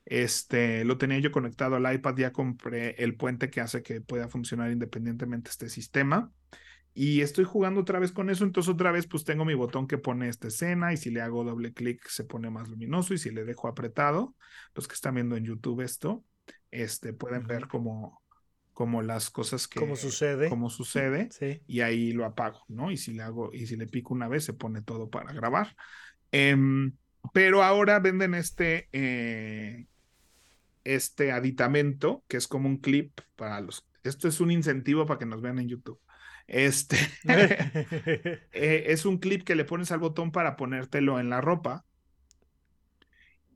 Este, 0.05 0.85
lo 0.85 0.99
tenía 0.99 1.17
yo 1.17 1.31
conectado 1.31 1.77
al 1.77 1.91
iPad, 1.91 2.15
ya 2.17 2.31
compré 2.31 2.91
el 3.03 3.15
puente 3.15 3.49
que 3.49 3.61
hace 3.61 3.81
que 3.81 4.01
pueda 4.01 4.29
funcionar 4.29 4.69
independientemente 4.69 5.49
este 5.49 5.69
sistema 5.69 6.31
y 6.97 7.19
estoy 7.19 7.43
jugando 7.43 7.81
otra 7.81 7.99
vez 7.99 8.13
con 8.13 8.29
eso, 8.29 8.45
entonces 8.45 8.73
otra 8.73 8.89
vez 8.89 9.05
pues 9.05 9.25
tengo 9.25 9.43
mi 9.43 9.53
botón 9.53 9.85
que 9.85 9.97
pone 9.97 10.29
esta 10.29 10.47
escena 10.47 10.93
y 10.93 10.97
si 10.97 11.11
le 11.11 11.21
hago 11.21 11.43
doble 11.43 11.73
clic 11.73 12.07
se 12.07 12.23
pone 12.23 12.49
más 12.49 12.69
luminoso 12.69 13.13
y 13.13 13.17
si 13.17 13.31
le 13.31 13.43
dejo 13.43 13.67
apretado, 13.67 14.33
los 14.73 14.87
que 14.87 14.93
están 14.93 15.15
viendo 15.15 15.35
en 15.35 15.43
YouTube 15.43 15.81
esto, 15.81 16.23
este, 16.71 17.11
pueden 17.11 17.47
ver 17.47 17.67
cómo, 17.67 18.23
como 18.71 19.01
las 19.01 19.29
cosas 19.29 19.67
que 19.67 19.77
como 19.77 19.97
sucede, 19.97 20.47
como 20.47 20.69
sucede 20.69 21.27
sí. 21.37 21.61
y 21.67 21.81
ahí 21.81 22.13
lo 22.13 22.23
apago, 22.23 22.63
¿no? 22.69 22.91
Y 22.91 22.97
si 22.97 23.13
le 23.13 23.23
hago 23.23 23.51
y 23.51 23.67
si 23.67 23.75
le 23.75 23.87
pico 23.87 24.13
una 24.13 24.29
vez 24.29 24.45
se 24.45 24.53
pone 24.53 24.81
todo 24.81 25.09
para 25.09 25.33
grabar. 25.33 25.75
Em, 26.31 26.93
pero 27.33 27.61
ahora 27.61 27.99
venden 27.99 28.35
este 28.35 28.87
eh, 28.93 29.85
este 30.85 31.33
aditamento 31.33 32.23
que 32.29 32.37
es 32.37 32.47
como 32.47 32.69
un 32.69 32.77
clip 32.77 33.19
para 33.35 33.59
los. 33.59 33.85
Esto 34.03 34.29
es 34.29 34.39
un 34.39 34.51
incentivo 34.51 35.05
para 35.05 35.19
que 35.19 35.25
nos 35.25 35.41
vean 35.41 35.59
en 35.59 35.67
YouTube. 35.67 35.99
Este 36.47 36.97
eh, 38.53 38.85
es 38.87 39.05
un 39.05 39.17
clip 39.17 39.43
que 39.43 39.55
le 39.55 39.65
pones 39.65 39.91
al 39.91 39.99
botón 39.99 40.31
para 40.31 40.55
ponértelo 40.55 41.19
en 41.19 41.29
la 41.29 41.41
ropa 41.41 41.85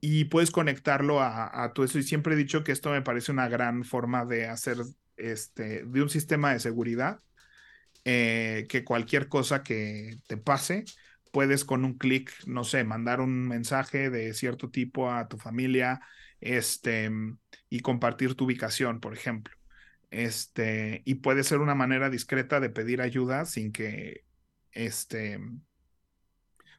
y 0.02 0.26
puedes 0.26 0.52
conectarlo 0.52 1.20
a, 1.22 1.64
a 1.64 1.74
tu 1.74 1.84
eso. 1.84 1.99
Y 1.99 2.03
siempre 2.03 2.34
he 2.34 2.38
dicho 2.38 2.64
que 2.64 2.72
esto 2.72 2.91
me 2.91 3.02
parece 3.02 3.32
una 3.32 3.48
gran 3.49 3.84
forma 3.84 4.26
de 4.26 4.48
hacer 4.48 4.78
este, 5.18 5.84
de 5.86 6.02
un 6.02 6.10
sistema 6.10 6.53
de 6.53 6.60
seguridad, 6.60 7.22
eh, 8.06 8.66
que 8.70 8.86
cualquier 8.86 9.28
cosa 9.30 9.64
que 9.64 10.20
te 10.28 10.38
pase, 10.38 10.86
puedes 11.32 11.66
con 11.66 11.86
un 11.86 11.98
clic, 11.98 12.32
no 12.48 12.64
sé, 12.64 12.84
mandar 12.84 13.22
un 13.22 13.48
mensaje 13.48 14.10
de 14.10 14.34
cierto 14.34 14.72
tipo 14.72 15.11
a 15.11 15.28
tu 15.28 15.38
familia, 15.38 16.02
este, 16.41 17.11
y 17.70 17.82
compartir 17.82 18.36
tu 18.36 18.45
ubicación, 18.45 18.99
por 19.02 19.14
ejemplo. 19.14 19.59
Este, 20.11 21.02
y 21.06 21.15
puede 21.15 21.44
ser 21.44 21.60
una 21.60 21.76
manera 21.76 22.10
discreta 22.10 22.60
de 22.60 22.69
pedir 22.69 23.02
ayuda 23.02 23.45
sin 23.45 23.72
que, 23.72 24.23
este, 24.72 25.40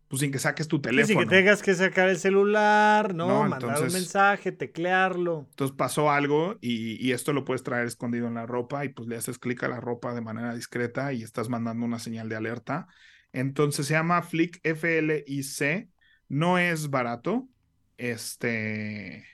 pues 0.09 0.21
sin 0.21 0.33
que 0.33 0.41
saques 0.41 0.67
tu 0.67 0.81
teléfono. 0.81 1.07
sin 1.07 1.19
que 1.19 1.37
tengas 1.37 1.63
que 1.63 1.75
sacar 1.75 2.09
el 2.09 2.19
celular, 2.19 3.15
¿no? 3.15 3.49
Mandar 3.49 3.83
un 3.83 3.93
mensaje, 3.93 4.51
teclearlo. 4.51 5.47
Entonces 5.51 5.77
pasó 5.77 6.11
algo 6.11 6.59
y, 6.61 7.05
y, 7.07 7.13
esto 7.13 7.33
lo 7.33 7.45
puedes 7.45 7.63
traer 7.63 7.87
escondido 7.87 8.27
en 8.27 8.35
la 8.35 8.47
ropa 8.47 8.85
y 8.85 8.89
pues 8.89 9.09
le 9.09 9.17
haces 9.17 9.39
clic 9.39 9.63
a 9.63 9.69
la 9.69 9.79
ropa 9.79 10.13
de 10.13 10.21
manera 10.21 10.53
discreta 10.53 11.13
y 11.13 11.23
estás 11.23 11.49
mandando 11.49 11.87
una 11.87 12.01
señal 12.01 12.29
de 12.29 12.35
alerta. 12.35 12.89
Entonces 13.33 13.87
se 13.87 13.95
llama 13.95 14.23
Flick 14.23 14.61
FLIC. 14.65 15.89
No 16.29 16.59
es 16.59 16.91
barato. 16.91 17.49
Este, 17.97 19.25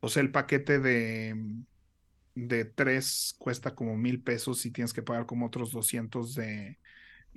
o 0.00 0.08
sea, 0.08 0.22
el 0.22 0.30
paquete 0.30 0.78
de, 0.78 1.34
de 2.48 2.64
tres 2.64 3.34
cuesta 3.38 3.74
como 3.74 3.96
mil 3.96 4.22
pesos 4.22 4.64
y 4.66 4.70
tienes 4.70 4.92
que 4.92 5.02
pagar 5.02 5.26
como 5.26 5.46
otros 5.46 5.72
200 5.72 6.34
de, 6.34 6.78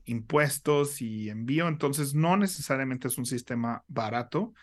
impuestos 0.05 1.01
y 1.01 1.29
envío, 1.29 1.67
entonces 1.67 2.13
no 2.13 2.37
necesariamente 2.37 3.07
es 3.07 3.17
un 3.17 3.25
sistema 3.25 3.83
barato, 3.87 4.53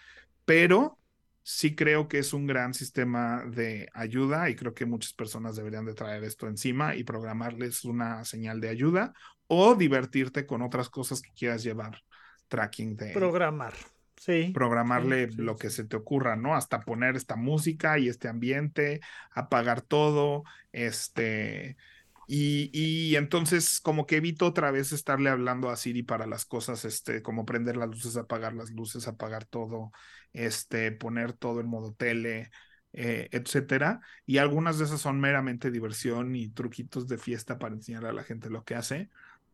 pero 0.45 0.99
sí 1.43 1.75
creo 1.75 2.09
que 2.09 2.19
es 2.19 2.33
un 2.33 2.47
gran 2.47 2.75
sistema 2.75 3.45
de 3.47 3.89
ayuda 3.95 4.51
y 4.51 4.57
creo 4.57 4.75
que 4.75 4.85
muchas 4.85 5.13
personas 5.13 5.57
deberían 5.57 5.87
de 5.87 5.95
traer 5.95 6.25
esto 6.25 6.47
encima 6.47 6.95
y 6.95 7.05
programarles 7.05 7.85
una 7.85 8.25
señal 8.25 8.61
de 8.61 8.69
ayuda 8.69 9.15
o 9.47 9.75
divertirte 9.75 10.47
con 10.47 10.63
otras 10.63 10.91
cosas 10.91 11.23
que 11.23 11.33
quieras 11.33 11.63
llevar 11.63 12.03
tracking 12.49 12.97
de 12.97 13.13
programar. 13.13 13.75
Sí. 14.21 14.51
Programarle 14.53 15.29
lo 15.39 15.57
que 15.57 15.71
se 15.71 15.85
te 15.85 15.97
ocurra, 15.97 16.37
¿no? 16.37 16.55
Hasta 16.55 16.83
poner 16.83 17.17
esta 17.17 17.37
música 17.37 17.99
y 17.99 18.09
este 18.09 18.29
ambiente, 18.29 19.01
apagar 19.33 19.81
todo, 19.81 20.45
este, 20.73 21.79
y, 22.27 23.17
entonces 23.17 23.81
como 23.81 24.05
que 24.05 24.19
evito 24.19 24.45
otra 24.45 24.71
vez 24.71 24.93
estarle 24.93 25.31
hablando 25.31 25.71
a 25.71 25.77
Siri 25.77 26.03
para 26.03 26.27
las 26.27 26.45
cosas, 26.45 26.85
este, 26.85 27.23
como 27.23 27.47
prender 27.47 27.79
las 27.79 27.89
luces, 27.89 28.19
apagar 28.19 28.53
las 28.53 28.71
luces, 28.73 29.09
apagar 29.09 29.47
todo, 29.47 29.91
este, 30.35 30.93
poner 30.93 31.33
todo 31.33 31.61
en 31.61 31.67
modo 31.69 31.95
tele, 31.95 32.51
eh, 32.93 33.29
etcétera. 33.33 34.01
Y 34.27 34.37
algunas 34.37 34.79
de 34.79 34.85
esas 34.85 35.01
son 35.01 35.19
meramente 35.19 35.71
diversión 35.71 36.37
y 36.37 36.51
truquitos 36.51 37.09
de 37.09 37.17
fiesta 37.17 37.59
para 37.59 37.75
enseñar 37.75 38.05
a 38.05 38.13
la 38.13 38.23
gente 38.23 38.51
lo 38.51 38.65
que 38.65 38.75
hace. 38.75 39.09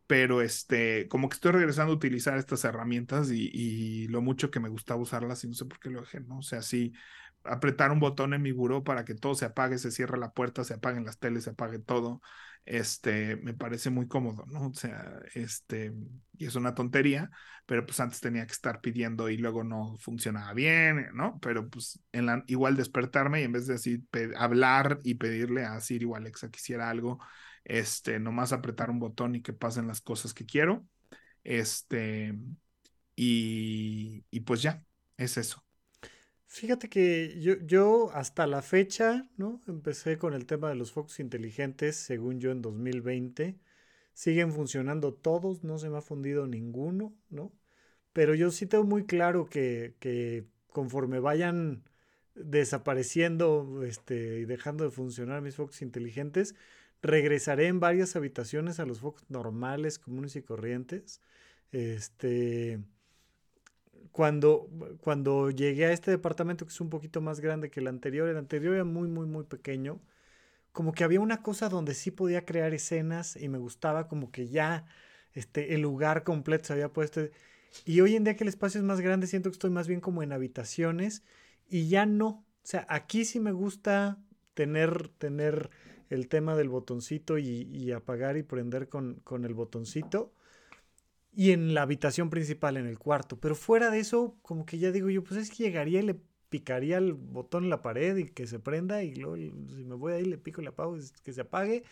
Pero 0.07 0.41
este, 0.41 1.07
como 1.09 1.29
que 1.29 1.35
estoy 1.35 1.51
regresando 1.51 1.93
a 1.93 1.95
utilizar 1.95 2.37
estas 2.37 2.63
herramientas 2.65 3.29
y, 3.31 4.07
lo 4.07 4.21
mucho 4.21 4.49
que 4.51 4.59
me 4.59 4.69
gustaba 4.69 5.01
usarlas 5.01 5.43
y 5.43 5.47
no 5.49 5.53
sé 5.53 5.65
por 5.65 5.79
qué 5.79 5.89
lo 5.89 6.01
dejé, 6.01 6.21
¿no? 6.21 6.39
O 6.39 6.41
sea, 6.41 6.61
sí, 6.61 6.93
apretar 7.43 7.91
un 7.91 7.99
botón 7.99 8.33
en 8.33 8.41
mi 8.41 8.51
buró 8.51 8.83
para 8.83 9.05
que 9.05 9.15
todo 9.15 9.35
se 9.35 9.45
apague, 9.45 9.77
se 9.77 9.91
cierre 9.91 10.17
la 10.17 10.31
puerta, 10.31 10.63
se 10.63 10.75
apaguen 10.75 11.05
las 11.05 11.19
teles, 11.19 11.43
se 11.43 11.51
apague 11.51 11.79
todo 11.79 12.21
este, 12.67 13.37
me 13.37 13.53
parece 13.53 13.89
muy 13.89 14.07
cómodo, 14.07 14.45
¿no? 14.47 14.67
O 14.67 14.73
sea, 14.73 15.19
este, 15.33 15.93
y 16.37 16.45
es 16.45 16.55
una 16.55 16.75
tontería, 16.75 17.31
pero 17.65 17.85
pues 17.85 17.99
antes 18.01 18.19
tenía 18.19 18.45
que 18.45 18.51
estar 18.51 18.81
pidiendo 18.81 19.29
y 19.29 19.37
luego 19.37 19.63
no 19.63 19.95
funcionaba 19.99 20.53
bien, 20.53 21.07
¿no? 21.13 21.39
Pero 21.41 21.69
pues 21.69 21.99
en 22.11 22.25
la, 22.25 22.43
igual 22.47 22.75
despertarme 22.75 23.41
y 23.41 23.45
en 23.45 23.53
vez 23.53 23.67
de 23.67 23.75
así 23.75 24.05
hablar 24.35 24.99
y 25.03 25.15
pedirle 25.15 25.63
a 25.63 25.79
Siri 25.79 26.05
o 26.05 26.15
Alexa 26.15 26.51
que 26.51 26.57
hiciera 26.57 26.89
algo, 26.89 27.19
este, 27.67 28.19
nomás 28.19 28.53
apretar 28.53 28.89
un 28.89 28.99
botón 28.99 29.35
y 29.35 29.41
que 29.43 29.53
pasen 29.53 29.87
las 29.87 30.01
cosas 30.01 30.33
que 30.33 30.45
quiero, 30.45 30.87
este, 31.43 32.35
y, 33.15 34.25
y 34.31 34.39
pues 34.41 34.61
ya, 34.61 34.85
es 35.17 35.37
eso. 35.37 35.63
Fíjate 36.47 36.89
que 36.89 37.39
yo, 37.41 37.55
yo 37.65 38.09
hasta 38.13 38.47
la 38.47 38.61
fecha, 38.61 39.29
¿no? 39.37 39.61
Empecé 39.67 40.17
con 40.17 40.33
el 40.33 40.45
tema 40.45 40.69
de 40.69 40.75
los 40.75 40.91
focos 40.93 41.19
inteligentes, 41.19 41.97
según 41.97 42.39
yo, 42.39 42.51
en 42.51 42.61
2020. 42.61 43.59
Siguen 44.13 44.53
funcionando 44.53 45.13
todos, 45.13 45.63
no 45.63 45.77
se 45.77 45.89
me 45.89 45.97
ha 45.97 46.01
fundido 46.01 46.47
ninguno, 46.47 47.15
¿no? 47.29 47.53
Pero 48.13 48.35
yo 48.35 48.51
sí 48.51 48.65
tengo 48.67 48.85
muy 48.85 49.05
claro 49.05 49.45
que, 49.47 49.95
que 49.99 50.47
conforme 50.69 51.19
vayan 51.19 51.83
desapareciendo 52.35 53.83
este, 53.83 54.39
y 54.39 54.45
dejando 54.45 54.83
de 54.85 54.91
funcionar 54.91 55.41
mis 55.41 55.55
focos 55.55 55.81
inteligentes, 55.81 56.55
regresaré 57.01 57.67
en 57.67 57.79
varias 57.79 58.15
habitaciones 58.15 58.79
a 58.79 58.85
los 58.85 58.99
focos 58.99 59.23
normales, 59.29 59.99
comunes 59.99 60.35
y 60.35 60.41
corrientes. 60.41 61.21
Este 61.71 62.79
cuando, 64.17 64.67
cuando 65.01 65.51
llegué 65.51 65.85
a 65.85 65.91
este 65.91 66.09
departamento 66.09 66.65
que 66.65 66.71
es 66.71 66.81
un 66.81 66.89
poquito 66.89 67.21
más 67.21 67.39
grande 67.39 67.69
que 67.69 67.81
el 67.81 67.87
anterior, 67.87 68.27
el 68.27 68.37
anterior 68.37 68.73
era 68.73 68.83
muy, 68.83 69.07
muy, 69.07 69.27
muy 69.27 69.43
pequeño, 69.43 70.01
como 70.71 70.91
que 70.91 71.03
había 71.03 71.19
una 71.19 71.43
cosa 71.43 71.69
donde 71.69 71.93
sí 71.93 72.09
podía 72.09 72.43
crear 72.43 72.73
escenas 72.73 73.35
y 73.35 73.47
me 73.47 73.59
gustaba 73.59 74.07
como 74.07 74.31
que 74.31 74.47
ya 74.47 74.85
este, 75.33 75.75
el 75.75 75.81
lugar 75.81 76.23
completo 76.23 76.65
se 76.65 76.73
había 76.73 76.91
puesto. 76.91 77.29
Y 77.85 78.01
hoy 78.01 78.15
en 78.15 78.23
día 78.23 78.35
que 78.35 78.43
el 78.43 78.47
espacio 78.47 78.79
es 78.79 78.85
más 78.85 79.01
grande, 79.01 79.27
siento 79.27 79.51
que 79.51 79.53
estoy 79.53 79.69
más 79.69 79.87
bien 79.87 80.01
como 80.01 80.23
en 80.23 80.31
habitaciones 80.31 81.23
y 81.69 81.87
ya 81.87 82.07
no. 82.07 82.27
O 82.27 82.43
sea, 82.63 82.87
aquí 82.89 83.23
sí 83.23 83.39
me 83.39 83.51
gusta 83.51 84.17
tener, 84.55 85.09
tener 85.19 85.69
el 86.09 86.27
tema 86.27 86.55
del 86.55 86.69
botoncito 86.69 87.37
y, 87.37 87.91
apagar 87.91 88.37
y 88.37 88.43
prender 88.43 88.89
con, 88.89 89.15
con 89.23 89.45
el 89.45 89.53
botoncito 89.53 90.33
y 91.33 91.51
en 91.51 91.73
la 91.73 91.83
habitación 91.83 92.29
principal, 92.29 92.77
en 92.77 92.87
el 92.87 92.97
cuarto. 92.97 93.39
Pero 93.39 93.55
fuera 93.55 93.91
de 93.91 93.99
eso, 93.99 94.35
como 94.41 94.65
que 94.65 94.79
ya 94.79 94.91
digo 94.91 95.09
yo, 95.09 95.23
pues 95.23 95.39
es 95.39 95.51
que 95.51 95.63
llegaría 95.63 95.99
y 95.99 96.03
le 96.03 96.19
picaría 96.49 96.97
el 96.97 97.13
botón 97.13 97.65
en 97.65 97.69
la 97.69 97.81
pared 97.81 98.17
y 98.17 98.25
que 98.29 98.47
se 98.47 98.59
prenda 98.59 99.03
y 99.03 99.15
luego 99.15 99.35
si 99.35 99.83
me 99.83 99.95
voy 99.95 100.13
ahí 100.13 100.25
le 100.25 100.37
pico 100.37 100.61
y 100.61 100.63
le 100.63 100.69
apago 100.69 100.97
que 101.23 101.33
se 101.33 101.41
apague 101.41 101.83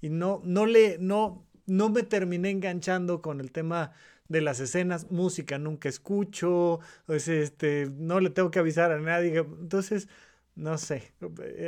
y 0.00 0.10
no 0.10 0.42
no 0.44 0.66
le 0.66 0.98
no 0.98 1.46
no 1.66 1.88
me 1.88 2.02
terminé 2.02 2.50
enganchando 2.50 3.22
con 3.22 3.40
el 3.40 3.52
tema 3.52 3.92
de 4.28 4.40
las 4.40 4.60
escenas, 4.60 5.10
música 5.10 5.58
nunca 5.58 5.88
escucho, 5.88 6.80
pues 7.06 7.28
este 7.28 7.88
no 7.90 8.20
le 8.20 8.30
tengo 8.30 8.50
que 8.50 8.58
avisar 8.58 8.90
a 8.92 9.00
nadie, 9.00 9.38
entonces 9.38 10.08
no 10.54 10.78
sé, 10.78 11.14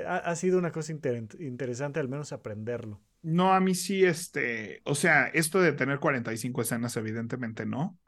ha, 0.07 0.17
ha 0.19 0.37
sido 0.37 0.59
una 0.59 0.73
cosa 0.73 0.93
interesante 0.93 2.01
al 2.01 2.09
menos 2.09 2.33
aprenderlo. 2.33 3.01
No, 3.23 3.55
a 3.55 3.61
mí 3.61 3.75
sí, 3.75 4.05
este, 4.05 4.83
o 4.85 4.95
sea, 4.95 5.29
esto 5.29 5.61
de 5.61 5.73
tener 5.73 5.99
45 5.99 6.61
escenas, 6.61 6.95
evidentemente 6.99 7.65
no. 7.65 7.99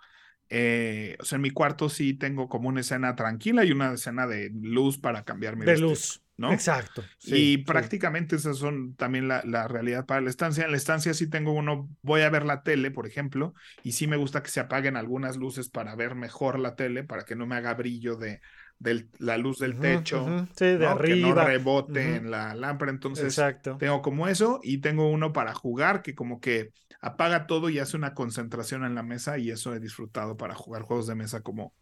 Eh, 0.51 1.17
o 1.19 1.25
sea, 1.25 1.37
en 1.37 1.43
mi 1.43 1.51
cuarto 1.51 1.89
sí 1.89 2.15
tengo 2.15 2.49
como 2.49 2.69
una 2.69 2.81
escena 2.81 3.17
tranquila 3.17 3.65
y 3.65 3.73
una 3.73 3.95
escena 3.95 4.27
de 4.27 4.51
luz 4.55 4.99
para 4.99 5.25
cambiarme 5.25 5.65
de 5.65 5.79
luz, 5.79 6.23
¿no? 6.37 6.53
Exacto. 6.53 7.03
y 7.25 7.59
prácticamente 7.59 8.37
esas 8.37 8.59
son 8.59 8.95
también 8.95 9.27
la, 9.27 9.43
la, 9.45 9.67
realidad 9.67 10.05
para 10.05 10.21
la 10.21 10.31
estancia. 10.31 10.67
En 10.67 10.71
la 10.71 10.77
estancia 10.77 11.15
sí 11.15 11.29
tengo 11.29 11.53
uno, 11.53 11.89
voy 12.03 12.21
a 12.21 12.31
ver 12.31 12.45
la 12.45 12.63
tele, 12.63 12.91
por 12.91 13.07
ejemplo, 13.07 13.55
y 13.83 13.93
sí 13.93 14.07
me 14.07 14.19
gusta 14.19 14.43
que 14.43 14.51
se 14.51 14.61
apaguen 14.61 14.97
algunas 14.97 15.37
luces 15.37 15.69
para 15.69 15.97
ver 15.97 16.15
mejor 16.15 16.61
la 16.61 16.77
tele, 16.77 17.03
para 17.03 17.25
que 17.25 17.35
no 17.35 17.47
me 17.47 17.57
haga 17.57 17.75
brillo 17.75 18.17
de, 18.17 18.41
de 18.79 19.09
la 19.19 19.39
luz 19.39 19.59
del 19.59 19.79
techo, 19.79 20.27
de 20.59 20.87
arriba. 20.87 21.29
que 21.29 21.35
no 21.35 21.35
rebote 21.35 22.17
en 22.17 22.31
la 22.31 22.55
lámpara. 22.55 22.91
Entonces, 22.91 23.41
tengo 23.79 24.03
como 24.03 24.29
eso 24.29 24.61
y 24.63 24.79
tengo 24.79 25.11
uno 25.11 25.33
para 25.33 25.55
jugar 25.55 26.03
que 26.03 26.15
como 26.15 26.41
que 26.41 26.71
apaga 27.01 27.47
todo 27.47 27.69
y 27.71 27.79
hace 27.79 27.97
una 27.97 28.15
concentración 28.15 28.85
en 28.85 28.95
la 28.95 29.03
mesa 29.03 29.39
y 29.39 29.51
eso 29.51 29.75
he 29.75 29.81
disfrutado 29.81 30.37
para 30.37 30.55
jugar 30.55 30.83
juegos 30.83 31.07
de 31.07 31.15
mesa 31.15 31.41
como, 31.41 31.75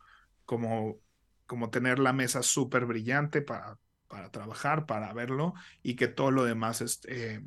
como, 0.44 0.98
como 1.46 1.70
tener 1.70 1.98
la 1.98 2.12
mesa 2.12 2.42
súper 2.42 2.86
brillante 2.86 3.42
para, 3.42 3.78
para 4.08 4.30
trabajar, 4.30 4.86
para 4.86 5.12
verlo 5.12 5.54
y 5.82 5.96
que 5.96 6.08
todo 6.08 6.30
lo 6.30 6.44
demás 6.44 6.80
esté 6.80 7.42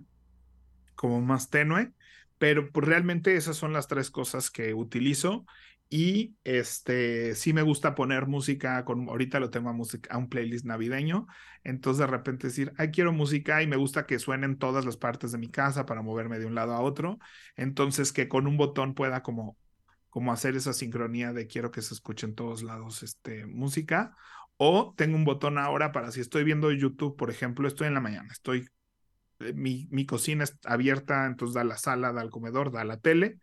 como 0.96 1.22
más 1.22 1.50
tenue. 1.50 1.94
Pero 2.38 2.72
pues 2.72 2.88
realmente 2.88 3.36
esas 3.36 3.56
son 3.56 3.74
las 3.74 3.88
tres 3.88 4.12
cosas 4.12 4.52
que 4.52 4.74
utilizo 4.74 5.46
y 5.90 6.36
este 6.44 7.34
sí 7.36 7.54
me 7.54 7.62
gusta 7.62 7.96
poner 7.96 8.28
música 8.28 8.84
con 8.84 9.08
ahorita 9.08 9.40
lo 9.40 9.50
tengo 9.50 9.70
a 9.70 9.74
música 9.74 10.14
a 10.14 10.18
un 10.18 10.28
playlist 10.28 10.66
navideño 10.66 11.28
entonces 11.64 12.00
de 12.00 12.08
repente 12.08 12.48
decir 12.48 12.74
ay 12.78 12.92
quiero 12.92 13.14
música 13.14 13.62
y 13.64 13.68
me 13.68 13.78
gusta 13.78 14.06
que 14.06 14.20
suenen 14.20 14.58
todas 14.58 14.84
las 14.86 14.98
partes 14.98 15.32
de 15.32 15.38
mi 15.38 15.50
casa 15.50 15.86
para 15.86 16.02
moverme 16.02 16.40
de 16.40 16.46
un 16.46 16.56
lado 16.56 16.74
a 16.74 16.82
otro 16.82 17.20
entonces 17.56 18.12
que 18.12 18.28
con 18.28 18.48
un 18.48 18.58
botón 18.58 18.96
pueda 18.96 19.24
como 19.24 19.58
como 20.10 20.34
hacer 20.34 20.56
esa 20.56 20.74
sincronía 20.74 21.32
de 21.32 21.48
quiero 21.48 21.72
que 21.72 21.82
se 21.82 21.94
escuche 21.94 22.26
en 22.26 22.36
todos 22.36 22.64
lados 22.64 23.02
este 23.04 23.46
música 23.46 24.16
o 24.58 24.94
tengo 24.98 25.16
un 25.16 25.24
botón 25.26 25.58
ahora 25.58 25.94
para 25.94 26.12
si 26.12 26.20
estoy 26.20 26.44
viendo 26.44 26.72
YouTube 26.72 27.16
por 27.16 27.30
ejemplo 27.30 27.66
estoy 27.68 27.88
en 27.88 27.94
la 27.94 28.02
mañana 28.02 28.28
estoy 28.32 28.68
eh, 29.40 29.54
mi, 29.54 29.88
mi 29.90 30.06
cocina 30.06 30.44
está 30.44 30.74
abierta 30.74 31.26
entonces 31.28 31.56
da 31.56 31.64
la 31.64 31.78
sala 31.78 32.12
da 32.12 32.22
al 32.22 32.30
comedor 32.30 32.72
da 32.72 32.84
la 32.84 32.98
tele 32.98 33.40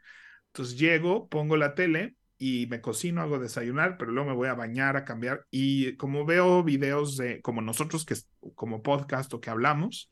entonces 0.48 0.78
llego 0.78 1.28
pongo 1.28 1.56
la 1.56 1.74
tele 1.74 2.16
y 2.38 2.66
me 2.66 2.80
cocino, 2.80 3.22
hago 3.22 3.38
desayunar, 3.38 3.96
pero 3.96 4.12
luego 4.12 4.30
me 4.30 4.36
voy 4.36 4.48
a 4.48 4.54
bañar, 4.54 4.96
a 4.96 5.04
cambiar. 5.04 5.46
Y 5.50 5.96
como 5.96 6.24
veo 6.24 6.62
videos 6.62 7.16
de, 7.16 7.40
como 7.42 7.62
nosotros, 7.62 8.04
que 8.04 8.16
como 8.54 8.82
podcast 8.82 9.32
o 9.34 9.40
que 9.40 9.50
hablamos, 9.50 10.10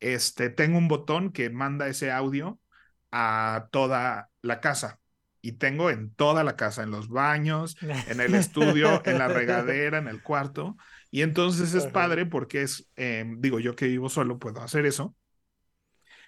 este, 0.00 0.50
tengo 0.50 0.78
un 0.78 0.88
botón 0.88 1.32
que 1.32 1.50
manda 1.50 1.88
ese 1.88 2.10
audio 2.10 2.58
a 3.10 3.68
toda 3.70 4.30
la 4.42 4.60
casa. 4.60 4.98
Y 5.42 5.52
tengo 5.52 5.88
en 5.90 6.14
toda 6.14 6.44
la 6.44 6.56
casa, 6.56 6.82
en 6.82 6.90
los 6.90 7.08
baños, 7.08 7.76
en 8.08 8.20
el 8.20 8.34
estudio, 8.34 9.02
en 9.06 9.18
la 9.18 9.28
regadera, 9.28 9.98
en 9.98 10.08
el 10.08 10.22
cuarto. 10.22 10.76
Y 11.10 11.22
entonces 11.22 11.72
es 11.72 11.86
padre 11.86 12.26
porque 12.26 12.62
es, 12.62 12.90
em, 12.96 13.40
digo, 13.40 13.58
yo 13.58 13.74
que 13.74 13.86
vivo 13.86 14.10
solo 14.10 14.38
puedo 14.38 14.60
hacer 14.60 14.84
eso. 14.84 15.14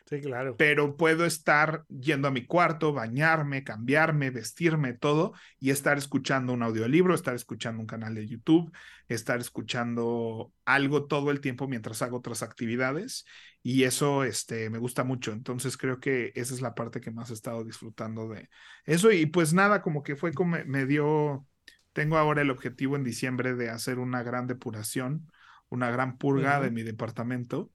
Sí, 0.07 0.21
claro. 0.21 0.57
Pero 0.57 0.97
puedo 0.97 1.25
estar 1.25 1.85
yendo 1.89 2.29
a 2.29 2.31
mi 2.31 2.45
cuarto, 2.45 2.93
bañarme, 2.93 3.65
cambiarme, 3.65 4.31
vestirme, 4.31 4.93
todo, 4.95 5.33
y 5.59 5.71
estar 5.71 5.97
escuchando 5.99 6.53
un 6.53 6.63
audiolibro, 6.63 7.15
estar 7.15 7.35
escuchando 7.35 7.81
un 7.81 7.87
canal 7.87 8.15
de 8.15 8.27
YouTube, 8.27 8.73
estar 9.09 9.41
escuchando 9.41 10.53
algo 10.65 11.07
todo 11.07 11.31
el 11.31 11.41
tiempo 11.41 11.69
mientras 11.69 12.03
hago 12.03 12.19
otras 12.19 12.43
actividades. 12.43 13.25
Y 13.63 13.85
eso 13.85 14.25
este, 14.25 14.71
me 14.71 14.79
gusta 14.79 15.05
mucho. 15.05 15.33
Entonces 15.33 15.77
creo 15.77 16.01
que 16.01 16.33
esa 16.35 16.53
es 16.55 16.61
la 16.61 16.75
parte 16.75 17.01
que 17.01 17.11
más 17.11 17.31
he 17.31 17.35
estado 17.35 17.65
disfrutando 17.65 18.29
de 18.29 18.49
eso. 18.85 19.13
Y 19.13 19.27
pues 19.27 19.53
nada, 19.53 19.83
como 19.83 20.03
que 20.03 20.17
fue 20.17 20.33
como 20.33 20.57
me 20.67 20.87
dio, 20.87 21.47
tengo 21.93 22.19
ahora 22.19 22.43
el 22.43 22.51
objetivo 22.51 22.97
en 22.97 23.05
diciembre 23.05 23.55
de 23.55 23.71
hacer 23.71 23.99
una 23.99 24.23
gran 24.23 24.47
depuración, 24.47 25.31
una 25.69 25.91
gran 25.91 26.19
purga 26.19 26.61
de 26.61 26.71
mi 26.71 26.83
departamento 26.83 27.71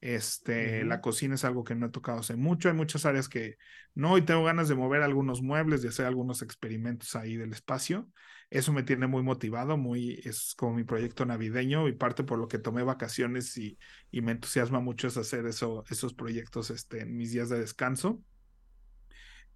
este, 0.00 0.84
la 0.84 1.00
cocina 1.00 1.34
es 1.34 1.44
algo 1.44 1.62
que 1.62 1.74
no 1.74 1.86
he 1.86 1.90
tocado 1.90 2.20
hace 2.20 2.36
mucho. 2.36 2.68
Hay 2.68 2.74
muchas 2.74 3.04
áreas 3.04 3.28
que 3.28 3.56
no, 3.94 4.16
y 4.16 4.22
tengo 4.22 4.44
ganas 4.44 4.68
de 4.68 4.74
mover 4.74 5.02
algunos 5.02 5.42
muebles, 5.42 5.82
de 5.82 5.88
hacer 5.88 6.06
algunos 6.06 6.42
experimentos 6.42 7.16
ahí 7.16 7.36
del 7.36 7.52
espacio. 7.52 8.08
Eso 8.48 8.72
me 8.72 8.82
tiene 8.82 9.06
muy 9.06 9.22
motivado, 9.22 9.76
muy, 9.76 10.20
es 10.24 10.54
como 10.56 10.74
mi 10.74 10.84
proyecto 10.84 11.24
navideño 11.26 11.86
y 11.86 11.92
parte 11.92 12.24
por 12.24 12.38
lo 12.38 12.48
que 12.48 12.58
tomé 12.58 12.82
vacaciones 12.82 13.56
y, 13.58 13.78
y 14.10 14.22
me 14.22 14.32
entusiasma 14.32 14.80
mucho 14.80 15.08
es 15.08 15.16
hacer 15.16 15.46
eso, 15.46 15.84
esos 15.90 16.14
proyectos 16.14 16.70
este, 16.70 17.02
en 17.02 17.16
mis 17.16 17.32
días 17.32 17.48
de 17.48 17.60
descanso. 17.60 18.22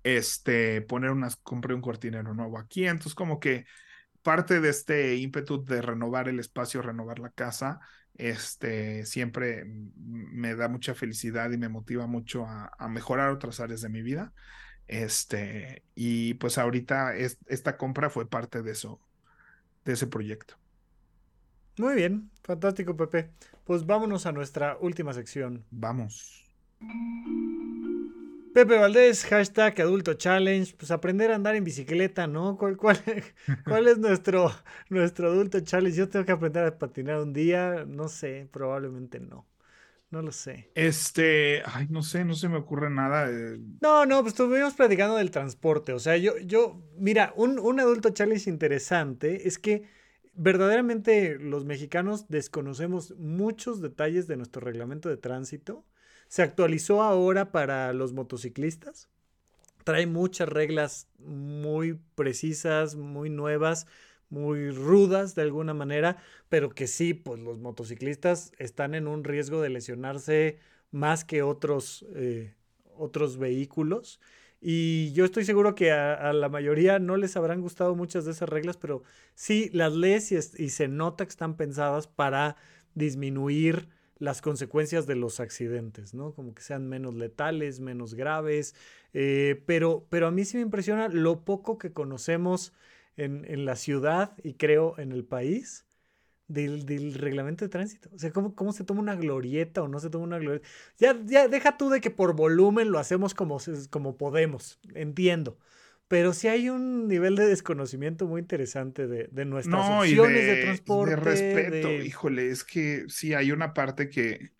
Este, 0.02 0.82
poner 0.82 1.10
unas, 1.10 1.36
compré 1.36 1.74
un 1.74 1.80
cortinero 1.80 2.34
nuevo 2.34 2.58
aquí, 2.58 2.86
entonces 2.86 3.14
como 3.14 3.40
que 3.40 3.64
parte 4.22 4.60
de 4.60 4.68
este 4.68 5.16
ímpetu 5.16 5.64
de 5.64 5.80
renovar 5.80 6.28
el 6.28 6.38
espacio, 6.38 6.82
renovar 6.82 7.18
la 7.18 7.30
casa, 7.30 7.80
este, 8.16 9.04
siempre 9.06 9.64
me 9.96 10.54
da 10.54 10.68
mucha 10.68 10.94
felicidad 10.94 11.50
y 11.50 11.58
me 11.58 11.68
motiva 11.68 12.06
mucho 12.06 12.46
a, 12.46 12.88
mejorar 12.88 13.30
otras 13.30 13.60
áreas 13.60 13.80
de 13.80 13.88
mi 13.88 14.02
vida. 14.02 14.32
Este, 14.86 15.82
y 15.94 16.34
pues 16.34 16.58
ahorita 16.58 17.16
esta 17.16 17.76
compra 17.76 18.10
fue 18.10 18.28
parte 18.28 18.62
de 18.62 18.72
eso, 18.72 19.00
de 19.84 19.94
ese 19.94 20.06
proyecto. 20.06 20.56
Muy 21.78 21.94
bien, 21.94 22.30
fantástico, 22.42 22.96
Pepe. 22.96 23.30
Pues 23.64 23.86
vámonos 23.86 24.26
a 24.26 24.32
nuestra 24.32 24.76
última 24.80 25.12
sección. 25.12 25.64
Vamos. 25.70 26.44
Pepe 28.54 28.78
Valdés, 28.78 29.24
hashtag 29.24 29.80
Adulto 29.80 30.14
Challenge, 30.14 30.76
pues 30.76 30.92
aprender 30.92 31.32
a 31.32 31.34
andar 31.34 31.56
en 31.56 31.64
bicicleta, 31.64 32.28
¿no? 32.28 32.56
¿Cuál, 32.56 32.76
cuál, 32.76 33.02
cuál 33.66 33.88
es 33.88 33.98
nuestro, 33.98 34.52
nuestro 34.90 35.32
Adulto 35.32 35.58
Challenge? 35.58 35.98
Yo 35.98 36.08
tengo 36.08 36.24
que 36.24 36.30
aprender 36.30 36.64
a 36.64 36.78
patinar 36.78 37.18
un 37.18 37.32
día, 37.32 37.84
no 37.84 38.06
sé, 38.06 38.48
probablemente 38.52 39.18
no. 39.18 39.44
No 40.12 40.22
lo 40.22 40.30
sé. 40.30 40.70
Este, 40.76 41.64
ay, 41.64 41.88
no 41.90 42.04
sé, 42.04 42.24
no 42.24 42.34
se 42.34 42.48
me 42.48 42.58
ocurre 42.58 42.90
nada. 42.90 43.28
No, 43.80 44.06
no, 44.06 44.20
pues 44.20 44.34
estuvimos 44.34 44.74
platicando 44.74 45.16
del 45.16 45.32
transporte. 45.32 45.92
O 45.92 45.98
sea, 45.98 46.16
yo, 46.16 46.38
yo, 46.38 46.80
mira, 46.96 47.32
un, 47.34 47.58
un 47.58 47.80
adulto 47.80 48.10
challenge 48.10 48.48
interesante 48.48 49.48
es 49.48 49.58
que 49.58 49.88
verdaderamente 50.32 51.40
los 51.40 51.64
mexicanos 51.64 52.28
desconocemos 52.28 53.16
muchos 53.18 53.80
detalles 53.80 54.28
de 54.28 54.36
nuestro 54.36 54.60
reglamento 54.60 55.08
de 55.08 55.16
tránsito 55.16 55.84
se 56.34 56.42
actualizó 56.42 57.00
ahora 57.00 57.52
para 57.52 57.92
los 57.92 58.12
motociclistas. 58.12 59.08
Trae 59.84 60.08
muchas 60.08 60.48
reglas 60.48 61.06
muy 61.20 62.00
precisas, 62.16 62.96
muy 62.96 63.30
nuevas, 63.30 63.86
muy 64.30 64.72
rudas 64.72 65.36
de 65.36 65.42
alguna 65.42 65.74
manera, 65.74 66.16
pero 66.48 66.70
que 66.70 66.88
sí, 66.88 67.14
pues 67.14 67.38
los 67.38 67.60
motociclistas 67.60 68.50
están 68.58 68.96
en 68.96 69.06
un 69.06 69.22
riesgo 69.22 69.62
de 69.62 69.68
lesionarse 69.68 70.58
más 70.90 71.24
que 71.24 71.44
otros, 71.44 72.04
eh, 72.16 72.56
otros 72.96 73.38
vehículos. 73.38 74.18
Y 74.60 75.12
yo 75.12 75.24
estoy 75.24 75.44
seguro 75.44 75.76
que 75.76 75.92
a, 75.92 76.32
la 76.32 76.48
mayoría 76.48 76.98
no 76.98 77.16
les 77.16 77.36
habrán 77.36 77.60
gustado 77.60 77.94
muchas 77.94 78.24
de 78.24 78.32
esas 78.32 78.48
reglas, 78.48 78.76
pero 78.76 79.04
sí 79.36 79.70
las 79.72 79.92
lees 79.92 80.32
y, 80.32 80.64
y 80.64 80.70
se 80.70 80.88
nota 80.88 81.26
que 81.26 81.30
están 81.30 81.56
pensadas 81.56 82.08
para 82.08 82.56
disminuir 82.96 83.88
las 84.24 84.42
consecuencias 84.42 85.06
de 85.06 85.16
los 85.16 85.40
accidentes, 85.40 86.14
¿no? 86.14 86.32
Como 86.32 86.54
que 86.54 86.62
sean 86.62 86.88
menos 86.88 87.14
letales, 87.14 87.80
menos 87.80 88.14
graves. 88.14 88.74
Eh, 89.12 89.62
pero, 89.66 90.06
pero 90.10 90.26
a 90.26 90.30
mí 90.30 90.44
sí 90.44 90.56
me 90.56 90.62
impresiona 90.62 91.08
lo 91.08 91.44
poco 91.44 91.78
que 91.78 91.92
conocemos 91.92 92.72
en, 93.16 93.44
en 93.48 93.64
la 93.64 93.76
ciudad 93.76 94.36
y 94.42 94.54
creo 94.54 94.98
en 94.98 95.12
el 95.12 95.24
país 95.24 95.86
del, 96.48 96.86
del, 96.86 97.14
reglamento 97.14 97.64
de 97.64 97.68
tránsito. 97.68 98.10
O 98.14 98.18
sea, 98.18 98.32
¿cómo, 98.32 98.54
¿cómo, 98.54 98.72
se 98.72 98.84
toma 98.84 99.00
una 99.00 99.16
glorieta 99.16 99.82
o 99.82 99.88
no 99.88 100.00
se 100.00 100.10
toma 100.10 100.24
una 100.24 100.38
glorieta? 100.38 100.66
Ya, 100.98 101.18
ya 101.24 101.48
deja 101.48 101.76
tú 101.76 101.90
de 101.90 102.00
que 102.00 102.10
por 102.10 102.34
volumen 102.34 102.90
lo 102.90 102.98
hacemos 102.98 103.34
como, 103.34 103.58
como 103.90 104.16
podemos, 104.16 104.80
entiendo 104.94 105.58
pero 106.08 106.32
sí 106.32 106.48
hay 106.48 106.68
un 106.68 107.08
nivel 107.08 107.36
de 107.36 107.46
desconocimiento 107.46 108.26
muy 108.26 108.40
interesante 108.40 109.06
de, 109.06 109.28
de 109.30 109.44
nuestras 109.44 110.02
opciones 110.02 110.46
de, 110.46 110.62
transporte. 110.62 111.10
De 111.10 111.16
respeto, 111.16 111.90
híjole, 111.90 112.50
es 112.50 112.64
que 112.64 113.04
sí 113.08 113.34
hay 113.34 113.52
una 113.52 113.72
parte 113.72 114.08
que 114.08 114.50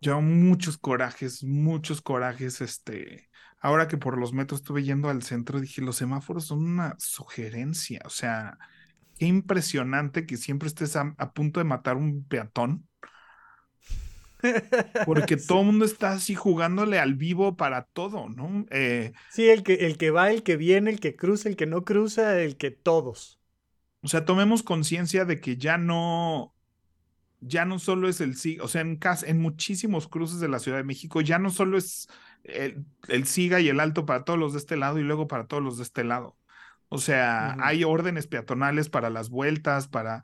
yo 0.00 0.20
muchos 0.20 0.78
corajes, 0.78 1.44
muchos 1.44 2.00
corajes, 2.00 2.60
este, 2.60 3.28
ahora 3.60 3.88
que 3.88 3.96
por 3.96 4.18
los 4.18 4.32
metros 4.32 4.60
estuve 4.60 4.82
yendo 4.82 5.08
al 5.08 5.22
centro, 5.22 5.60
dije, 5.60 5.82
los 5.82 5.96
semáforos 5.96 6.46
son 6.46 6.64
una 6.64 6.94
sugerencia, 6.98 8.00
o 8.04 8.10
sea, 8.10 8.58
qué 9.18 9.26
impresionante 9.26 10.26
que 10.26 10.36
siempre 10.36 10.68
estés 10.68 10.96
a, 10.96 11.14
a 11.18 11.32
punto 11.32 11.60
de 11.60 11.64
matar 11.64 11.96
un 11.96 12.24
peatón 12.24 12.86
porque 15.02 15.36
todo 15.36 15.60
el 15.60 15.66
mundo 15.66 15.84
está 15.84 16.12
así 16.12 16.34
jugándole 16.34 16.98
al 16.98 17.14
vivo 17.14 17.56
para 17.56 17.84
todo, 17.84 18.28
¿no? 18.28 18.66
Eh, 18.70 19.12
sí, 19.30 19.48
el 19.48 19.62
que, 19.62 19.74
el 19.86 19.96
que 19.98 20.10
va, 20.10 20.30
el 20.30 20.42
que 20.42 20.56
viene, 20.56 20.90
el 20.90 21.00
que 21.00 21.16
cruza, 21.16 21.48
el 21.48 21.56
que 21.56 21.66
no 21.66 21.84
cruza, 21.84 22.40
el 22.40 22.56
que 22.56 22.70
todos. 22.70 23.40
O 24.02 24.08
sea, 24.08 24.24
tomemos 24.24 24.62
conciencia 24.62 25.24
de 25.24 25.40
que 25.40 25.56
ya 25.56 25.78
no, 25.78 26.54
ya 27.40 27.64
no 27.64 27.78
solo 27.78 28.08
es 28.08 28.20
el 28.20 28.36
SIGA, 28.36 28.64
o 28.64 28.68
sea, 28.68 28.82
en, 28.82 28.98
en 29.26 29.40
muchísimos 29.40 30.08
cruces 30.08 30.40
de 30.40 30.48
la 30.48 30.58
Ciudad 30.58 30.78
de 30.78 30.84
México, 30.84 31.20
ya 31.20 31.38
no 31.38 31.50
solo 31.50 31.78
es 31.78 32.08
el, 32.44 32.84
el 33.08 33.26
SIGA 33.26 33.60
y 33.60 33.68
el 33.68 33.80
alto 33.80 34.06
para 34.06 34.24
todos 34.24 34.38
los 34.38 34.52
de 34.52 34.58
este 34.58 34.76
lado 34.76 34.98
y 34.98 35.02
luego 35.02 35.26
para 35.28 35.46
todos 35.46 35.62
los 35.62 35.76
de 35.78 35.84
este 35.84 36.04
lado. 36.04 36.36
O 36.88 36.98
sea, 36.98 37.56
hay 37.60 37.82
órdenes 37.84 38.26
peatonales 38.28 38.88
para 38.88 39.10
las 39.10 39.28
vueltas, 39.28 39.88
para 39.88 40.22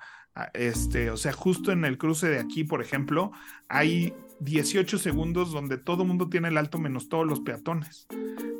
este, 0.54 1.10
o 1.10 1.16
sea, 1.16 1.32
justo 1.32 1.72
en 1.72 1.84
el 1.84 1.98
cruce 1.98 2.28
de 2.28 2.38
aquí, 2.38 2.64
por 2.64 2.80
ejemplo, 2.80 3.32
hay 3.68 4.14
18 4.40 4.98
segundos 4.98 5.52
donde 5.52 5.78
todo 5.78 6.04
mundo 6.04 6.28
tiene 6.28 6.48
el 6.48 6.56
alto 6.56 6.78
menos 6.78 7.08
todos 7.08 7.26
los 7.26 7.40
peatones. 7.40 8.06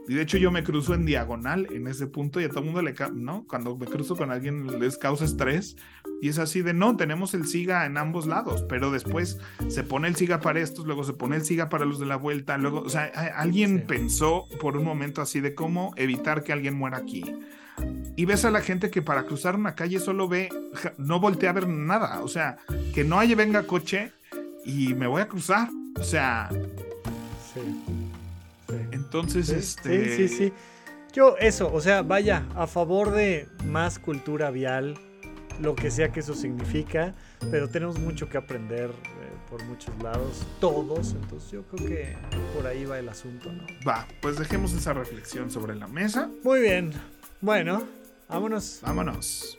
Y 0.09 0.15
de 0.15 0.23
hecho 0.23 0.37
yo 0.37 0.51
me 0.51 0.65
cruzo 0.65 0.95
en 0.95 1.07
diagonal 1.07 1.69
en 1.73 1.87
ese 1.87 2.07
punto 2.07 2.41
y 2.41 2.45
a 2.45 2.49
todo 2.49 2.61
el 2.61 2.67
mundo 2.67 2.83
le, 2.83 2.95
¿no? 3.15 3.47
Cuando 3.47 3.77
me 3.77 3.87
cruzo 3.87 4.17
con 4.17 4.31
alguien 4.31 4.81
les 4.81 4.99
causa 4.99 5.25
estrés 5.25 5.77
y 6.21 6.29
es 6.29 6.39
así 6.39 6.61
de, 6.61 6.75
no, 6.75 6.97
tenemos 6.97 7.35
el 7.35 7.47
SIGA 7.47 7.87
en 7.87 7.97
ambos 7.97 8.27
lados, 8.27 8.65
pero 8.69 8.91
después 8.91 9.39
se 9.69 9.85
pone 9.85 10.09
el 10.09 10.17
SIGA 10.17 10.41
para 10.41 10.61
estos, 10.61 10.87
luego 10.87 11.05
se 11.05 11.13
pone 11.13 11.37
el 11.37 11.45
SIGA 11.45 11.69
para 11.69 11.85
los 11.85 11.99
de 11.99 12.07
la 12.07 12.17
vuelta, 12.17 12.59
luego, 12.59 12.81
o 12.81 12.89
sea, 12.89 13.05
alguien 13.37 13.87
pensó 13.87 14.49
por 14.61 14.77
un 14.77 14.85
momento 14.85 15.23
así 15.23 15.41
de 15.41 15.55
cómo 15.55 15.95
evitar 15.97 16.43
que 16.43 16.53
alguien 16.53 16.75
muera 16.75 16.99
aquí 16.99 17.25
y 18.17 18.25
ves 18.25 18.45
a 18.45 18.51
la 18.51 18.61
gente 18.61 18.91
que 18.91 19.03
para 19.03 19.25
cruzar 19.25 19.57
una 19.57 19.75
calle 19.75 19.99
solo 19.99 20.29
ve, 20.29 20.49
no 20.99 21.21
voltea 21.21 21.51
a 21.51 21.55
ver 21.55 21.69
nada, 21.69 22.23
o 22.23 22.29
sea, 22.29 22.59
que 22.95 23.05
no 23.05 23.19
haya 23.19 23.37
venga 23.37 23.67
coche 23.67 24.13
y 24.65 24.95
me 24.95 25.07
voy 25.07 25.23
a 25.23 25.29
cruzar, 25.29 25.69
o 25.99 26.05
sea. 26.05 26.49
Sí. 27.53 27.61
Entonces, 28.93 29.51
este. 29.51 30.17
Sí, 30.17 30.29
sí, 30.29 30.37
sí. 30.37 30.53
Yo, 31.13 31.37
eso, 31.39 31.71
o 31.73 31.81
sea, 31.81 32.03
vaya, 32.03 32.47
a 32.55 32.67
favor 32.67 33.11
de 33.11 33.47
más 33.67 33.99
cultura 33.99 34.51
vial, 34.51 34.95
lo 35.61 35.75
que 35.75 35.91
sea 35.91 36.11
que 36.11 36.21
eso 36.21 36.35
significa, 36.35 37.15
pero 37.51 37.69
tenemos 37.69 37.99
mucho 37.99 38.31
que 38.31 38.39
aprender 38.39 38.89
eh, 38.91 39.33
por 39.51 39.63
muchos 39.65 39.95
lados, 40.03 40.47
todos, 40.59 41.13
entonces 41.13 41.51
yo 41.51 41.63
creo 41.65 41.87
que 41.87 42.17
por 42.55 42.67
ahí 42.67 42.87
va 42.87 42.99
el 42.99 43.11
asunto, 43.11 43.53
¿no? 43.53 43.63
Va, 43.87 44.07
pues 44.23 44.39
dejemos 44.39 44.73
esa 44.73 44.95
reflexión 44.95 45.51
sobre 45.51 45.75
la 45.75 45.87
mesa. 45.87 46.31
Muy 46.43 46.61
bien, 46.61 46.95
bueno, 47.43 47.87
vámonos. 48.29 48.79
Vámonos. 48.83 49.59